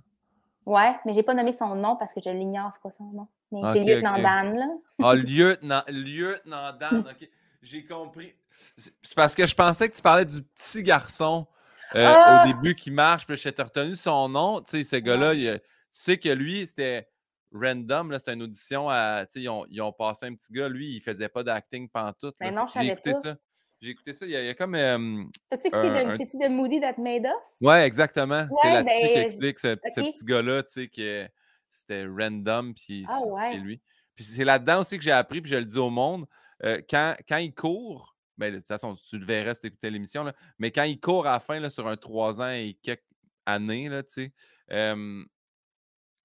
Ouais, 0.66 0.98
mais 1.06 1.14
j'ai 1.14 1.24
pas 1.24 1.34
nommé 1.34 1.54
son 1.54 1.76
nom 1.76 1.96
parce 1.96 2.14
que 2.14 2.20
je 2.24 2.30
l'ignore, 2.30 2.70
c'est 2.74 2.82
quoi 2.82 2.92
son 2.92 3.06
nom? 3.06 3.28
Mais 3.54 3.62
c'est 3.72 3.80
Lieutenant 3.86 4.22
Dan, 4.22 4.58
là. 4.58 4.68
ah, 5.02 5.16
Lieutenant, 5.16 5.82
Lieutenant 5.88 6.74
Dan, 6.74 7.00
OK. 7.10 7.30
J'ai 7.62 7.86
compris. 7.86 8.34
C'est 8.78 9.16
parce 9.16 9.36
que 9.36 9.46
je 9.46 9.56
pensais 9.56 9.90
que 9.90 9.96
tu 9.96 10.02
parlais 10.02 10.26
du 10.26 10.44
petit 10.44 10.84
garçon 10.84 11.48
euh, 11.96 12.06
au 12.06 12.14
ah! 12.16 12.44
début 12.46 12.76
qui 12.76 12.92
marche, 12.92 13.26
puis 13.26 13.36
j'ai 13.38 13.50
retenu 13.50 13.96
son 13.96 14.30
nom. 14.30 14.62
Tu 14.62 14.72
sais, 14.72 14.84
ce 14.84 14.96
gars-là, 14.98 15.34
tu 15.36 15.62
sais 15.92 16.18
que 16.18 16.30
lui, 16.30 16.68
c'était 16.68 17.08
random, 17.52 18.18
c'était 18.18 18.34
une 18.34 18.44
audition 18.44 18.90
à. 18.90 19.26
Tu 19.26 19.34
sais, 19.34 19.42
ils 19.42 19.50
ont, 19.50 19.66
ils 19.70 19.82
ont, 19.82 19.94
passé 19.94 20.26
un 20.26 20.36
petit 20.36 20.52
gars, 20.52 20.70
lui, 20.70 20.96
il 20.96 21.02
faisait 21.02 21.30
pas 21.30 21.44
d'acting 21.44 21.90
pantoute. 21.90 22.36
Mais 22.40 22.52
non, 22.52 22.68
je 22.68 22.74
savais 22.74 22.88
écouté 22.88 23.12
pas. 23.12 23.20
ça. 23.20 23.38
J'ai 23.82 23.92
écouté 23.92 24.14
ça. 24.14 24.26
Il 24.26 24.32
y 24.32 24.36
a, 24.36 24.42
il 24.42 24.48
y 24.48 24.50
a 24.50 24.54
comme. 24.54 25.32
T'as-tu 25.50 25.68
écouté 25.68 25.90
de, 25.90 26.44
de 26.44 26.50
Moody 26.50 26.80
That 26.82 26.96
Made 26.98 27.26
Us? 27.26 27.68
Ouais, 27.68 27.86
exactement. 27.86 28.48
c'est 28.62 28.74
la 28.74 28.84
ben, 28.84 29.10
qui 29.10 29.18
explique 29.18 29.60
ce, 29.60 29.76
petit 29.76 30.26
gars-là, 30.26 30.64
tu 30.64 30.74
sais, 30.74 30.88
que 30.88 31.28
c'était 31.70 32.06
random, 32.06 32.74
puis 32.74 33.06
ah, 33.08 33.20
c'est 33.50 33.58
lui. 33.58 33.82
Puis 34.16 34.26
c'est 34.26 34.44
là-dedans 34.44 34.80
aussi 34.80 34.98
que 34.98 35.04
j'ai 35.04 35.12
appris, 35.12 35.42
puis 35.42 35.52
je 35.52 35.58
le 35.58 35.66
dis 35.66 35.78
au 35.78 35.92
monde, 35.92 36.26
euh, 36.64 36.82
quand, 36.90 37.16
quand 37.30 37.38
il 37.38 37.54
court, 37.54 38.17
ben, 38.38 38.54
de 38.54 38.58
toute 38.60 38.68
façon, 38.68 38.96
tu 38.96 39.18
le 39.18 39.26
verrais 39.26 39.54
si 39.54 39.62
tu 39.62 39.68
écoutais 39.68 39.90
l'émission, 39.90 40.32
mais 40.60 40.72
quand 40.72 40.84
il 40.84 41.00
court 41.00 41.28
à 41.28 41.34
la 41.34 41.40
fin 41.40 41.60
là, 41.60 41.70
sur 41.70 41.88
un 41.88 41.98
3 41.98 42.42
ans 42.42 42.50
et 42.50 42.78
quelques 42.82 43.02
années, 43.46 43.90
là, 43.90 44.04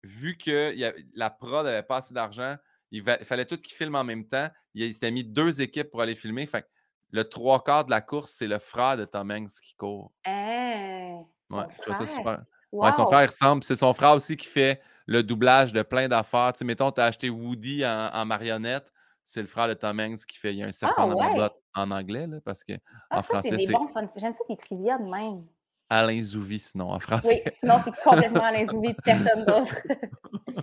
vu 0.04 0.36
que 0.36 0.74
y 0.74 0.84
a, 0.84 0.92
la 1.14 1.30
prod 1.30 1.64
n'avait 1.64 1.82
pas 1.82 1.98
assez 1.98 2.14
d'argent, 2.14 2.56
il, 2.90 3.02
fallait 3.02 3.46
tout 3.46 3.56
qu'il 3.56 3.74
filme 3.74 3.94
en 3.94 4.04
même 4.04 4.26
temps. 4.26 4.48
Il, 4.74 4.92
s'était 4.92 5.10
mis 5.10 5.24
deux 5.24 5.62
équipes 5.62 5.90
pour 5.90 6.02
aller 6.02 6.14
filmer. 6.14 6.44
Fait 6.46 6.66
le 7.10 7.24
trois 7.24 7.62
quarts 7.62 7.84
de 7.84 7.90
la 7.90 8.00
course, 8.00 8.32
c'est 8.32 8.46
le 8.46 8.58
frère 8.58 8.96
de 8.96 9.04
Tom 9.04 9.30
Hanks 9.30 9.60
qui 9.62 9.74
court. 9.74 10.12
Hein? 10.26 11.22
ouais, 11.50 11.64
je 11.76 11.82
trouve 11.82 11.94
ça 11.94 12.06
super. 12.06 12.44
son 12.72 13.06
frère 13.06 13.28
ressemble. 13.28 13.62
C'est 13.62 13.76
son 13.76 13.94
frère 13.94 14.14
aussi 14.14 14.36
qui 14.36 14.46
fait 14.46 14.82
le 15.06 15.22
doublage 15.22 15.72
de 15.72 15.82
plein 15.82 16.08
d'affaires. 16.08 16.52
Tu 16.52 16.58
sais, 16.58 16.64
mettons, 16.64 16.90
tu 16.90 17.00
as 17.00 17.04
acheté 17.04 17.30
Woody 17.30 17.84
en 17.86 18.24
marionnette 18.26 18.92
c'est 19.24 19.40
le 19.40 19.46
frère 19.46 19.68
de 19.68 19.74
Tom 19.74 19.98
Hanks 20.00 20.26
qui 20.26 20.38
fait 20.38 20.52
Il 20.52 20.58
y 20.58 20.62
a 20.62 20.66
un 20.66 20.72
serpent 20.72 21.10
ah, 21.10 21.14
dans 21.14 21.34
botte 21.34 21.62
en 21.74 21.90
anglais, 21.90 22.26
là, 22.26 22.38
parce 22.44 22.64
que 22.64 22.74
ah, 23.10 23.18
en 23.18 23.22
français, 23.22 23.56
c'est. 23.58 23.72
J'aime 24.16 24.32
ça, 24.32 24.44
des 24.48 24.56
trivia 24.56 24.98
de 24.98 25.04
même. 25.04 25.46
Alain 25.88 26.22
Zouvi, 26.22 26.58
sinon, 26.58 26.90
en 26.90 26.98
français. 26.98 27.42
Oui, 27.44 27.52
sinon, 27.60 27.74
c'est 27.84 27.94
complètement 28.02 28.44
Alain 28.44 28.66
Zouvi, 28.66 28.94
personne 29.04 29.44
d'autre. 29.44 29.74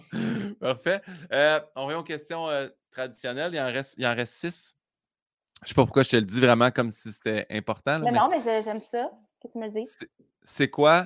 Parfait. 0.59 1.01
Euh, 1.31 1.59
on 1.75 1.85
revient 1.85 1.99
aux 1.99 2.03
questions 2.03 2.49
euh, 2.49 2.67
traditionnelles. 2.89 3.53
Il 3.53 3.59
en, 3.59 3.65
reste, 3.65 3.95
il 3.97 4.07
en 4.07 4.15
reste 4.15 4.33
six. 4.33 4.75
Je 5.61 5.65
ne 5.65 5.67
sais 5.67 5.73
pas 5.75 5.83
pourquoi 5.83 6.03
je 6.03 6.09
te 6.09 6.15
le 6.15 6.23
dis 6.23 6.39
vraiment 6.39 6.71
comme 6.71 6.89
si 6.89 7.11
c'était 7.11 7.45
important. 7.51 7.99
mais, 7.99 8.11
non, 8.11 8.27
mais 8.29 8.41
j'aime 8.41 8.81
ça 8.81 9.11
que 9.41 9.47
tu 9.47 9.57
me 9.57 9.65
le 9.65 9.71
dises. 9.71 9.95
C'est 10.41 10.69
quoi 10.69 11.05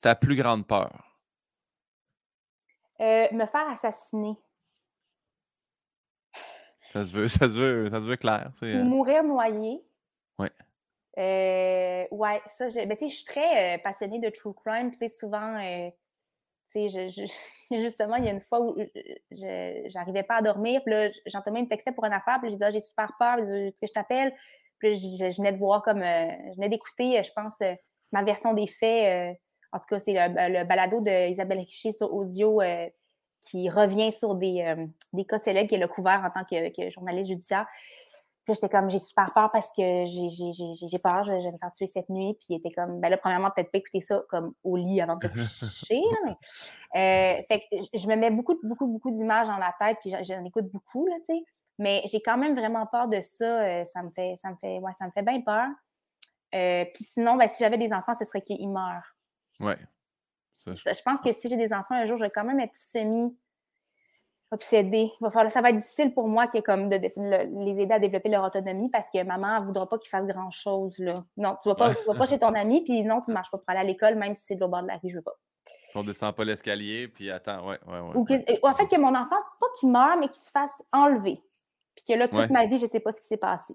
ta 0.00 0.14
plus 0.14 0.36
grande 0.36 0.66
peur? 0.66 1.18
Euh, 3.00 3.26
me 3.32 3.46
faire 3.46 3.68
assassiner. 3.70 4.36
Ça 6.88 7.04
se 7.04 7.12
veut, 7.12 7.28
ça 7.28 7.48
se 7.48 7.58
veut, 7.58 7.90
ça 7.90 8.00
se 8.00 8.06
veut 8.06 8.16
clair. 8.16 8.50
Ou 8.62 8.64
euh. 8.64 8.84
mourir 8.84 9.22
noyé. 9.22 9.82
Oui. 10.38 10.48
Euh, 11.18 12.04
ouais, 12.10 12.40
ça, 12.46 12.68
je, 12.68 12.86
ben, 12.86 12.96
je 13.00 13.06
suis 13.06 13.24
très 13.24 13.76
euh, 13.76 13.78
passionnée 13.82 14.20
de 14.20 14.30
true 14.30 14.54
crime. 14.54 14.90
Puis, 14.96 15.10
souvent, 15.10 15.58
tu 16.72 16.88
sais, 16.88 17.08
justement, 17.70 18.16
il 18.16 18.24
y 18.24 18.28
a 18.28 18.32
une 18.32 18.40
fois 18.40 18.60
où 18.60 18.76
je 19.30 19.94
n'arrivais 19.94 20.22
pas 20.22 20.36
à 20.36 20.42
dormir. 20.42 20.80
Puis 20.84 20.94
là, 20.94 21.10
j'entendais 21.26 21.60
une 21.60 21.68
texte 21.68 21.90
pour 21.94 22.04
une 22.04 22.12
affaire. 22.12 22.38
Puis 22.40 22.50
j'ai 22.50 22.56
dit, 22.56 22.64
ah, 22.64 22.70
j'ai 22.70 22.82
super 22.82 23.12
peur. 23.18 23.36
que 23.36 23.86
je 23.86 23.92
t'appelle? 23.92 24.34
Puis 24.78 24.94
je, 24.94 25.36
venais 25.36 25.52
de 25.52 25.58
voir 25.58 25.82
comme, 25.82 26.02
je 26.02 26.54
venais 26.54 26.68
d'écouter, 26.68 27.20
je 27.22 27.32
pense, 27.32 27.58
ma 28.12 28.22
version 28.22 28.54
des 28.54 28.68
faits. 28.68 29.36
en 29.72 29.78
tout 29.78 29.86
cas, 29.90 29.98
c'est 29.98 30.14
le, 30.14 30.64
balado 30.64 31.00
d'Isabelle 31.00 31.58
Richer 31.58 31.92
sur 31.92 32.14
audio 32.14 32.60
qui 33.40 33.68
revient 33.68 34.12
sur 34.12 34.34
des, 34.34 34.62
euh, 34.62 34.86
des 35.12 35.24
cas 35.24 35.38
célèbres 35.38 35.68
qu'elle 35.68 35.82
a 35.82 35.88
couvert 35.88 36.22
en 36.24 36.30
tant 36.30 36.44
que, 36.44 36.90
journaliste 36.90 37.30
judiciaire. 37.30 37.66
Puis 38.44 38.54
j'étais 38.54 38.70
comme, 38.70 38.88
j'ai 38.88 38.98
super 38.98 39.32
peur 39.34 39.50
parce 39.52 39.70
que 39.76 40.06
j'ai 40.06 40.98
peur, 40.98 41.22
je, 41.22 41.32
vais 41.32 41.52
me 41.52 41.58
faire 41.58 41.72
tuer 41.72 41.86
cette 41.86 42.08
nuit. 42.08 42.34
Puis 42.40 42.46
il 42.50 42.56
était 42.56 42.70
comme, 42.70 42.98
ben 42.98 43.10
là, 43.10 43.18
premièrement, 43.18 43.50
peut-être 43.50 43.70
pas 43.70 43.78
écouter 43.78 44.00
ça 44.00 44.22
comme 44.30 44.54
au 44.64 44.76
lit 44.76 45.02
avant 45.02 45.16
de 45.16 45.28
te 45.28 45.32
coucher. 45.32 46.02
Euh, 46.96 47.42
fait 47.46 47.64
que 47.70 47.76
je 47.92 48.08
me 48.08 48.16
mets 48.16 48.30
beaucoup, 48.30 48.58
beaucoup, 48.62 48.86
beaucoup 48.86 49.10
d'images 49.10 49.48
dans 49.48 49.58
la 49.58 49.74
tête, 49.78 49.98
puis 50.00 50.14
j'en 50.22 50.44
écoute 50.44 50.70
beaucoup, 50.72 51.06
là, 51.06 51.16
tu 51.28 51.34
sais. 51.34 51.42
Mais 51.80 52.02
j'ai 52.06 52.20
quand 52.20 52.38
même 52.38 52.58
vraiment 52.58 52.86
peur 52.86 53.06
de 53.06 53.20
ça. 53.20 53.62
Euh, 53.62 53.84
ça 53.84 54.02
me 54.02 54.10
fait, 54.10 54.34
ça 54.42 54.50
me 54.50 54.56
fait, 54.56 54.78
ouais, 54.78 54.92
ça 54.98 55.06
me 55.06 55.10
fait 55.10 55.22
bien 55.22 55.42
peur. 55.42 55.68
puis 56.94 57.04
sinon, 57.04 57.36
ben, 57.36 57.48
si 57.48 57.56
j'avais 57.60 57.78
des 57.78 57.92
enfants, 57.92 58.14
ce 58.18 58.24
serait 58.24 58.40
qu'ils 58.40 58.68
meurent. 58.68 59.14
Ouais 59.60 59.78
je... 60.66 61.02
pense 61.02 61.20
que 61.20 61.32
si 61.32 61.48
j'ai 61.48 61.56
des 61.56 61.72
enfants 61.72 61.94
un 61.94 62.06
jour, 62.06 62.16
je 62.16 62.24
vais 62.24 62.30
quand 62.30 62.44
même 62.44 62.60
être 62.60 62.76
semi 62.92 63.34
obsédée. 64.50 65.10
ça 65.50 65.60
va 65.60 65.70
être 65.70 65.76
difficile 65.76 66.14
pour 66.14 66.26
moi 66.26 66.46
qui 66.46 66.58
est 66.58 66.62
comme 66.62 66.88
de, 66.88 66.96
les 66.96 67.80
aider 67.80 67.92
à 67.92 67.98
développer 67.98 68.30
leur 68.30 68.44
autonomie 68.44 68.88
parce 68.88 69.10
que 69.10 69.22
maman 69.22 69.60
ne 69.60 69.66
voudra 69.66 69.88
pas 69.88 69.98
qu'ils 69.98 70.08
fassent 70.08 70.26
grand 70.26 70.50
chose. 70.50 70.98
Là. 70.98 71.24
Non, 71.36 71.56
tu 71.62 71.68
ne 71.68 71.74
vas, 71.74 71.76
pas, 71.76 71.94
vas 72.06 72.14
pas 72.14 72.26
chez 72.26 72.38
ton 72.38 72.54
ami, 72.54 72.82
puis 72.82 73.02
non, 73.04 73.20
tu 73.20 73.30
ne 73.30 73.34
marches 73.34 73.50
pas 73.50 73.58
pour 73.58 73.68
aller 73.68 73.80
à 73.80 73.84
l'école, 73.84 74.14
même 74.14 74.34
si 74.34 74.42
c'est 74.44 74.54
de 74.54 74.60
l'autre 74.60 74.72
bord 74.72 74.82
de 74.82 74.88
la 74.88 74.96
rue, 74.96 75.10
je 75.10 75.16
veux 75.16 75.22
pas. 75.22 75.36
On 75.94 76.02
descend 76.02 76.34
pas 76.34 76.44
l'escalier, 76.44 77.08
puis 77.08 77.30
attends, 77.30 77.66
ouais, 77.66 77.78
ouais, 77.86 78.00
ouais. 78.00 78.16
Ou, 78.62 78.68
en 78.68 78.74
fait, 78.74 78.86
que 78.88 78.98
mon 78.98 79.14
enfant, 79.14 79.36
pas 79.60 79.66
qu'il 79.78 79.90
meure, 79.90 80.16
mais 80.18 80.28
qu'il 80.28 80.40
se 80.40 80.50
fasse 80.50 80.82
enlever. 80.92 81.42
Puis 81.94 82.04
que 82.08 82.18
là, 82.18 82.28
toute 82.28 82.50
ma 82.50 82.66
vie, 82.66 82.78
je 82.78 82.84
ne 82.84 82.90
sais 82.90 83.00
pas 83.00 83.12
ce 83.12 83.20
qui 83.20 83.26
s'est 83.26 83.36
passé. 83.36 83.74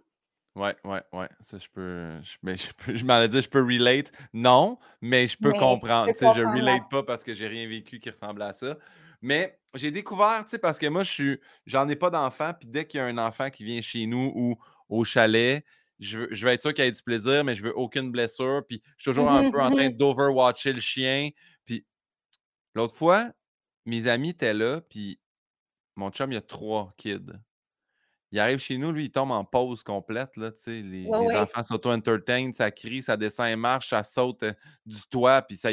Ouais, 0.55 0.75
ouais, 0.83 1.01
ouais. 1.13 1.27
Ça, 1.39 1.57
je 1.57 1.67
peux. 1.67 2.21
Je, 2.23 2.37
mais 2.43 2.57
je 2.57 2.71
peux, 2.73 2.95
je 2.95 3.05
m'en 3.05 3.25
dit, 3.25 3.41
je 3.41 3.49
peux 3.49 3.63
relate. 3.63 4.11
Non, 4.33 4.77
mais 5.01 5.27
je 5.27 5.37
peux 5.37 5.51
comprendre. 5.51 6.11
Je, 6.13 6.19
je 6.19 6.45
relate 6.45 6.89
pas 6.89 7.03
parce 7.03 7.23
que 7.23 7.33
j'ai 7.33 7.47
rien 7.47 7.67
vécu 7.67 7.99
qui 7.99 8.09
ressemble 8.09 8.41
à 8.41 8.53
ça. 8.53 8.77
Mais 9.21 9.57
j'ai 9.73 9.89
découvert, 9.89 10.43
tu 10.43 10.51
sais, 10.51 10.59
parce 10.59 10.77
que 10.77 10.87
moi, 10.87 11.03
je 11.03 11.11
suis. 11.11 11.39
J'en 11.65 11.87
ai 11.89 11.95
pas 11.95 12.09
d'enfant, 12.09 12.53
puis 12.53 12.67
dès 12.67 12.85
qu'il 12.85 12.99
y 12.99 13.01
a 13.01 13.05
un 13.05 13.17
enfant 13.17 13.49
qui 13.49 13.63
vient 13.63 13.81
chez 13.81 14.05
nous 14.05 14.31
ou 14.35 14.57
au 14.89 15.03
chalet, 15.03 15.65
je 15.99 16.19
veux, 16.19 16.27
je 16.31 16.45
veux 16.45 16.51
être 16.51 16.61
sûr 16.61 16.73
qu'il 16.73 16.83
y 16.83 16.87
ait 16.87 16.91
du 16.91 17.01
plaisir, 17.01 17.43
mais 17.43 17.55
je 17.55 17.63
veux 17.63 17.75
aucune 17.75 18.11
blessure. 18.11 18.63
Puis 18.67 18.83
je 18.97 19.03
suis 19.03 19.11
toujours 19.11 19.31
un 19.31 19.49
peu 19.49 19.61
en 19.61 19.71
train 19.71 19.89
d'overwatcher 19.89 20.73
le 20.73 20.81
chien. 20.81 21.29
Puis 21.65 21.85
l'autre 22.75 22.95
fois, 22.95 23.31
mes 23.85 24.07
amis 24.07 24.29
étaient 24.29 24.53
là, 24.53 24.81
puis 24.81 25.19
mon 25.95 26.11
chum, 26.11 26.31
il 26.31 26.37
a 26.37 26.41
trois 26.41 26.93
kids. 26.97 27.33
Il 28.33 28.39
arrive 28.39 28.57
chez 28.57 28.79
nous, 28.79 28.91
lui, 28.91 29.05
il 29.05 29.11
tombe 29.11 29.29
en 29.29 29.45
pause 29.45 29.83
complète. 29.83 30.35
Là, 30.37 30.49
les, 30.65 30.81
Ouais, 30.81 31.19
les 31.19 31.25
ouais. 31.27 31.35
enfants 31.37 31.61
s'auto-entertain, 31.61 32.49
ça 32.51 32.71
crie, 32.71 33.03
ça 33.03 33.15
descend 33.15 33.45
et 33.47 33.55
marche, 33.55 33.89
ça 33.91 34.01
saute 34.01 34.41
euh, 34.41 34.53
du 34.87 34.97
toit, 35.11 35.43
puis 35.43 35.55
ça. 35.55 35.69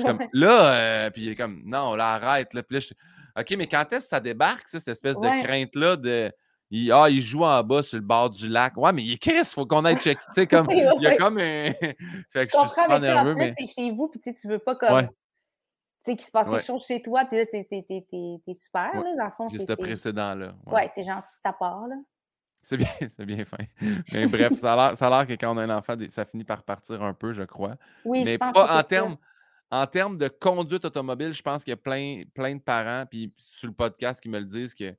comme 0.00 0.20
là, 0.32 0.72
euh, 0.72 1.10
puis 1.10 1.22
il 1.22 1.28
est 1.30 1.34
comme 1.34 1.62
non, 1.66 1.96
là, 1.96 2.12
arrête. 2.12 2.54
Là. 2.54 2.62
Puis 2.62 2.74
là, 2.74 2.80
je 2.80 2.86
suis, 2.86 2.96
OK, 3.36 3.54
mais 3.58 3.66
quand 3.66 3.82
est-ce 3.92 4.04
que 4.04 4.08
ça 4.10 4.20
débarque, 4.20 4.68
ça, 4.68 4.78
cette 4.78 4.92
espèce 4.92 5.16
Ouais. 5.16 5.40
de 5.40 5.44
crainte-là 5.44 5.96
de. 5.96 6.30
Il, 6.72 6.92
ah, 6.92 7.10
il 7.10 7.20
joue 7.20 7.42
en 7.42 7.64
bas 7.64 7.82
sur 7.82 7.98
le 7.98 8.04
bord 8.04 8.30
du 8.30 8.48
lac? 8.48 8.76
Ouais, 8.76 8.92
mais 8.92 9.02
il 9.02 9.14
est 9.14 9.18
Chris, 9.18 9.42
faut 9.52 9.66
qu'on 9.66 9.84
aille 9.84 9.96
checker. 9.96 10.20
Tu 10.26 10.32
sais, 10.34 10.46
comme. 10.46 10.68
Oui, 10.68 10.76
oui, 10.86 10.92
Il 10.98 11.02
y 11.02 11.06
a 11.08 11.10
oui. 11.10 11.16
comme 11.16 11.38
un. 11.38 11.72
fait 12.30 12.46
que 12.46 12.52
Je 12.56 12.62
je 12.62 12.68
suis 12.68 13.00
nerveux, 13.00 13.34
mais. 13.34 13.52
c'est 13.58 13.66
chez 13.66 13.90
vous, 13.90 14.06
puis 14.06 14.20
tu 14.32 14.46
veux 14.46 14.60
pas 14.60 14.76
comme, 14.76 14.94
Ouais, 14.94 15.08
tu 16.04 16.10
sais, 16.12 16.16
qu'il 16.16 16.26
se 16.26 16.30
passe 16.30 16.46
ouais, 16.48 16.54
quelque 16.58 16.66
chose 16.66 16.84
chez 16.86 17.02
toi, 17.02 17.24
puis 17.26 17.36
là, 17.38 17.46
t'es 17.46 17.64
t'es- 17.64 17.84
t'es- 17.86 18.06
t'es- 18.10 18.40
t'es 18.44 18.54
super, 18.54 18.90
ouais. 18.94 19.02
là, 19.04 19.16
dans 19.18 19.24
le 19.24 19.30
fond, 19.32 19.48
c'est, 19.48 19.76
précédent-là. 19.76 20.54
Ouais. 20.66 20.72
ouais, 20.74 20.90
c'est 20.94 21.02
gentil 21.04 21.34
de 21.36 21.40
ta 21.42 21.52
part, 21.52 21.86
là. 21.88 21.96
C'est 22.62 22.76
bien, 22.76 22.86
c'est 23.08 23.24
bien 23.26 23.44
fin. 23.44 23.64
Mais 24.12 24.26
bref, 24.26 24.58
ça 24.58 24.72
a 24.74 24.76
l'air- 24.76 24.96
ça 24.96 25.06
a 25.06 25.10
l'air 25.10 25.26
que 25.26 25.32
quand 25.32 25.54
on 25.54 25.58
a 25.58 25.62
un 25.62 25.76
enfant, 25.78 25.94
ça 26.08 26.24
finit 26.24 26.44
par 26.44 26.62
partir 26.62 27.02
un 27.02 27.14
peu, 27.14 27.32
je 27.32 27.42
crois. 27.42 27.76
Oui, 28.04 28.24
je 28.24 28.30
Mais 28.30 28.38
pense 28.38 28.48
que 28.50 28.54
pas 28.54 28.66
c'est 28.66 28.72
en 28.74 28.82
termes 28.82 29.16
en 29.72 29.86
termes 29.86 30.18
de 30.18 30.26
conduite 30.26 30.84
automobile, 30.84 31.32
je 31.32 31.42
pense 31.42 31.62
qu'il 31.62 31.70
y 31.70 31.74
a 31.74 31.76
plein, 31.76 32.24
plein 32.34 32.56
de 32.56 32.60
parents, 32.60 33.04
puis 33.08 33.32
sur 33.36 33.68
le 33.68 33.74
podcast, 33.74 34.20
qui 34.20 34.28
me 34.28 34.40
le 34.40 34.44
disent 34.44 34.74
que 34.74 34.96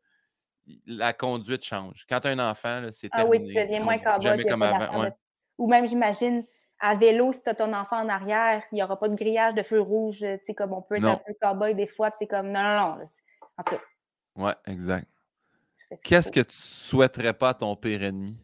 la 0.85 1.11
conduite 1.11 1.65
change. 1.65 2.05
Quand 2.07 2.21
tu 2.21 2.29
as 2.29 2.31
un 2.31 2.39
enfant, 2.39 2.79
là, 2.79 2.91
c'est 2.93 3.09
Ah 3.11 3.25
oui, 3.25 3.39
tu 3.39 3.53
terminé. 3.53 3.65
Deviens 3.65 3.83
moins 3.83 3.97
cowboy, 3.97 4.21
jamais 4.21 4.45
comme 4.45 4.61
avant. 4.61 5.01
Ouais. 5.01 5.11
Ou 5.57 5.67
même, 5.69 5.87
j'imagine, 5.89 6.41
à 6.81 6.95
vélo, 6.95 7.31
si 7.31 7.41
tu 7.43 7.49
as 7.49 7.55
ton 7.55 7.71
enfant 7.73 7.97
en 7.97 8.09
arrière, 8.09 8.63
il 8.71 8.75
n'y 8.75 8.83
aura 8.83 8.99
pas 8.99 9.07
de 9.07 9.15
grillage 9.15 9.53
de 9.53 9.63
feu 9.63 9.79
rouge, 9.79 10.17
tu 10.19 10.39
sais, 10.45 10.53
comme 10.55 10.73
on 10.73 10.81
peut 10.81 10.95
être 10.95 11.05
un 11.05 11.17
peu 11.25 11.33
cowboy 11.39 11.75
des 11.75 11.87
fois, 11.87 12.09
c'est 12.17 12.27
comme, 12.27 12.47
non, 12.51 12.61
non, 12.61 12.95
non. 12.97 13.05
c'est- 13.05 13.21
En 13.57 13.63
tout 13.63 13.75
cas, 13.75 13.81
Ouais, 14.35 14.55
exact. 14.65 15.07
Qu'est-ce 16.03 16.31
que 16.31 16.39
tu 16.39 16.55
souhaiterais 16.55 17.33
pas 17.33 17.49
à 17.49 17.53
ton 17.53 17.75
pire 17.75 18.01
ennemi? 18.03 18.37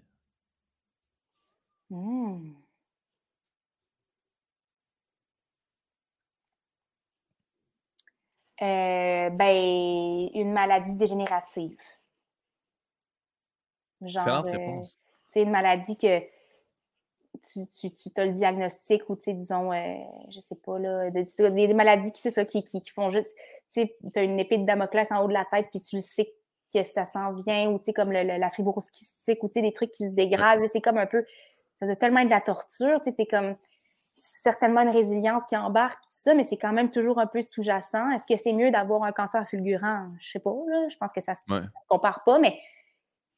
Hmm. 1.90 2.52
Euh, 8.62 9.30
ben, 9.30 10.30
une 10.34 10.52
maladie 10.52 10.96
dégénérative. 10.96 11.78
Genre, 14.02 14.22
Excellente 14.22 14.48
euh, 14.48 14.52
réponse. 14.52 14.98
sais, 15.30 15.44
une 15.44 15.52
maladie 15.52 15.96
que 15.96 16.22
tu, 17.40 17.68
tu, 17.80 17.92
tu 17.92 18.22
as 18.22 18.26
le 18.26 18.32
diagnostic 18.32 19.10
ou, 19.10 19.16
tu 19.16 19.24
sais, 19.24 19.34
disons, 19.34 19.72
euh, 19.74 19.96
je 20.30 20.40
sais 20.40 20.56
pas, 20.56 20.78
là, 20.80 21.10
des, 21.12 21.74
maladies 21.74 22.12
qui, 22.12 22.22
c'est 22.22 22.32
ça, 22.32 22.46
qui, 22.46 22.64
qui, 22.64 22.82
qui 22.82 22.92
font 22.92 23.10
juste, 23.10 23.34
tu 23.74 23.82
sais, 23.82 23.96
tu 24.14 24.20
as 24.20 24.24
une 24.24 24.40
épée 24.40 24.58
de 24.58 24.66
Damoclès 24.66 25.12
en 25.12 25.24
haut 25.24 25.28
de 25.28 25.34
la 25.34 25.46
tête, 25.46 25.68
puis 25.72 25.82
tu 25.82 25.96
le 25.98 26.02
sais 26.02 26.34
que 26.74 26.84
ça 26.84 27.06
s'en 27.06 27.34
vient, 27.34 27.70
ou, 27.72 27.80
tu 27.80 27.86
sais, 27.86 27.94
comme 27.94 28.12
le- 28.12 28.24
le- 28.24 28.38
la 28.38 28.50
fibrose 28.50 28.90
kystique, 28.92 29.44
ou, 29.44 29.48
tu 29.48 29.54
sais, 29.56 29.62
des 29.62 29.74
trucs 29.74 29.92
qui 29.92 30.06
se 30.06 30.14
dégradent, 30.14 30.68
c'est 30.74 30.82
comme 30.82 30.98
un 30.98 31.06
peu, 31.08 31.26
ça 31.80 31.86
doit 31.86 31.96
tellement 31.96 32.20
être 32.22 32.28
de 32.28 32.32
la 32.32 32.42
torture, 32.42 33.00
tu 33.02 33.10
sais, 33.12 33.16
t'es 33.16 33.26
comme, 33.26 33.56
certainement 34.20 34.82
une 34.82 34.90
résilience 34.90 35.44
qui 35.48 35.56
embarque, 35.56 36.02
tout 36.02 36.08
ça, 36.10 36.34
mais 36.34 36.44
c'est 36.44 36.58
quand 36.58 36.74
même 36.74 36.90
toujours 36.90 37.20
un 37.20 37.28
peu 37.28 37.42
sous-jacent. 37.44 38.10
Est-ce 38.12 38.26
que 38.26 38.36
c'est 38.36 38.52
mieux 38.54 38.72
d'avoir 38.72 39.04
un 39.04 39.12
cancer 39.12 39.48
fulgurant? 39.48 40.08
Je 40.20 40.32
sais 40.32 40.40
pas, 40.40 40.50
là, 40.68 40.88
je 40.90 40.98
pense 40.98 41.12
que 41.14 41.22
ça 41.22 41.36
se, 41.36 41.42
Ouais. 41.50 41.62
ça 41.62 41.80
se 41.82 41.88
compare 41.88 42.24
pas, 42.24 42.40
mais 42.40 42.58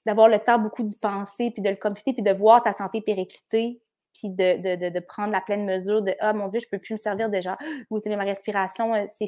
d'avoir 0.05 0.29
le 0.29 0.39
temps 0.39 0.57
beaucoup 0.57 0.83
d'y 0.83 0.95
penser, 0.95 1.51
puis 1.51 1.61
de 1.61 1.69
le 1.69 1.75
computer, 1.75 2.13
puis 2.13 2.23
de 2.23 2.31
voir 2.31 2.63
ta 2.63 2.71
santé 2.71 3.01
péricliter, 3.01 3.81
puis 4.13 4.29
de, 4.29 4.57
de, 4.57 4.89
de, 4.89 4.99
prendre 4.99 5.31
la 5.31 5.41
pleine 5.41 5.65
mesure 5.65 6.01
de 6.01 6.13
Ah 6.19 6.33
mon 6.33 6.47
Dieu, 6.47 6.59
je 6.59 6.67
peux 6.69 6.79
plus 6.79 6.93
me 6.93 6.97
servir 6.97 7.29
déjà, 7.29 7.57
ou 7.89 7.99
ma 8.17 8.23
respiration 8.23 8.93
euh, 8.93 9.05
c'est 9.17 9.27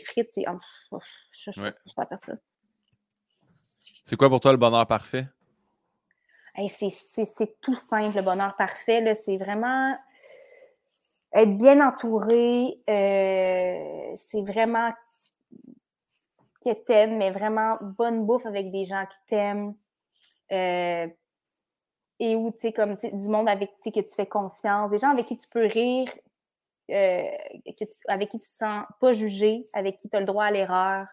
pff, 1.00 1.08
je, 1.32 1.52
je, 1.52 1.62
Ouais. 1.62 1.74
je. 1.96 2.32
C'est 4.04 4.16
quoi 4.16 4.30
pour 4.30 4.40
toi 4.40 4.52
le 4.52 4.58
bonheur 4.58 4.86
parfait? 4.88 5.28
Hey, 6.56 6.68
c'est- 6.70 6.90
c'est 6.90 7.26
c'est 7.26 7.60
tout 7.62 7.76
simple, 7.76 8.16
le 8.16 8.24
bonheur 8.24 8.56
parfait, 8.58 9.02
c'est 9.16 9.38
vraiment 9.38 9.96
être 11.34 11.58
bien 11.58 11.80
entouré, 11.88 12.78
euh, 12.90 14.14
c'est 14.18 14.42
vraiment 14.42 14.92
que 16.64 16.74
t'aimes, 16.86 17.18
mais 17.18 17.32
vraiment 17.32 17.78
bonne 17.98 18.26
bouffe 18.26 18.46
avec 18.46 18.72
des 18.72 18.86
gens 18.86 19.06
qui 19.06 19.18
t'aiment. 19.28 19.74
euh, 20.52 21.08
et 22.24 22.36
où, 22.36 22.52
tu 22.52 22.60
sais, 22.60 22.72
comme 22.72 22.98
du 23.14 23.28
monde 23.28 23.50
avec 23.50 23.72
que 23.84 23.90
tu 24.00 24.16
fais 24.16 24.28
confiance, 24.28 24.92
des 24.92 25.00
gens 25.00 25.10
avec 25.10 25.26
qui 25.26 25.40
tu 25.40 25.48
peux 25.48 25.66
rire, 25.66 26.08
euh, 26.92 27.24
que 27.66 27.84
tu- 27.84 27.98
avec 28.08 28.30
qui 28.30 28.40
tu 28.40 28.48
te 28.48 28.54
sens 28.56 28.86
pas 29.00 29.12
jugé, 29.14 29.68
avec 29.74 29.98
qui 29.98 30.08
tu 30.08 30.16
as 30.16 30.20
le 30.20 30.28
droit 30.28 30.46
à 30.46 30.52
l'erreur, 30.52 31.08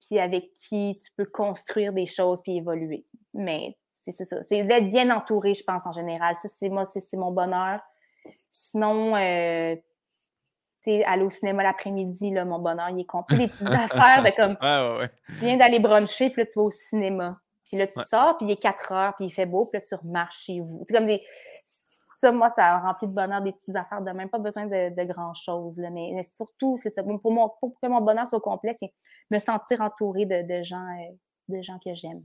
puis 0.00 0.18
avec 0.18 0.52
qui 0.54 0.98
tu 1.00 1.12
peux 1.16 1.24
construire 1.24 1.92
des 1.92 2.06
choses 2.06 2.42
puis 2.42 2.56
évoluer. 2.56 3.04
Mais 3.32 3.76
c'est 4.00 4.10
ça. 4.24 4.42
C'est 4.42 4.64
d'être 4.64 4.90
bien 4.90 5.14
entouré, 5.16 5.54
je 5.54 5.62
pense, 5.62 5.86
en 5.86 5.92
général. 5.92 6.34
Ça, 6.42 6.48
c'est 6.48 6.68
moi, 6.68 6.84
c'est 6.84 7.16
mon 7.16 7.30
bonheur. 7.30 7.78
Sinon, 8.50 9.14
euh, 9.14 9.76
aller 11.06 11.22
au 11.22 11.30
cinéma 11.30 11.62
l'après-midi, 11.62 12.32
mon 12.32 12.58
bonheur, 12.58 12.90
il 12.90 13.00
est 13.00 13.04
compris. 13.04 13.38
Des 13.38 13.48
petites 13.48 13.68
affaires 13.92 14.24
de 14.24 14.34
comme 14.34 14.56
ouais, 14.60 14.98
ouais. 14.98 15.10
tu 15.28 15.44
viens 15.44 15.56
d'aller 15.58 15.78
bruncher, 15.78 16.30
puis 16.30 16.42
là, 16.42 16.46
tu 16.46 16.58
vas 16.58 16.64
au 16.64 16.70
cinéma. 16.72 17.38
Puis 17.66 17.76
là, 17.76 17.86
tu 17.86 17.98
Ouais. 17.98 18.04
sors, 18.04 18.36
puis 18.38 18.46
il 18.46 18.52
est 18.52 18.56
4 18.56 18.92
heures, 18.92 19.14
puis 19.16 19.26
il 19.26 19.30
fait 19.30 19.46
beau, 19.46 19.66
puis 19.66 19.78
là, 19.78 19.84
tu 19.86 19.94
remarches 19.94 20.44
chez 20.44 20.60
vous. 20.60 20.84
C'est 20.88 20.94
comme 20.94 21.06
des. 21.06 21.22
Ça, 22.20 22.32
moi, 22.32 22.48
ça 22.50 22.78
remplit 22.78 23.08
de 23.08 23.12
bonheur 23.12 23.42
des 23.42 23.52
petites 23.52 23.76
affaires 23.76 24.00
de 24.00 24.10
même. 24.10 24.30
Pas 24.30 24.38
besoin 24.38 24.66
de, 24.66 24.94
de 24.94 25.04
grand-chose, 25.12 25.78
là, 25.78 25.90
mais, 25.90 26.10
mais 26.14 26.22
surtout, 26.22 26.78
c'est 26.82 26.90
ça. 26.90 27.02
Pour, 27.02 27.32
mon, 27.32 27.50
pour 27.60 27.78
que 27.80 27.86
mon 27.88 28.00
bonheur 28.00 28.26
soit 28.28 28.40
complet, 28.40 28.74
c'est 28.78 28.92
me 29.30 29.38
sentir 29.38 29.80
entouré 29.80 30.24
de, 30.24 30.42
de 30.42 30.62
gens, 30.62 30.86
euh, 30.86 31.12
de 31.48 31.60
gens 31.62 31.78
que 31.78 31.92
j'aime. 31.92 32.22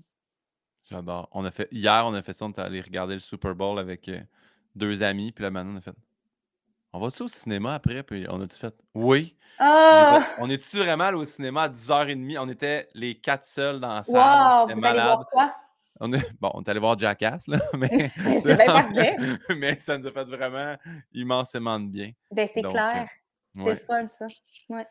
J'adore. 0.85 1.27
On 1.31 1.43
a 1.45 1.51
fait, 1.51 1.67
hier, 1.71 2.03
on 2.05 2.13
a 2.13 2.21
fait 2.21 2.33
ça, 2.33 2.45
on 2.45 2.49
est 2.51 2.59
allé 2.59 2.81
regarder 2.81 3.13
le 3.15 3.19
Super 3.19 3.55
Bowl 3.55 3.77
avec 3.79 4.07
euh, 4.09 4.21
deux 4.75 5.03
amis, 5.03 5.31
puis 5.31 5.43
là, 5.43 5.51
maintenant, 5.51 5.73
on 5.73 5.77
a 5.77 5.81
fait 5.81 5.95
On 6.91 6.99
va-tu 6.99 7.23
au 7.23 7.27
cinéma 7.27 7.75
après? 7.75 8.01
Puis 8.03 8.25
on 8.29 8.41
a-tu 8.41 8.57
fait 8.57 8.73
Oui. 8.95 9.35
Ah! 9.59 10.21
fait, 10.23 10.41
on 10.41 10.49
est-tu 10.49 10.77
vraiment 10.77 11.03
allé 11.05 11.17
au 11.17 11.25
cinéma 11.25 11.63
à 11.63 11.69
10h30? 11.69 12.37
On 12.39 12.49
était 12.49 12.87
les 12.93 13.15
quatre 13.15 13.45
seuls 13.45 13.79
dans 13.79 13.93
la 13.93 14.03
salle. 14.03 14.15
Wow! 14.15 14.71
Allez 14.71 14.75
malade. 14.75 15.05
voir 15.05 15.29
quoi? 15.29 15.55
On 15.99 16.13
est, 16.13 16.31
bon, 16.39 16.49
on 16.53 16.61
est 16.63 16.69
allé 16.69 16.79
voir 16.79 16.97
Jackass, 16.97 17.47
là, 17.47 17.59
mais, 17.77 18.11
C'est 18.41 18.55
bien 18.55 18.65
parfait. 18.65 19.15
mais 19.57 19.75
ça 19.77 19.97
nous 19.97 20.07
a 20.07 20.11
fait 20.11 20.23
vraiment 20.23 20.75
immensément 21.13 21.79
de 21.79 21.87
bien. 21.87 22.11
Ben, 22.31 22.47
c'est 22.51 22.61
clair. 22.61 23.05
euh, 23.05 23.05
C'est 23.55 23.63
ouais. 23.63 23.75
fun, 23.75 24.07
ça. 24.17 24.27
Ouais. 24.69 24.87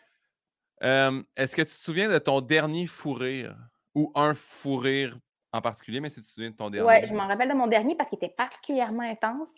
Euh, 0.84 1.22
Est-ce 1.36 1.56
que 1.56 1.62
tu 1.62 1.68
te 1.68 1.72
souviens 1.72 2.08
de 2.08 2.18
ton 2.18 2.40
dernier 2.40 2.86
fou 2.86 3.14
rire? 3.14 3.56
Ou 3.94 4.12
un 4.14 4.34
fou 4.34 4.76
rire 4.76 5.16
en 5.52 5.60
particulier, 5.62 5.98
mais 6.00 6.10
si 6.10 6.20
tu 6.20 6.26
te 6.28 6.32
souviens 6.32 6.50
de 6.50 6.56
ton 6.56 6.68
dernier. 6.70 6.86
Ouais, 6.86 7.06
je 7.06 7.14
m'en 7.14 7.26
rappelle 7.26 7.48
de 7.48 7.54
mon 7.54 7.66
dernier 7.66 7.96
parce 7.96 8.10
qu'il 8.10 8.18
était 8.18 8.28
particulièrement 8.28 9.02
intense. 9.02 9.48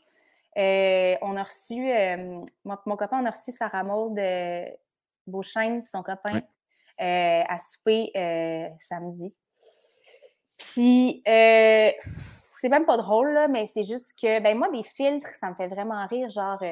Euh, 0.59 1.17
on 1.23 1.37
a 1.37 1.45
reçu, 1.45 1.91
euh, 1.91 2.41
mon 2.65 2.97
copain, 2.97 3.21
on 3.23 3.27
a 3.27 3.31
reçu 3.31 3.53
Sarah 3.53 3.85
Maud 3.85 4.19
euh, 4.19 4.65
Beauchesne, 5.27 5.85
son 5.87 6.03
copain, 6.03 6.35
Oui. 6.35 6.41
euh, 7.01 7.43
à 7.49 7.59
souper 7.59 8.11
samedi. 8.81 9.35
Puis, 10.59 11.23
c'est 11.25 12.69
même 12.69 12.85
pas 12.85 12.97
drôle, 12.99 13.33
là, 13.33 13.49
mais 13.49 13.67
c'est 13.67 13.85
juste 13.85 14.13
que, 14.21 14.41
ben 14.41 14.59
moi, 14.59 14.71
des 14.71 14.83
filtres, 14.83 15.31
ça 15.41 15.49
me 15.51 15.55
fait 15.55 15.69
vraiment 15.69 16.07
rire, 16.07 16.29
genre 16.29 16.63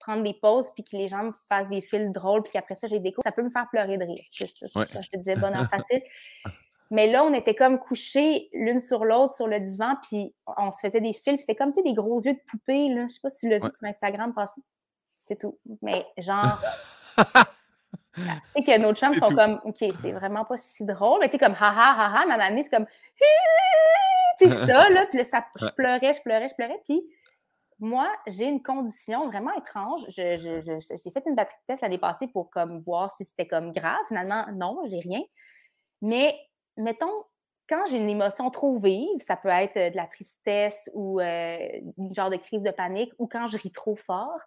prendre 0.00 0.22
des 0.24 0.32
pauses, 0.34 0.70
puis 0.74 0.82
que 0.82 0.96
les 0.96 1.08
gens 1.08 1.24
me 1.24 1.32
fassent 1.48 1.68
des 1.68 1.82
filtres 1.82 2.12
drôles, 2.12 2.42
puis 2.42 2.52
qu'après 2.52 2.74
ça, 2.74 2.86
j'ai 2.86 2.98
des 3.00 3.12
cours, 3.12 3.22
ça 3.22 3.32
peut 3.32 3.42
me 3.42 3.50
faire 3.50 3.68
pleurer 3.70 3.98
de 3.98 4.04
rire. 4.04 4.24
C'est 4.32 4.48
ça, 4.48 4.66
Ouais. 4.80 4.86
je 4.90 5.08
te 5.10 5.18
disais 5.18 5.36
bonheur 5.36 5.68
facile. 5.70 6.02
Mais 6.92 7.06
là, 7.10 7.24
on 7.24 7.32
était 7.32 7.54
comme 7.54 7.78
couchés 7.78 8.48
l'une 8.52 8.80
sur 8.80 9.04
l'autre 9.04 9.34
sur 9.34 9.46
le 9.46 9.60
divan, 9.60 9.94
puis 10.08 10.34
on 10.58 10.72
se 10.72 10.80
faisait 10.80 11.00
des 11.00 11.12
fils. 11.12 11.40
C'était 11.40 11.54
comme, 11.54 11.70
tu 11.72 11.76
sais, 11.76 11.82
des 11.82 11.94
gros 11.94 12.20
yeux 12.20 12.34
de 12.34 12.40
poupée, 12.48 12.88
là. 12.88 13.06
Je 13.08 13.14
sais 13.14 13.20
pas 13.22 13.30
si 13.30 13.40
tu 13.40 13.48
l'as 13.48 13.58
Ouais. 13.58 13.68
vu 13.68 13.74
sur 13.76 13.86
Instagram 13.86 14.34
passer. 14.34 14.60
C'est 15.26 15.38
tout. 15.38 15.56
Mais 15.82 16.04
genre, 16.18 16.58
tu 18.14 18.22
sais 18.56 18.62
que 18.64 18.78
nos 18.78 18.92
chums 18.94 19.14
C'est 19.14 19.20
sont 19.20 19.28
tout. 19.28 19.36
comme, 19.36 19.60
OK, 19.64 19.76
c'est 20.00 20.12
vraiment 20.12 20.44
pas 20.44 20.56
si 20.56 20.84
drôle. 20.84 21.20
Mais 21.20 21.28
tu 21.28 21.32
sais, 21.32 21.38
comme, 21.38 21.54
haha, 21.54 21.92
haha, 21.94 22.26
ma 22.26 22.36
mamie, 22.36 22.64
c'est 22.64 22.70
comme, 22.76 22.86
sais, 24.40 24.48
ça, 24.48 24.88
là. 24.88 25.06
Puis 25.06 25.18
là, 25.18 25.24
ça, 25.24 25.44
je 25.56 25.66
pleurais, 25.76 26.12
je 26.14 26.22
pleurais, 26.22 26.48
je 26.48 26.54
pleurais. 26.54 26.80
Puis 26.84 27.02
moi, 27.78 28.08
j'ai 28.26 28.46
une 28.46 28.62
condition 28.62 29.26
vraiment 29.28 29.52
étrange. 29.56 30.02
Je- 30.08 30.36
je- 30.38 30.60
je- 30.80 30.96
J'ai 31.02 31.10
fait 31.12 31.22
une 31.26 31.34
batterie 31.36 31.56
de 31.62 31.66
test 31.72 31.82
l'année 31.82 31.98
passée 31.98 32.26
pour 32.26 32.50
comme 32.50 32.80
voir 32.80 33.14
si 33.16 33.24
c'était 33.24 33.46
comme 33.46 33.70
grave. 33.72 33.98
Finalement, 34.08 34.44
non, 34.54 34.80
j'ai 34.90 34.98
rien. 34.98 35.20
Mais 36.02 36.36
mettons, 36.80 37.24
quand 37.68 37.86
j'ai 37.86 37.96
une 37.98 38.08
émotion 38.08 38.50
trop 38.50 38.78
vive, 38.78 39.20
ça 39.20 39.36
peut 39.36 39.48
être 39.48 39.76
euh, 39.76 39.90
de 39.90 39.96
la 39.96 40.06
tristesse 40.06 40.88
ou 40.92 41.20
euh, 41.20 41.58
une 41.98 42.14
genre 42.14 42.30
de 42.30 42.36
crise 42.36 42.62
de 42.62 42.70
panique, 42.70 43.12
ou 43.18 43.26
quand 43.28 43.46
je 43.46 43.56
ris 43.58 43.70
trop 43.72 43.94
fort, 43.96 44.38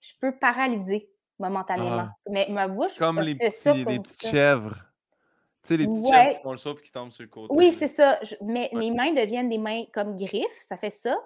je 0.00 0.12
peux 0.20 0.36
paralyser 0.38 1.10
momentanément. 1.38 1.90
Ah. 2.10 2.14
Mais 2.28 2.46
ma 2.50 2.68
bouche, 2.68 2.96
Comme 2.98 3.20
les, 3.20 3.36
ça 3.50 3.72
petits, 3.72 3.84
les 3.84 3.98
petites 3.98 4.22
ça. 4.22 4.30
chèvres. 4.30 4.74
Tu 5.62 5.68
sais, 5.68 5.76
les 5.76 5.86
petites 5.86 6.04
Ouais. 6.04 6.10
chèvres 6.10 6.36
qui 6.36 6.42
font 6.42 6.50
le 6.52 6.56
saut 6.56 6.78
et 6.78 6.82
qui 6.82 6.92
tombent 6.92 7.10
sur 7.12 7.22
le 7.22 7.28
côté. 7.28 7.52
Oui, 7.54 7.74
c'est 7.78 7.88
ça. 7.88 8.18
Je- 8.22 8.36
mais 8.40 8.70
Ouais. 8.72 8.78
mes 8.78 8.90
mains 8.92 9.12
deviennent 9.12 9.48
des 9.50 9.58
mains 9.58 9.84
comme 9.92 10.16
griffes, 10.16 10.60
ça 10.68 10.76
fait 10.76 10.90
ça. 10.90 11.18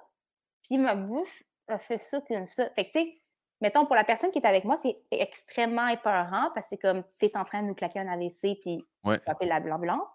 Puis 0.62 0.78
ma 0.78 0.94
bouche 0.94 1.44
a 1.68 1.78
fait 1.78 1.98
ça 1.98 2.20
comme 2.26 2.46
ça. 2.48 2.70
Fait 2.70 2.86
que, 2.86 2.92
tu 2.92 3.04
sais, 3.04 3.20
mettons, 3.64 3.86
pour 3.86 3.96
la 3.96 4.04
personne 4.04 4.30
qui 4.30 4.38
est 4.38 4.46
avec 4.46 4.64
moi, 4.64 4.76
c'est 4.82 4.94
extrêmement 5.10 5.88
épeurant 5.88 6.50
parce 6.54 6.66
que 6.66 6.70
c'est 6.70 6.76
comme, 6.76 7.02
tu 7.18 7.24
es 7.24 7.36
en 7.36 7.44
train 7.44 7.62
de 7.62 7.68
nous 7.68 7.74
claquer 7.74 8.00
un 8.00 8.08
AVC, 8.08 8.60
puis 8.60 8.84
ouais. 9.04 9.18
appeler 9.26 9.50
l'ambulance. 9.64 10.06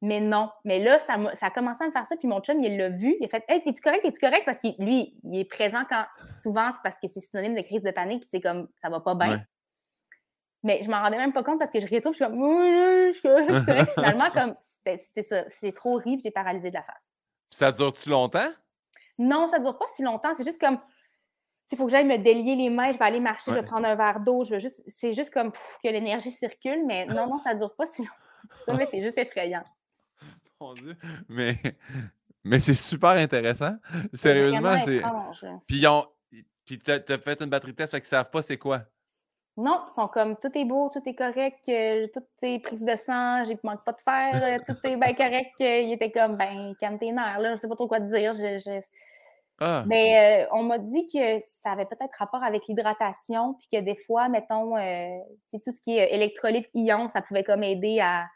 Mais 0.00 0.18
non. 0.18 0.50
Mais 0.64 0.78
là, 0.78 0.98
ça, 1.00 1.18
ça, 1.34 1.46
a 1.46 1.50
commencé 1.50 1.84
à 1.84 1.88
me 1.88 1.92
faire 1.92 2.06
ça. 2.06 2.16
Puis 2.16 2.26
mon 2.26 2.40
chum, 2.40 2.58
il 2.64 2.78
l'a 2.78 2.88
vu. 2.88 3.14
Il 3.20 3.26
a 3.26 3.28
fait 3.28 3.44
Hey, 3.48 3.62
t'es-tu 3.62 3.82
correct? 3.82 4.00
T'es-tu 4.02 4.18
correct? 4.18 4.46
Parce 4.46 4.58
que 4.58 4.68
lui, 4.82 5.14
il 5.24 5.40
est 5.40 5.44
présent 5.44 5.82
quand. 5.90 6.06
Souvent, 6.42 6.70
c'est 6.72 6.80
parce 6.82 6.96
que 6.96 7.06
c'est 7.06 7.20
synonyme 7.20 7.54
de 7.54 7.60
crise 7.60 7.82
de 7.82 7.90
panique. 7.90 8.20
Puis 8.20 8.30
c'est 8.32 8.40
comme, 8.40 8.68
ça 8.78 8.88
va 8.88 9.00
pas 9.00 9.14
bien. 9.14 9.44
Mais 10.62 10.82
je 10.82 10.90
m'en 10.90 11.02
rendais 11.02 11.18
même 11.18 11.34
pas 11.34 11.42
compte 11.42 11.58
parce 11.58 11.70
que 11.70 11.80
je 11.80 11.86
trop. 11.98 12.12
je 12.12 12.16
suis 12.16 12.24
comme, 12.24 12.38
je 12.38 13.12
suis 13.12 13.22
correct. 13.22 13.90
Finalement, 13.92 14.30
comme, 14.30 14.54
c'était 14.62 15.22
ça. 15.22 15.44
J'ai 15.60 15.72
trop 15.74 15.96
ri. 15.96 16.18
j'ai 16.22 16.30
paralysé 16.30 16.70
de 16.70 16.76
la 16.76 16.82
face. 16.82 17.06
Ça 17.50 17.70
dure-tu 17.70 18.08
longtemps? 18.08 18.48
Non, 19.18 19.48
ça 19.50 19.58
dure 19.58 19.76
pas 19.76 19.84
si 19.94 20.02
longtemps. 20.02 20.34
C'est 20.34 20.46
juste 20.46 20.58
comme. 20.58 20.78
Il 21.72 21.78
faut 21.78 21.86
que 21.86 21.92
j'aille 21.92 22.06
me 22.06 22.18
délier 22.18 22.56
les 22.56 22.70
mains, 22.70 22.92
je 22.92 22.98
vais 22.98 23.04
aller 23.04 23.20
marcher, 23.20 23.52
je 23.52 23.56
vais 23.56 23.66
prendre 23.66 23.86
un 23.86 23.94
verre 23.94 24.20
d'eau, 24.20 24.44
je 24.44 24.58
juste. 24.58 24.82
C'est 24.88 25.12
juste 25.12 25.32
comme 25.32 25.52
que 25.52 25.88
l'énergie 25.88 26.32
circule, 26.32 26.84
mais 26.86 27.06
non, 27.06 27.28
non, 27.28 27.38
ça 27.38 27.54
dure 27.54 27.74
pas 27.74 27.86
si 27.86 28.02
longtemps. 28.02 28.76
mais 28.78 28.88
c'est 28.90 29.02
juste 29.02 29.18
effrayant. 29.18 29.62
Mon 30.60 30.74
Dieu. 30.74 30.96
Mais, 31.28 31.56
mais 32.44 32.58
c'est 32.58 32.74
super 32.74 33.10
intéressant. 33.10 33.76
Sérieusement, 34.12 34.78
c'est. 34.80 35.00
Puis, 35.68 35.86
ont... 35.86 36.06
Puis 36.64 36.78
tu 36.78 36.90
as 36.90 37.18
fait 37.18 37.40
une 37.40 37.50
batterie 37.50 37.72
de 37.72 37.76
test, 37.76 37.92
fait 37.92 38.00
qu'ils 38.00 38.08
savent 38.08 38.30
pas 38.30 38.42
c'est 38.42 38.58
quoi. 38.58 38.82
Non, 39.56 39.80
ils 39.90 39.94
sont 39.94 40.08
comme 40.08 40.36
tout 40.36 40.56
est 40.56 40.64
beau, 40.64 40.90
tout 40.90 41.02
est 41.04 41.14
correct, 41.14 41.68
euh, 41.68 42.06
tout 42.14 42.22
est 42.42 42.60
prise 42.60 42.82
de 42.82 42.96
sang, 42.96 43.44
j'ai 43.44 43.58
manque 43.62 43.84
pas 43.84 43.92
de 43.92 44.00
fer, 44.00 44.40
euh, 44.42 44.58
tout 44.66 44.78
est 44.84 44.96
bien 44.96 45.14
correct. 45.14 45.60
Euh, 45.60 45.80
il 45.80 45.92
était 45.92 46.10
comme 46.10 46.36
ben 46.36 46.74
calme 46.80 46.98
tes 46.98 47.12
nerfs, 47.12 47.40
là, 47.40 47.56
je 47.56 47.60
sais 47.60 47.68
pas 47.68 47.74
trop 47.74 47.88
quoi 47.88 48.00
te 48.00 48.04
dire. 48.04 48.32
Ah. 49.60 49.84
Mais 49.86 50.48
on 50.52 50.62
m'a 50.62 50.78
dit 50.78 51.06
que 51.06 51.40
ça 51.62 51.72
avait 51.72 51.84
peut-être 51.84 52.14
rapport 52.18 52.42
avec 52.42 52.66
l'hydratation, 52.66 53.54
puis 53.54 53.68
que 53.72 53.84
des 53.84 53.96
fois, 53.96 54.28
mettons, 54.28 54.74
tout 55.50 55.70
ce 55.70 55.80
qui 55.82 55.98
est 55.98 56.14
électrolyte 56.14 56.68
ion, 56.74 57.08
ça 57.10 57.22
pouvait 57.22 57.44
comme 57.44 57.62
aider 57.62 58.00
à. 58.00 58.26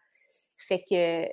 Fait 0.69 0.83
que 0.89 1.27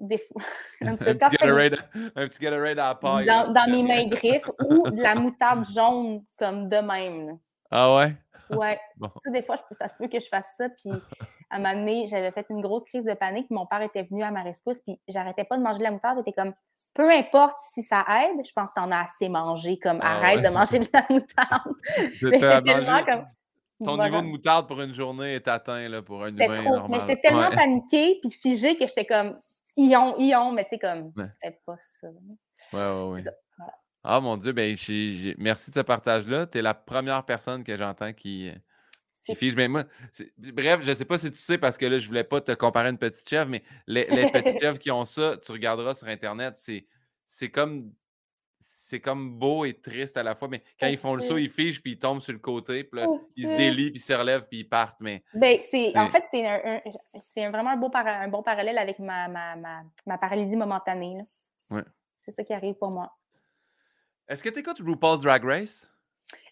des 0.00 0.18
fois. 0.18 0.42
un, 0.82 0.96
petit 0.96 2.40
Gatorade, 2.40 2.78
à 2.78 2.88
la 2.88 2.94
paille. 2.94 3.26
Dans, 3.26 3.52
dans 3.52 3.70
mes 3.70 3.82
mains 3.82 4.06
griffes 4.06 4.48
ou 4.68 4.90
de 4.90 5.00
la 5.00 5.14
moutarde 5.14 5.64
jaune 5.66 6.24
comme 6.38 6.68
de 6.68 6.76
même. 6.76 7.38
Ah 7.70 7.94
ouais? 7.96 8.14
Ouais. 8.50 8.78
Ça, 9.24 9.30
des 9.30 9.42
fois, 9.42 9.56
ça 9.78 9.88
se 9.88 9.96
peut 9.96 10.08
que 10.08 10.20
je 10.20 10.28
fasse 10.28 10.46
ça. 10.58 10.68
Puis 10.68 10.90
à 11.50 11.56
un 11.56 11.58
moment 11.58 11.74
donné, 11.74 12.06
j'avais 12.08 12.30
fait 12.30 12.46
une 12.50 12.60
grosse 12.60 12.84
crise 12.84 13.04
de 13.04 13.14
panique. 13.14 13.50
Mon 13.50 13.66
père 13.66 13.82
était 13.82 14.02
venu 14.02 14.22
à 14.22 14.30
ma 14.30 14.42
rescousse. 14.42 14.80
Puis 14.80 15.00
j'arrêtais 15.08 15.44
pas 15.44 15.56
de 15.56 15.62
manger 15.62 15.78
de 15.78 15.84
la 15.84 15.90
moutarde. 15.90 16.18
J'étais 16.18 16.32
comme, 16.32 16.54
peu 16.94 17.10
importe 17.10 17.56
si 17.72 17.82
ça 17.82 18.04
aide, 18.08 18.44
je 18.46 18.52
pense 18.52 18.70
que 18.70 18.80
t'en 18.80 18.90
as 18.90 19.04
assez 19.04 19.28
mangé. 19.28 19.78
Comme, 19.78 19.98
ah 20.02 20.16
arrête 20.16 20.42
de 20.42 20.48
manger 20.48 20.78
de 20.78 20.88
la 20.92 21.04
moutarde. 21.10 21.74
j'étais 22.14 22.62
tellement 22.62 23.04
comme 23.04 23.26
ton 23.82 23.98
niveau 23.98 24.20
de 24.20 24.26
moutarde 24.26 24.68
pour 24.68 24.80
une 24.80 24.94
journée 24.94 25.34
est 25.34 25.48
atteint 25.48 25.88
là, 25.88 26.02
pour 26.02 26.24
un 26.24 26.28
humain 26.28 26.62
normal. 26.62 26.88
Mais 26.90 27.00
j'étais 27.00 27.20
tellement 27.20 27.50
paniquée 27.50 28.18
puis 28.22 28.30
figée 28.30 28.76
que 28.76 28.86
j'étais 28.86 29.04
comme 29.04 29.36
Ion, 29.76 30.16
Ion, 30.18 30.52
mais 30.52 30.64
tu 30.64 30.70
sais, 30.70 30.78
comme, 30.78 31.12
ouais. 31.16 31.60
pas 31.66 31.76
ça. 32.00 32.08
Ouais, 32.72 33.08
ouais, 33.08 33.22
ouais. 33.22 33.30
Ah 34.04 34.20
mon 34.20 34.36
Dieu, 34.36 34.52
ben, 34.52 34.76
merci 35.38 35.70
de 35.70 35.74
ce 35.74 35.80
partage-là. 35.80 36.46
Tu 36.46 36.58
es 36.58 36.62
la 36.62 36.74
première 36.74 37.24
personne 37.24 37.64
que 37.64 37.76
j'entends 37.76 38.12
qui 38.12 38.52
fiche. 39.32 39.54
Mais 39.54 39.68
moi, 39.68 39.84
bref, 40.38 40.80
je 40.82 40.90
ne 40.90 40.94
sais 40.94 41.04
pas 41.04 41.18
si 41.18 41.30
tu 41.30 41.36
sais, 41.36 41.58
parce 41.58 41.78
que 41.78 41.86
là, 41.86 41.98
je 41.98 42.04
ne 42.04 42.08
voulais 42.08 42.24
pas 42.24 42.40
te 42.40 42.52
comparer 42.52 42.88
à 42.88 42.90
une 42.90 42.98
petite 42.98 43.28
chèvre, 43.28 43.50
mais 43.50 43.62
les, 43.86 44.06
les 44.06 44.30
petites 44.32 44.60
chèvres 44.60 44.78
qui 44.78 44.90
ont 44.90 45.04
ça, 45.04 45.36
tu 45.36 45.52
regarderas 45.52 45.94
sur 45.94 46.08
Internet, 46.08 46.60
c'est 47.26 47.50
comme 47.50 47.92
c'est 48.66 49.00
comme 49.00 49.38
beau 49.38 49.64
et 49.64 49.74
triste 49.74 50.16
à 50.16 50.22
la 50.22 50.34
fois. 50.34 50.48
Mais 50.48 50.62
quand 50.78 50.86
ils 50.86 50.96
font 50.96 51.14
le 51.14 51.20
saut, 51.20 51.38
ils 51.38 51.50
figent, 51.50 51.80
puis 51.80 51.92
ils 51.92 51.98
tombent 51.98 52.20
sur 52.20 52.32
le 52.32 52.38
côté, 52.38 52.84
puis 52.84 53.00
là, 53.00 53.06
ils 53.34 53.46
se 53.46 53.56
délient, 53.56 53.90
puis 53.90 53.98
ils 53.98 54.02
se 54.02 54.12
relèvent, 54.12 54.46
puis 54.48 54.60
ils 54.60 54.68
partent. 54.68 55.00
Mais 55.00 55.22
ben, 55.34 55.58
en 55.96 56.10
fait, 56.10 56.24
c'est 56.30 57.44
un, 57.44 57.50
vraiment 57.50 57.70
un, 57.70 57.76
beau 57.76 57.90
un 57.94 58.28
bon 58.28 58.42
parallèle 58.42 58.78
avec 58.78 58.98
ma, 58.98 59.26
ma, 59.28 59.56
ma, 60.06 60.18
paralysie 60.18 60.56
momentanée. 60.56 61.18
Ouais. 61.70 61.82
C'est 62.24 62.30
ça 62.30 62.44
qui 62.44 62.52
arrive 62.52 62.74
pour 62.74 62.90
moi. 62.90 63.12
Est-ce 64.28 64.42
que 64.42 64.48
tu 64.48 64.60
écoutes 64.60 64.80
RuPaul's 64.80 65.20
Drag 65.20 65.44
Race? 65.44 65.90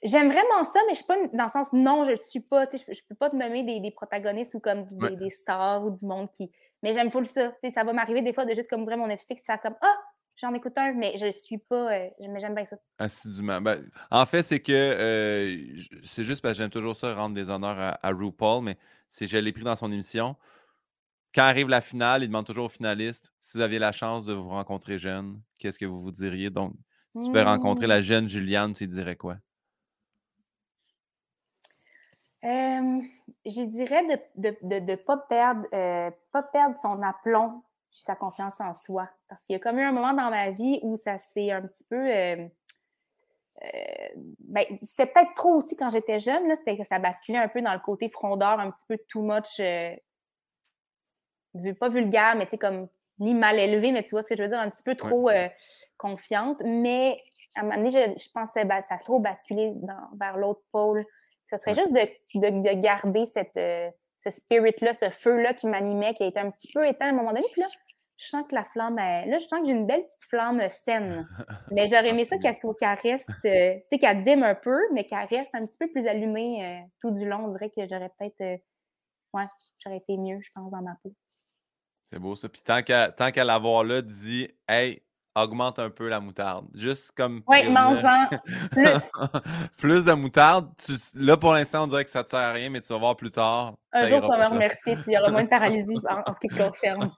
J'aime 0.02 0.30
vraiment 0.30 0.64
ça, 0.64 0.80
mais 0.86 0.94
je 0.94 0.98
suis 0.98 1.06
pas 1.06 1.16
dans 1.32 1.44
le 1.44 1.50
sens 1.50 1.68
non, 1.72 2.04
je 2.04 2.12
ne 2.12 2.16
suis 2.16 2.40
pas. 2.40 2.66
Je, 2.70 2.78
ne 2.78 3.08
peux 3.08 3.14
pas 3.14 3.30
te 3.30 3.36
nommer 3.36 3.62
des, 3.62 3.80
des 3.80 3.90
protagonistes 3.90 4.54
ou 4.54 4.60
comme 4.60 4.86
des, 4.86 5.30
stars 5.30 5.84
ou 5.84 5.90
du 5.90 6.04
monde 6.04 6.30
qui. 6.30 6.50
Mais 6.82 6.92
j'aime 6.92 7.10
full 7.10 7.26
ça. 7.26 7.52
ça 7.74 7.84
va 7.84 7.92
m'arriver 7.92 8.22
des 8.22 8.32
fois 8.32 8.44
de 8.44 8.54
juste 8.54 8.68
comme 8.68 8.82
ouvrir 8.82 8.98
mon 8.98 9.06
Netflix 9.06 9.44
faire 9.44 9.60
comme 9.60 9.76
Ah, 9.80 9.96
J'en 10.40 10.54
écoute 10.54 10.76
un, 10.76 10.92
mais 10.94 11.16
je 11.18 11.26
ne 11.26 11.30
suis 11.30 11.58
pas. 11.58 11.92
Euh, 11.92 12.08
mais 12.20 12.40
j'aime 12.40 12.54
bien 12.54 12.64
ça. 12.64 12.76
Assidûment. 12.98 13.60
Ben, 13.60 13.84
en 14.10 14.26
fait, 14.26 14.42
c'est 14.42 14.60
que 14.60 14.72
euh, 14.72 15.56
c'est 16.02 16.24
juste 16.24 16.42
parce 16.42 16.54
que 16.54 16.58
j'aime 16.58 16.70
toujours 16.70 16.96
ça, 16.96 17.14
rendre 17.14 17.34
des 17.34 17.50
honneurs 17.50 17.96
à, 18.02 18.10
RuPaul, 18.10 18.64
mais 18.64 18.76
c'est 19.08 19.26
je 19.26 19.38
l'ai 19.38 19.52
pris 19.52 19.62
dans 19.62 19.76
son 19.76 19.92
émission. 19.92 20.36
Quand 21.34 21.42
arrive 21.42 21.68
la 21.68 21.80
finale, 21.80 22.24
il 22.24 22.26
demande 22.26 22.46
toujours 22.46 22.66
aux 22.66 22.70
finalistes 22.70 23.32
si 23.40 23.56
vous 23.56 23.62
aviez 23.62 23.78
la 23.78 23.92
chance 23.92 24.26
de 24.26 24.34
vous 24.34 24.50
rencontrer 24.50 24.98
jeune, 24.98 25.40
qu'est-ce 25.58 25.78
que 25.78 25.86
vous 25.86 26.00
vous 26.00 26.10
diriez? 26.10 26.50
Donc, 26.50 26.74
si 27.14 27.22
tu 27.22 27.28
pouvais 27.28 27.42
rencontrer 27.42 27.86
la 27.86 28.00
mmh. 28.00 28.02
jeune 28.02 28.28
Juliane, 28.28 28.72
tu 28.74 28.86
dirais 28.86 29.16
quoi? 29.16 29.36
Je 32.42 33.62
dirais 33.62 34.02
de 34.36 34.48
ne 34.62 34.80
de, 34.80 34.94
pas, 34.96 35.16
perdre, 35.16 35.66
euh, 35.72 36.10
pas 36.32 36.42
perdre 36.42 36.76
son 36.82 37.02
aplomb 37.02 37.62
sa 38.04 38.16
confiance 38.16 38.60
en 38.60 38.74
soi. 38.74 39.08
Parce 39.28 39.44
qu'il 39.44 39.54
y 39.54 39.56
a 39.56 39.60
comme 39.60 39.78
eu 39.78 39.82
un 39.82 39.92
moment 39.92 40.12
dans 40.12 40.30
ma 40.30 40.50
vie 40.50 40.80
où 40.82 40.96
ça 40.96 41.18
s'est 41.32 41.50
un 41.50 41.62
petit 41.62 41.84
peu. 41.84 41.96
Euh, 41.96 42.46
euh, 43.64 44.08
ben, 44.40 44.64
c'était 44.82 45.06
peut-être 45.06 45.34
trop 45.34 45.54
aussi 45.54 45.76
quand 45.76 45.90
j'étais 45.90 46.18
jeune, 46.18 46.54
c'était 46.56 46.76
que 46.76 46.84
ça 46.84 46.98
basculait 46.98 47.38
un 47.38 47.48
peu 47.48 47.60
dans 47.62 47.74
le 47.74 47.80
côté 47.80 48.08
frondeur, 48.08 48.58
un 48.58 48.70
petit 48.70 48.86
peu 48.88 48.98
too 49.08 49.22
much, 49.22 49.60
euh, 49.60 49.94
pas 51.78 51.88
vulgaire, 51.90 52.34
mais 52.34 52.46
tu 52.46 52.52
sais, 52.52 52.58
comme 52.58 52.88
ni 53.18 53.34
mal 53.34 53.58
élevé, 53.58 53.92
mais 53.92 54.02
tu 54.02 54.10
vois 54.10 54.22
ce 54.22 54.30
que 54.30 54.36
je 54.36 54.42
veux 54.42 54.48
dire, 54.48 54.58
un 54.58 54.70
petit 54.70 54.82
peu 54.82 54.96
trop 54.96 55.30
confiante. 55.96 56.60
Mais 56.64 57.22
à 57.54 57.60
un 57.60 57.64
moment 57.64 57.76
donné, 57.76 57.90
je, 57.90 58.28
pensais 58.32 58.66
que 58.66 58.68
ça 58.68 58.94
a 58.94 58.98
trop 58.98 59.20
basculé 59.20 59.74
vers 60.18 60.38
l'autre 60.38 60.62
pôle. 60.72 61.06
Ce 61.52 61.58
serait 61.58 61.74
juste 61.74 61.92
de 61.92 62.80
garder 62.80 63.26
cette 63.26 63.58
ce 64.22 64.30
spirit-là, 64.30 64.94
ce 64.94 65.10
feu-là 65.10 65.52
qui 65.54 65.66
m'animait, 65.66 66.14
qui 66.14 66.22
a 66.22 66.26
été 66.26 66.38
un 66.38 66.50
petit 66.50 66.70
peu 66.72 66.86
éteint 66.86 67.06
à 67.06 67.08
un 67.08 67.12
moment 67.12 67.32
donné. 67.32 67.44
Puis 67.52 67.60
là, 67.60 67.66
je 68.16 68.28
sens 68.28 68.44
que 68.48 68.54
la 68.54 68.64
flamme, 68.64 68.96
là, 68.96 69.38
je 69.38 69.46
sens 69.46 69.60
que 69.60 69.66
j'ai 69.66 69.72
une 69.72 69.86
belle 69.86 70.04
petite 70.04 70.24
flamme 70.28 70.62
saine. 70.68 71.26
Mais 71.72 71.88
j'aurais 71.88 72.10
aimé 72.10 72.24
ça 72.24 72.38
qu'elle 72.38 72.54
soit, 72.54 72.76
reste, 72.80 73.28
euh, 73.44 73.74
tu 73.74 73.82
sais, 73.90 73.98
qu'elle 73.98 74.22
dîme 74.24 74.44
un 74.44 74.54
peu, 74.54 74.78
mais 74.92 75.04
qu'elle 75.04 75.26
reste 75.26 75.50
un 75.54 75.64
petit 75.66 75.76
peu 75.78 75.90
plus 75.90 76.06
allumée 76.06 76.64
euh, 76.64 76.86
tout 77.00 77.10
du 77.10 77.28
long. 77.28 77.46
On 77.46 77.48
dirait 77.48 77.70
que 77.70 77.86
j'aurais 77.88 78.10
peut-être, 78.18 78.40
euh, 78.42 78.56
ouais, 79.34 79.44
j'aurais 79.78 79.96
été 79.96 80.16
mieux, 80.16 80.38
je 80.40 80.50
pense, 80.54 80.70
dans 80.70 80.82
ma 80.82 80.94
peau. 81.02 81.12
C'est 82.04 82.18
beau 82.18 82.36
ça. 82.36 82.48
Puis 82.48 82.62
tant 82.62 82.82
qu'à 82.82 83.44
l'avoir 83.44 83.82
là, 83.84 84.02
dis, 84.02 84.48
hey, 84.68 85.02
augmente 85.34 85.78
un 85.78 85.90
peu 85.90 86.08
la 86.08 86.20
moutarde. 86.20 86.66
Juste 86.74 87.12
comme. 87.16 87.42
Oui, 87.46 87.68
mangeant 87.68 88.28
plus. 88.70 89.10
plus 89.78 90.04
de 90.04 90.12
moutarde. 90.12 90.70
là, 91.14 91.36
pour 91.36 91.52
l'instant, 91.52 91.84
on 91.84 91.86
dirait 91.86 92.04
que 92.04 92.10
ça 92.10 92.20
ne 92.20 92.24
te 92.24 92.30
sert 92.30 92.40
à 92.40 92.52
rien, 92.52 92.70
mais 92.70 92.80
tu 92.80 92.88
vas 92.88 92.98
voir 92.98 93.16
plus 93.16 93.30
tard. 93.30 93.74
Un 93.92 94.06
jour, 94.06 94.20
tu 94.20 94.28
vas 94.28 94.38
me 94.38 94.50
remercier. 94.50 94.96
Il 95.06 95.12
y 95.12 95.18
aura 95.18 95.30
moins 95.30 95.44
de 95.44 95.48
paralysie 95.48 95.98
en, 96.08 96.32
ce 96.32 96.40
qui 96.40 96.48
te 96.48 96.62
concerne. 96.62 97.10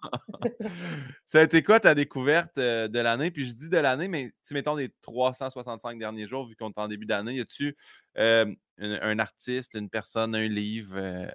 ça 1.26 1.38
a 1.38 1.42
été 1.42 1.62
quoi 1.62 1.80
ta 1.80 1.94
découverte 1.94 2.58
euh, 2.58 2.88
de 2.88 2.98
l'année? 2.98 3.30
Puis 3.30 3.46
je 3.46 3.54
dis 3.54 3.68
de 3.68 3.78
l'année, 3.78 4.08
mais 4.08 4.32
si 4.42 4.54
mettons 4.54 4.74
les 4.74 4.90
365 5.02 5.98
derniers 5.98 6.26
jours, 6.26 6.46
vu 6.46 6.56
qu'on 6.56 6.70
est 6.70 6.78
en 6.78 6.88
début 6.88 7.06
d'année, 7.06 7.34
y 7.34 7.40
a-tu 7.40 7.76
euh, 8.18 8.52
un, 8.78 9.18
artiste, 9.18 9.74
une 9.74 9.88
personne, 9.88 10.34
un 10.34 10.48
livre, 10.48 10.96
euh, 10.96 11.28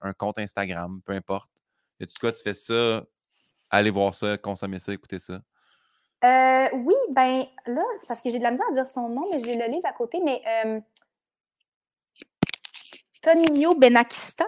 un, 0.00 0.12
compte 0.12 0.38
Instagram, 0.38 1.00
peu 1.04 1.12
importe? 1.12 1.50
Y 2.00 2.04
a-tu 2.04 2.18
quoi, 2.18 2.32
tu 2.32 2.42
fais 2.42 2.54
ça? 2.54 3.04
Allez 3.70 3.90
voir 3.90 4.14
ça, 4.14 4.36
consommer 4.36 4.78
ça, 4.78 4.92
écouter 4.92 5.18
ça? 5.18 5.40
Euh, 6.26 6.68
oui, 6.72 6.94
ben 7.10 7.44
là, 7.66 7.82
c'est 8.00 8.06
parce 8.08 8.20
que 8.20 8.30
j'ai 8.30 8.38
de 8.38 8.42
la 8.42 8.50
misère 8.50 8.66
à 8.70 8.72
dire 8.72 8.86
son 8.86 9.08
nom, 9.08 9.22
mais 9.32 9.42
j'ai 9.44 9.54
le 9.54 9.66
livre 9.66 9.86
à 9.86 9.92
côté, 9.92 10.20
mais 10.24 10.42
euh, 10.64 10.80
Tonino 13.22 13.74
Benakista. 13.76 14.46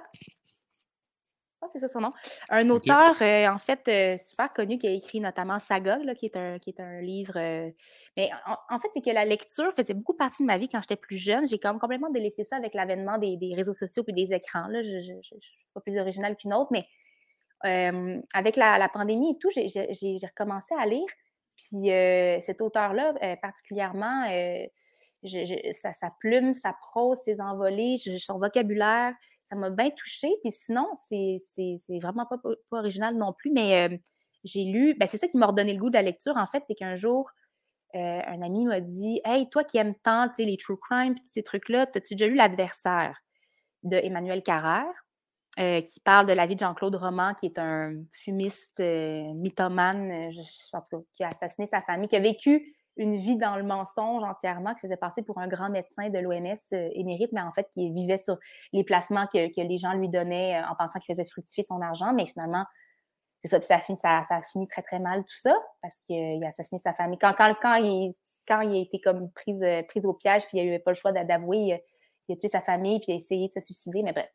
Ah, 1.60 1.66
c'est 1.72 1.78
ça 1.78 1.88
son 1.88 2.00
nom. 2.00 2.12
Un 2.48 2.68
auteur, 2.70 3.20
euh, 3.20 3.48
en 3.48 3.59
fait, 3.59 4.18
super 4.18 4.52
connu 4.52 4.78
qui 4.78 4.88
a 4.88 4.92
écrit 4.92 5.20
notamment 5.20 5.59
Saga, 5.59 5.98
qui, 6.14 6.26
est 6.26 6.36
un, 6.36 6.59
qui 6.59 6.70
est 6.70 6.80
un 6.80 7.00
livre. 7.00 7.34
mais 8.16 8.30
en, 8.70 8.78
fait, 8.80 8.88
c'est 8.94 9.05
que 9.05 9.10
la 9.10 9.24
lecture 9.24 9.72
faisait 9.72 9.94
beaucoup 9.94 10.14
partie 10.14 10.42
de 10.42 10.46
ma 10.46 10.56
vie 10.56 10.68
quand 10.68 10.80
j'étais 10.80 10.96
plus 10.96 11.18
jeune. 11.18 11.46
J'ai 11.46 11.59
comme 11.59 11.78
complètement 11.78 12.10
délaissé 12.10 12.44
ça 12.44 12.56
avec 12.56 12.74
l'avènement 12.74 13.18
des, 13.18 13.55
réseaux 13.56 13.74
sociaux 13.74 14.05
et 14.06 14.12
des 14.12 14.32
écrans. 14.32 14.68
Là. 14.68 14.82
Je 14.82 15.12
ne 15.12 15.20
suis 15.22 15.36
pas 15.74 15.80
plus 15.80 15.98
originale 15.98 16.36
qu'une 16.36 16.55
autre, 16.55 16.70
mais 16.72 16.86
avec 18.32 18.56
la, 18.56 18.78
la, 18.78 18.88
pandémie 18.88 19.32
et 19.32 19.38
tout, 19.38 19.50
j'ai 19.50 20.26
recommencé 20.26 20.74
à 20.78 20.86
lire. 20.86 21.06
Puis 21.59 21.90
cet 22.43 22.60
auteur-là, 22.60 23.14
particulièrement, 23.43 24.24
sa, 25.24 26.10
plume, 26.20 26.55
sa 26.55 26.72
prose, 26.72 27.18
ses 27.24 27.40
envolées, 27.40 27.97
son 27.97 28.39
vocabulaire, 28.39 29.12
ça 29.44 29.56
m'a 29.56 29.70
bien 29.70 29.90
touchée. 29.90 30.32
Puis 30.43 30.52
sinon, 30.52 30.86
c'est 31.09 31.39
vraiment 32.01 32.26
pas, 32.26 32.39
original 32.70 33.16
non 33.16 33.32
plus, 33.32 33.51
mais 33.52 34.01
j'ai 34.44 34.64
lu, 34.64 34.94
ben, 34.94 35.06
c'est 35.06 35.18
ça 35.18 35.28
qui 35.28 35.36
m'a 35.36 35.47
redonné 35.47 35.74
le 35.74 35.80
goût 35.80 35.90
de 35.90 35.94
la 35.94 36.02
lecture, 36.02 36.36
en 36.36 36.47
fait, 36.47 36.62
c'est 36.66 36.74
qu'un 36.74 36.94
jour, 36.94 37.28
un 37.94 38.43
ami 38.43 38.66
m'a 38.66 38.80
dit 38.80 39.20
Hey, 39.24 39.48
toi 39.51 39.64
qui 39.64 39.78
aimes 39.78 39.94
tant 40.02 40.30
les 40.39 40.56
true 40.56 40.78
crime, 40.78 41.14
tous 41.16 41.30
ces 41.32 41.43
trucs-là, 41.43 41.86
as-tu 41.94 42.14
déjà 42.14 42.28
lu 42.28 42.36
L'adversaire 42.36 43.18
de 43.82 43.97
Emmanuel 43.97 44.43
Carrère 44.43 45.07
qui 45.59 46.01
parle 46.01 46.26
de 46.26 46.32
la 46.32 46.47
vie 46.47 46.55
de 46.55 46.60
Jean-Claude 46.60 46.94
Roman, 46.94 47.35
qui 47.35 47.47
est 47.47 47.59
un 47.59 47.94
fumiste 48.12 48.80
mythomane, 48.80 50.30
en 50.72 50.80
tout 50.82 50.98
cas, 50.98 51.05
qui 51.12 51.24
a 51.24 51.28
assassiné 51.28 51.66
sa 51.66 51.82
famille, 51.82 52.09
qui 52.09 52.16
a 52.16 52.20
vécu 52.20 52.74
une 52.98 53.16
vie 53.16 53.36
dans 53.36 53.56
le 53.56 53.62
mensonge 53.62 54.24
entièrement, 54.24 54.74
qui 54.74 54.80
faisait 54.80 54.97
passer 54.97 55.22
pour 55.22 55.39
un 55.39 55.47
grand 55.47 55.70
médecin 55.70 56.10
de 56.10 56.18
l'OMS 56.18 56.56
euh, 56.72 56.90
émérite, 56.93 57.30
mais 57.32 57.40
en 57.40 57.52
fait 57.52 57.68
qui 57.70 57.90
vivait 57.93 58.18
sur 58.18 58.36
les 58.72 58.85
placements 58.85 59.26
que, 59.28 59.39
les 59.56 59.78
gens 59.78 59.94
lui 59.94 60.09
donnaient 60.09 60.60
euh, 60.60 60.66
en 60.68 60.74
pensant 60.74 60.98
qu'il 60.98 61.14
faisait 61.14 61.28
fructifier 61.28 61.62
son 61.62 61.80
argent. 61.80 62.12
Mais 62.12 62.26
finalement, 62.26 62.64
ça, 63.44 63.60
ça, 63.62 63.78
ça, 63.80 63.97
ça, 64.02 64.35
a 64.35 64.43
fini 64.43 64.66
très, 64.66 64.82
très 64.82 64.98
mal 64.98 65.20
tout 65.20 65.39
ça, 65.40 65.55
parce 65.80 65.98
qu'il 66.01 66.44
a 66.44 66.48
assassiné 66.48 66.80
sa 66.80 66.93
famille. 66.93 67.18
Quand, 67.18 67.32
il, 67.76 68.12
quand 68.48 68.60
il 68.62 68.76
a 68.76 68.80
été 68.80 69.01
comme 69.01 69.30
prise, 69.30 69.62
euh, 69.62 69.82
prise 69.85 70.05
au 70.05 70.12
piège, 70.12 70.47
puis 70.48 70.59
il 70.59 70.68
n'a 70.68 70.76
eu 70.76 70.80
pas 70.80 70.90
le 70.90 70.97
choix 70.97 71.12
d'avouer, 71.12 71.80
il, 72.28 72.32
a 72.32 72.36
tué 72.36 72.48
sa 72.48 72.60
famille, 72.60 72.98
puis 72.98 73.12
il 73.12 73.14
a 73.14 73.16
essayé 73.16 73.47
de 73.47 73.52
se 73.52 73.60
suicider, 73.60 74.02
mais 74.02 74.12
bref. 74.12 74.28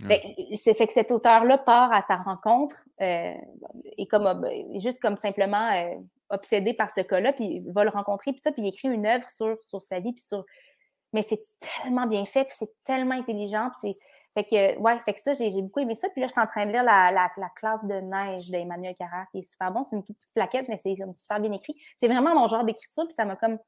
C'est 0.00 0.74
fait 0.74 0.86
que 0.86 0.92
cet 0.92 1.10
auteur-là 1.10 1.58
part 1.58 1.92
à 1.92 2.02
sa 2.02 2.16
rencontre 2.16 2.84
et 2.98 4.06
comme 4.08 4.46
juste 4.78 5.00
comme 5.00 5.16
simplement 5.16 5.70
obsédé 6.32 6.74
par 6.74 6.92
ce 6.92 7.02
cas-là, 7.02 7.32
puis 7.32 7.44
il 7.44 7.72
va 7.72 7.84
le 7.84 7.90
rencontrer, 7.90 8.32
puis 8.32 8.40
ça, 8.42 8.50
puis 8.50 8.62
il 8.62 8.68
écrit 8.68 8.88
une 8.88 9.06
œuvre 9.06 9.28
sur, 9.30 9.56
sur 9.64 9.82
sa 9.82 10.00
vie, 10.00 10.12
puis 10.12 10.24
sur. 10.24 10.44
Mais 11.12 11.22
c'est 11.22 11.44
tellement 11.60 12.06
bien 12.06 12.24
fait, 12.24 12.44
puis 12.44 12.54
c'est 12.58 12.72
tellement 12.84 13.14
intelligent, 13.14 13.70
puis. 13.80 13.94
Fait 14.34 14.44
que, 14.44 14.78
ouais, 14.78 14.98
fait 15.04 15.12
que 15.12 15.20
ça, 15.20 15.34
j'ai 15.34 15.50
beaucoup 15.60 15.80
aimé 15.80 15.94
ça. 15.94 16.08
Puis 16.08 16.22
là, 16.22 16.26
je 16.26 16.32
suis 16.32 16.40
en 16.40 16.46
train 16.46 16.64
de 16.64 16.72
lire 16.72 16.82
la, 16.82 17.10
la, 17.10 17.50
classe 17.54 17.84
de 17.84 17.96
neige 17.96 18.48
d'Emmanuel 18.48 18.96
Carrère, 18.96 19.26
qui 19.30 19.40
est 19.40 19.42
super 19.42 19.70
bon. 19.70 19.84
C'est 19.84 19.94
une 19.94 20.02
petite 20.02 20.16
plaquette, 20.34 20.70
mais 20.70 20.80
c'est 20.82 20.96
super 21.18 21.38
bien 21.38 21.52
écrit. 21.52 21.76
C'est 21.98 22.08
vraiment 22.08 22.34
mon 22.34 22.48
genre 22.48 22.64
d'écriture, 22.64 23.04
puis 23.04 23.14
ça 23.14 23.26
m'a 23.26 23.36
comme 23.36 23.58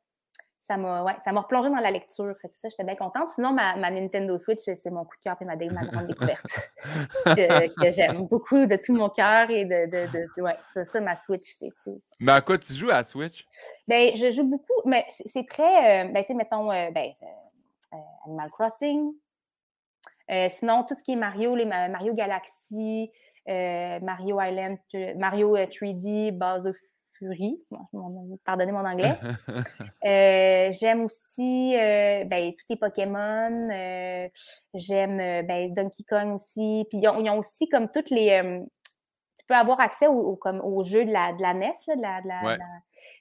ça 0.66 0.78
m'a 0.78 1.02
ouais, 1.02 1.12
ça 1.22 1.32
m'a 1.32 1.42
replongé 1.42 1.68
dans 1.68 1.76
la 1.76 1.90
lecture. 1.90 2.34
Fait 2.40 2.48
que 2.48 2.54
ça, 2.56 2.68
j'étais 2.70 2.84
bien 2.84 2.96
contente. 2.96 3.28
Sinon, 3.34 3.52
ma, 3.52 3.76
ma 3.76 3.90
Nintendo 3.90 4.38
Switch, 4.38 4.60
c'est 4.60 4.90
mon 4.90 5.04
coup 5.04 5.16
de 5.18 5.22
cœur 5.22 5.36
et 5.40 5.44
ma, 5.44 5.56
ma 5.56 5.84
grande 5.84 6.06
découverte. 6.06 6.46
que, 7.26 7.90
j'aime 7.90 8.26
beaucoup 8.26 8.64
de 8.64 8.76
tout 8.76 8.94
mon 8.94 9.10
cœur 9.10 9.50
et 9.50 9.66
de, 9.66 9.86
de, 9.86 10.10
de, 10.12 10.42
ouais, 10.42 10.56
ça, 10.72 10.86
ça, 10.86 11.00
ma 11.00 11.16
Switch, 11.16 11.52
c'est. 11.58 11.68
Mais 12.18 12.32
à 12.32 12.40
quoi 12.40 12.56
tu 12.56 12.72
joues 12.72 12.90
à 12.90 13.04
Switch? 13.04 13.46
Ben, 13.86 14.16
je 14.16 14.30
joue 14.30 14.44
beaucoup, 14.44 14.80
mais 14.86 15.04
c'est 15.10 15.46
très, 15.46 16.06
euh, 16.06 16.12
ben, 16.12 16.22
tu 16.22 16.28
sais, 16.28 16.34
mettons, 16.34 16.70
euh, 16.72 16.90
ben, 16.90 17.12
euh, 17.22 17.96
Animal 18.24 18.50
Crossing. 18.50 19.12
sinon, 20.48 20.84
tout 20.84 20.94
ce 20.94 21.02
qui 21.02 21.12
est 21.12 21.16
Mario, 21.16 21.54
les 21.56 21.66
Mario 21.66 22.14
Galaxy, 22.14 23.10
Mario 23.46 24.40
Island, 24.40 24.78
Mario 25.16 25.56
3D, 25.58 26.30
Base 26.30 26.66
of 26.66 26.76
pardonnez 28.44 28.72
mon 28.72 28.84
anglais. 28.84 29.14
Euh, 30.04 30.70
j'aime 30.72 31.04
aussi 31.04 31.74
euh, 31.76 32.24
ben, 32.24 32.52
tous 32.52 32.66
les 32.68 32.76
Pokémon. 32.76 33.70
Euh, 33.70 34.28
j'aime 34.74 35.16
ben, 35.46 35.72
Donkey 35.72 36.04
Kong 36.06 36.34
aussi. 36.34 36.84
Puis 36.90 36.98
ils 36.98 37.08
ont, 37.08 37.38
aussi 37.38 37.68
comme 37.70 37.90
toutes 37.90 38.10
les. 38.10 38.38
tu 39.38 39.46
peux 39.46 39.54
avoir 39.54 39.80
accès 39.80 40.06
au, 40.06 40.36
comme, 40.36 40.60
au 40.60 40.82
jeu 40.82 41.06
de 41.06 41.10
la, 41.10 41.32
de 41.32 41.40
la 41.40 41.54
NES. 41.54 41.72
Là, 41.86 41.96
de 41.96 42.02
la, 42.02 42.20
de 42.20 42.28
la, 42.28 42.58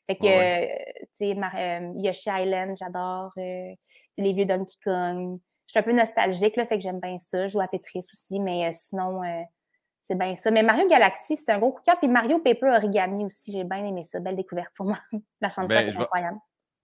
Fait 0.08 0.16
que, 0.18 0.96
tu 1.16 1.34
sais, 1.34 1.38
Yoshi 1.96 2.30
Island, 2.30 2.76
j'adore. 2.78 3.32
les 3.38 3.78
vieux 4.18 4.46
Donkey 4.46 4.76
Kong. 4.84 5.40
Je 5.68 5.72
suis 5.72 5.80
un 5.80 5.84
peu 5.84 5.94
nostalgique, 5.94 6.58
là, 6.58 6.66
fait 6.66 6.76
que 6.76 6.84
j'aime 6.84 7.00
bien 7.00 7.18
ça. 7.18 7.48
Je 7.48 7.54
joue 7.54 7.62
à 7.62 7.68
Tetris 7.68 8.06
aussi, 8.12 8.40
mais 8.42 8.74
sinon, 8.74 9.22
c'est 10.04 10.18
bien 10.18 10.36
ça. 10.36 10.52
Mais 10.52 10.64
Mario 10.64 10.88
Galaxy, 10.88 11.38
c'est 11.38 11.52
un 11.52 11.60
gros 11.60 11.72
coup 11.72 11.80
de 11.80 11.86
cœur. 11.86 11.98
Puis 11.98 12.10
Mario 12.10 12.40
Paper 12.40 12.68
Origami 12.76 13.26
aussi, 13.26 13.54
j'ai 13.54 13.64
bien 13.64 13.84
aimé 13.86 14.04
ça. 14.04 14.20
Belle 14.20 14.36
découverte 14.36 14.72
pour 14.76 14.86
moi. 14.86 15.00
La 15.42 15.50
soundtrack 15.50 15.86
ben, 15.86 15.94
est 15.94 15.98
incroyable. 15.98 16.38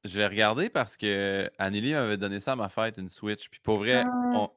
Je 0.05 0.17
vais 0.17 0.27
regarder 0.27 0.69
parce 0.69 0.95
que 0.95 1.51
Anneli 1.59 1.93
m'avait 1.93 2.15
donné 2.15 2.39
ça 2.39 2.53
à 2.53 2.55
ma 2.55 2.69
fête, 2.69 2.97
une 2.97 3.09
Switch. 3.09 3.49
Puis 3.49 3.59
pour 3.59 3.79
vrai, 3.79 4.03
ah. 4.05 4.09
on... 4.33 4.49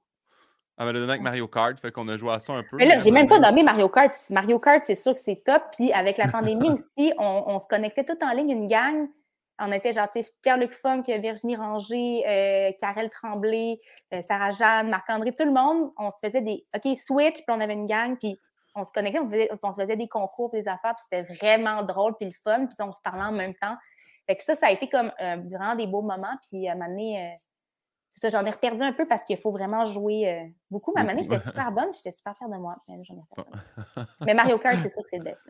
elle 0.79 0.87
m'avait 0.87 1.01
donné 1.01 1.11
avec 1.11 1.23
Mario 1.23 1.49
Kart, 1.49 1.79
fait 1.81 1.91
qu'on 1.91 2.07
a 2.07 2.17
joué 2.17 2.33
à 2.33 2.39
ça 2.39 2.53
un 2.53 2.63
peu. 2.63 2.77
Mais 2.77 2.87
là, 2.87 3.01
j'ai 3.01 3.11
même 3.11 3.27
pas 3.27 3.41
nommé 3.41 3.65
Mario 3.65 3.89
Kart. 3.89 4.13
Mario 4.31 4.61
Kart, 4.61 4.85
c'est 4.87 4.95
sûr 4.95 5.13
que 5.13 5.21
c'est 5.21 5.43
top. 5.45 5.65
Puis 5.77 5.93
avec 5.93 6.17
la 6.17 6.29
pandémie 6.29 6.71
aussi, 6.71 7.13
on, 7.19 7.59
se 7.59 7.67
connectait 7.67 8.05
tout 8.05 8.19
en 8.23 8.31
ligne, 8.31 8.51
une 8.51 8.69
gang. 8.69 9.09
On 9.59 9.73
était 9.73 9.93
genre 9.93 10.09
Pierre-Luc 10.43 10.73
Funk, 10.73 11.05
Virginie 11.07 11.57
Ranger, 11.57 12.25
euh, 12.27 12.71
Karel 12.81 13.11
Tremblay, 13.11 13.79
euh, 14.13 14.21
Sarah 14.23 14.51
Jeanne, 14.51 14.89
Marc-André, 14.89 15.33
tout 15.33 15.45
le 15.45 15.53
monde. 15.53 15.91
On 15.99 16.11
se 16.11 16.17
faisait 16.25 16.41
des 16.41 16.65
OK, 16.75 16.97
Switch, 16.97 17.35
puis 17.35 17.45
on 17.49 17.61
avait 17.61 17.75
une 17.75 17.87
gang, 17.87 18.17
puis 18.17 18.39
on 18.75 18.85
se 18.85 18.93
connectait, 18.93 19.51
on, 19.63 19.73
se 19.73 19.81
faisait 19.81 19.97
des 19.97 20.09
concours, 20.09 20.51
des 20.51 20.69
affaires, 20.69 20.95
puis 20.95 21.05
c'était 21.11 21.35
vraiment 21.35 21.83
drôle, 21.83 22.15
puis 22.17 22.27
le 22.27 22.35
fun, 22.45 22.67
puis 22.67 22.77
on 22.81 22.93
se 22.93 22.99
parlait 23.03 23.25
en 23.25 23.33
même 23.33 23.55
temps. 23.55 23.77
Fait 24.27 24.37
que 24.37 24.45
ça, 24.45 24.55
ça 24.55 24.67
a 24.69 24.71
été 24.71 24.89
comme 24.89 25.13
euh, 25.21 25.37
vraiment 25.37 25.75
des 25.75 25.87
beaux 25.87 26.03
moments, 26.03 26.37
puis 26.49 26.69
à 26.69 26.73
un 26.73 26.75
moment 26.75 26.89
donné, 26.89 27.33
euh, 27.33 27.37
ça, 28.15 28.29
j'en 28.29 28.45
ai 28.45 28.51
reperdu 28.51 28.83
un 28.83 28.93
peu 28.93 29.07
parce 29.07 29.25
qu'il 29.25 29.39
faut 29.39 29.51
vraiment 29.51 29.85
jouer 29.85 30.29
euh, 30.29 30.47
beaucoup. 30.71 30.93
Mais 30.95 31.01
à 31.01 31.05
un 31.05 31.07
moment 31.07 31.17
donné, 31.17 31.29
j'étais 31.29 31.45
super 31.45 31.73
bonne, 31.73 31.95
j'étais 31.95 32.11
super 32.13 32.37
fière 32.37 32.49
de 32.49 32.57
moi. 32.57 32.77
Mais, 34.21 34.35
Mario 34.35 34.59
Kart, 34.59 34.79
c'est 34.83 34.89
sûr 34.93 35.03
que 35.03 35.09
c'est 35.09 35.19
le 35.19 35.25
best. 35.25 35.49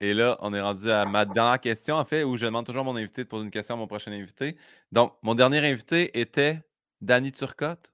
Et 0.00 0.14
là, 0.14 0.36
on 0.40 0.52
est 0.52 0.60
rendu 0.60 0.90
à 0.90 1.06
ma 1.06 1.24
dernière 1.24 1.60
question, 1.60 1.96
en 1.96 2.04
fait, 2.04 2.24
où 2.24 2.36
je 2.36 2.44
demande 2.44 2.66
toujours 2.66 2.82
à 2.82 2.84
mon 2.84 2.96
invité 2.96 3.22
de 3.22 3.28
poser 3.28 3.44
une 3.44 3.52
question 3.52 3.76
à 3.76 3.78
mon 3.78 3.86
prochain 3.86 4.10
invité. 4.10 4.56
Donc, 4.90 5.14
mon 5.22 5.34
dernier 5.34 5.58
invité 5.58 6.18
était 6.18 6.60
Danny 7.00 7.30
Turcotte. 7.30 7.92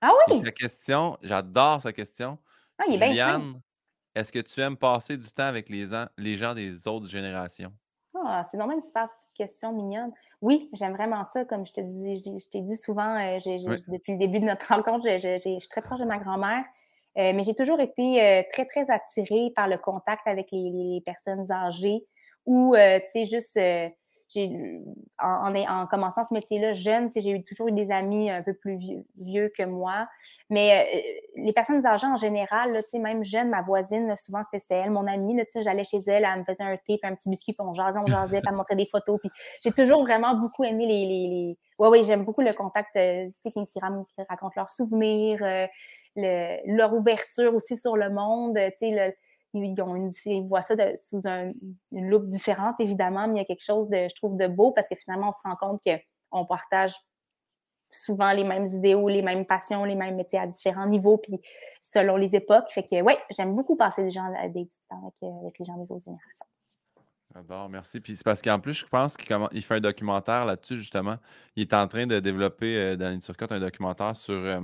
Ah 0.00 0.12
oui? 0.28 0.40
sa 0.40 0.50
question, 0.50 1.18
j'adore 1.22 1.82
sa 1.82 1.92
question. 1.92 2.38
Ah, 2.78 2.84
il 2.88 3.02
est 3.02 3.08
Juliane, 3.08 3.60
est-ce 4.14 4.32
que 4.32 4.38
tu 4.38 4.60
aimes 4.60 4.76
passer 4.76 5.16
du 5.16 5.28
temps 5.28 5.44
avec 5.44 5.68
les, 5.68 5.86
les 6.16 6.36
gens 6.36 6.54
des 6.54 6.88
autres 6.88 7.08
générations? 7.08 7.72
Ah, 8.24 8.44
c'est 8.50 8.56
normalement 8.56 8.80
une 8.80 8.86
super 8.86 9.08
question 9.34 9.72
mignonne. 9.72 10.12
Oui, 10.40 10.70
j'aime 10.72 10.94
vraiment 10.94 11.24
ça. 11.24 11.44
Comme 11.44 11.66
je 11.66 11.72
te 11.72 11.80
dis, 11.80 12.22
je, 12.24 12.48
t'ai 12.48 12.62
dit 12.62 12.76
souvent, 12.76 13.16
euh, 13.16 13.38
depuis 13.88 14.12
le 14.12 14.18
début 14.18 14.40
de 14.40 14.46
notre 14.46 14.66
rencontre, 14.72 15.06
je, 15.06 15.38
suis 15.38 15.68
très 15.68 15.82
proche 15.82 16.00
de 16.00 16.04
ma 16.04 16.18
grand-mère. 16.18 16.64
Euh, 17.18 17.32
mais 17.34 17.44
j'ai 17.44 17.54
toujours 17.54 17.80
été 17.80 18.22
euh, 18.22 18.42
très, 18.52 18.66
très 18.66 18.90
attirée 18.90 19.50
par 19.54 19.68
le 19.68 19.78
contact 19.78 20.26
avec 20.26 20.48
les, 20.52 20.70
les 20.70 21.02
personnes 21.04 21.50
âgées 21.50 22.06
ou, 22.44 22.74
tu 22.76 22.80
sais, 23.10 23.24
juste 23.24 23.58
en, 25.18 25.54
en, 25.54 25.86
commençant 25.86 26.24
ce 26.24 26.34
métier-là 26.34 26.72
jeune, 26.72 27.10
j'ai 27.14 27.42
toujours 27.44 27.68
eu 27.68 27.72
des 27.72 27.90
amis 27.90 28.30
un 28.30 28.42
peu 28.42 28.54
plus 28.54 29.04
vieux, 29.16 29.52
que 29.56 29.62
moi. 29.64 30.08
Mais 30.50 30.86
euh, 31.36 31.42
les 31.42 31.52
personnes 31.52 31.84
âgées 31.86 32.06
en 32.06 32.16
général, 32.16 32.82
même 32.94 33.22
jeune, 33.22 33.50
ma 33.50 33.62
voisine, 33.62 34.14
souvent 34.16 34.42
c'était 34.52 34.74
elle, 34.74 34.90
mon 34.90 35.06
amie. 35.06 35.40
J'allais 35.60 35.84
chez 35.84 35.98
elle, 36.06 36.24
elle 36.24 36.40
me 36.40 36.44
faisait 36.44 36.64
un 36.64 36.76
thé, 36.76 36.98
un 37.02 37.14
petit 37.14 37.28
biscuit, 37.28 37.52
puis 37.52 37.66
on 37.66 37.74
jasait, 37.74 37.98
on 37.98 38.06
jasait, 38.06 38.42
elle 38.44 38.52
me 38.52 38.58
montrait 38.58 38.76
des 38.76 38.86
photos. 38.86 39.18
Puis 39.20 39.30
j'ai 39.62 39.72
toujours 39.72 40.02
vraiment 40.02 40.34
beaucoup 40.34 40.64
aimé 40.64 40.86
les. 40.86 41.06
les, 41.06 41.28
les... 41.28 41.58
Oui, 41.78 41.88
oui, 41.90 42.04
j'aime 42.04 42.24
beaucoup 42.24 42.40
le 42.40 42.52
contact, 42.52 42.96
euh, 42.96 43.26
tu 43.42 43.50
sais, 43.50 43.66
qui, 43.66 43.78
racontent 44.28 44.54
leurs 44.56 44.70
souvenirs, 44.70 45.42
euh, 45.42 45.66
leur 46.66 46.94
ouverture 46.94 47.54
aussi 47.54 47.76
sur 47.76 47.96
le 47.96 48.10
monde, 48.10 48.56
tu 48.56 48.72
sais, 48.78 48.90
le 48.90 49.12
ils, 49.64 49.80
ont 49.82 50.10
voient 50.46 50.62
ça 50.62 50.74
sous 50.96 51.20
une 51.26 52.10
loupe 52.10 52.28
différente, 52.28 52.76
évidemment, 52.78 53.26
mais 53.28 53.34
il 53.34 53.38
y 53.38 53.40
a 53.40 53.44
quelque 53.44 53.64
chose 53.64 53.88
de, 53.88 54.08
je 54.08 54.14
trouve, 54.14 54.36
de 54.36 54.46
beau 54.46 54.72
parce 54.72 54.88
que 54.88 54.94
finalement, 54.96 55.28
on 55.28 55.32
se 55.32 55.40
rend 55.44 55.56
compte 55.56 55.80
qu'on 55.82 56.44
partage 56.46 56.94
souvent 57.90 58.32
les 58.32 58.44
mêmes 58.44 58.66
idéaux, 58.66 59.08
les 59.08 59.22
mêmes 59.22 59.46
passions, 59.46 59.84
les 59.84 59.94
mêmes 59.94 60.16
métiers 60.16 60.38
à 60.38 60.46
différents 60.46 60.86
niveaux, 60.86 61.18
puis 61.18 61.40
selon 61.82 62.16
les 62.16 62.34
époques. 62.34 62.70
Fait 62.70 62.82
que, 62.82 63.00
ouais, 63.02 63.18
j'aime 63.30 63.54
beaucoup 63.54 63.76
passer 63.76 64.02
des, 64.02 64.10
gens, 64.10 64.28
des 64.48 64.66
temps 64.88 65.02
avec, 65.02 65.14
euh, 65.22 65.40
avec 65.40 65.58
les 65.58 65.64
gens 65.64 65.76
des 65.76 65.90
autres 65.90 66.04
générations. 66.04 66.46
J'adore, 67.34 67.68
merci. 67.68 68.00
Puis 68.00 68.16
c'est 68.16 68.24
parce 68.24 68.40
qu'en 68.40 68.58
plus, 68.60 68.74
je 68.74 68.86
pense 68.86 69.16
qu'il 69.16 69.62
fait 69.62 69.74
un 69.74 69.80
documentaire 69.80 70.44
là-dessus, 70.44 70.76
justement. 70.76 71.16
Il 71.54 71.62
est 71.62 71.74
en 71.74 71.86
train 71.86 72.06
de 72.06 72.18
développer 72.20 72.76
euh, 72.76 72.96
dans 72.96 73.12
une 73.12 73.20
surcote 73.20 73.52
un 73.52 73.60
documentaire 73.60 74.16
sur 74.16 74.34
euh, 74.34 74.60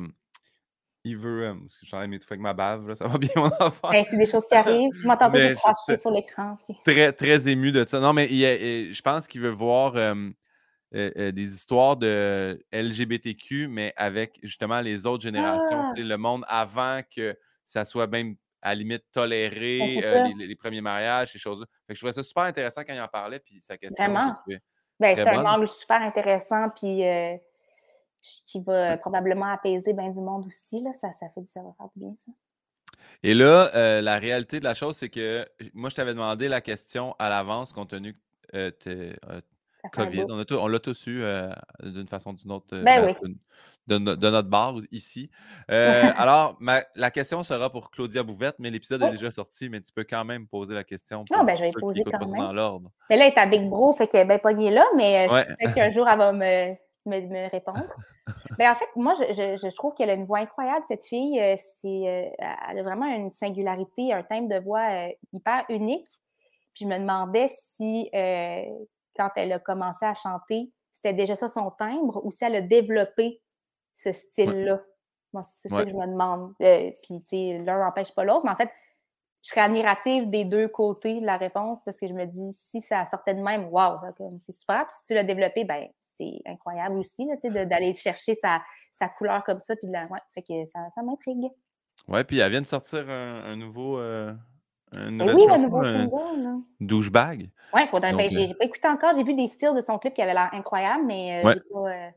il 1.05 1.17
veut. 1.17 1.47
Euh, 1.47 1.55
parce 1.55 1.77
que 1.77 1.87
j'en 1.87 2.03
ai 2.03 2.07
mis 2.07 2.19
tout 2.19 2.27
avec 2.31 2.41
ma 2.41 2.53
bave, 2.53 2.89
là, 2.89 2.95
ça 2.95 3.07
va 3.07 3.19
bien 3.19 3.31
mon. 3.37 3.51
Ben, 3.91 4.05
c'est 4.05 4.17
des 4.17 4.27
choses 4.27 4.47
qui 4.47 4.55
arrivent. 4.55 4.93
Je 5.01 5.07
m'entends 5.07 5.31
toujours 5.31 5.53
cracher 5.55 6.01
sur 6.01 6.11
l'écran. 6.11 6.59
Très, 6.85 7.13
très 7.13 7.49
ému 7.49 7.73
de 7.73 7.85
ça. 7.87 8.01
Non, 8.01 8.13
mais 8.13 8.27
il, 8.27 8.93
je 8.93 9.03
pense 9.03 9.27
qu'il 9.27 9.41
veut 9.41 9.51
voir 9.51 9.97
euh, 9.97 10.15
euh, 10.95 11.33
des 11.33 11.55
histoires 11.55 11.97
de 11.97 12.65
LGBTQ, 12.73 13.69
mais 13.69 13.93
avec 13.97 14.39
justement 14.43 14.81
les 14.81 15.07
autres 15.07 15.23
générations. 15.23 15.83
Ah! 15.85 15.91
Le 15.97 16.17
monde 16.17 16.45
avant 16.49 17.01
que 17.15 17.37
ça 17.67 17.85
soit 17.85 18.07
même 18.07 18.37
à 18.61 18.71
la 18.71 18.75
limite 18.77 19.05
toléré, 19.11 19.99
ben, 20.01 20.33
les, 20.39 20.55
premiers 20.55 20.81
mariages, 20.81 21.33
ces 21.33 21.39
choses-là. 21.39 21.67
je 21.89 21.95
trouvais 21.97 22.13
ça 22.13 22.23
super 22.23 22.45
intéressant 22.45 22.83
quand 22.85 22.95
il 22.95 23.01
en 23.01 23.09
parlait, 23.09 23.41
puis 23.41 23.61
sa 23.61 23.77
question. 23.77 24.05
Vraiment? 24.05 24.35
Ben, 25.01 25.17
c'est 25.17 25.27
un 25.27 25.45
angle 25.45 25.67
super 25.67 26.01
intéressant, 26.01 26.69
puis 26.71 27.03
qui 28.23 28.61
va 28.61 28.97
probablement 28.97 29.47
apaiser 29.47 29.93
bien 29.93 30.11
du 30.11 30.21
monde 30.21 30.47
aussi. 30.47 30.83
Là. 30.83 30.93
Ça, 31.01 31.13
ça, 31.19 31.29
fait, 31.35 31.45
ça 31.47 31.61
va 31.61 31.75
faire 31.77 31.89
du 31.89 31.99
bien, 31.99 32.15
ça. 32.17 32.33
Et 33.23 33.35
là, 33.35 33.71
euh, 33.75 34.01
la 34.01 34.19
réalité 34.19 34.59
de 34.59 34.65
la 34.65 34.75
chose, 34.75 34.97
c'est 34.97 35.09
que 35.09 35.45
moi, 35.75 35.91
je 35.91 35.97
t'avais 35.97 36.15
demandé 36.15 36.49
la 36.49 36.61
question 36.61 37.15
à 37.19 37.29
l'avance, 37.29 37.73
compte 37.73 37.91
tenu 37.91 38.15
que 38.15 38.19
euh, 38.55 38.71
tu 38.79 38.91
es, 38.91 39.17
COVID. 39.93 40.27
On, 40.29 40.69
l'a 40.69 40.79
tous 40.79 41.09
eu 41.09 41.25
d'une 41.83 42.07
façon 42.07 42.31
ou 42.31 42.35
d'une 42.35 42.53
autre. 42.53 42.79
Ben 42.79 43.03
ben, 43.03 43.35
de, 43.89 43.99
notre 43.99 44.49
base 44.49 44.87
ici. 44.93 45.29
alors, 45.69 46.57
la 46.95 47.11
question 47.11 47.43
sera 47.43 47.69
pour 47.69 47.91
Claudia 47.91 48.23
Bouvette, 48.23 48.55
mais 48.61 48.71
l'épisode 48.71 49.03
est 49.03 49.11
déjà 49.11 49.33
sorti, 49.33 49.69
mais 49.69 49.81
tu 49.81 49.93
peux 49.93 50.05
quand 50.05 50.25
même 50.25 50.47
poser 50.47 50.75
la 50.75 50.85
question. 50.85 51.25
Non, 51.33 51.43
ben 51.43 51.57
je 51.57 51.63
vais 51.63 51.73
poser 51.73 52.05
quand 52.05 52.17
même. 52.21 52.39
dans 52.39 52.53
l'ordre. 52.53 52.93
Mais 53.11 53.17
là, 53.17 53.27
elle 53.27 53.33
est 53.33 53.39
à 53.39 53.47
Big 53.47 53.69
Bro, 53.69 53.93
fait 53.95 54.07
qu'elle 54.07 54.21
est 54.21 54.27
bien 54.27 54.39
pognée 54.39 54.71
là, 54.71 54.85
mais 54.97 55.27
peut-être 55.29 55.75
qu'un 55.75 55.91
jour, 55.91 56.09
elle 56.09 56.19
va 56.19 56.33
me, 56.33 56.77
me, 57.07 57.51
répondre. 57.51 57.87
ben, 58.59 58.73
en 58.73 58.75
fait, 58.75 58.89
moi, 58.97 59.15
je, 59.15 59.57
je, 59.57 59.75
trouve 59.75 59.95
qu'elle 59.95 60.11
a 60.11 60.15
une 60.15 60.25
voix 60.25 60.39
incroyable, 60.39 60.85
cette 60.89 61.05
fille. 61.05 61.41
C'est, 61.81 62.35
elle 62.39 62.79
a 62.79 62.83
vraiment 62.83 63.07
une 63.07 63.31
singularité, 63.31 64.13
un 64.13 64.23
thème 64.23 64.49
de 64.49 64.59
voix 64.59 65.09
hyper 65.33 65.65
unique. 65.69 66.09
Puis 66.75 66.85
je 66.85 66.89
me 66.89 66.99
demandais 66.99 67.49
si, 67.75 68.11
quand 69.17 69.31
elle 69.37 69.53
a 69.53 69.59
commencé 69.59 70.05
à 70.05 70.15
chanter, 70.15 70.71
c'était 70.93 71.15
déjà 71.15 71.37
ça 71.37 71.49
son 71.49 71.71
timbre 71.71 72.25
ou 72.25 72.31
si 72.31 72.45
elle 72.45 72.57
a 72.57 72.61
développé 72.61 73.41
ce 73.93 74.13
style-là. 74.13 74.81
Moi, 75.33 75.43
c'est 75.43 75.69
ça 75.69 75.85
que 75.85 75.91
je 75.91 75.97
me 75.97 76.07
demande. 76.07 76.53
Euh, 76.61 76.91
puis, 77.03 77.23
tu 77.23 77.29
sais, 77.29 77.59
l'un 77.65 77.79
n'empêche 77.79 78.15
pas 78.15 78.25
l'autre, 78.25 78.45
mais 78.45 78.51
en 78.51 78.57
fait, 78.57 78.71
je 79.43 79.49
serais 79.49 79.63
admirative 79.63 80.29
des 80.31 80.45
deux 80.45 80.69
côtés 80.69 81.21
de 81.21 81.27
la 81.27 81.37
réponse 81.37 81.79
parce 81.85 81.99
que 81.99 82.07
je 82.07 82.13
me 82.13 82.27
dis, 82.27 82.53
si 82.53 82.81
ça 82.81 83.07
sortait 83.07 83.35
de 83.35 83.43
même, 83.43 83.69
waouh, 83.71 83.99
c'est 84.41 84.53
super. 84.53 84.87
Puis 84.87 84.97
si 85.01 85.07
tu 85.09 85.15
l'as 85.15 85.25
développé, 85.25 85.65
ben 85.65 85.89
c'est 86.17 86.41
incroyable 86.47 86.97
aussi, 86.99 87.29
d'aller 87.45 87.93
chercher 87.95 88.35
sa, 88.35 88.63
sa, 88.93 89.09
couleur 89.09 89.43
comme 89.45 89.61
ça. 89.61 89.77
Puis 89.77 89.87
de 89.87 89.93
la... 89.93 90.07
ouais, 90.07 90.21
fait 90.35 90.43
que 90.43 90.65
ça, 90.67 90.81
ça 90.95 91.03
m'intrigue. 91.03 91.51
Ouais, 92.09 92.25
puis 92.25 92.39
elle 92.39 92.51
vient 92.51 92.61
de 92.61 92.67
sortir 92.67 93.09
un, 93.09 93.57
nouveau. 93.57 93.99
Euh, 93.99 94.33
une 94.97 95.19
nouvelle 95.19 95.37
oui, 95.37 95.45
chanson, 95.47 95.83
un 95.83 96.05
nouveau 96.05 96.19
un 96.19 96.65
douchebag. 96.81 97.51
Ouais, 97.73 97.87
faudrait. 97.89 98.13
Ben, 98.15 98.31
j'ai 98.31 98.55
pas 98.55 98.65
écouté 98.65 98.89
encore. 98.89 99.15
J'ai 99.15 99.25
vu 99.25 99.35
des 99.35 99.49
styles 99.49 99.75
de 99.75 99.81
son 99.81 99.99
clip 99.99 100.15
qui 100.15 100.23
avaient 100.23 100.35
l'air 100.35 100.51
incroyables, 100.53 101.05
mais 101.05 101.43
euh, 101.45 101.55
j'ai 101.55 101.61
pas. 101.73 102.13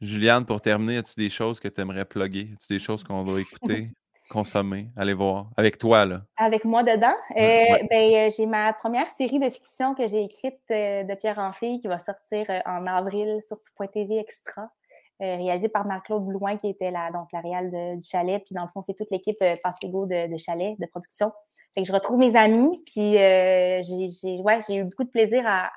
Juliane, 0.00 0.44
pour 0.44 0.60
terminer, 0.60 0.98
as-tu 0.98 1.14
des 1.16 1.30
choses 1.30 1.58
que 1.58 1.68
tu 1.68 1.80
aimerais 1.80 2.04
plugger? 2.04 2.50
As-tu 2.54 2.74
des 2.74 2.78
choses 2.78 3.02
qu'on 3.02 3.24
va 3.24 3.40
écouter, 3.40 3.90
consommer, 4.28 4.88
aller 4.96 5.14
voir? 5.14 5.50
Avec 5.56 5.78
toi, 5.78 6.06
là. 6.06 6.22
Avec 6.36 6.64
moi 6.64 6.82
dedans? 6.82 7.14
Euh, 7.36 7.86
ben, 7.90 8.14
euh, 8.14 8.30
j'ai 8.36 8.46
ma 8.46 8.72
première 8.72 9.08
série 9.10 9.38
de 9.38 9.50
fiction 9.50 9.94
que 9.94 10.06
j'ai 10.06 10.24
écrite 10.24 10.60
euh, 10.70 11.04
de 11.04 11.14
Pierre 11.14 11.38
Amphi 11.38 11.80
qui 11.80 11.88
va 11.88 11.98
sortir 11.98 12.46
en 12.66 12.86
avril 12.86 13.40
sur 13.46 13.58
TV 13.92 14.18
Extra. 14.18 14.70
réalisée 15.20 15.68
par 15.68 15.86
Marc-Claude 15.86 16.26
Blouin, 16.26 16.56
qui 16.56 16.68
était 16.68 16.90
la, 16.90 17.10
donc, 17.10 17.28
la 17.32 17.40
réal 17.40 17.70
du 17.96 18.04
chalet. 18.04 18.42
Puis 18.44 18.54
dans 18.54 18.64
le 18.64 18.68
fond, 18.68 18.82
c'est 18.82 18.94
toute 18.94 19.10
l'équipe 19.10 19.42
Passego 19.62 20.06
de, 20.06 20.32
de 20.32 20.36
chalet, 20.36 20.74
de 20.78 20.86
production. 20.86 21.32
Fait 21.74 21.82
que 21.82 21.88
je 21.88 21.92
retrouve 21.92 22.18
mes 22.18 22.36
amis, 22.36 22.70
puis 22.86 23.14
j'ai 23.14 24.40
ouais, 24.40 24.58
eu 24.70 24.84
beaucoup 24.84 25.04
de 25.04 25.10
plaisir 25.10 25.44
à, 25.46 25.70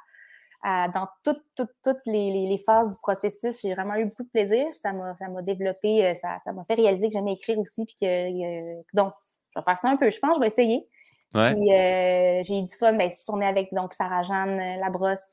dans 0.63 1.07
toutes, 1.23 1.43
toutes, 1.55 1.73
toutes 1.83 2.05
les, 2.05 2.61
phases 2.65 2.91
du 2.91 2.97
processus. 3.01 3.61
J'ai 3.61 3.73
vraiment 3.73 3.95
eu 3.95 4.05
beaucoup 4.05 4.23
de 4.23 4.29
plaisir. 4.29 4.65
Ça 4.75 4.91
m'a, 4.93 5.15
développé, 5.41 6.05
euh, 6.05 6.13
ça, 6.15 6.39
m'a 6.51 6.63
fait 6.65 6.75
réaliser 6.75 7.07
que 7.07 7.13
j'aimais 7.13 7.33
écrire 7.33 7.57
aussi. 7.59 7.85
Puis 7.85 7.95
que, 8.01 8.95
donc, 8.95 9.13
je 9.55 9.59
vais 9.59 9.63
faire 9.63 9.77
ça 9.77 9.89
un 9.89 9.97
peu. 9.97 10.09
Je 10.09 10.19
pense, 10.19 10.35
je 10.35 10.41
vais 10.41 10.47
essayer. 10.47 10.87
Puis 11.33 11.73
euh, 11.73 12.41
j'ai 12.41 12.59
eu 12.59 12.63
du 12.63 12.75
fun. 12.75 12.93
Ben, 12.93 13.09
je 13.09 13.15
suis 13.15 13.25
tournée 13.25 13.45
avec 13.45 13.73
donc 13.73 13.93
Sarah-Jeanne 13.93 14.59
euh, 14.59 14.77
Labrosse, 14.77 15.31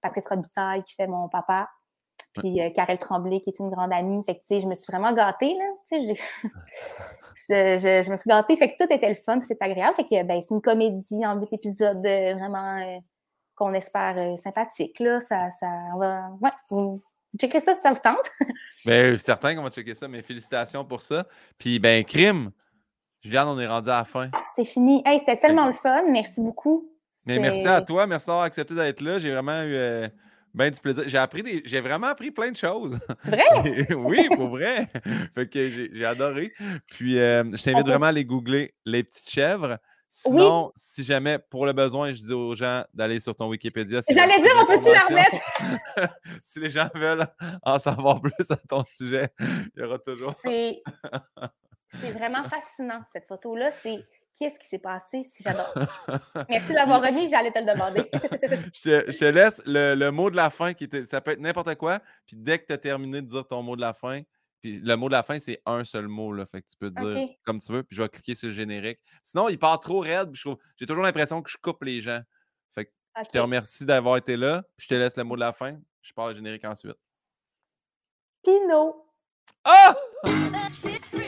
Patrice 0.00 0.26
Robitaille 0.28 0.82
qui 0.84 0.94
fait 0.94 1.06
mon 1.06 1.28
papa. 1.28 1.68
Puis 2.34 2.60
Karel 2.72 2.98
Tremblay 2.98 3.40
qui 3.40 3.50
est 3.50 3.58
une 3.58 3.70
grande 3.70 3.92
amie. 3.92 4.22
Fait 4.24 4.36
que, 4.36 4.40
tu 4.40 4.46
sais, 4.46 4.60
je 4.60 4.66
me 4.66 4.74
suis 4.74 4.86
vraiment 4.90 5.12
gâtée, 5.12 5.56
là. 5.56 5.64
je, 7.48 8.02
je, 8.04 8.10
me 8.10 8.16
suis 8.16 8.28
gâtée. 8.28 8.56
Fait 8.56 8.72
que 8.72 8.84
tout 8.84 8.92
était 8.92 9.08
le 9.08 9.16
fun, 9.16 9.40
c'est 9.40 9.60
agréable. 9.60 9.96
Fait 9.96 10.04
que, 10.04 10.22
ben, 10.22 10.40
c'est 10.40 10.54
une 10.54 10.62
comédie 10.62 11.26
en 11.26 11.40
huit 11.40 11.52
épisodes 11.52 11.98
vraiment 11.98 12.78
qu'on 13.58 13.74
espère 13.74 14.14
euh, 14.16 14.36
sympathique. 14.38 15.00
Là. 15.00 15.20
Ça, 15.20 15.50
ça, 15.58 15.66
on 15.94 15.98
va, 15.98 16.30
ouais, 16.40 16.50
vous 16.70 17.02
checkez 17.38 17.60
ça 17.60 17.74
si 17.74 17.80
ça 17.80 17.90
vous 17.90 18.00
tente. 18.02 18.30
Bien, 18.86 19.16
certain 19.16 19.54
qu'on 19.54 19.62
va 19.62 19.70
checker 19.70 19.94
ça, 19.94 20.06
mais 20.08 20.22
félicitations 20.22 20.84
pour 20.84 21.02
ça. 21.02 21.26
Puis, 21.58 21.78
ben, 21.78 22.04
crime, 22.04 22.52
Juliane, 23.20 23.48
on 23.48 23.58
est 23.58 23.66
rendu 23.66 23.90
à 23.90 23.98
la 23.98 24.04
fin. 24.04 24.30
C'est 24.54 24.64
fini. 24.64 25.02
Hey, 25.04 25.18
c'était 25.18 25.36
tellement 25.36 25.66
le 25.66 25.72
fun. 25.72 26.04
Merci 26.08 26.40
beaucoup. 26.40 26.88
Mais 27.26 27.38
merci 27.38 27.66
à 27.66 27.82
toi. 27.82 28.06
Merci 28.06 28.26
d'avoir 28.28 28.44
accepté 28.44 28.74
d'être 28.74 29.00
là. 29.00 29.18
J'ai 29.18 29.32
vraiment 29.32 29.62
eu 29.62 29.74
euh, 29.74 30.08
bien 30.54 30.70
du 30.70 30.80
plaisir. 30.80 31.04
J'ai 31.06 31.18
appris 31.18 31.42
des... 31.42 31.62
j'ai 31.64 31.80
vraiment 31.80 32.06
appris 32.06 32.30
plein 32.30 32.50
de 32.50 32.56
choses. 32.56 32.98
C'est 33.24 33.30
vrai? 33.32 33.94
oui, 33.94 34.28
pour 34.34 34.48
vrai. 34.48 34.88
fait 35.34 35.50
que 35.50 35.68
j'ai 35.68 36.04
adoré. 36.06 36.54
Puis, 36.86 37.18
euh, 37.18 37.44
je 37.52 37.62
t'invite 37.62 37.86
vraiment 37.86 38.06
à 38.06 38.10
aller 38.10 38.24
googler 38.24 38.74
Les 38.86 39.02
Petites 39.02 39.28
Chèvres. 39.28 39.78
Sinon, 40.10 40.72
si 40.74 41.04
jamais, 41.04 41.38
pour 41.38 41.66
le 41.66 41.72
besoin, 41.72 42.12
je 42.12 42.22
dis 42.22 42.32
aux 42.32 42.54
gens 42.54 42.84
d'aller 42.94 43.20
sur 43.20 43.36
ton 43.36 43.48
Wikipédia. 43.48 44.00
J'allais 44.08 44.40
dire, 44.40 44.52
on 44.56 44.66
peut-tu 44.66 44.90
la 44.90 45.00
remettre? 45.00 45.36
si 46.42 46.60
les 46.60 46.70
gens 46.70 46.88
veulent 46.94 47.26
en 47.62 47.78
savoir 47.78 48.20
plus 48.20 48.50
à 48.50 48.56
ton 48.56 48.84
sujet, 48.84 49.30
il 49.38 49.70
y 49.76 49.82
aura 49.82 49.98
toujours. 49.98 50.34
C'est 50.42 50.80
vraiment 52.12 52.44
fascinant, 52.44 53.02
cette 53.12 53.26
photo-là. 53.26 53.70
C'est 53.70 53.98
qu'est-ce 54.38 54.58
qui 54.58 54.66
s'est 54.66 54.78
passé? 54.78 55.22
Si 55.24 55.42
j'adore. 55.42 55.74
Merci 56.48 56.68
de 56.68 56.74
l'avoir 56.74 57.02
remis, 57.02 57.28
j'allais 57.28 57.52
te 57.52 57.58
le 57.58 57.66
demander. 57.66 58.10
je, 58.72 59.18
te, 59.18 59.24
laisse 59.26 59.60
le, 59.66 60.10
mot 60.10 60.30
de 60.30 60.36
la 60.36 60.48
fin, 60.48 60.72
qui 60.72 60.84
était, 60.84 61.04
ça 61.04 61.20
peut 61.20 61.32
être 61.32 61.40
n'importe 61.40 61.74
quoi. 61.74 61.98
Puis 62.26 62.36
dès 62.36 62.58
que 62.58 62.66
tu 62.66 62.72
as 62.72 62.78
terminé 62.78 63.20
de 63.20 63.26
dire 63.26 63.46
ton 63.46 63.62
mot 63.62 63.76
de 63.76 63.82
la 63.82 63.92
fin, 63.92 64.22
puis 64.60 64.80
le 64.80 64.96
mot 64.96 65.08
de 65.08 65.12
la 65.12 65.22
fin, 65.22 65.38
c'est 65.38 65.60
un 65.66 65.84
seul 65.84 66.08
mot. 66.08 66.32
Là, 66.32 66.46
fait 66.46 66.62
que 66.62 66.68
tu 66.68 66.76
peux 66.76 66.90
dire 66.90 67.28
comme 67.44 67.60
tu 67.60 67.72
veux. 67.72 67.82
Puis 67.82 67.96
je 67.96 68.02
vais 68.02 68.08
cliquer 68.08 68.34
sur 68.34 68.48
le 68.48 68.54
générique. 68.54 68.98
Sinon, 69.22 69.48
il 69.48 69.58
part 69.58 69.78
trop 69.80 70.00
raide. 70.00 70.30
J'ai 70.76 70.86
toujours 70.86 71.04
l'impression 71.04 71.42
que 71.42 71.50
je 71.50 71.56
coupe 71.60 71.82
les 71.84 72.00
gens. 72.00 72.20
Fait 72.74 72.86
que 72.86 72.90
je 73.24 73.30
te 73.30 73.38
remercie 73.38 73.84
d'avoir 73.84 74.16
été 74.16 74.36
là. 74.36 74.62
Puis 74.76 74.86
je 74.88 74.94
te 74.94 74.98
laisse 74.98 75.16
le 75.16 75.24
mot 75.24 75.36
de 75.36 75.40
la 75.40 75.52
fin. 75.52 75.78
Je 76.02 76.12
parle 76.12 76.30
le 76.30 76.36
générique 76.36 76.64
ensuite. 76.64 76.96
Pino. 78.42 79.04
Ah! 79.64 79.96